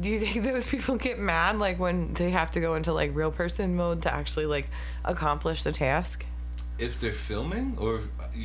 do 0.00 0.08
you 0.08 0.18
think 0.20 0.42
those 0.44 0.66
people 0.66 0.96
get 0.96 1.18
mad 1.18 1.58
like 1.58 1.78
when 1.78 2.12
they 2.14 2.30
have 2.30 2.50
to 2.52 2.60
go 2.60 2.74
into 2.74 2.92
like 2.92 3.14
real 3.14 3.30
person 3.30 3.76
mode 3.76 4.02
to 4.02 4.12
actually 4.14 4.46
like 4.46 4.68
accomplish 5.04 5.62
the 5.62 5.72
task? 5.72 6.26
If 6.78 7.00
they're 7.00 7.12
filming, 7.12 7.76
or 7.78 7.96
if, 7.96 8.04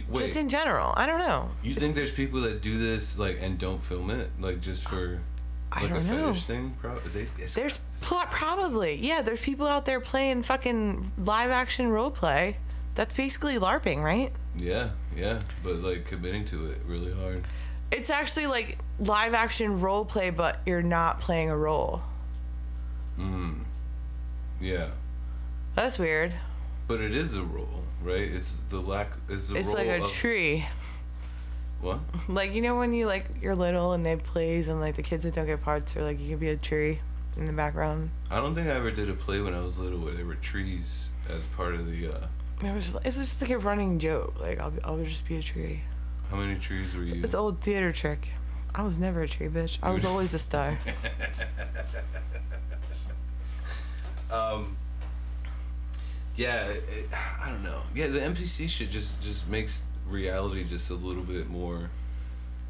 wait, 0.09 0.25
Just 0.27 0.39
in 0.39 0.49
general. 0.49 0.93
I 0.97 1.05
don't 1.05 1.19
know. 1.19 1.51
you 1.61 1.75
think 1.75 1.93
there's 1.95 2.11
people 2.11 2.41
that 2.41 2.61
do 2.63 2.77
this 2.79 3.19
like 3.19 3.37
and 3.39 3.59
don't 3.59 3.83
film 3.83 4.09
it, 4.09 4.31
like 4.39 4.59
just 4.59 4.87
for 4.89 5.19
I 5.71 5.81
like 5.83 5.91
a 5.91 5.93
don't 5.95 6.07
know. 6.07 6.27
fetish 6.33 6.45
thing? 6.45 6.75
Probably. 6.81 7.11
They, 7.11 7.23
There's 7.45 7.79
pro- 8.01 8.25
probably 8.25 8.95
yeah. 8.95 9.21
There's 9.21 9.41
people 9.41 9.67
out 9.67 9.85
there 9.85 9.99
playing 9.99 10.43
fucking 10.43 11.11
live 11.17 11.51
action 11.51 11.89
role 11.89 12.09
play. 12.11 12.57
That's 12.95 13.13
basically 13.15 13.55
LARPing, 13.55 14.03
right? 14.03 14.31
yeah, 14.55 14.89
yeah, 15.15 15.39
but 15.63 15.77
like 15.77 16.05
committing 16.05 16.45
to 16.45 16.67
it 16.71 16.77
really 16.87 17.11
hard. 17.11 17.43
It's 17.93 18.09
actually 18.09 18.47
like 18.47 18.77
live 18.99 19.33
action 19.33 19.79
role 19.81 20.03
play, 20.05 20.29
but 20.29 20.59
you're 20.65 20.81
not 20.81 21.19
playing 21.21 21.49
a 21.49 21.57
role. 21.57 22.01
Hmm. 23.15 23.53
Yeah, 24.59 24.89
That's 25.75 25.99
weird. 25.99 26.33
but 26.87 27.01
it 27.01 27.15
is 27.15 27.35
a 27.35 27.43
role, 27.43 27.83
right? 28.01 28.21
It's 28.21 28.61
the 28.69 28.79
lack. 28.79 29.09
Is 29.29 29.49
the 29.49 29.55
It's 29.57 29.67
role 29.67 29.77
like 29.77 29.87
a 29.87 30.03
of, 30.03 30.09
tree. 30.11 30.65
What? 31.81 31.99
Like 32.29 32.53
you 32.53 32.61
know 32.61 32.77
when 32.77 32.93
you 32.93 33.05
like 33.07 33.25
you're 33.41 33.55
little 33.55 33.91
and 33.91 34.05
they 34.05 34.15
plays 34.15 34.69
and 34.69 34.79
like 34.79 34.95
the 34.95 35.03
kids 35.03 35.23
that 35.25 35.33
don't 35.33 35.45
get 35.45 35.61
parts 35.61 35.95
are 35.97 36.03
like 36.03 36.19
you 36.19 36.29
can 36.29 36.37
be 36.39 36.49
a 36.49 36.55
tree 36.57 36.99
in 37.35 37.45
the 37.45 37.51
background. 37.53 38.09
I 38.31 38.37
don't 38.37 38.55
think 38.55 38.67
I 38.69 38.71
ever 38.71 38.89
did 38.91 39.09
a 39.09 39.13
play 39.13 39.41
when 39.41 39.53
I 39.53 39.59
was 39.61 39.77
little 39.77 39.99
where 39.99 40.13
there 40.13 40.25
were 40.25 40.35
trees 40.35 41.09
as 41.29 41.45
part 41.47 41.75
of 41.75 41.85
the. 41.91 42.07
uh 42.07 42.27
It 42.65 42.73
was 42.73 42.95
it's 43.03 43.17
just 43.17 43.41
like 43.41 43.51
a 43.51 43.57
running 43.59 43.99
joke. 43.99 44.39
Like 44.39 44.59
I'll 44.59 44.71
be, 44.71 44.81
I'll 44.83 45.03
just 45.03 45.27
be 45.27 45.35
a 45.37 45.41
tree. 45.43 45.81
How 46.33 46.39
many 46.39 46.59
trees 46.59 46.95
were 46.95 47.03
you? 47.03 47.21
It's 47.23 47.35
an 47.35 47.39
old 47.39 47.61
theater 47.61 47.93
trick. 47.93 48.27
I 48.73 48.81
was 48.81 48.97
never 48.97 49.21
a 49.21 49.27
tree, 49.27 49.49
bitch. 49.49 49.77
I 49.83 49.91
was 49.91 50.03
always 50.03 50.33
a 50.33 50.39
star. 50.39 50.79
Um, 54.31 54.75
yeah, 56.35 56.65
it, 56.65 57.07
I 57.39 57.51
don't 57.51 57.63
know. 57.63 57.83
Yeah, 57.93 58.07
the 58.07 58.17
NPC 58.17 58.67
shit 58.67 58.89
just 58.89 59.21
just 59.21 59.47
makes 59.47 59.83
reality 60.07 60.63
just 60.63 60.89
a 60.89 60.95
little 60.95 61.21
bit 61.21 61.51
more 61.51 61.91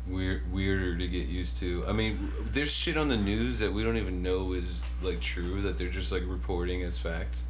weird 0.06 0.52
weirder 0.52 0.98
to 0.98 1.08
get 1.08 1.30
used 1.30 1.58
to. 1.60 1.86
I 1.88 1.94
mean, 1.94 2.34
there's 2.52 2.70
shit 2.70 2.98
on 2.98 3.08
the 3.08 3.16
news 3.16 3.60
that 3.60 3.72
we 3.72 3.82
don't 3.82 3.96
even 3.96 4.22
know 4.22 4.52
is 4.52 4.84
like 5.02 5.22
true 5.22 5.62
that 5.62 5.78
they're 5.78 5.88
just 5.88 6.12
like 6.12 6.24
reporting 6.28 6.84
as 6.84 6.98
fact. 6.98 7.44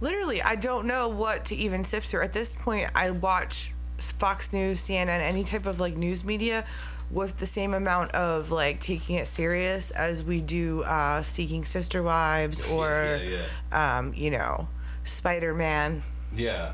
Literally, 0.00 0.42
I 0.42 0.56
don't 0.56 0.88
know 0.88 1.06
what 1.06 1.44
to 1.44 1.54
even 1.54 1.84
sift 1.84 2.08
through. 2.08 2.24
At 2.24 2.32
this 2.32 2.50
point, 2.50 2.90
I 2.96 3.12
watch 3.12 3.72
Fox 4.10 4.52
News, 4.52 4.80
CNN, 4.80 5.20
any 5.20 5.44
type 5.44 5.66
of 5.66 5.78
like 5.80 5.96
news 5.96 6.24
media 6.24 6.64
with 7.10 7.38
the 7.38 7.46
same 7.46 7.74
amount 7.74 8.12
of 8.12 8.50
like 8.50 8.80
taking 8.80 9.16
it 9.16 9.26
serious 9.26 9.90
as 9.90 10.24
we 10.24 10.40
do 10.40 10.82
uh, 10.82 11.22
Seeking 11.22 11.64
Sister 11.64 12.02
Wives 12.02 12.60
or, 12.72 13.18
yeah, 13.22 13.46
yeah. 13.72 13.98
Um, 13.98 14.14
you 14.14 14.30
know, 14.30 14.68
Spider 15.04 15.54
Man. 15.54 16.02
Yeah. 16.34 16.72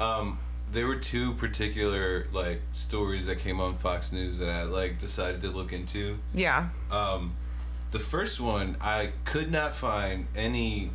Um, 0.00 0.38
there 0.70 0.86
were 0.86 0.96
two 0.96 1.34
particular 1.34 2.26
like 2.32 2.60
stories 2.72 3.26
that 3.26 3.38
came 3.38 3.60
on 3.60 3.74
Fox 3.74 4.12
News 4.12 4.38
that 4.38 4.48
I 4.48 4.64
like 4.64 4.98
decided 4.98 5.40
to 5.42 5.48
look 5.48 5.72
into. 5.72 6.18
Yeah. 6.34 6.68
Um, 6.90 7.36
the 7.90 7.98
first 7.98 8.40
one 8.40 8.76
I 8.80 9.12
could 9.24 9.50
not 9.50 9.74
find 9.74 10.26
any 10.36 10.90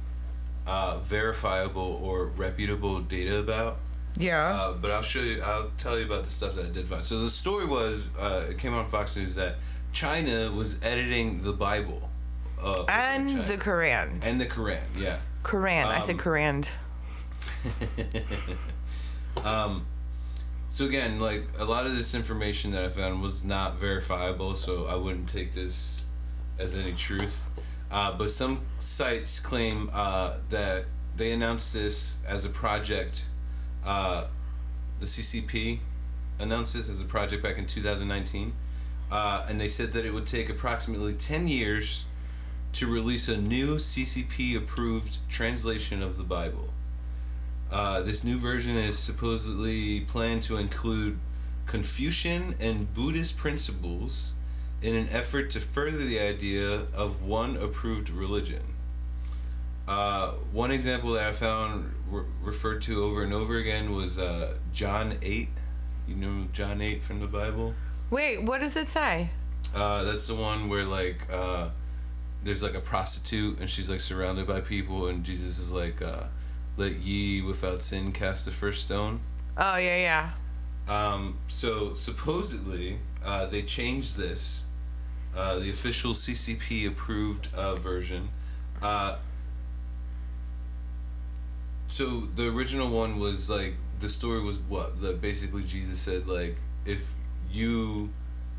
uh, 0.68 1.00
verifiable 1.00 2.00
or 2.04 2.28
reputable 2.28 3.00
data 3.02 3.40
about. 3.40 3.78
Yeah. 4.18 4.50
Uh, 4.54 4.74
but 4.74 4.92
I'll 4.92 5.02
show 5.02 5.22
you. 5.22 5.42
I'll 5.42 5.72
tell 5.78 5.98
you 5.98 6.06
about 6.06 6.24
the 6.24 6.30
stuff 6.30 6.56
that 6.56 6.66
I 6.66 6.70
did 6.70 6.88
find. 6.88 7.04
So 7.04 7.20
the 7.20 7.30
story 7.30 7.66
was, 7.66 8.10
uh, 8.18 8.46
it 8.50 8.58
came 8.58 8.74
on 8.74 8.88
Fox 8.88 9.16
News 9.16 9.36
that 9.36 9.56
China 9.92 10.52
was 10.52 10.82
editing 10.84 11.42
the 11.44 11.54
Bible. 11.54 12.10
Uh, 12.62 12.86
and 12.90 13.30
China. 13.30 13.44
the 13.44 13.58
Quran. 13.58 14.24
and 14.24 14.40
the 14.40 14.46
Quran. 14.46 14.82
Yeah. 14.98 15.18
Quran. 15.44 15.86
I 15.86 16.00
said 16.00 16.18
Quran. 16.18 16.68
um, 19.44 19.86
So 20.70 20.86
again, 20.86 21.20
like 21.20 21.44
a 21.60 21.66
lot 21.66 21.86
of 21.86 21.96
this 21.96 22.16
information 22.16 22.72
that 22.72 22.84
I 22.84 22.90
found 22.90 23.22
was 23.22 23.44
not 23.44 23.80
verifiable, 23.80 24.56
so 24.56 24.86
I 24.86 24.96
wouldn't 24.96 25.30
take 25.30 25.54
this 25.54 26.06
as 26.58 26.74
any 26.76 26.94
truth. 26.94 27.48
Uh, 27.92 28.12
but 28.18 28.32
some 28.32 28.62
sites 28.80 29.40
claim 29.40 29.90
uh, 29.94 30.38
that 30.50 30.86
they 31.16 31.32
announced 31.32 31.74
this 31.74 32.18
as 32.28 32.44
a 32.46 32.50
project. 32.50 33.26
Uh, 33.86 34.26
the 35.00 35.06
CCP 35.06 35.80
announced 36.40 36.74
this 36.74 36.90
as 36.90 37.02
a 37.02 37.06
project 37.06 37.44
back 37.44 37.58
in 37.58 37.66
2019, 37.66 38.54
uh, 39.12 39.46
and 39.48 39.60
they 39.60 39.68
said 39.68 39.94
that 39.94 40.06
it 40.06 40.14
would 40.14 40.28
take 40.28 40.50
approximately 40.50 41.14
10 41.14 41.48
years 41.48 42.06
to 42.74 42.88
release 42.92 43.28
a 43.28 43.38
new 43.38 43.76
CCP-approved 43.76 45.18
translation 45.30 46.02
of 46.02 46.18
the 46.18 46.24
Bible. 46.24 46.70
Uh, 47.72 48.02
this 48.02 48.24
new 48.24 48.38
version 48.38 48.76
is 48.76 48.98
supposedly 48.98 50.02
planned 50.02 50.44
to 50.44 50.58
include 50.58 51.20
Confucian 51.66 52.56
and 52.60 52.94
Buddhist 52.94 53.38
principles 53.38 54.34
in 54.82 54.96
an 54.96 55.08
effort 55.10 55.50
to 55.52 55.60
further 55.60 55.98
the 55.98 56.20
idea 56.20 56.84
of 56.94 57.24
one 57.24 57.58
approved 57.58 58.10
religion. 58.10 58.64
Uh, 59.88 60.32
one 60.52 60.72
example 60.72 61.14
that 61.14 61.28
I 61.28 61.32
found 61.32 61.94
re- 62.14 62.26
referred 62.42 62.82
to 62.84 63.04
over 63.04 63.24
and 63.24 63.34
over 63.34 63.58
again 63.58 63.92
was 63.92 64.18
uh, 64.18 64.56
John 64.74 65.18
8. 65.22 65.50
You 66.08 66.16
know 66.16 66.48
John 66.54 66.82
8 66.82 67.04
from 67.04 67.20
the 67.20 67.28
Bible? 67.28 67.74
Wait, 68.10 68.44
what 68.44 68.62
does 68.62 68.76
it 68.76 68.88
say? 68.88 69.30
Uh, 69.74 70.04
that's 70.04 70.28
the 70.28 70.36
one 70.36 70.70
where 70.70 70.84
like 70.84 71.28
uh, 71.32 71.70
there's 72.44 72.62
like 72.62 72.76
a 72.76 72.80
prostitute 72.80 73.60
and 73.60 73.70
she's 73.70 73.90
like 73.90 74.02
surrounded 74.02 74.46
by 74.46 74.62
people 74.62 75.08
and 75.08 75.24
Jesus 75.24 75.58
is 75.58 75.72
like, 75.72 76.02
uh, 76.02 76.26
"Let 76.78 77.00
ye 77.00 77.42
without 77.42 77.82
sin 77.82 78.12
cast 78.12 78.46
the 78.46 78.52
first 78.52 78.84
stone." 78.86 79.22
Oh 79.58 79.78
yeah, 79.78 79.98
yeah. 79.98 80.32
Um, 80.88 81.38
so 81.48 81.94
supposedly 81.94 83.00
uh, 83.24 83.46
they 83.46 83.62
changed 83.64 84.18
this, 84.18 84.66
uh, 85.36 85.58
the 85.60 85.70
official 85.70 86.14
CCP 86.14 86.88
approved 86.88 87.48
uh, 87.54 87.76
version. 87.76 88.30
So 91.94 92.22
the 92.22 92.48
original 92.50 92.90
one 92.90 93.20
was 93.20 93.52
like 93.52 93.76
the 94.00 94.10
story 94.10 94.42
was 94.42 94.58
what 94.58 95.00
that 95.02 95.22
basically 95.22 95.64
Jesus 95.64 96.00
said 96.00 96.26
like 96.28 96.58
if 96.86 97.14
you 97.52 98.10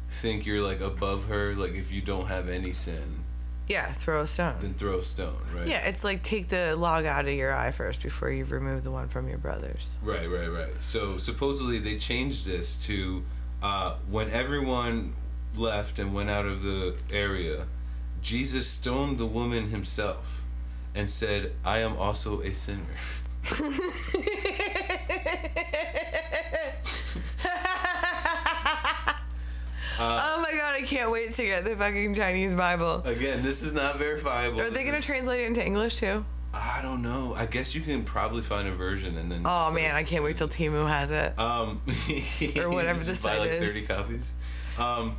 think 0.09 0.47
you're 0.47 0.63
like 0.63 0.81
above 0.81 1.25
her 1.25 1.57
like 1.57 1.73
if 1.73 1.91
you 1.91 2.01
don't 2.01 2.29
have 2.29 2.49
any 2.49 2.71
sin 2.71 3.25
Yeah, 3.69 3.91
throw 3.93 4.21
a 4.21 4.29
stone. 4.29 4.59
then 4.61 4.75
throw 4.75 4.99
a 5.01 5.03
stone 5.03 5.35
right 5.53 5.67
Yeah, 5.67 5.85
it's 5.89 6.05
like 6.05 6.23
take 6.23 6.49
the 6.49 6.77
log 6.77 7.07
out 7.07 7.25
of 7.27 7.35
your 7.35 7.53
eye 7.53 7.73
first 7.73 8.05
before 8.05 8.31
you 8.31 8.45
remove 8.45 8.85
the 8.85 8.93
one 8.93 9.09
from 9.09 9.29
your 9.29 9.39
brother's. 9.39 9.99
Right, 10.01 10.31
right, 10.31 10.47
right. 10.47 10.81
So 10.81 11.19
supposedly 11.19 11.81
they 11.81 11.97
changed 11.97 12.47
this 12.47 12.77
to 12.87 13.25
uh, 13.61 13.97
when 14.09 14.31
everyone 14.31 15.13
left 15.57 15.99
and 15.99 16.15
went 16.15 16.31
out 16.31 16.47
of 16.47 16.63
the 16.63 16.95
area, 17.11 17.67
Jesus 18.23 18.69
stoned 18.69 19.19
the 19.19 19.27
woman 19.27 19.71
himself 19.71 20.45
and 20.95 21.11
said, 21.11 21.51
I 21.65 21.81
am 21.81 21.97
also 21.97 22.41
a 22.43 22.53
sinner. 22.53 22.79
oh 29.99 30.41
my 30.43 30.57
god, 30.57 30.75
I 30.77 30.83
can't 30.85 31.11
wait 31.11 31.35
to 31.35 31.43
get 31.45 31.65
the 31.65 31.77
fucking 31.77 32.15
Chinese 32.15 32.55
Bible. 32.55 33.03
Again, 33.05 33.43
this 33.43 33.63
is 33.63 33.75
not 33.75 33.99
verifiable. 33.99 34.61
Are 34.61 34.65
they 34.71 34.79
This 34.81 34.85
gonna 34.87 34.97
is- 34.99 35.05
translate 35.07 35.41
it 35.41 35.47
into 35.47 35.65
English 35.65 35.97
too? 35.97 36.25
I 36.53 36.81
don't 36.83 37.03
know. 37.03 37.35
I 37.37 37.47
guess 37.47 37.75
you 37.75 37.81
can 37.81 38.05
probably 38.05 38.41
find 38.43 38.69
a 38.69 38.73
version 38.73 39.19
and 39.19 39.31
then. 39.31 39.43
Oh 39.45 39.73
man, 39.73 39.97
I 39.97 40.05
can't 40.05 40.23
wait 40.23 40.37
till 40.37 40.49
Temu 40.49 40.87
has 40.89 41.11
it. 41.11 41.37
Um, 41.39 41.81
Or 42.65 42.71
whatever 42.71 42.99
just 43.05 43.23
the 43.23 43.29
buy 43.29 43.35
site 43.37 43.39
like 43.41 43.51
is. 43.51 43.59
thirty 43.69 43.87
copies. 43.87 44.33
Um, 44.79 45.17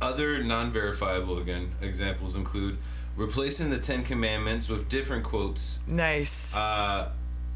other 0.00 0.42
non-verifiable 0.42 1.38
again 1.38 1.72
examples 1.80 2.36
include 2.36 2.78
replacing 3.16 3.70
the 3.70 3.78
Ten 3.78 4.04
Commandments 4.04 4.68
with 4.68 4.88
different 4.88 5.24
quotes, 5.24 5.80
nice. 5.88 6.54
uh, 6.54 7.10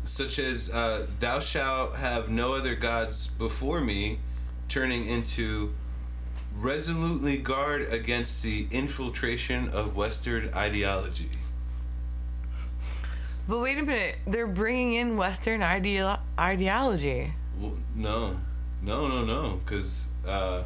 such 0.04 0.38
as 0.38 0.70
uh, 0.70 1.06
"Thou 1.18 1.38
shalt 1.40 1.96
have 1.96 2.28
no 2.28 2.54
other 2.54 2.74
gods 2.74 3.26
before 3.26 3.80
me," 3.80 4.20
turning 4.68 5.06
into 5.06 5.74
resolutely 6.56 7.36
guard 7.36 7.82
against 7.92 8.42
the 8.42 8.66
infiltration 8.70 9.68
of 9.68 9.94
Western 9.96 10.50
ideology. 10.54 11.30
but 13.48 13.60
wait 13.60 13.78
a 13.78 13.82
minute, 13.82 14.18
they're 14.26 14.46
bringing 14.46 14.94
in 14.94 15.16
Western 15.16 15.60
ideo- 15.60 16.20
ideology. 16.38 17.32
Well, 17.58 17.76
no, 17.94 18.40
no, 18.82 19.08
no, 19.08 19.24
no, 19.24 19.60
because. 19.64 20.08
Uh, 20.26 20.64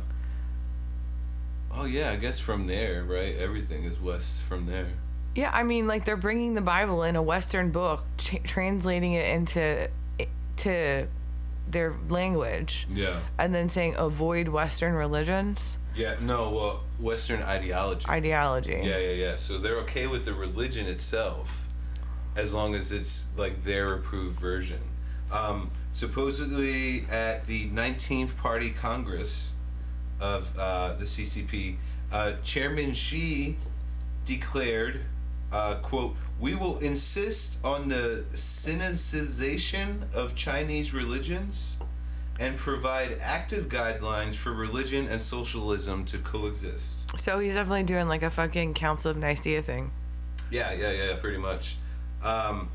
oh 1.72 1.84
yeah, 1.84 2.10
I 2.10 2.16
guess 2.16 2.38
from 2.38 2.66
there, 2.66 3.04
right? 3.04 3.36
Everything 3.36 3.84
is 3.84 4.00
west 4.00 4.42
from 4.42 4.66
there. 4.66 4.92
Yeah, 5.34 5.50
I 5.52 5.62
mean, 5.64 5.86
like 5.86 6.04
they're 6.04 6.16
bringing 6.16 6.54
the 6.54 6.60
Bible 6.60 7.02
in 7.02 7.16
a 7.16 7.22
Western 7.22 7.70
book, 7.72 8.04
ch- 8.18 8.40
translating 8.44 9.12
it 9.14 9.26
into 9.28 9.88
to 10.58 11.08
their 11.68 11.94
language, 12.08 12.86
Yeah. 12.90 13.18
and 13.38 13.54
then 13.54 13.68
saying 13.68 13.94
avoid 13.96 14.48
Western 14.48 14.94
religions 14.94 15.78
Yeah. 15.96 16.16
No. 16.20 16.50
Well, 16.50 16.82
Western 16.98 17.42
ideology. 17.42 18.06
ideology. 18.08 18.80
Yeah, 18.82 18.98
yeah, 18.98 19.10
yeah. 19.10 19.36
So 19.36 19.58
they're 19.58 19.78
okay 19.80 20.06
with 20.08 20.24
the 20.24 20.34
religion 20.34 20.86
itself, 20.86 21.68
as 22.36 22.52
long 22.52 22.74
as 22.74 22.90
it's 22.92 23.26
like 23.36 23.62
their 23.62 23.94
approved 23.94 24.38
version. 24.38 24.80
Um, 25.32 25.70
supposedly, 25.92 27.06
at 27.10 27.46
the 27.46 27.68
19th 27.70 28.36
Party 28.36 28.70
Congress 28.70 29.52
of 30.20 30.56
uh, 30.58 30.94
the 30.94 31.04
CCP, 31.06 31.76
uh, 32.12 32.32
Chairman 32.42 32.92
Xi 32.92 33.56
declared, 34.24 35.00
uh, 35.54 35.76
"quote 35.76 36.16
We 36.40 36.54
will 36.54 36.78
insist 36.78 37.58
on 37.64 37.88
the 37.88 38.24
Sinicization 38.32 40.12
of 40.12 40.34
Chinese 40.34 40.92
religions." 40.92 41.76
And 42.40 42.56
provide 42.56 43.18
active 43.20 43.68
guidelines 43.68 44.34
for 44.34 44.52
religion 44.52 45.06
and 45.06 45.20
socialism 45.20 46.04
to 46.06 46.18
coexist. 46.18 47.20
So 47.20 47.38
he's 47.38 47.54
definitely 47.54 47.84
doing 47.84 48.08
like 48.08 48.24
a 48.24 48.30
fucking 48.30 48.74
Council 48.74 49.12
of 49.12 49.16
Nicaea 49.16 49.62
thing. 49.62 49.92
Yeah, 50.50 50.72
yeah, 50.72 50.90
yeah, 50.90 51.14
pretty 51.14 51.38
much. 51.38 51.76
Um, 52.24 52.70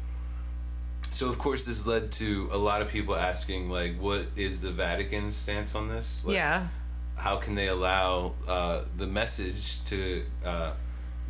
so 1.12 1.28
of 1.28 1.38
course 1.38 1.66
this 1.66 1.86
led 1.86 2.12
to 2.14 2.50
a 2.54 2.58
lot 2.58 2.82
of 2.82 2.88
people 2.88 3.16
asking 3.16 3.70
like, 3.70 3.98
what 4.00 4.28
is 4.38 4.62
the 4.62 4.72
Vatican's 4.72 5.36
stance 5.36 5.76
on 5.76 5.90
this? 5.90 6.24
Like, 6.26 6.36
yeah. 6.36 6.68
How 7.16 7.36
can 7.36 7.56
they 7.56 7.68
allow 7.68 8.36
uh, 8.48 8.84
the 8.96 9.08
message 9.08 9.84
to 9.86 10.24
uh, 10.46 10.72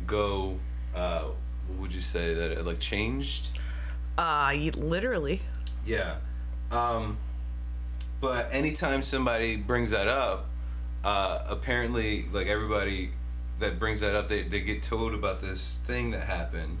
go? 0.06 0.60
Uh, 0.94 1.24
what 1.68 1.78
would 1.78 1.92
you 1.92 2.00
say 2.00 2.34
that 2.34 2.52
it, 2.52 2.66
like 2.66 2.78
changed? 2.78 3.50
Uh, 4.18 4.52
literally. 4.76 5.40
Yeah. 5.86 6.16
Um, 6.70 7.18
but 8.20 8.48
anytime 8.52 9.02
somebody 9.02 9.56
brings 9.56 9.90
that 9.92 10.08
up, 10.08 10.46
uh, 11.04 11.42
apparently, 11.48 12.26
like 12.30 12.46
everybody 12.46 13.12
that 13.58 13.78
brings 13.78 14.00
that 14.00 14.14
up, 14.14 14.28
they, 14.28 14.42
they 14.42 14.60
get 14.60 14.82
told 14.82 15.14
about 15.14 15.40
this 15.40 15.78
thing 15.84 16.10
that 16.10 16.22
happened. 16.22 16.78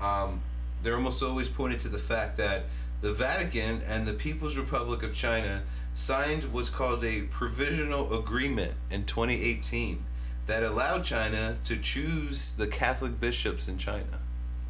Um, 0.00 0.42
they're 0.82 0.94
almost 0.94 1.22
always 1.22 1.48
pointed 1.48 1.80
to 1.80 1.88
the 1.88 1.98
fact 1.98 2.36
that 2.36 2.64
the 3.00 3.12
Vatican 3.12 3.82
and 3.86 4.06
the 4.06 4.12
People's 4.12 4.56
Republic 4.56 5.02
of 5.02 5.14
China 5.14 5.62
signed 5.94 6.44
what's 6.44 6.70
called 6.70 7.04
a 7.04 7.22
provisional 7.22 8.16
agreement 8.16 8.74
in 8.90 9.04
2018 9.04 10.04
that 10.46 10.62
allowed 10.62 11.04
China 11.04 11.56
to 11.64 11.76
choose 11.76 12.52
the 12.52 12.66
Catholic 12.66 13.20
bishops 13.20 13.68
in 13.68 13.78
China. 13.78 14.20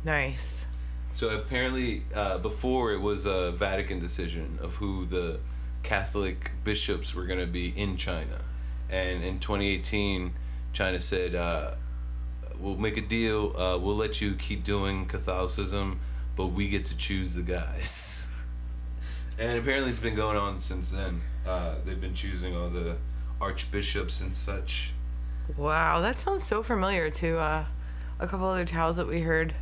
Nice. 0.05 0.67
So 1.13 1.31
apparently, 1.31 2.03
uh, 2.15 2.39
before 2.39 2.93
it 2.93 3.01
was 3.01 3.27
a 3.27 3.53
Vatican 3.53 3.99
decision 3.99 4.59
of 4.61 4.77
who 4.77 5.07
the 5.07 5.41
Catholic 5.83 6.51
bishops 6.65 7.15
were 7.15 7.27
going 7.27 7.41
to 7.41 7.47
be 7.47 7.69
in 7.69 7.97
China, 7.97 8.43
and 8.91 9.23
in 9.23 9.39
2018, 9.39 10.33
China 10.73 11.01
said, 11.01 11.35
uh, 11.35 11.75
"We'll 12.59 12.77
make 12.77 12.97
a 12.97 13.03
deal. 13.03 13.57
Uh, 13.57 13.79
we'll 13.79 13.97
let 13.97 14.21
you 14.21 14.35
keep 14.35 14.63
doing 14.65 15.07
Catholicism, 15.07 16.01
but 16.37 16.49
we 16.49 16.69
get 16.69 16.85
to 16.87 16.97
choose 16.97 17.33
the 17.33 17.43
guys." 17.43 18.29
and 19.39 19.59
apparently, 19.59 19.91
it's 19.91 19.99
been 19.99 20.17
going 20.17 20.37
on 20.37 20.61
since 20.61 20.91
then. 20.91 21.23
Uh, 21.47 21.77
they've 21.85 22.01
been 22.01 22.15
choosing 22.15 22.55
all 22.57 22.69
the 22.69 22.97
archbishops 23.41 24.21
and 24.21 24.35
such. 24.35 24.93
Wow, 25.57 26.01
that 26.01 26.19
sounds 26.19 26.43
so 26.45 26.63
familiar 26.63 27.11
to 27.11 27.39
uh, 27.39 27.65
a 28.19 28.27
couple 28.27 28.47
other 28.49 28.65
tales 28.65 28.97
that 28.97 29.07
we 29.07 29.21
heard 29.21 29.55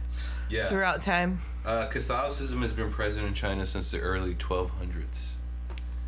Yeah. 0.48 0.66
throughout 0.66 1.00
time. 1.02 1.40
Uh, 1.64 1.86
Catholicism 1.86 2.62
has 2.62 2.72
been 2.72 2.90
present 2.90 3.26
in 3.26 3.34
China 3.34 3.66
since 3.66 3.90
the 3.90 3.98
early 4.00 4.34
1200s. 4.34 5.34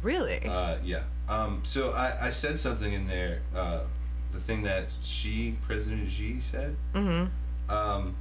Really? 0.03 0.45
Uh, 0.47 0.77
yeah. 0.85 1.03
Um, 1.29 1.61
so 1.65 1.91
I, 1.93 2.27
I 2.27 2.31
said 2.31 2.59
something 2.59 2.93
in 2.93 3.07
there, 3.07 3.41
uh, 3.55 3.81
the 4.33 4.39
thing 4.39 4.63
that 4.63 4.89
Xi, 5.03 5.57
President 5.63 6.09
Xi 6.09 6.39
said. 6.41 6.77
Mm-hmm. 6.95 7.73
Um, 7.75 8.15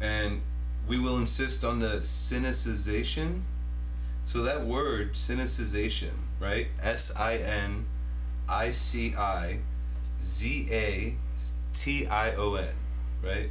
and 0.00 0.40
we 0.86 0.98
will 0.98 1.18
insist 1.18 1.64
on 1.64 1.80
the 1.80 1.98
sinicization. 1.98 3.42
So 4.24 4.42
that 4.42 4.64
word, 4.64 5.14
sinicization, 5.14 6.10
right? 6.40 6.68
S 6.82 7.12
I 7.16 7.36
N 7.36 7.86
I 8.48 8.70
C 8.70 9.14
I 9.16 9.58
Z 10.22 10.68
A 10.70 11.14
T 11.74 12.06
I 12.06 12.34
O 12.34 12.54
N, 12.54 12.68
right? 13.22 13.50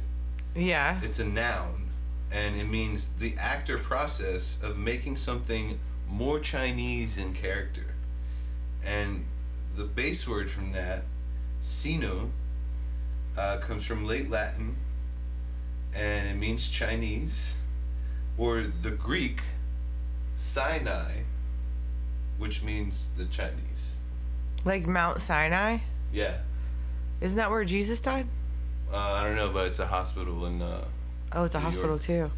yeah. 0.54 1.00
It's 1.02 1.18
a 1.18 1.24
noun, 1.24 1.90
and 2.30 2.56
it 2.56 2.64
means 2.64 3.08
the 3.18 3.34
actor 3.38 3.78
process 3.78 4.58
of 4.62 4.76
making 4.76 5.16
something 5.16 5.78
more 6.08 6.40
Chinese 6.40 7.18
in 7.18 7.32
character. 7.32 7.94
And 8.84 9.24
the 9.76 9.84
base 9.84 10.26
word 10.26 10.50
from 10.50 10.72
that, 10.72 11.04
sino, 11.60 12.30
uh, 13.36 13.58
comes 13.58 13.84
from 13.84 14.06
late 14.06 14.30
Latin, 14.30 14.76
and 15.94 16.28
it 16.28 16.36
means 16.36 16.68
Chinese, 16.68 17.58
or 18.36 18.62
the 18.62 18.90
Greek, 18.90 19.40
Sinai, 20.34 21.22
which 22.36 22.62
means 22.62 23.08
the 23.16 23.26
Chinese. 23.26 23.98
Like 24.64 24.86
Mount 24.86 25.20
Sinai? 25.20 25.78
Yeah. 26.12 26.38
Isn't 27.20 27.36
that 27.36 27.50
where 27.50 27.64
Jesus 27.64 28.00
died? 28.00 28.26
Uh, 28.92 28.96
I 28.96 29.24
don't 29.24 29.36
know, 29.36 29.50
but 29.50 29.66
it's 29.66 29.78
a 29.78 29.86
hospital 29.86 30.46
in. 30.46 30.62
Uh, 30.62 30.84
Oh, 31.32 31.44
it's 31.44 31.54
a 31.54 31.58
New 31.58 31.64
hospital 31.64 31.90
York. 31.90 32.00
too. 32.02 32.30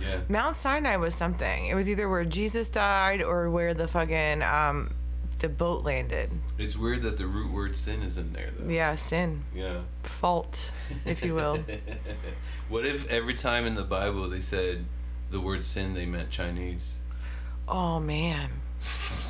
yeah. 0.00 0.20
Mount 0.28 0.56
Sinai 0.56 0.96
was 0.96 1.14
something. 1.14 1.66
It 1.66 1.74
was 1.74 1.86
either 1.88 2.08
where 2.08 2.24
Jesus 2.24 2.70
died 2.70 3.22
or 3.22 3.50
where 3.50 3.74
the 3.74 3.86
fucking 3.86 4.42
um 4.42 4.90
the 5.40 5.48
boat 5.50 5.84
landed. 5.84 6.30
It's 6.56 6.76
weird 6.76 7.02
that 7.02 7.18
the 7.18 7.26
root 7.26 7.52
word 7.52 7.76
sin 7.76 8.02
is 8.02 8.16
in 8.16 8.32
there, 8.32 8.50
though. 8.58 8.68
Yeah, 8.70 8.96
sin, 8.96 9.44
Yeah. 9.54 9.82
fault, 10.02 10.72
if 11.04 11.22
you 11.24 11.34
will. 11.34 11.58
What 12.70 12.84
if 12.86 13.10
every 13.10 13.34
time 13.34 13.64
in 13.66 13.74
the 13.76 13.84
Bible 13.84 14.28
they 14.28 14.40
said 14.40 14.84
the 15.30 15.40
word 15.40 15.62
sin, 15.64 15.94
they 15.94 16.06
meant 16.06 16.30
Chinese? 16.30 16.96
oh 17.68 18.00
man. 18.00 18.50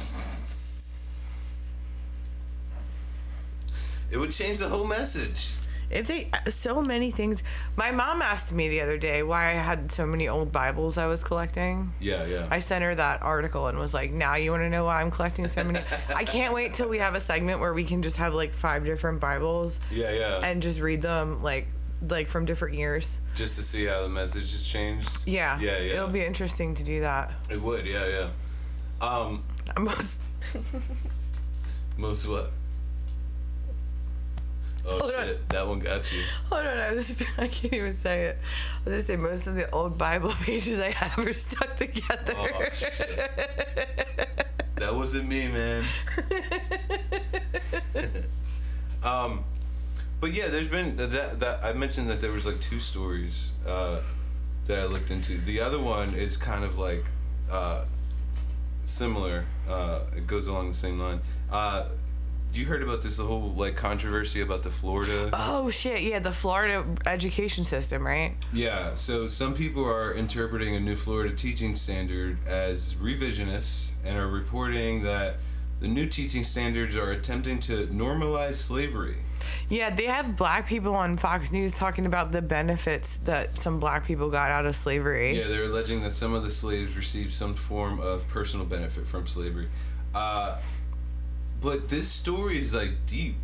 It 4.11 4.17
would 4.17 4.33
change 4.33 4.59
the 4.59 4.69
whole 4.69 4.87
message. 4.87 5.55
If 5.91 6.07
they 6.07 6.31
so 6.51 6.83
many 6.83 7.11
things. 7.11 7.43
My 7.77 7.91
mom 7.91 8.21
asked 8.21 8.53
me 8.53 8.69
the 8.69 8.83
other 8.83 8.99
day 8.99 9.23
why 9.23 9.47
I 9.47 9.53
had 9.53 9.91
so 9.91 10.05
many 10.05 10.29
old 10.29 10.53
Bibles 10.53 10.99
I 10.99 11.07
was 11.07 11.25
collecting. 11.25 11.95
Yeah, 11.99 12.27
yeah. 12.27 12.47
I 12.51 12.59
sent 12.59 12.85
her 12.85 12.95
that 12.95 13.23
article 13.23 13.69
and 13.69 13.79
was 13.79 13.95
like, 13.95 14.11
"Now 14.13 14.37
you 14.37 14.51
want 14.51 14.63
to 14.63 14.71
know 14.71 14.85
why 14.85 15.01
I'm 15.01 15.11
collecting 15.11 15.49
so 15.49 15.65
many?" 15.65 15.81
I 16.15 16.25
can't 16.25 16.53
wait 16.53 16.75
till 16.75 16.91
we 16.91 16.99
have 16.99 17.15
a 17.15 17.21
segment 17.21 17.61
where 17.61 17.73
we 17.73 17.85
can 17.85 18.03
just 18.03 18.19
have 18.19 18.35
like 18.35 18.53
five 18.53 18.85
different 18.85 19.21
Bibles 19.21 19.81
yeah, 19.91 20.13
yeah. 20.13 20.41
and 20.45 20.63
just 20.63 20.81
read 20.81 21.01
them 21.01 21.43
like 21.43 21.69
like 22.07 22.29
from 22.29 22.45
different 22.45 22.77
years. 22.77 23.19
Just 23.35 23.57
to 23.57 23.63
see 23.63 23.87
how 23.87 24.03
the 24.03 24.09
message 24.09 24.53
has 24.53 24.67
changed. 24.67 25.27
Yeah. 25.27 25.59
Yeah, 25.59 25.79
yeah. 25.79 25.95
It'll 25.95 26.09
be 26.09 26.25
interesting 26.25 26.75
to 26.75 26.85
do 26.85 27.01
that. 27.01 27.33
It 27.51 27.61
would, 27.61 27.87
yeah, 27.87 28.07
yeah. 28.07 28.29
Um, 29.01 29.45
Most 29.79 30.21
most 31.99 32.27
what? 32.27 32.53
Oh 34.91 34.99
Hold 35.01 35.13
on. 35.15 35.27
shit, 35.27 35.49
that 35.51 35.69
one 35.69 35.81
got 35.81 36.11
you. 36.11 36.23
Hold 36.49 36.67
on, 36.67 36.79
I 36.79 36.93
was 36.93 37.11
I 37.39 37.47
can't 37.47 37.75
even 37.75 37.95
say 37.95 38.25
it. 38.27 38.39
I 38.87 38.91
was 38.91 38.95
gonna 38.95 39.01
say 39.03 39.17
most 39.17 39.47
of 39.47 39.55
the 39.55 39.71
old 39.71 39.99
Bible 39.99 40.31
pages 40.43 40.81
I 40.81 40.91
have 40.91 41.19
are 41.19 41.35
stuck 41.35 41.77
together. 41.77 42.33
Oh 42.37 42.65
shit. 42.73 43.31
that 44.77 44.95
wasn't 44.95 45.29
me, 45.29 45.49
man. 45.49 45.85
um, 49.03 49.45
but 50.21 50.33
yeah, 50.33 50.49
there's 50.49 50.69
been 50.71 50.97
that 50.97 51.39
that 51.41 51.63
I 51.63 51.75
mentioned 51.75 52.09
that 52.09 52.21
there 52.23 52.33
was 52.33 52.47
like 52.47 52.59
two 52.61 52.79
stories 52.79 53.53
uh, 53.67 54.01
that 54.67 54.79
I 54.79 54.87
looked 54.87 55.11
into. 55.11 55.39
The 55.39 55.61
other 55.61 55.79
one 55.79 56.15
is 56.15 56.39
kind 56.39 56.65
of 56.65 56.79
like 56.79 57.05
uh, 57.51 57.85
similar. 58.85 59.45
Uh, 59.69 60.01
it 60.17 60.27
goes 60.27 60.47
along 60.47 60.69
the 60.69 60.75
same 60.75 60.99
line. 60.99 61.21
You 62.53 62.65
heard 62.65 62.83
about 62.83 63.03
this 63.03 63.19
the 63.19 63.25
whole 63.25 63.51
like 63.51 63.77
controversy 63.77 64.41
about 64.41 64.63
the 64.63 64.71
Florida? 64.71 65.31
Oh 65.33 65.71
shit! 65.71 66.03
Yeah, 66.03 66.19
the 66.19 66.33
Florida 66.33 66.85
education 67.07 67.65
system, 67.65 68.05
right? 68.05 68.35
Yeah, 68.53 68.95
so 68.95 69.29
some 69.29 69.55
people 69.55 69.85
are 69.85 70.13
interpreting 70.13 70.75
a 70.75 70.81
new 70.81 70.97
Florida 70.97 71.35
teaching 71.35 71.77
standard 71.77 72.39
as 72.47 72.95
revisionist 72.95 73.91
and 74.05 74.17
are 74.17 74.27
reporting 74.27 75.03
that 75.05 75.37
the 75.81 75.89
new 75.89 76.07
teaching 76.07 76.43
standards 76.43 76.97
are 76.97 77.13
attempting 77.13 77.61
to 77.61 77.87
normalize 77.89 78.55
slavery. 78.55 79.17
Yeah, 79.69 79.91
they 79.95 80.07
have 80.07 80.37
black 80.37 80.67
people 80.67 80.95
on 80.95 81.17
Fox 81.17 81.53
News 81.53 81.77
talking 81.77 82.07
about 82.07 82.33
the 82.33 82.43
benefits 82.43 83.19
that 83.19 83.59
some 83.59 83.79
black 83.79 84.05
people 84.05 84.31
got 84.31 84.51
out 84.51 84.67
of 84.67 84.75
slavery. 84.75 85.39
Yeah, 85.39 85.47
they're 85.47 85.65
alleging 85.65 86.03
that 86.03 86.13
some 86.13 86.35
of 86.35 86.43
the 86.43 86.51
slaves 86.51 86.97
received 86.97 87.33
some 87.33 87.55
form 87.55 88.01
of 88.01 88.27
personal 88.29 88.67
benefit 88.67 89.07
from 89.07 89.27
slavery. 89.27 89.69
Uh, 90.15 90.59
but 91.61 91.89
this 91.89 92.09
story 92.09 92.59
is 92.59 92.75
like 92.75 93.07
deep, 93.07 93.37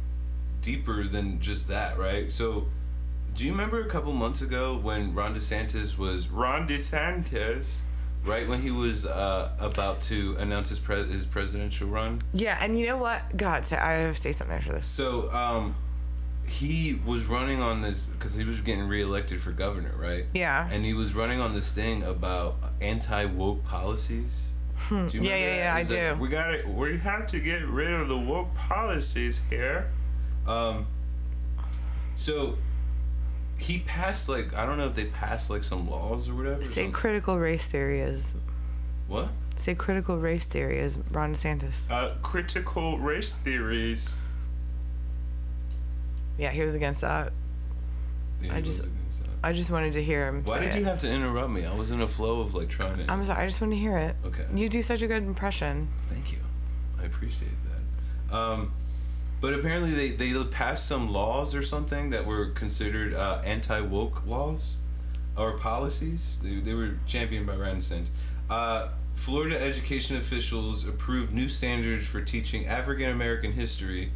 deeper 0.62 1.04
than 1.04 1.40
just 1.40 1.68
that, 1.68 1.98
right? 1.98 2.32
So, 2.32 2.66
do 3.34 3.44
you 3.44 3.50
remember 3.50 3.80
a 3.80 3.88
couple 3.88 4.12
months 4.12 4.42
ago 4.42 4.78
when 4.80 5.14
Ron 5.14 5.34
DeSantis 5.34 5.98
was 5.98 6.28
Ron 6.28 6.68
DeSantis, 6.68 7.80
right 8.24 8.48
when 8.48 8.62
he 8.62 8.70
was 8.70 9.04
uh, 9.04 9.50
about 9.58 10.00
to 10.02 10.36
announce 10.38 10.68
his 10.68 10.78
pres 10.78 11.10
his 11.10 11.26
presidential 11.26 11.88
run? 11.88 12.20
Yeah, 12.32 12.58
and 12.60 12.78
you 12.78 12.86
know 12.86 12.96
what? 12.96 13.36
God, 13.36 13.66
say, 13.66 13.76
I 13.76 13.92
have 13.92 14.16
to 14.16 14.20
say 14.20 14.32
something 14.32 14.56
after 14.56 14.72
this. 14.72 14.86
So, 14.86 15.30
um, 15.32 15.74
he 16.46 16.98
was 17.04 17.26
running 17.26 17.60
on 17.60 17.82
this 17.82 18.02
because 18.04 18.34
he 18.34 18.44
was 18.44 18.60
getting 18.60 18.86
reelected 18.86 19.40
for 19.40 19.50
governor, 19.50 19.92
right? 19.96 20.26
Yeah. 20.34 20.68
And 20.70 20.84
he 20.84 20.94
was 20.94 21.14
running 21.14 21.40
on 21.40 21.54
this 21.54 21.72
thing 21.72 22.02
about 22.02 22.56
anti 22.80 23.24
woke 23.24 23.64
policies. 23.64 24.52
Hmm. 24.76 25.08
Yeah, 25.12 25.20
yeah, 25.22 25.56
yeah, 25.56 25.74
I 25.74 25.82
do. 25.84 26.20
we 26.20 26.28
got 26.28 26.48
to 26.50 26.68
We 26.68 26.98
have 26.98 27.26
to 27.28 27.40
get 27.40 27.62
rid 27.66 27.90
of 27.92 28.08
the 28.08 28.16
woke 28.18 28.54
policies 28.54 29.40
here. 29.48 29.90
Um. 30.46 30.86
So, 32.16 32.58
he 33.58 33.78
passed 33.80 34.28
like 34.28 34.54
I 34.54 34.66
don't 34.66 34.76
know 34.78 34.86
if 34.86 34.94
they 34.94 35.06
passed 35.06 35.48
like 35.50 35.64
some 35.64 35.88
laws 35.90 36.28
or 36.28 36.34
whatever. 36.34 36.64
Say 36.64 36.90
critical 36.90 37.38
race 37.38 37.66
theory 37.68 38.00
is. 38.00 38.34
what? 39.08 39.28
Say 39.56 39.74
critical 39.76 40.18
race 40.18 40.46
theory 40.46 40.78
is 40.80 40.98
Ron 41.12 41.34
DeSantis. 41.34 41.88
Uh, 41.90 42.14
critical 42.22 42.98
race 42.98 43.34
theories. 43.34 44.16
Yeah, 46.36 46.50
he 46.50 46.62
was 46.64 46.74
against 46.74 47.02
that. 47.02 47.32
Yeah, 48.42 48.54
I 48.56 48.60
just- 48.60 48.78
was 48.80 48.86
against 48.88 49.22
that. 49.22 49.23
I 49.44 49.52
just 49.52 49.70
wanted 49.70 49.92
to 49.92 50.02
hear 50.02 50.26
him 50.26 50.42
Why 50.42 50.60
did 50.60 50.70
it. 50.70 50.78
you 50.78 50.84
have 50.86 51.00
to 51.00 51.10
interrupt 51.10 51.50
me? 51.50 51.66
I 51.66 51.74
was 51.74 51.90
in 51.90 52.00
a 52.00 52.08
flow 52.08 52.40
of 52.40 52.54
like 52.54 52.70
trying 52.70 52.96
to. 52.96 53.12
I'm 53.12 53.22
sorry. 53.26 53.42
I 53.42 53.46
just 53.46 53.60
wanted 53.60 53.74
to 53.74 53.80
hear 53.80 53.98
it. 53.98 54.16
Okay. 54.24 54.46
You 54.54 54.70
do 54.70 54.80
such 54.80 55.02
a 55.02 55.06
good 55.06 55.22
impression. 55.22 55.88
Thank 56.08 56.32
you. 56.32 56.38
I 56.98 57.04
appreciate 57.04 57.50
that. 58.30 58.34
Um, 58.34 58.72
but 59.42 59.52
apparently 59.52 59.90
they, 59.90 60.10
they 60.12 60.44
passed 60.44 60.88
some 60.88 61.12
laws 61.12 61.54
or 61.54 61.62
something 61.62 62.08
that 62.08 62.24
were 62.24 62.46
considered 62.46 63.12
uh, 63.12 63.42
anti 63.44 63.80
woke 63.80 64.24
laws 64.26 64.78
or 65.36 65.58
policies. 65.58 66.38
They, 66.42 66.54
they 66.60 66.72
were 66.72 66.96
championed 67.04 67.46
by 67.46 67.56
DeSantis. 67.56 68.06
Uh, 68.48 68.88
Florida 69.12 69.62
education 69.62 70.16
officials 70.16 70.88
approved 70.88 71.34
new 71.34 71.48
standards 71.48 72.06
for 72.06 72.22
teaching 72.22 72.64
African 72.66 73.10
American 73.10 73.52
history, 73.52 74.10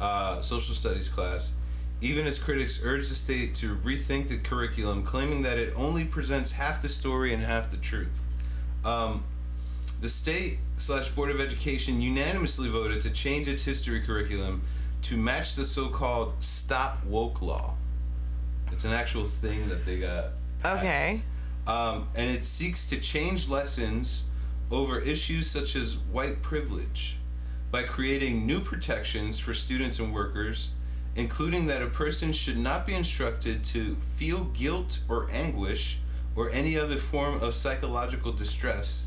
uh, 0.00 0.40
social 0.40 0.74
studies 0.74 1.08
class, 1.08 1.52
even 2.00 2.26
as 2.26 2.38
critics 2.38 2.80
urge 2.82 3.08
the 3.08 3.14
state 3.14 3.54
to 3.56 3.76
rethink 3.76 4.28
the 4.28 4.36
curriculum, 4.36 5.02
claiming 5.02 5.42
that 5.42 5.58
it 5.58 5.72
only 5.76 6.04
presents 6.04 6.52
half 6.52 6.82
the 6.82 6.88
story 6.88 7.32
and 7.32 7.42
half 7.42 7.70
the 7.70 7.76
truth. 7.76 8.20
Um, 8.84 9.24
the 10.00 10.08
state 10.08 10.58
slash 10.76 11.08
board 11.08 11.30
of 11.30 11.40
education 11.40 12.00
unanimously 12.00 12.68
voted 12.68 13.00
to 13.02 13.10
change 13.10 13.48
its 13.48 13.64
history 13.64 14.00
curriculum 14.00 14.62
to 15.02 15.16
match 15.16 15.54
the 15.54 15.64
so-called 15.64 16.34
stop 16.40 17.04
woke 17.04 17.40
law. 17.40 17.74
It's 18.72 18.84
an 18.84 18.92
actual 18.92 19.26
thing 19.26 19.68
that 19.68 19.86
they 19.86 20.00
got. 20.00 20.32
passed. 20.60 20.78
Okay. 20.78 21.20
Um, 21.66 22.08
and 22.14 22.30
it 22.30 22.44
seeks 22.44 22.84
to 22.86 22.98
change 22.98 23.48
lessons 23.48 24.24
over 24.70 24.98
issues 24.98 25.50
such 25.50 25.76
as 25.76 25.96
white 25.96 26.42
privilege 26.42 27.18
by 27.70 27.82
creating 27.82 28.46
new 28.46 28.60
protections 28.60 29.38
for 29.38 29.54
students 29.54 29.98
and 29.98 30.12
workers, 30.12 30.70
including 31.16 31.66
that 31.66 31.82
a 31.82 31.86
person 31.86 32.32
should 32.32 32.58
not 32.58 32.86
be 32.86 32.94
instructed 32.94 33.64
to 33.64 33.96
feel 34.16 34.44
guilt 34.44 35.00
or 35.08 35.28
anguish 35.30 35.98
or 36.36 36.50
any 36.50 36.76
other 36.76 36.96
form 36.96 37.40
of 37.42 37.54
psychological 37.54 38.32
distress 38.32 39.06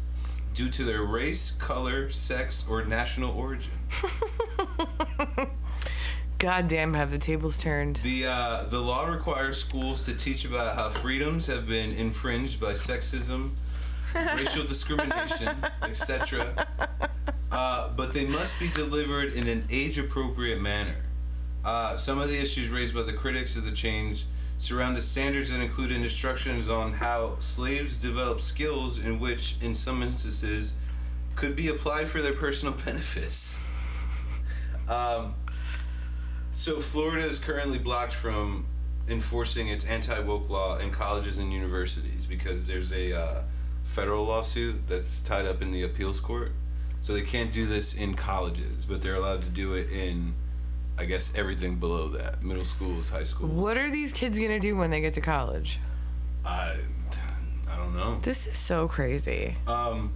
due 0.53 0.69
to 0.69 0.83
their 0.83 1.03
race, 1.03 1.51
color, 1.51 2.09
sex, 2.09 2.65
or 2.67 2.83
national 2.83 3.31
origin. 3.37 3.71
God 6.39 6.67
damn, 6.67 6.93
have 6.93 7.11
the 7.11 7.17
tables 7.17 7.57
turned. 7.57 7.97
The 7.97 8.27
uh, 8.27 8.63
the 8.65 8.79
law 8.79 9.07
requires 9.07 9.59
schools 9.59 10.05
to 10.05 10.13
teach 10.13 10.45
about 10.45 10.75
how 10.75 10.89
freedoms 10.89 11.47
have 11.47 11.67
been 11.67 11.91
infringed 11.93 12.61
by 12.61 12.73
sexism, 12.73 13.51
racial 14.13 14.63
discrimination, 14.67 15.49
etc. 15.81 16.67
Uh, 17.51 17.89
but 17.95 18.13
they 18.13 18.25
must 18.25 18.59
be 18.59 18.69
delivered 18.69 19.33
in 19.33 19.47
an 19.47 19.65
age-appropriate 19.71 20.61
manner. 20.61 20.95
Uh, 21.67 21.97
some 21.97 22.17
of 22.17 22.29
the 22.29 22.39
issues 22.39 22.69
raised 22.69 22.95
by 22.95 23.03
the 23.03 23.11
critics 23.11 23.57
of 23.57 23.65
the 23.65 23.71
change 23.71 24.25
surround 24.57 24.95
the 24.95 25.01
standards 25.01 25.51
that 25.51 25.59
include 25.59 25.91
instructions 25.91 26.69
on 26.69 26.93
how 26.93 27.35
slaves 27.39 27.97
develop 27.99 28.39
skills 28.39 28.99
in 28.99 29.19
which, 29.19 29.57
in 29.61 29.75
some 29.75 30.01
instances, 30.01 30.75
could 31.35 31.57
be 31.57 31.67
applied 31.67 32.07
for 32.07 32.21
their 32.21 32.31
personal 32.31 32.73
benefits. 32.85 33.61
Um, 34.87 35.35
so 36.53 36.79
Florida 36.79 37.27
is 37.27 37.37
currently 37.37 37.79
blocked 37.79 38.13
from 38.13 38.65
enforcing 39.09 39.67
its 39.67 39.83
anti-woke 39.83 40.49
law 40.49 40.77
in 40.77 40.89
colleges 40.89 41.37
and 41.37 41.51
universities 41.51 42.25
because 42.25 42.67
there's 42.67 42.93
a 42.93 43.11
uh, 43.11 43.41
federal 43.83 44.23
lawsuit 44.23 44.87
that's 44.87 45.19
tied 45.19 45.45
up 45.45 45.61
in 45.61 45.71
the 45.71 45.83
appeals 45.83 46.21
court. 46.21 46.53
So 47.01 47.11
they 47.11 47.23
can't 47.23 47.51
do 47.51 47.65
this 47.65 47.93
in 47.93 48.13
colleges, 48.13 48.85
but 48.85 49.01
they're 49.01 49.15
allowed 49.15 49.43
to 49.43 49.49
do 49.49 49.73
it 49.73 49.91
in, 49.91 50.33
I 50.97 51.05
guess, 51.05 51.31
everything 51.35 51.75
below 51.75 52.09
that: 52.09 52.43
middle 52.43 52.65
schools, 52.65 53.09
high 53.09 53.23
schools. 53.23 53.51
What 53.51 53.77
are 53.77 53.91
these 53.91 54.13
kids 54.13 54.39
gonna 54.39 54.59
do 54.59 54.75
when 54.75 54.89
they 54.89 55.01
get 55.01 55.13
to 55.13 55.21
college? 55.21 55.79
I, 56.45 56.77
I 57.69 57.75
don't 57.77 57.95
know. 57.95 58.19
This 58.21 58.47
is 58.47 58.57
so 58.57 58.87
crazy. 58.87 59.55
Um, 59.67 60.11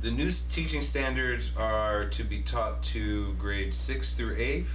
the 0.00 0.10
new 0.10 0.30
teaching 0.30 0.82
standards 0.82 1.52
are 1.56 2.06
to 2.06 2.22
be 2.24 2.40
taught 2.40 2.82
to 2.84 3.34
grades 3.34 3.76
six 3.76 4.14
through 4.14 4.36
eighth. 4.38 4.70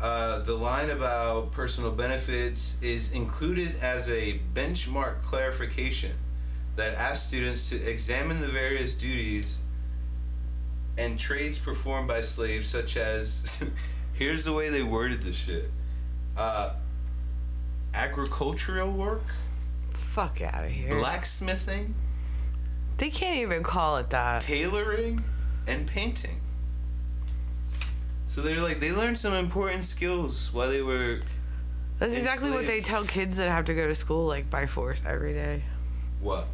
Uh, 0.00 0.40
the 0.40 0.54
line 0.54 0.90
about 0.90 1.52
personal 1.52 1.92
benefits 1.92 2.76
is 2.82 3.12
included 3.12 3.76
as 3.80 4.08
a 4.08 4.40
benchmark 4.54 5.22
clarification 5.22 6.12
that 6.74 6.94
asks 6.94 7.26
students 7.26 7.68
to 7.68 7.76
examine 7.88 8.40
the 8.40 8.48
various 8.48 8.94
duties 8.94 9.60
and 10.98 11.18
trades 11.18 11.58
performed 11.58 12.08
by 12.08 12.20
slaves, 12.20 12.68
such 12.68 12.96
as 12.96 13.64
here's 14.22 14.44
the 14.44 14.52
way 14.52 14.68
they 14.68 14.82
worded 14.82 15.22
this 15.22 15.36
shit 15.36 15.70
uh, 16.36 16.72
agricultural 17.94 18.90
work, 18.90 19.22
Fuck 19.92 20.40
out 20.40 20.64
of 20.64 20.70
here. 20.70 20.94
blacksmithing. 20.98 21.94
They 22.98 23.10
can't 23.10 23.38
even 23.38 23.62
call 23.62 23.96
it 23.98 24.10
that. 24.10 24.42
tailoring 24.42 25.24
and 25.66 25.86
painting. 25.86 26.40
So 28.26 28.40
they're 28.40 28.60
like 28.62 28.80
they 28.80 28.92
learned 28.92 29.18
some 29.18 29.34
important 29.34 29.84
skills 29.84 30.52
while 30.52 30.70
they 30.70 30.80
were 30.82 31.20
That's 31.98 32.14
exactly 32.14 32.50
what 32.50 32.66
they 32.66 32.80
tell 32.80 33.04
kids 33.04 33.36
that 33.36 33.48
have 33.48 33.66
to 33.66 33.74
go 33.74 33.86
to 33.86 33.94
school 33.94 34.26
like 34.26 34.48
by 34.48 34.66
force 34.66 35.02
every 35.06 35.34
day. 35.34 35.62
what? 36.20 36.46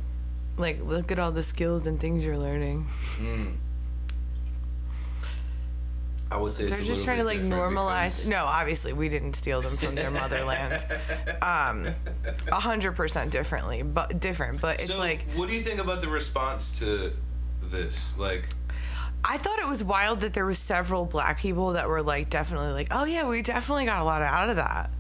Like, 0.57 0.81
look 0.83 1.13
at 1.13 1.21
all 1.21 1.31
the 1.31 1.45
skills 1.45 1.87
and 1.87 2.01
things 2.01 2.25
you're 2.25 2.37
learning. 2.37 2.89
I 6.31 6.37
would 6.39 6.53
say 6.53 6.65
They're 6.65 6.73
it's 6.73 6.81
a 6.81 6.85
just 6.85 6.91
little 6.91 7.05
trying 7.07 7.19
to 7.19 7.25
like 7.25 7.41
normalize. 7.41 8.17
because- 8.19 8.29
No, 8.29 8.45
obviously 8.45 8.93
we 8.93 9.09
didn't 9.09 9.35
steal 9.35 9.63
them 9.63 9.77
from 9.77 9.95
their 9.95 10.11
motherland. 10.11 10.85
Um, 11.41 11.87
a 12.49 12.61
hundred 12.61 12.93
percent 12.97 13.31
differently, 13.31 13.83
but 13.83 14.21
different. 14.21 14.61
But 14.61 14.77
it's 14.81 14.89
so, 14.89 14.99
like 14.99 15.25
what 15.35 15.49
do 15.49 15.55
you 15.55 15.63
think 15.63 15.81
about 15.81 16.01
the 16.01 16.09
response 16.09 16.79
to 16.81 17.13
this? 17.63 18.19
Like, 18.19 18.49
I 19.25 19.39
thought 19.39 19.59
it 19.61 19.69
was 19.69 19.83
wild 19.85 20.21
that 20.21 20.35
there 20.35 20.45
was 20.45 20.59
several 20.59 21.05
black 21.07 21.39
people 21.39 21.73
that 21.73 21.89
were 21.89 22.03
like 22.03 22.29
definitely 22.29 22.73
like, 22.73 22.89
oh 22.91 23.05
yeah, 23.05 23.29
we 23.29 23.41
definitely 23.43 23.85
got 23.87 24.03
a 24.03 24.05
lot 24.05 24.21
out 24.23 24.51
of 24.51 24.57
that. 24.57 24.91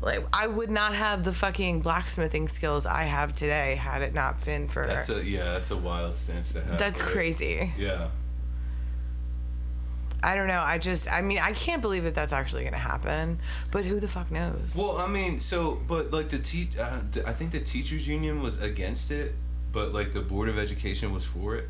Like 0.00 0.24
I 0.32 0.46
would 0.46 0.70
not 0.70 0.94
have 0.94 1.22
the 1.24 1.32
fucking 1.32 1.80
blacksmithing 1.82 2.48
skills 2.48 2.86
I 2.86 3.02
have 3.02 3.34
today 3.34 3.74
had 3.76 4.02
it 4.02 4.14
not 4.14 4.44
been 4.44 4.68
for. 4.68 4.86
that's 4.86 5.10
a 5.10 5.22
yeah, 5.24 5.52
that's 5.52 5.70
a 5.70 5.76
wild 5.76 6.14
stance 6.14 6.52
to 6.54 6.62
have. 6.62 6.78
That's 6.78 7.00
right? 7.02 7.10
crazy. 7.10 7.72
Yeah. 7.76 8.08
I 10.22 10.34
don't 10.34 10.48
know. 10.48 10.60
I 10.60 10.78
just, 10.78 11.10
I 11.10 11.22
mean, 11.22 11.38
I 11.38 11.52
can't 11.52 11.80
believe 11.80 12.02
that 12.04 12.14
that's 12.14 12.32
actually 12.32 12.62
going 12.62 12.72
to 12.72 12.78
happen. 12.78 13.38
But 13.70 13.84
who 13.84 14.00
the 14.00 14.08
fuck 14.08 14.30
knows? 14.32 14.74
Well, 14.76 14.98
I 14.98 15.06
mean, 15.06 15.38
so 15.40 15.80
but 15.86 16.10
like 16.12 16.28
the 16.28 16.38
te- 16.40 16.70
uh, 16.78 17.00
I 17.24 17.32
think 17.32 17.52
the 17.52 17.60
teachers 17.60 18.06
union 18.08 18.42
was 18.42 18.60
against 18.60 19.10
it, 19.12 19.34
but 19.70 19.92
like 19.92 20.12
the 20.12 20.20
board 20.20 20.48
of 20.48 20.58
education 20.58 21.12
was 21.12 21.24
for 21.24 21.54
it. 21.56 21.68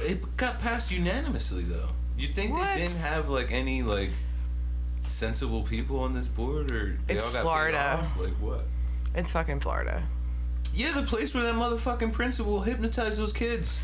It 0.00 0.36
got 0.36 0.58
passed 0.60 0.90
unanimously 0.90 1.62
though. 1.64 1.88
You 2.16 2.28
think 2.28 2.52
What? 2.52 2.74
they 2.74 2.82
didn't 2.82 2.98
have 3.00 3.28
like 3.28 3.52
any 3.52 3.82
like 3.82 4.10
sensible 5.06 5.62
people 5.62 6.00
on 6.00 6.14
this 6.14 6.28
board, 6.28 6.70
or 6.70 6.98
they 7.06 7.14
It's 7.14 7.26
all 7.26 7.32
got 7.32 7.42
Florida. 7.42 7.98
off? 7.98 8.18
Like 8.18 8.32
what? 8.40 8.64
It's 9.14 9.30
fucking 9.30 9.60
Florida. 9.60 10.02
Yeah, 10.74 10.92
the 10.92 11.02
place 11.02 11.34
where 11.34 11.44
that 11.44 11.54
motherfucking 11.54 12.12
principal 12.12 12.60
hypnotized 12.62 13.18
those 13.18 13.32
kids. 13.32 13.82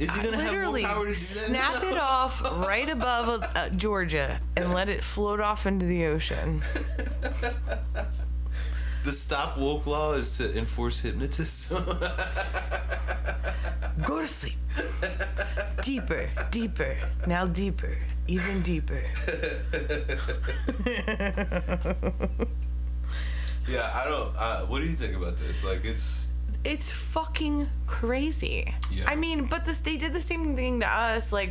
Is 0.00 0.10
he 0.10 0.22
gonna 0.22 0.36
Literally, 0.38 0.82
have 0.82 0.96
more 0.96 1.04
power 1.04 1.12
to 1.12 1.18
do 1.20 1.34
that? 1.34 1.48
snap 1.48 1.82
it 1.84 1.98
off 2.16 2.42
right 2.66 2.88
above 2.88 3.44
uh, 3.54 3.68
Georgia 3.70 4.40
and 4.56 4.72
let 4.72 4.88
it 4.88 5.04
float 5.04 5.40
off 5.40 5.66
into 5.66 5.84
the 5.86 6.06
ocean. 6.06 6.62
The 9.02 9.12
stop 9.12 9.56
woke 9.56 9.86
law 9.86 10.12
is 10.12 10.36
to 10.36 10.54
enforce 10.58 11.00
hypnotism. 11.00 11.86
Go 14.06 14.20
to 14.20 14.26
sleep. 14.26 14.58
Deeper, 15.82 16.28
deeper, 16.50 16.98
now 17.26 17.46
deeper, 17.46 17.96
even 18.28 18.60
deeper. 18.60 19.02
yeah, 23.66 23.90
I 23.94 24.04
don't. 24.04 24.36
Uh, 24.36 24.66
what 24.66 24.80
do 24.80 24.86
you 24.86 24.96
think 24.96 25.16
about 25.16 25.38
this? 25.38 25.64
Like, 25.64 25.84
it's 25.86 26.28
It's 26.64 26.90
fucking 26.92 27.68
crazy. 27.86 28.74
Yeah. 28.90 29.04
I 29.08 29.16
mean, 29.16 29.46
but 29.46 29.64
this 29.64 29.80
they 29.80 29.96
did 29.96 30.12
the 30.12 30.20
same 30.20 30.54
thing 30.56 30.80
to 30.80 30.86
us, 30.86 31.32
like 31.32 31.50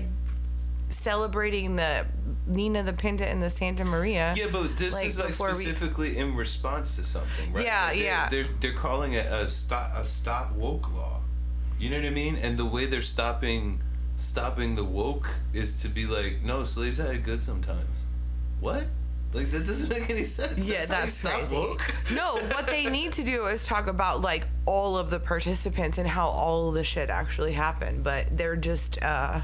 celebrating 0.90 1.76
the 1.76 2.06
Nina 2.48 2.84
the 2.84 2.94
Pinta 2.94 3.28
and 3.28 3.42
the 3.42 3.50
Santa 3.50 3.86
Maria. 3.86 4.34
Yeah, 4.36 4.48
but 4.52 4.76
this 4.78 4.94
Like, 4.94 5.06
is 5.06 5.20
like 5.20 5.28
before 5.30 5.50
we- 5.50 5.64
specifically 5.64 6.18
in 6.18 6.36
response 6.36 6.96
to 6.96 7.04
something, 7.04 7.54
right? 7.54 7.66
Yeah, 7.66 7.86
Like, 7.88 7.96
they're, 7.96 8.04
yeah. 8.04 8.30
They're 8.30 8.48
they're 8.60 8.74
calling 8.74 9.14
it 9.14 9.26
a 9.28 9.48
stop 9.50 9.92
a 9.96 10.06
stop 10.06 10.54
woke 10.54 10.92
law. 10.94 11.22
You 11.80 11.90
know 11.92 11.98
what 11.98 12.06
I 12.06 12.10
mean? 12.10 12.36
And 12.36 12.58
the 12.58 12.66
way 12.66 12.86
they're 12.86 13.02
stopping 13.02 13.82
stopping 14.18 14.76
the 14.76 14.84
woke 14.84 15.30
is 15.54 15.82
to 15.82 15.88
be 15.88 16.06
like, 16.06 16.44
no, 16.44 16.64
slaves 16.66 16.98
had 16.98 17.12
it 17.16 17.24
good 17.24 17.40
sometimes. 17.40 18.04
What? 18.60 18.86
Like 19.32 19.52
that 19.52 19.66
doesn't 19.66 19.90
make 19.90 20.10
any 20.10 20.24
sense. 20.24 20.58
Yeah, 20.58 20.86
that's 20.86 21.14
stop 21.14 21.34
crazy. 21.34 21.76
No, 22.16 22.38
what 22.38 22.68
they 22.68 22.86
need 22.90 23.14
to 23.14 23.24
do 23.24 23.46
is 23.46 23.66
talk 23.66 23.88
about 23.88 24.22
like 24.22 24.48
all 24.66 24.98
of 24.98 25.10
the 25.10 25.20
participants 25.20 25.98
and 25.98 26.08
how 26.08 26.28
all 26.28 26.70
of 26.70 26.74
the 26.74 26.84
shit 26.84 27.10
actually 27.10 27.54
happened. 27.54 28.04
But 28.04 28.36
they're 28.36 28.56
just 28.56 29.02
uh, 29.04 29.42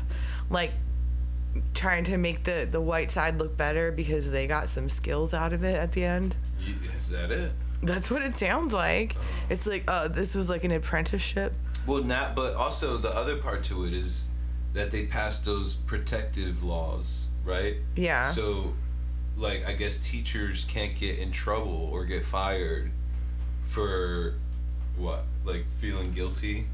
like 0.49 0.71
trying 1.75 2.03
to 2.05 2.17
make 2.17 2.43
the 2.43 2.67
the 2.69 2.81
white 2.81 3.11
side 3.11 3.37
look 3.37 3.55
better 3.55 3.91
because 3.91 4.31
they 4.31 4.47
got 4.47 4.69
some 4.69 4.89
skills 4.89 5.33
out 5.33 5.53
of 5.53 5.63
it 5.63 5.75
at 5.75 5.91
the 5.91 6.03
end. 6.03 6.35
Is 6.95 7.11
that 7.11 7.31
it? 7.31 7.51
That's 7.81 8.09
what 8.09 8.23
it 8.23 8.35
sounds 8.35 8.73
like. 8.73 9.15
It's 9.49 9.67
like, 9.67 9.83
uh, 9.87 10.07
this 10.07 10.33
was 10.33 10.49
like 10.49 10.63
an 10.63 10.71
apprenticeship. 10.71 11.55
Well, 11.85 12.03
not. 12.03 12.35
But 12.35 12.55
also 12.55 12.97
the 12.97 13.09
other 13.09 13.37
part 13.37 13.63
to 13.65 13.85
it 13.85 13.93
is 13.93 14.23
that 14.73 14.91
they 14.91 15.05
passed 15.05 15.45
those 15.45 15.75
protective 15.75 16.63
laws, 16.63 17.27
right? 17.43 17.75
Yeah. 17.95 18.31
So, 18.31 18.73
like, 19.37 19.65
I 19.65 19.73
guess 19.73 19.97
teachers 19.97 20.65
can't 20.65 20.95
get 20.95 21.19
in 21.19 21.31
trouble 21.31 21.89
or 21.91 22.05
get 22.05 22.23
fired 22.23 22.91
for 23.63 24.35
what, 24.97 25.23
like 25.43 25.69
feeling 25.69 26.13
guilty 26.13 26.67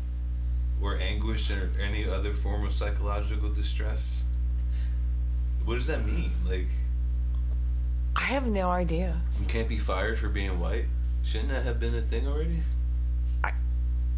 or 0.81 0.97
anguish 0.97 1.49
or 1.51 1.71
any 1.79 2.07
other 2.07 2.33
form 2.33 2.65
of 2.65 2.71
psychological 2.71 3.49
distress. 3.49 4.25
What 5.65 5.75
does 5.75 5.87
that 5.87 6.05
mean? 6.05 6.31
Like, 6.47 6.67
I 8.15 8.23
have 8.23 8.47
no 8.47 8.69
idea. 8.69 9.21
you 9.39 9.45
can't 9.45 9.69
be 9.69 9.77
fired 9.77 10.19
for 10.19 10.27
being 10.29 10.59
white. 10.59 10.85
Shouldn't 11.23 11.49
that 11.49 11.63
have 11.63 11.79
been 11.79 11.95
a 11.95 12.01
thing 12.01 12.27
already? 12.27 12.61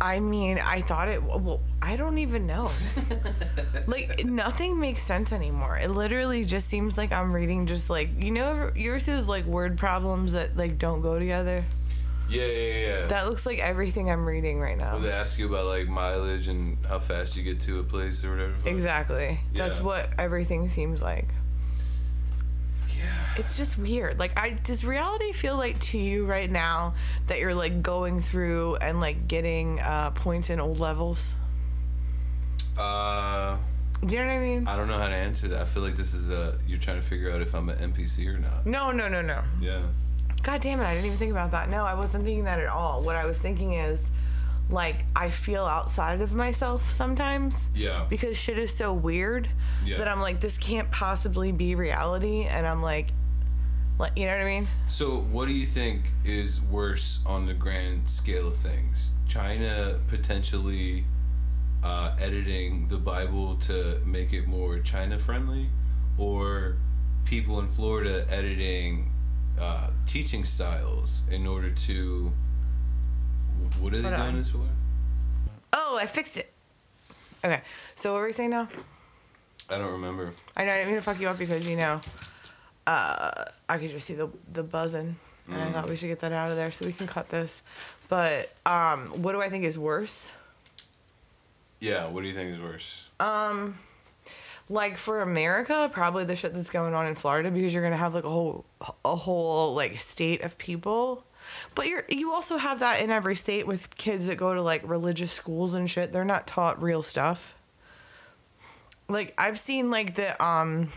I 0.04 0.20
mean, 0.20 0.60
I 0.60 0.82
thought 0.82 1.08
it. 1.08 1.24
Well, 1.24 1.62
I 1.82 1.96
don't 1.96 2.18
even 2.18 2.46
know. 2.46 2.70
like 3.88 4.26
nothing 4.26 4.78
makes 4.78 5.02
sense 5.02 5.32
anymore. 5.32 5.78
It 5.78 5.92
literally 5.92 6.44
just 6.44 6.68
seems 6.68 6.98
like 6.98 7.14
I'm 7.14 7.32
reading 7.32 7.68
just 7.68 7.90
like 7.90 8.10
you 8.22 8.32
know 8.32 8.70
yours 8.76 9.08
is 9.08 9.30
like 9.30 9.46
word 9.46 9.78
problems 9.78 10.34
that 10.34 10.58
like 10.58 10.78
don't 10.78 11.02
go 11.02 11.18
together. 11.18 11.64
Yeah, 12.28 12.46
yeah, 12.46 12.88
yeah. 12.88 13.08
That 13.08 13.30
looks 13.30 13.46
like 13.46 13.60
everything 13.60 14.12
I'm 14.12 14.26
reading 14.26 14.60
right 14.60 14.78
now. 14.78 15.00
They 15.00 15.10
ask 15.10 15.40
you 15.40 15.48
about 15.48 15.68
like 15.68 15.88
mileage 15.88 16.50
and 16.50 16.78
how 16.86 17.00
fast 17.00 17.38
you 17.38 17.44
get 17.44 17.62
to 17.62 17.80
a 17.80 17.84
place 17.84 18.26
or 18.26 18.32
whatever. 18.32 18.56
Exactly. 18.66 19.40
Yeah. 19.54 19.68
That's 19.68 19.80
what 19.80 20.10
everything 20.18 20.68
seems 20.70 21.02
like. 21.02 21.30
It's 23.38 23.58
just 23.58 23.78
weird. 23.78 24.20
Like, 24.20 24.38
I 24.40 24.54
does 24.64 24.86
reality 24.86 25.32
feel 25.32 25.58
like 25.58 25.80
to 25.82 25.98
you 25.98 26.26
right 26.26 26.50
now 26.50 26.94
that 27.28 27.40
you're 27.40 27.56
like 27.56 27.82
going 27.82 28.22
through 28.22 28.76
and 28.78 29.00
like 29.02 29.28
getting 29.28 29.80
uh, 29.80 30.12
points 30.12 30.50
in 30.50 30.60
old 30.60 30.80
levels? 30.80 31.36
Uh, 32.78 33.58
Do 34.06 34.16
you 34.16 34.22
know 34.22 34.28
what 34.28 34.34
I 34.34 34.40
mean? 34.40 34.68
I 34.68 34.76
don't 34.76 34.88
know 34.88 34.98
how 34.98 35.08
to 35.08 35.16
answer 35.16 35.48
that. 35.50 35.62
I 35.62 35.66
feel 35.66 35.84
like 35.84 35.96
this 35.96 36.14
is 36.14 36.30
a 36.30 36.58
you're 36.68 36.80
trying 36.80 36.98
to 36.98 37.04
figure 37.08 37.32
out 37.32 37.42
if 37.42 37.54
I'm 37.54 37.70
an 37.70 37.94
NPC 37.94 38.28
or 38.34 38.38
not. 38.40 38.66
No, 38.66 38.92
no, 38.92 39.08
no, 39.08 39.22
no. 39.22 39.42
Yeah. 39.62 39.82
God 40.42 40.62
damn 40.62 40.80
it, 40.82 40.84
I 40.84 40.94
didn't 40.94 41.06
even 41.06 41.18
think 41.18 41.32
about 41.32 41.52
that. 41.52 41.70
No, 41.70 41.86
I 41.86 41.94
wasn't 41.94 42.26
thinking 42.26 42.44
that 42.46 42.60
at 42.60 42.68
all. 42.68 43.02
What 43.02 43.16
I 43.16 43.26
was 43.26 43.40
thinking 43.40 43.74
is 43.74 44.12
like 44.70 45.06
I 45.16 45.30
feel 45.30 45.66
outside 45.66 46.22
of 46.22 46.34
myself 46.34 46.90
sometimes. 46.92 47.70
Yeah. 47.76 48.06
Because 48.10 48.38
shit 48.38 48.58
is 48.58 48.76
so 48.76 48.92
weird 48.94 49.48
Yeah. 49.86 49.98
that 50.00 50.08
I'm 50.08 50.20
like 50.20 50.40
this 50.42 50.58
can't 50.58 50.90
possibly 50.92 51.52
be 51.52 51.76
reality 51.76 52.44
and 52.44 52.66
I'm 52.68 52.82
like 52.82 53.08
like 54.00 54.18
you 54.18 54.26
know 54.26 54.32
what 54.38 54.42
I 54.42 54.46
mean? 54.46 54.68
So, 54.88 55.18
what 55.20 55.48
do 55.48 55.54
you 55.54 55.66
think 55.68 56.12
is 56.24 56.62
worse 56.62 57.20
on 57.26 57.46
the 57.46 57.54
grand 57.54 58.10
scale 58.10 58.48
of 58.48 58.58
things? 58.58 59.12
China 59.28 60.00
potentially 60.08 61.06
uh, 61.84 62.16
editing 62.20 62.88
the 62.88 62.98
Bible 62.98 63.56
to 63.56 64.00
make 64.06 64.34
it 64.34 64.48
more 64.48 64.80
China 64.80 65.18
friendly, 65.20 65.70
or 66.18 66.78
people 67.26 67.60
in 67.60 67.68
Florida 67.68 68.26
editing 68.30 69.12
uh, 69.60 69.90
teaching 70.06 70.44
styles 70.46 71.24
in 71.30 71.48
order 71.48 71.70
to. 71.72 72.32
What 73.80 73.94
are 73.94 73.98
they 73.98 74.04
Hold 74.04 74.16
doing 74.16 74.28
on. 74.30 74.38
this 74.40 74.50
for? 74.50 74.60
Oh, 75.74 75.98
I 76.02 76.06
fixed 76.06 76.38
it. 76.38 76.52
Okay. 77.44 77.62
So 77.96 78.14
what 78.14 78.20
were 78.20 78.26
we 78.28 78.32
saying 78.34 78.50
now? 78.52 78.68
I 79.70 79.78
don't 79.78 79.92
remember. 79.94 80.32
I 80.56 80.66
know 80.66 80.72
I 80.72 80.78
didn't 80.78 80.88
mean 80.90 80.96
to 80.98 81.02
fuck 81.02 81.20
you 81.20 81.28
up 81.28 81.38
because 81.38 81.68
you 81.68 81.76
know, 81.76 82.02
uh, 82.88 83.46
I 83.70 83.78
could 83.78 83.90
just 83.92 84.06
see 84.06 84.16
the 84.16 84.30
the 84.52 84.64
buzzing, 84.64 85.16
and 85.50 85.62
I 85.62 85.72
thought 85.72 85.90
we 85.90 85.96
should 85.96 86.08
get 86.08 86.20
that 86.20 86.32
out 86.32 86.50
of 86.50 86.58
there 86.58 86.72
so 86.72 86.86
we 86.86 86.94
can 86.94 87.08
cut 87.08 87.30
this. 87.30 87.64
But 88.10 88.54
um, 88.66 89.08
what 89.22 89.32
do 89.32 89.42
I 89.42 89.50
think 89.50 89.64
is 89.66 89.78
worse? 89.78 90.34
Yeah, 91.80 92.08
what 92.08 92.22
do 92.22 92.28
you 92.28 92.34
think 92.34 92.54
is 92.54 92.62
worse? 92.62 93.10
Like 94.70 94.98
for 94.98 95.22
America, 95.22 95.90
probably 95.92 96.24
the 96.24 96.36
shit 96.36 96.54
that's 96.54 96.70
going 96.70 96.94
on 96.94 97.06
in 97.06 97.16
Florida 97.16 97.52
because 97.52 97.74
you're 97.74 97.84
gonna 97.84 97.98
have 97.98 98.14
like 98.14 98.24
a 98.24 98.30
whole 98.30 98.66
a 99.04 99.16
whole 99.16 99.74
like 99.76 99.98
state 99.98 100.42
of 100.42 100.58
people. 100.58 101.26
But 101.76 101.88
you're 101.88 102.06
you 102.08 102.32
also 102.32 102.58
have 102.58 102.80
that 102.80 103.02
in 103.02 103.12
every 103.12 103.36
state 103.36 103.68
with 103.68 103.96
kids 103.98 104.28
that 104.28 104.36
go 104.38 104.54
to 104.54 104.62
like 104.62 104.82
religious 104.86 105.32
schools 105.34 105.74
and 105.74 105.90
shit. 105.90 106.14
They're 106.14 106.24
not 106.24 106.48
taught 106.48 106.82
real 106.82 107.04
stuff. 107.04 107.56
Like 109.10 109.34
I've 109.38 109.60
seen 109.60 109.92
like 109.92 110.16
the 110.16 110.42
um 110.44 110.88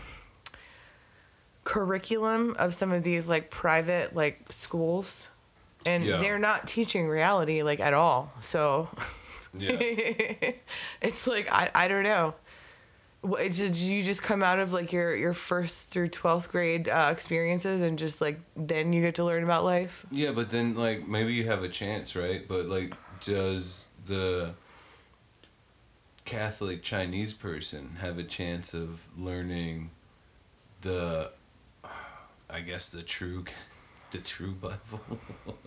curriculum 1.67 2.55
of 2.57 2.73
some 2.73 2.93
of 2.93 3.03
these 3.03 3.27
like 3.27 3.49
private 3.49 4.15
like 4.15 4.39
schools 4.49 5.27
and 5.85 6.01
Yeah. 6.01 6.15
they're 6.17 6.39
not 6.39 6.65
teaching 6.65 7.09
reality 7.09 7.61
like 7.61 7.81
at 7.81 7.93
all. 7.93 8.31
So 8.39 8.87
Yeah. 9.57 9.71
it's 11.01 11.27
like 11.27 11.51
I, 11.51 11.69
I 11.75 11.87
don't 11.89 12.03
know. 12.03 12.35
What, 13.19 13.41
it's 13.41 13.57
just, 13.57 13.75
you 13.81 14.01
just 14.01 14.23
come 14.23 14.41
out 14.43 14.59
of 14.59 14.71
like 14.71 14.93
your 14.93 15.13
your 15.13 15.33
first 15.33 15.89
through 15.89 16.07
twelfth 16.07 16.49
grade 16.53 16.87
uh, 16.87 17.09
experiences 17.11 17.81
and 17.81 17.99
just 17.99 18.21
like 18.21 18.39
then 18.55 18.93
you 18.93 19.01
get 19.01 19.15
to 19.15 19.25
learn 19.25 19.43
about 19.43 19.65
life. 19.65 20.05
Yeah, 20.09 20.31
but 20.31 20.49
then 20.49 20.73
like 20.75 21.05
maybe 21.05 21.33
you 21.33 21.45
have 21.47 21.63
a 21.63 21.69
chance, 21.69 22.15
right? 22.15 22.47
But 22.47 22.67
like, 22.67 22.93
does 23.21 23.87
the 24.05 24.53
Catholic 26.23 26.81
Chinese 26.83 27.33
person 27.33 27.97
have 27.99 28.17
a 28.17 28.23
chance 28.23 28.73
of 28.73 29.05
learning 29.17 29.89
the, 30.81 31.31
I 32.49 32.61
guess 32.61 32.89
the 32.89 33.03
true, 33.03 33.45
the 34.11 34.19
true 34.19 34.51
Bible, 34.51 35.19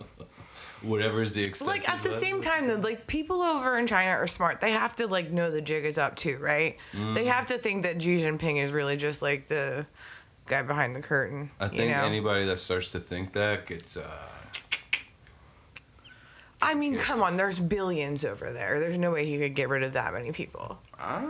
whatever 0.81 1.21
is 1.21 1.33
the 1.33 1.43
accepted 1.43 1.67
like 1.67 1.89
at 1.89 2.03
the 2.03 2.11
same 2.19 2.41
time 2.41 2.67
though, 2.67 2.75
like 2.75 3.07
people 3.07 3.41
over 3.41 3.77
in 3.77 3.87
China 3.87 4.11
are 4.11 4.27
smart. 4.27 4.61
They 4.61 4.71
have 4.71 4.95
to 4.97 5.07
like 5.07 5.31
know 5.31 5.51
the 5.51 5.61
jig 5.61 5.85
is 5.85 5.97
up 5.97 6.15
too, 6.15 6.37
right? 6.39 6.77
Mm. 6.93 7.15
They 7.15 7.25
have 7.25 7.47
to 7.47 7.57
think 7.57 7.83
that 7.83 8.01
Xi 8.01 8.17
Jinping 8.17 8.63
is 8.63 8.71
really 8.71 8.97
just 8.97 9.21
like 9.21 9.47
the 9.47 9.85
guy 10.47 10.63
behind 10.63 10.95
the 10.95 11.01
curtain. 11.01 11.51
I 11.59 11.65
you 11.65 11.69
think 11.71 11.91
know? 11.91 12.03
anybody 12.03 12.45
that 12.45 12.59
starts 12.59 12.91
to 12.93 12.99
think 12.99 13.33
that 13.33 13.67
gets 13.67 13.97
uh, 13.97 14.27
I 16.61 16.75
mean, 16.75 16.95
come 16.95 17.23
on, 17.23 17.37
there's 17.37 17.59
billions 17.59 18.23
over 18.23 18.51
there. 18.53 18.79
There's 18.79 18.97
no 18.97 19.11
way 19.11 19.25
he 19.25 19.39
could 19.39 19.55
get 19.55 19.69
rid 19.69 19.83
of 19.83 19.93
that 19.93 20.13
many 20.13 20.31
people. 20.31 20.77
I. 20.99 21.27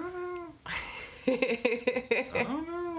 I 1.27 2.43
don't 2.43 2.67
know. 2.67 2.90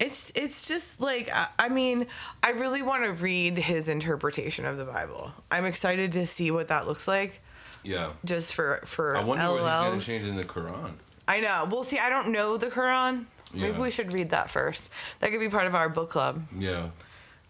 It's 0.00 0.32
it's 0.34 0.66
just 0.66 1.00
like 1.00 1.30
I, 1.32 1.48
I 1.58 1.68
mean 1.68 2.06
I 2.42 2.50
really 2.50 2.82
want 2.82 3.04
to 3.04 3.12
read 3.12 3.58
his 3.58 3.88
interpretation 3.88 4.64
of 4.64 4.78
the 4.78 4.86
Bible. 4.86 5.30
I'm 5.50 5.66
excited 5.66 6.12
to 6.12 6.26
see 6.26 6.50
what 6.50 6.68
that 6.68 6.86
looks 6.86 7.06
like. 7.06 7.42
Yeah. 7.84 8.10
Just 8.24 8.54
for 8.54 8.80
for 8.84 9.16
I 9.16 9.22
wonder 9.22 9.44
what 9.44 9.60
he's 9.60 9.68
gonna 9.68 10.00
change 10.00 10.24
in 10.24 10.36
the 10.36 10.44
Quran. 10.44 10.92
I 11.28 11.40
know. 11.40 11.68
Well, 11.70 11.84
see, 11.84 11.98
I 11.98 12.08
don't 12.08 12.32
know 12.32 12.56
the 12.56 12.68
Quran. 12.68 13.26
Yeah. 13.52 13.68
Maybe 13.68 13.78
we 13.78 13.90
should 13.90 14.12
read 14.12 14.30
that 14.30 14.50
first. 14.50 14.90
That 15.20 15.30
could 15.30 15.40
be 15.40 15.48
part 15.48 15.66
of 15.66 15.74
our 15.74 15.88
book 15.88 16.10
club. 16.10 16.42
Yeah. 16.56 16.90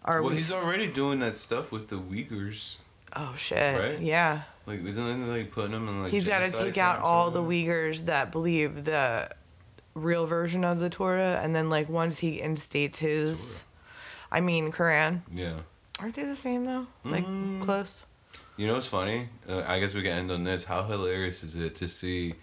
Our 0.03 0.21
well, 0.21 0.31
weeks. 0.31 0.49
he's 0.49 0.51
already 0.51 0.87
doing 0.87 1.19
that 1.19 1.35
stuff 1.35 1.71
with 1.71 1.87
the 1.87 1.97
Uyghurs. 1.97 2.77
Oh 3.15 3.33
shit! 3.35 3.79
Right? 3.79 3.99
Yeah, 3.99 4.43
Like, 4.65 4.83
isn't 4.85 5.05
it 5.05 5.27
like 5.27 5.51
putting 5.51 5.71
them 5.71 5.87
in 5.87 6.03
like? 6.03 6.11
he's 6.11 6.27
got 6.27 6.39
to 6.39 6.51
take 6.51 6.77
out 6.77 6.99
all 6.99 7.29
the? 7.29 7.41
Uyghurs 7.41 8.05
that 8.05 8.31
believe 8.31 8.85
the 8.85 9.29
real 9.93 10.25
version 10.25 10.63
of 10.63 10.79
the 10.79 10.89
Torah, 10.89 11.39
and 11.41 11.55
then 11.55 11.69
like 11.69 11.89
once 11.89 12.19
he 12.19 12.39
instates 12.39 12.97
his, 12.97 13.63
I 14.31 14.41
mean 14.41 14.71
Quran. 14.71 15.21
Yeah. 15.31 15.59
Aren't 15.99 16.15
they 16.15 16.23
the 16.23 16.35
same 16.35 16.65
though? 16.65 16.87
Like 17.03 17.25
Mm. 17.25 17.61
close. 17.61 18.05
You 18.57 18.67
know 18.67 18.73
what's 18.73 18.87
funny? 18.87 19.29
Uh, 19.47 19.63
I 19.67 19.79
guess 19.79 19.93
we 19.95 20.01
can 20.03 20.11
end 20.11 20.31
on 20.31 20.43
this. 20.43 20.65
How 20.65 20.83
hilarious 20.83 21.43
is 21.43 21.55
it 21.55 21.75
to 21.77 21.87
see, 21.87 22.35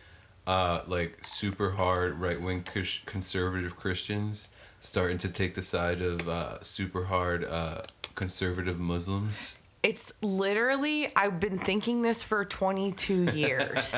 uh, 0.46 0.80
like 0.86 1.18
super 1.24 1.72
hard 1.72 2.14
right 2.18 2.40
wing 2.40 2.64
Chris- 2.64 3.00
conservative 3.06 3.76
Christians 3.76 4.48
starting 4.80 5.18
to 5.18 5.28
take 5.28 5.54
the 5.54 5.62
side 5.62 6.00
of 6.02 6.26
uh, 6.28 6.62
super 6.62 7.04
hard 7.04 7.44
uh, 7.44 7.82
conservative 8.14 8.78
Muslims? 8.80 9.57
It's 9.82 10.12
literally 10.22 11.08
I've 11.14 11.38
been 11.40 11.58
thinking 11.58 12.02
this 12.02 12.22
for 12.22 12.44
22 12.44 13.24
years. 13.34 13.94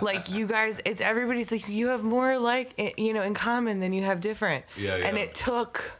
like 0.00 0.30
you 0.30 0.46
guys, 0.46 0.80
it's 0.86 1.00
everybody's 1.00 1.50
like 1.50 1.68
you 1.68 1.88
have 1.88 2.04
more 2.04 2.38
like 2.38 2.94
you 2.98 3.12
know 3.12 3.22
in 3.22 3.34
common 3.34 3.80
than 3.80 3.92
you 3.92 4.02
have 4.04 4.20
different. 4.20 4.64
Yeah, 4.76 4.94
And 4.96 5.16
it 5.18 5.34
took 5.34 5.98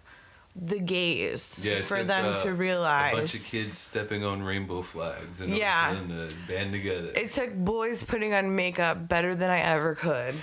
the 0.58 0.78
gays 0.80 1.60
Yeah, 1.62 1.80
for 1.80 1.98
took, 1.98 2.06
them 2.06 2.24
uh, 2.32 2.42
to 2.44 2.54
realize. 2.54 3.12
a 3.12 3.16
bunch 3.16 3.34
of 3.34 3.44
kids 3.44 3.76
stepping 3.76 4.24
on 4.24 4.42
rainbow 4.42 4.80
flags 4.80 5.40
and 5.42 5.50
Yeah. 5.50 5.92
a 5.92 5.98
uh, 5.98 6.30
band 6.48 6.72
together. 6.72 7.10
It 7.14 7.30
took 7.32 7.54
boys 7.54 8.02
putting 8.04 8.32
on 8.32 8.56
makeup 8.56 9.06
better 9.06 9.34
than 9.34 9.50
I 9.50 9.58
ever 9.58 9.94
could 9.94 10.34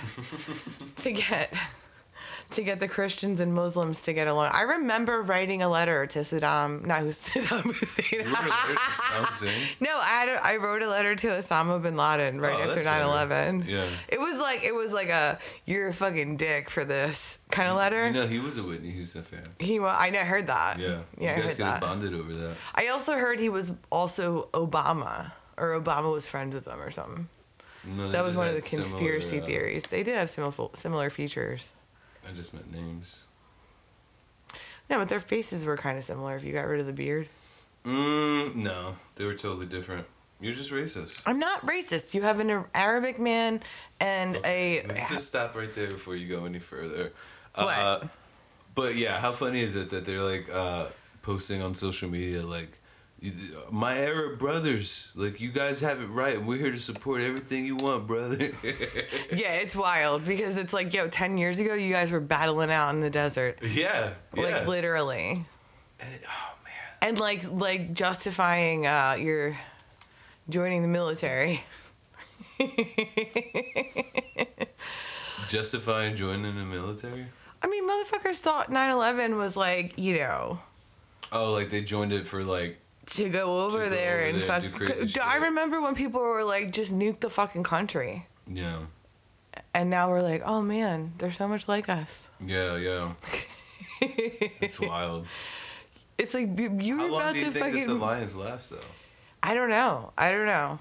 to 0.98 1.10
get 1.12 1.52
to 2.54 2.62
get 2.62 2.80
the 2.80 2.88
Christians 2.88 3.40
and 3.40 3.54
Muslims 3.54 4.02
to 4.02 4.12
get 4.12 4.26
along. 4.26 4.50
I 4.52 4.62
remember 4.62 5.22
writing 5.22 5.62
a 5.62 5.68
letter 5.68 6.06
to 6.06 6.18
Saddam, 6.20 6.84
not 6.86 7.02
Saddam 7.04 7.72
Hussein. 7.74 8.06
You 8.10 8.18
remember 8.18 8.42
the 8.42 8.50
to 8.50 8.74
Saddam 8.76 9.24
Hussein? 9.26 9.76
No, 9.80 9.90
I 9.92 10.38
I 10.42 10.56
wrote 10.56 10.82
a 10.82 10.88
letter 10.88 11.14
to 11.16 11.26
Osama 11.28 11.82
bin 11.82 11.96
Laden 11.96 12.40
right 12.40 12.54
Oh, 12.54 12.62
after 12.70 12.82
that's 12.82 12.86
9/11. 12.86 13.66
Yeah. 13.68 13.86
It 14.08 14.18
was 14.20 14.40
like 14.40 14.62
it 14.64 14.74
was 14.74 14.92
like 14.92 15.08
a 15.10 15.38
you're 15.66 15.88
a 15.88 15.94
fucking 15.94 16.36
dick 16.36 16.70
for 16.70 16.84
this 16.84 17.38
kind 17.50 17.68
of 17.68 17.76
letter. 17.76 18.06
You 18.08 18.12
know, 18.14 18.26
he 18.26 18.40
was 18.40 18.58
a 18.58 18.62
Whitney 18.62 18.90
Houston 18.90 19.22
fan. 19.22 19.42
he 19.58 19.78
wa- 19.80 19.96
I 19.98 20.10
know 20.10 20.20
heard 20.20 20.46
that. 20.48 20.78
Yeah. 20.78 21.00
Yeah, 21.18 21.36
you 21.36 21.42
guys 21.42 21.54
could 21.54 21.66
have 21.66 21.80
bonded 21.80 22.14
over 22.14 22.32
that. 22.32 22.56
I 22.74 22.88
also 22.88 23.14
heard 23.14 23.38
he 23.40 23.48
was 23.48 23.72
also 23.90 24.48
Obama 24.54 25.32
or 25.56 25.78
Obama 25.80 26.12
was 26.12 26.26
friends 26.26 26.54
with 26.54 26.66
him 26.66 26.80
or 26.80 26.90
something. 26.90 27.28
No, 27.86 28.10
That 28.10 28.24
was 28.24 28.34
one 28.34 28.46
of 28.48 28.54
the 28.54 28.60
had 28.60 28.64
similar, 28.68 28.88
conspiracy 28.90 29.40
uh, 29.40 29.44
theories. 29.44 29.84
They 29.84 30.02
did 30.02 30.16
have 30.16 30.30
similar 30.30 30.70
similar 30.74 31.10
features. 31.10 31.74
I 32.28 32.32
just 32.34 32.54
meant 32.54 32.72
names. 32.72 33.24
No, 34.90 34.98
but 34.98 35.08
their 35.08 35.20
faces 35.20 35.64
were 35.64 35.76
kind 35.76 35.96
of 35.98 36.04
similar 36.04 36.36
if 36.36 36.44
you 36.44 36.52
got 36.52 36.66
rid 36.66 36.80
of 36.80 36.86
the 36.86 36.92
beard. 36.92 37.28
Mm, 37.84 38.54
no, 38.56 38.96
they 39.16 39.24
were 39.24 39.34
totally 39.34 39.66
different. 39.66 40.06
You're 40.40 40.54
just 40.54 40.70
racist. 40.72 41.22
I'm 41.26 41.38
not 41.38 41.64
racist. 41.64 42.12
You 42.12 42.22
have 42.22 42.38
an 42.38 42.64
Arabic 42.74 43.18
man 43.18 43.60
and 44.00 44.38
a 44.44 44.82
Let's 44.86 45.10
just 45.10 45.26
stop 45.26 45.54
right 45.54 45.72
there 45.74 45.88
before 45.88 46.16
you 46.16 46.28
go 46.28 46.44
any 46.44 46.58
further. 46.58 47.12
What? 47.54 47.78
Uh, 47.78 48.00
but 48.74 48.96
yeah, 48.96 49.18
how 49.18 49.32
funny 49.32 49.60
is 49.62 49.76
it 49.76 49.90
that 49.90 50.04
they're 50.04 50.22
like 50.22 50.50
uh, 50.52 50.86
posting 51.22 51.62
on 51.62 51.74
social 51.74 52.10
media 52.10 52.42
like, 52.42 52.68
"You- 52.68 52.83
"My 53.70 53.96
Arab 53.98 54.38
brothers, 54.38 55.10
like 55.14 55.40
you 55.40 55.50
guys 55.50 55.80
have 55.80 56.00
it 56.00 56.06
right, 56.06 56.36
and 56.36 56.46
we're 56.46 56.58
here 56.58 56.70
to 56.72 56.78
support 56.78 57.22
everything 57.22 57.64
you 57.64 57.76
want, 57.76 58.06
brother." 58.06 58.36
Yeah, 59.32 59.54
it's 59.54 59.74
wild 59.74 60.24
because 60.26 60.56
it's 60.56 60.72
like, 60.72 60.94
yo, 60.94 61.08
10 61.08 61.38
years 61.38 61.58
ago, 61.58 61.74
you 61.74 61.92
guys 61.92 62.12
were 62.12 62.20
battling 62.20 62.70
out 62.70 62.94
in 62.94 63.00
the 63.00 63.10
desert. 63.10 63.58
yeah, 63.62 64.14
yeah. 64.34 64.42
Like, 64.42 64.66
literally. 64.68 65.44
And 66.00 66.14
it- 66.14 66.22
oh 66.26 66.54
man. 66.64 66.72
And, 67.02 67.18
like, 67.18 67.42
like 67.50 67.92
justifying 67.94 68.86
uh, 68.86 69.16
your 69.18 69.56
joining 70.48 70.82
the 70.82 70.88
military. 70.88 71.64
Justifying 75.48 76.16
joining 76.16 76.54
the 76.56 76.64
military? 76.64 77.26
I 77.62 77.66
mean, 77.66 77.88
motherfuckers 77.88 78.36
thought 78.36 78.70
9 78.70 78.90
11 78.90 79.36
was 79.36 79.56
like, 79.56 79.98
you 79.98 80.14
know, 80.18 80.60
Oh, 81.32 81.52
like 81.52 81.70
they 81.70 81.80
joined 81.82 82.12
it 82.12 82.26
for 82.26 82.44
like 82.44 82.78
to 83.06 83.28
go 83.28 83.64
over 83.64 83.84
go 83.84 83.88
there 83.90 84.20
over 84.20 84.28
and 84.28 84.40
there 84.40 84.60
fuck. 84.60 85.08
do 85.12 85.20
I 85.22 85.36
remember 85.36 85.80
when 85.80 85.94
people 85.94 86.20
were 86.20 86.44
like, 86.44 86.70
just 86.72 86.92
nuke 86.92 87.20
the 87.20 87.30
fucking 87.30 87.62
country. 87.64 88.26
yeah, 88.46 88.78
And 89.74 89.90
now 89.90 90.08
we're 90.10 90.22
like, 90.22 90.42
oh 90.44 90.62
man, 90.62 91.12
they're 91.18 91.32
so 91.32 91.46
much 91.48 91.68
like 91.68 91.88
us. 91.88 92.30
yeah, 92.44 92.76
yeah. 92.76 93.12
it's 94.00 94.80
wild. 94.80 95.26
It's 96.16 96.32
like 96.32 96.56
you- 96.58 96.70
long 97.00 97.10
about 97.20 97.32
do 97.32 97.40
you 97.40 97.44
to 97.46 97.50
think 97.50 97.64
fucking. 97.66 97.80
this 97.80 97.88
alliance 97.88 98.36
lasts, 98.36 98.68
though? 98.70 98.78
I 99.42 99.52
don't 99.54 99.68
know. 99.68 100.12
I 100.16 100.30
don't 100.30 100.46
know. 100.46 100.78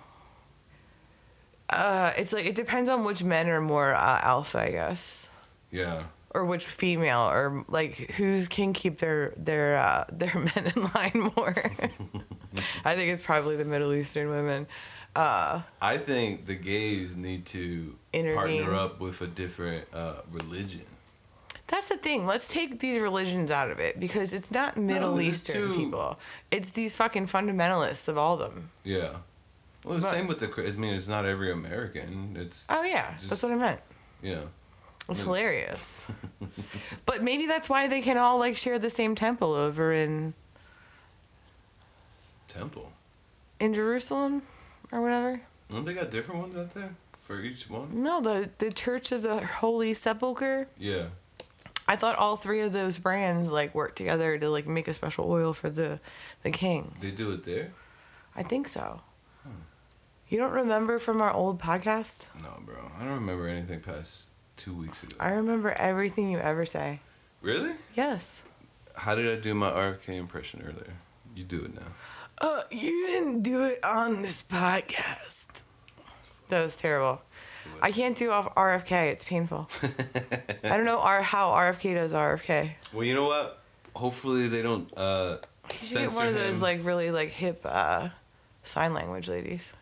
Uh, 1.70 2.12
it's 2.18 2.32
like 2.34 2.46
it 2.46 2.54
depends 2.56 2.88
on 2.90 3.04
which 3.04 3.24
men 3.24 3.50
are 3.50 3.60
more 3.62 3.96
uh, 3.96 4.20
alpha, 4.22 4.60
I 4.60 4.70
guess, 4.70 5.30
Yeah, 5.72 6.04
or 6.34 6.46
which 6.46 6.66
female, 6.66 7.22
or 7.30 7.64
like 7.68 8.12
who's 8.18 8.48
can 8.48 8.74
keep 8.74 9.00
their 9.00 9.34
their 9.38 9.78
uh, 9.78 10.06
their 10.12 10.34
men 10.36 10.72
in 10.76 10.84
line 10.96 11.32
more. 11.36 11.56
I 12.86 12.96
think 12.96 13.12
it's 13.12 13.26
probably 13.26 13.56
the 13.56 13.66
Middle 13.66 13.94
Eastern 13.94 14.30
women. 14.30 14.68
Uh, 15.16 15.62
I 15.82 15.98
think 15.98 16.48
the 16.48 16.56
gays 16.56 17.16
need 17.16 17.46
to 17.48 17.96
Intervene. 18.14 18.64
partner 18.64 18.76
up 18.80 19.00
with 19.00 19.22
a 19.22 19.28
different 19.28 19.86
uh, 19.94 20.22
religion. 20.32 20.86
that's 21.68 21.90
the 21.90 21.98
thing. 21.98 22.26
Let's 22.26 22.48
take 22.48 22.80
these 22.80 23.00
religions 23.00 23.52
out 23.52 23.70
of 23.70 23.80
it 23.80 24.00
because 24.00 24.34
it's 24.34 24.50
not 24.52 24.76
Middle 24.76 25.18
it's 25.20 25.28
Eastern 25.48 25.56
too- 25.70 25.76
people. 25.76 26.20
It's 26.50 26.72
these 26.72 26.96
fucking 26.96 27.28
fundamentalists 27.28 28.08
of 28.08 28.18
all 28.18 28.34
of 28.34 28.40
them. 28.40 28.72
Yeah. 28.84 29.18
Well, 29.86 29.96
the 29.98 30.02
But- 30.02 30.14
same 30.14 30.28
with 30.28 30.40
the. 30.40 30.48
I 30.68 30.72
mean, 30.72 30.94
it's 30.96 31.08
not 31.08 31.26
every 31.26 31.52
American. 31.52 32.36
It's 32.40 32.66
Oh 32.70 32.84
yeah, 32.84 33.16
that's 33.30 33.44
what 33.44 33.52
I 33.52 33.56
meant. 33.56 33.82
yeah. 34.24 34.42
It's 35.10 35.22
hilarious. 35.22 36.08
but 37.06 37.24
maybe 37.24 37.46
that's 37.46 37.68
why 37.70 37.88
they 37.88 38.02
can 38.02 38.18
all 38.18 38.40
like 38.40 38.56
share 38.56 38.80
the 38.80 38.90
same 38.90 39.16
temple 39.16 39.54
over 39.54 39.92
in 39.92 40.34
Temple. 42.48 42.92
in 43.60 43.74
Jerusalem 43.74 44.44
or 44.92 45.02
whatever. 45.02 45.42
Don't 45.70 45.86
they 45.86 45.94
got 45.94 46.12
different 46.12 46.42
ones 46.42 46.56
out 46.56 46.74
there 46.74 46.96
for 47.20 47.42
each 47.42 47.70
one? 47.70 48.04
No, 48.04 48.22
the 48.22 48.50
the 48.60 48.72
Church 48.72 49.12
of 49.12 49.24
the 49.24 49.46
Holy 49.46 49.94
Sepulchre. 49.94 50.68
Yeah. 50.78 51.08
I 51.86 51.98
thought 51.98 52.16
all 52.16 52.38
three 52.38 52.62
of 52.62 52.72
those 52.72 52.98
brands 52.98 53.52
like 53.52 53.76
work 53.76 53.96
together 53.96 54.38
to 54.38 54.50
like 54.50 54.68
make 54.68 54.88
a 54.88 54.94
special 54.94 55.30
oil 55.30 55.52
for 55.54 55.70
the 55.70 56.00
the 56.44 56.52
king. 56.52 56.96
They 57.02 57.12
do 57.12 57.32
it 57.32 57.44
there. 57.44 57.72
I 58.36 58.44
think 58.44 58.68
so. 58.68 59.02
Hmm. 59.44 59.50
You 60.30 60.38
don't 60.38 60.54
remember 60.54 60.98
from 60.98 61.22
our 61.22 61.34
old 61.34 61.60
podcast? 61.60 62.28
No, 62.42 62.60
bro. 62.66 62.90
I 62.98 63.04
don't 63.04 63.16
remember 63.16 63.48
anything 63.48 63.82
past 63.82 64.30
two 64.58 64.74
weeks 64.74 65.04
ago. 65.04 65.16
I 65.20 65.30
remember 65.32 65.72
everything 65.72 66.30
you 66.32 66.40
ever 66.40 66.66
say. 66.66 67.00
Really? 67.42 67.72
Yes. 67.96 68.44
How 68.96 69.16
did 69.16 69.28
I 69.38 69.40
do 69.42 69.54
my 69.54 69.70
RFK 69.72 70.10
impression 70.18 70.62
earlier? 70.62 70.94
You 71.36 71.44
do 71.44 71.64
it 71.66 71.74
now. 71.76 71.92
Uh, 72.40 72.64
you 72.72 73.08
didn't 73.08 73.42
do 73.42 73.64
it 73.66 73.84
on 73.84 74.22
this 74.22 74.44
podcast. 74.44 75.64
That 76.50 76.64
was 76.64 76.76
terrible. 76.78 77.22
I 77.82 77.92
can't 77.92 78.16
do 78.18 78.30
off 78.32 78.54
RFK. 78.56 79.12
It's 79.12 79.24
painful. 79.24 79.70
I 80.64 80.70
don't 80.78 80.86
know 80.86 81.00
R- 81.00 81.22
how 81.22 81.52
RFK 81.52 81.96
does 81.96 82.14
RFK. 82.14 82.74
Well, 82.94 83.04
you 83.04 83.14
know 83.16 83.26
what? 83.28 83.60
Hopefully 83.96 84.48
they 84.50 84.62
don't 84.62 84.92
uh, 84.98 85.38
You 85.72 85.78
should 85.78 85.98
get 85.98 86.14
one 86.14 86.28
of 86.28 86.36
him. 86.36 86.42
those 86.42 86.62
like 86.62 86.84
really 86.86 87.10
like 87.12 87.30
hip 87.30 87.62
uh, 87.66 88.10
sign 88.64 88.94
language 88.94 89.28
ladies. 89.30 89.74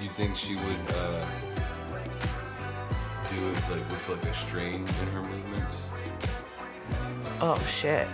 You 0.00 0.08
think 0.10 0.34
she 0.36 0.56
would 0.56 0.80
uh, 0.96 1.24
do 3.34 3.48
it 3.48 3.54
like 3.70 3.90
with 3.90 4.08
like 4.08 4.24
a 4.24 4.34
strain 4.34 4.80
in 4.80 5.06
her 5.08 5.22
movements? 5.22 5.88
Oh 7.40 7.58
shit. 7.66 8.06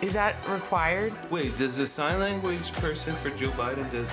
Is 0.00 0.12
that 0.14 0.36
required? 0.48 1.12
Wait, 1.30 1.56
does 1.58 1.76
the 1.76 1.86
sign 1.86 2.18
language 2.18 2.72
person 2.74 3.14
for 3.14 3.30
Joe 3.30 3.50
Biden 3.50 3.88
do, 3.90 4.04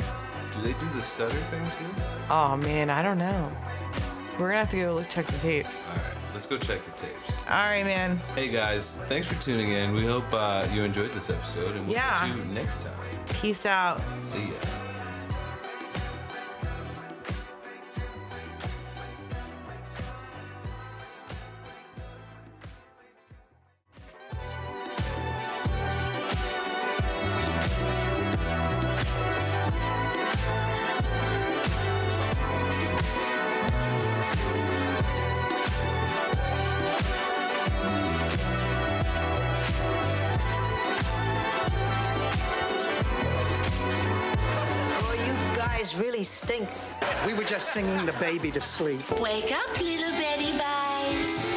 do 0.54 0.62
they 0.62 0.74
do 0.80 0.86
the 0.96 1.02
stutter 1.02 1.36
thing 1.36 1.64
too? 1.72 2.02
Oh 2.30 2.56
man, 2.58 2.90
I 2.90 3.02
don't 3.02 3.18
know. 3.18 3.52
We're 4.34 4.48
gonna 4.50 4.60
have 4.60 4.72
to 4.72 4.78
go 4.78 4.94
look 4.96 5.10
check 5.10 5.26
the 5.26 5.38
tapes. 5.40 5.92
All 5.92 5.98
right, 5.98 6.14
let's 6.34 6.46
go 6.46 6.58
check 6.58 6.82
the 6.84 6.92
tapes. 6.92 7.42
All 7.50 7.56
right, 7.56 7.84
man. 7.84 8.18
Hey 8.36 8.48
guys, 8.50 8.96
thanks 9.08 9.28
for 9.28 9.42
tuning 9.42 9.70
in. 9.72 9.94
We 9.94 10.06
hope 10.06 10.26
uh, 10.32 10.66
you 10.74 10.84
enjoyed 10.84 11.12
this 11.12 11.30
episode, 11.30 11.76
and 11.76 11.86
we'll 11.86 11.96
Yeah. 11.96 12.20
catch 12.20 12.36
you 12.36 12.44
next 12.54 12.84
time. 12.84 12.94
Peace 13.34 13.66
out. 13.66 14.00
See 14.16 14.44
ya. 14.44 14.89
Baby 48.30 48.52
to 48.52 48.62
sleep. 48.62 49.10
Wake 49.20 49.52
up, 49.52 49.82
little 49.82 50.12
Betty 50.12 50.52
Buys. 50.52 51.50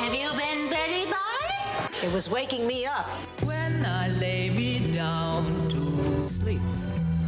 Have 0.00 0.14
you 0.14 0.30
been 0.38 0.70
Betty 0.70 1.04
Bye? 1.04 1.86
It 2.02 2.10
was 2.14 2.30
waking 2.30 2.66
me 2.66 2.86
up. 2.86 3.06
When 3.44 3.84
I 3.84 4.08
lay 4.08 4.48
me 4.48 4.90
down 4.90 5.68
to 5.68 6.18
sleep. 6.18 6.62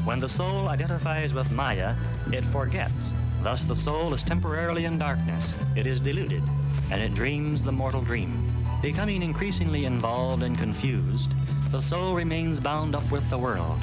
When 0.06 0.18
the 0.18 0.30
soul 0.30 0.68
identifies 0.68 1.34
with 1.34 1.50
Maya, 1.50 1.94
it 2.32 2.42
forgets. 2.46 3.12
Thus, 3.42 3.64
the 3.64 3.76
soul 3.76 4.14
is 4.14 4.22
temporarily 4.22 4.86
in 4.86 4.96
darkness. 4.96 5.54
It 5.76 5.86
is 5.86 6.00
deluded, 6.00 6.42
and 6.90 7.02
it 7.02 7.14
dreams 7.14 7.62
the 7.62 7.72
mortal 7.72 8.00
dream. 8.00 8.32
Becoming 8.80 9.22
increasingly 9.22 9.84
involved 9.84 10.42
and 10.42 10.56
confused, 10.56 11.32
the 11.70 11.82
soul 11.82 12.14
remains 12.14 12.60
bound 12.60 12.94
up 12.94 13.10
with 13.10 13.28
the 13.28 13.36
world. 13.36 13.78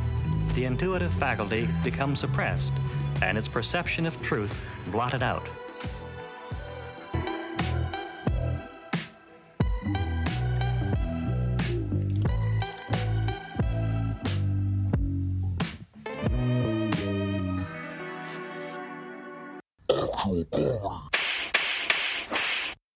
The 0.55 0.65
intuitive 0.65 1.13
faculty 1.13 1.69
becomes 1.83 2.19
suppressed, 2.19 2.73
and 3.21 3.37
its 3.37 3.47
perception 3.47 4.05
of 4.05 4.21
truth 4.21 4.65
blotted 4.87 5.23
out. 5.23 5.47
Echo 19.89 20.80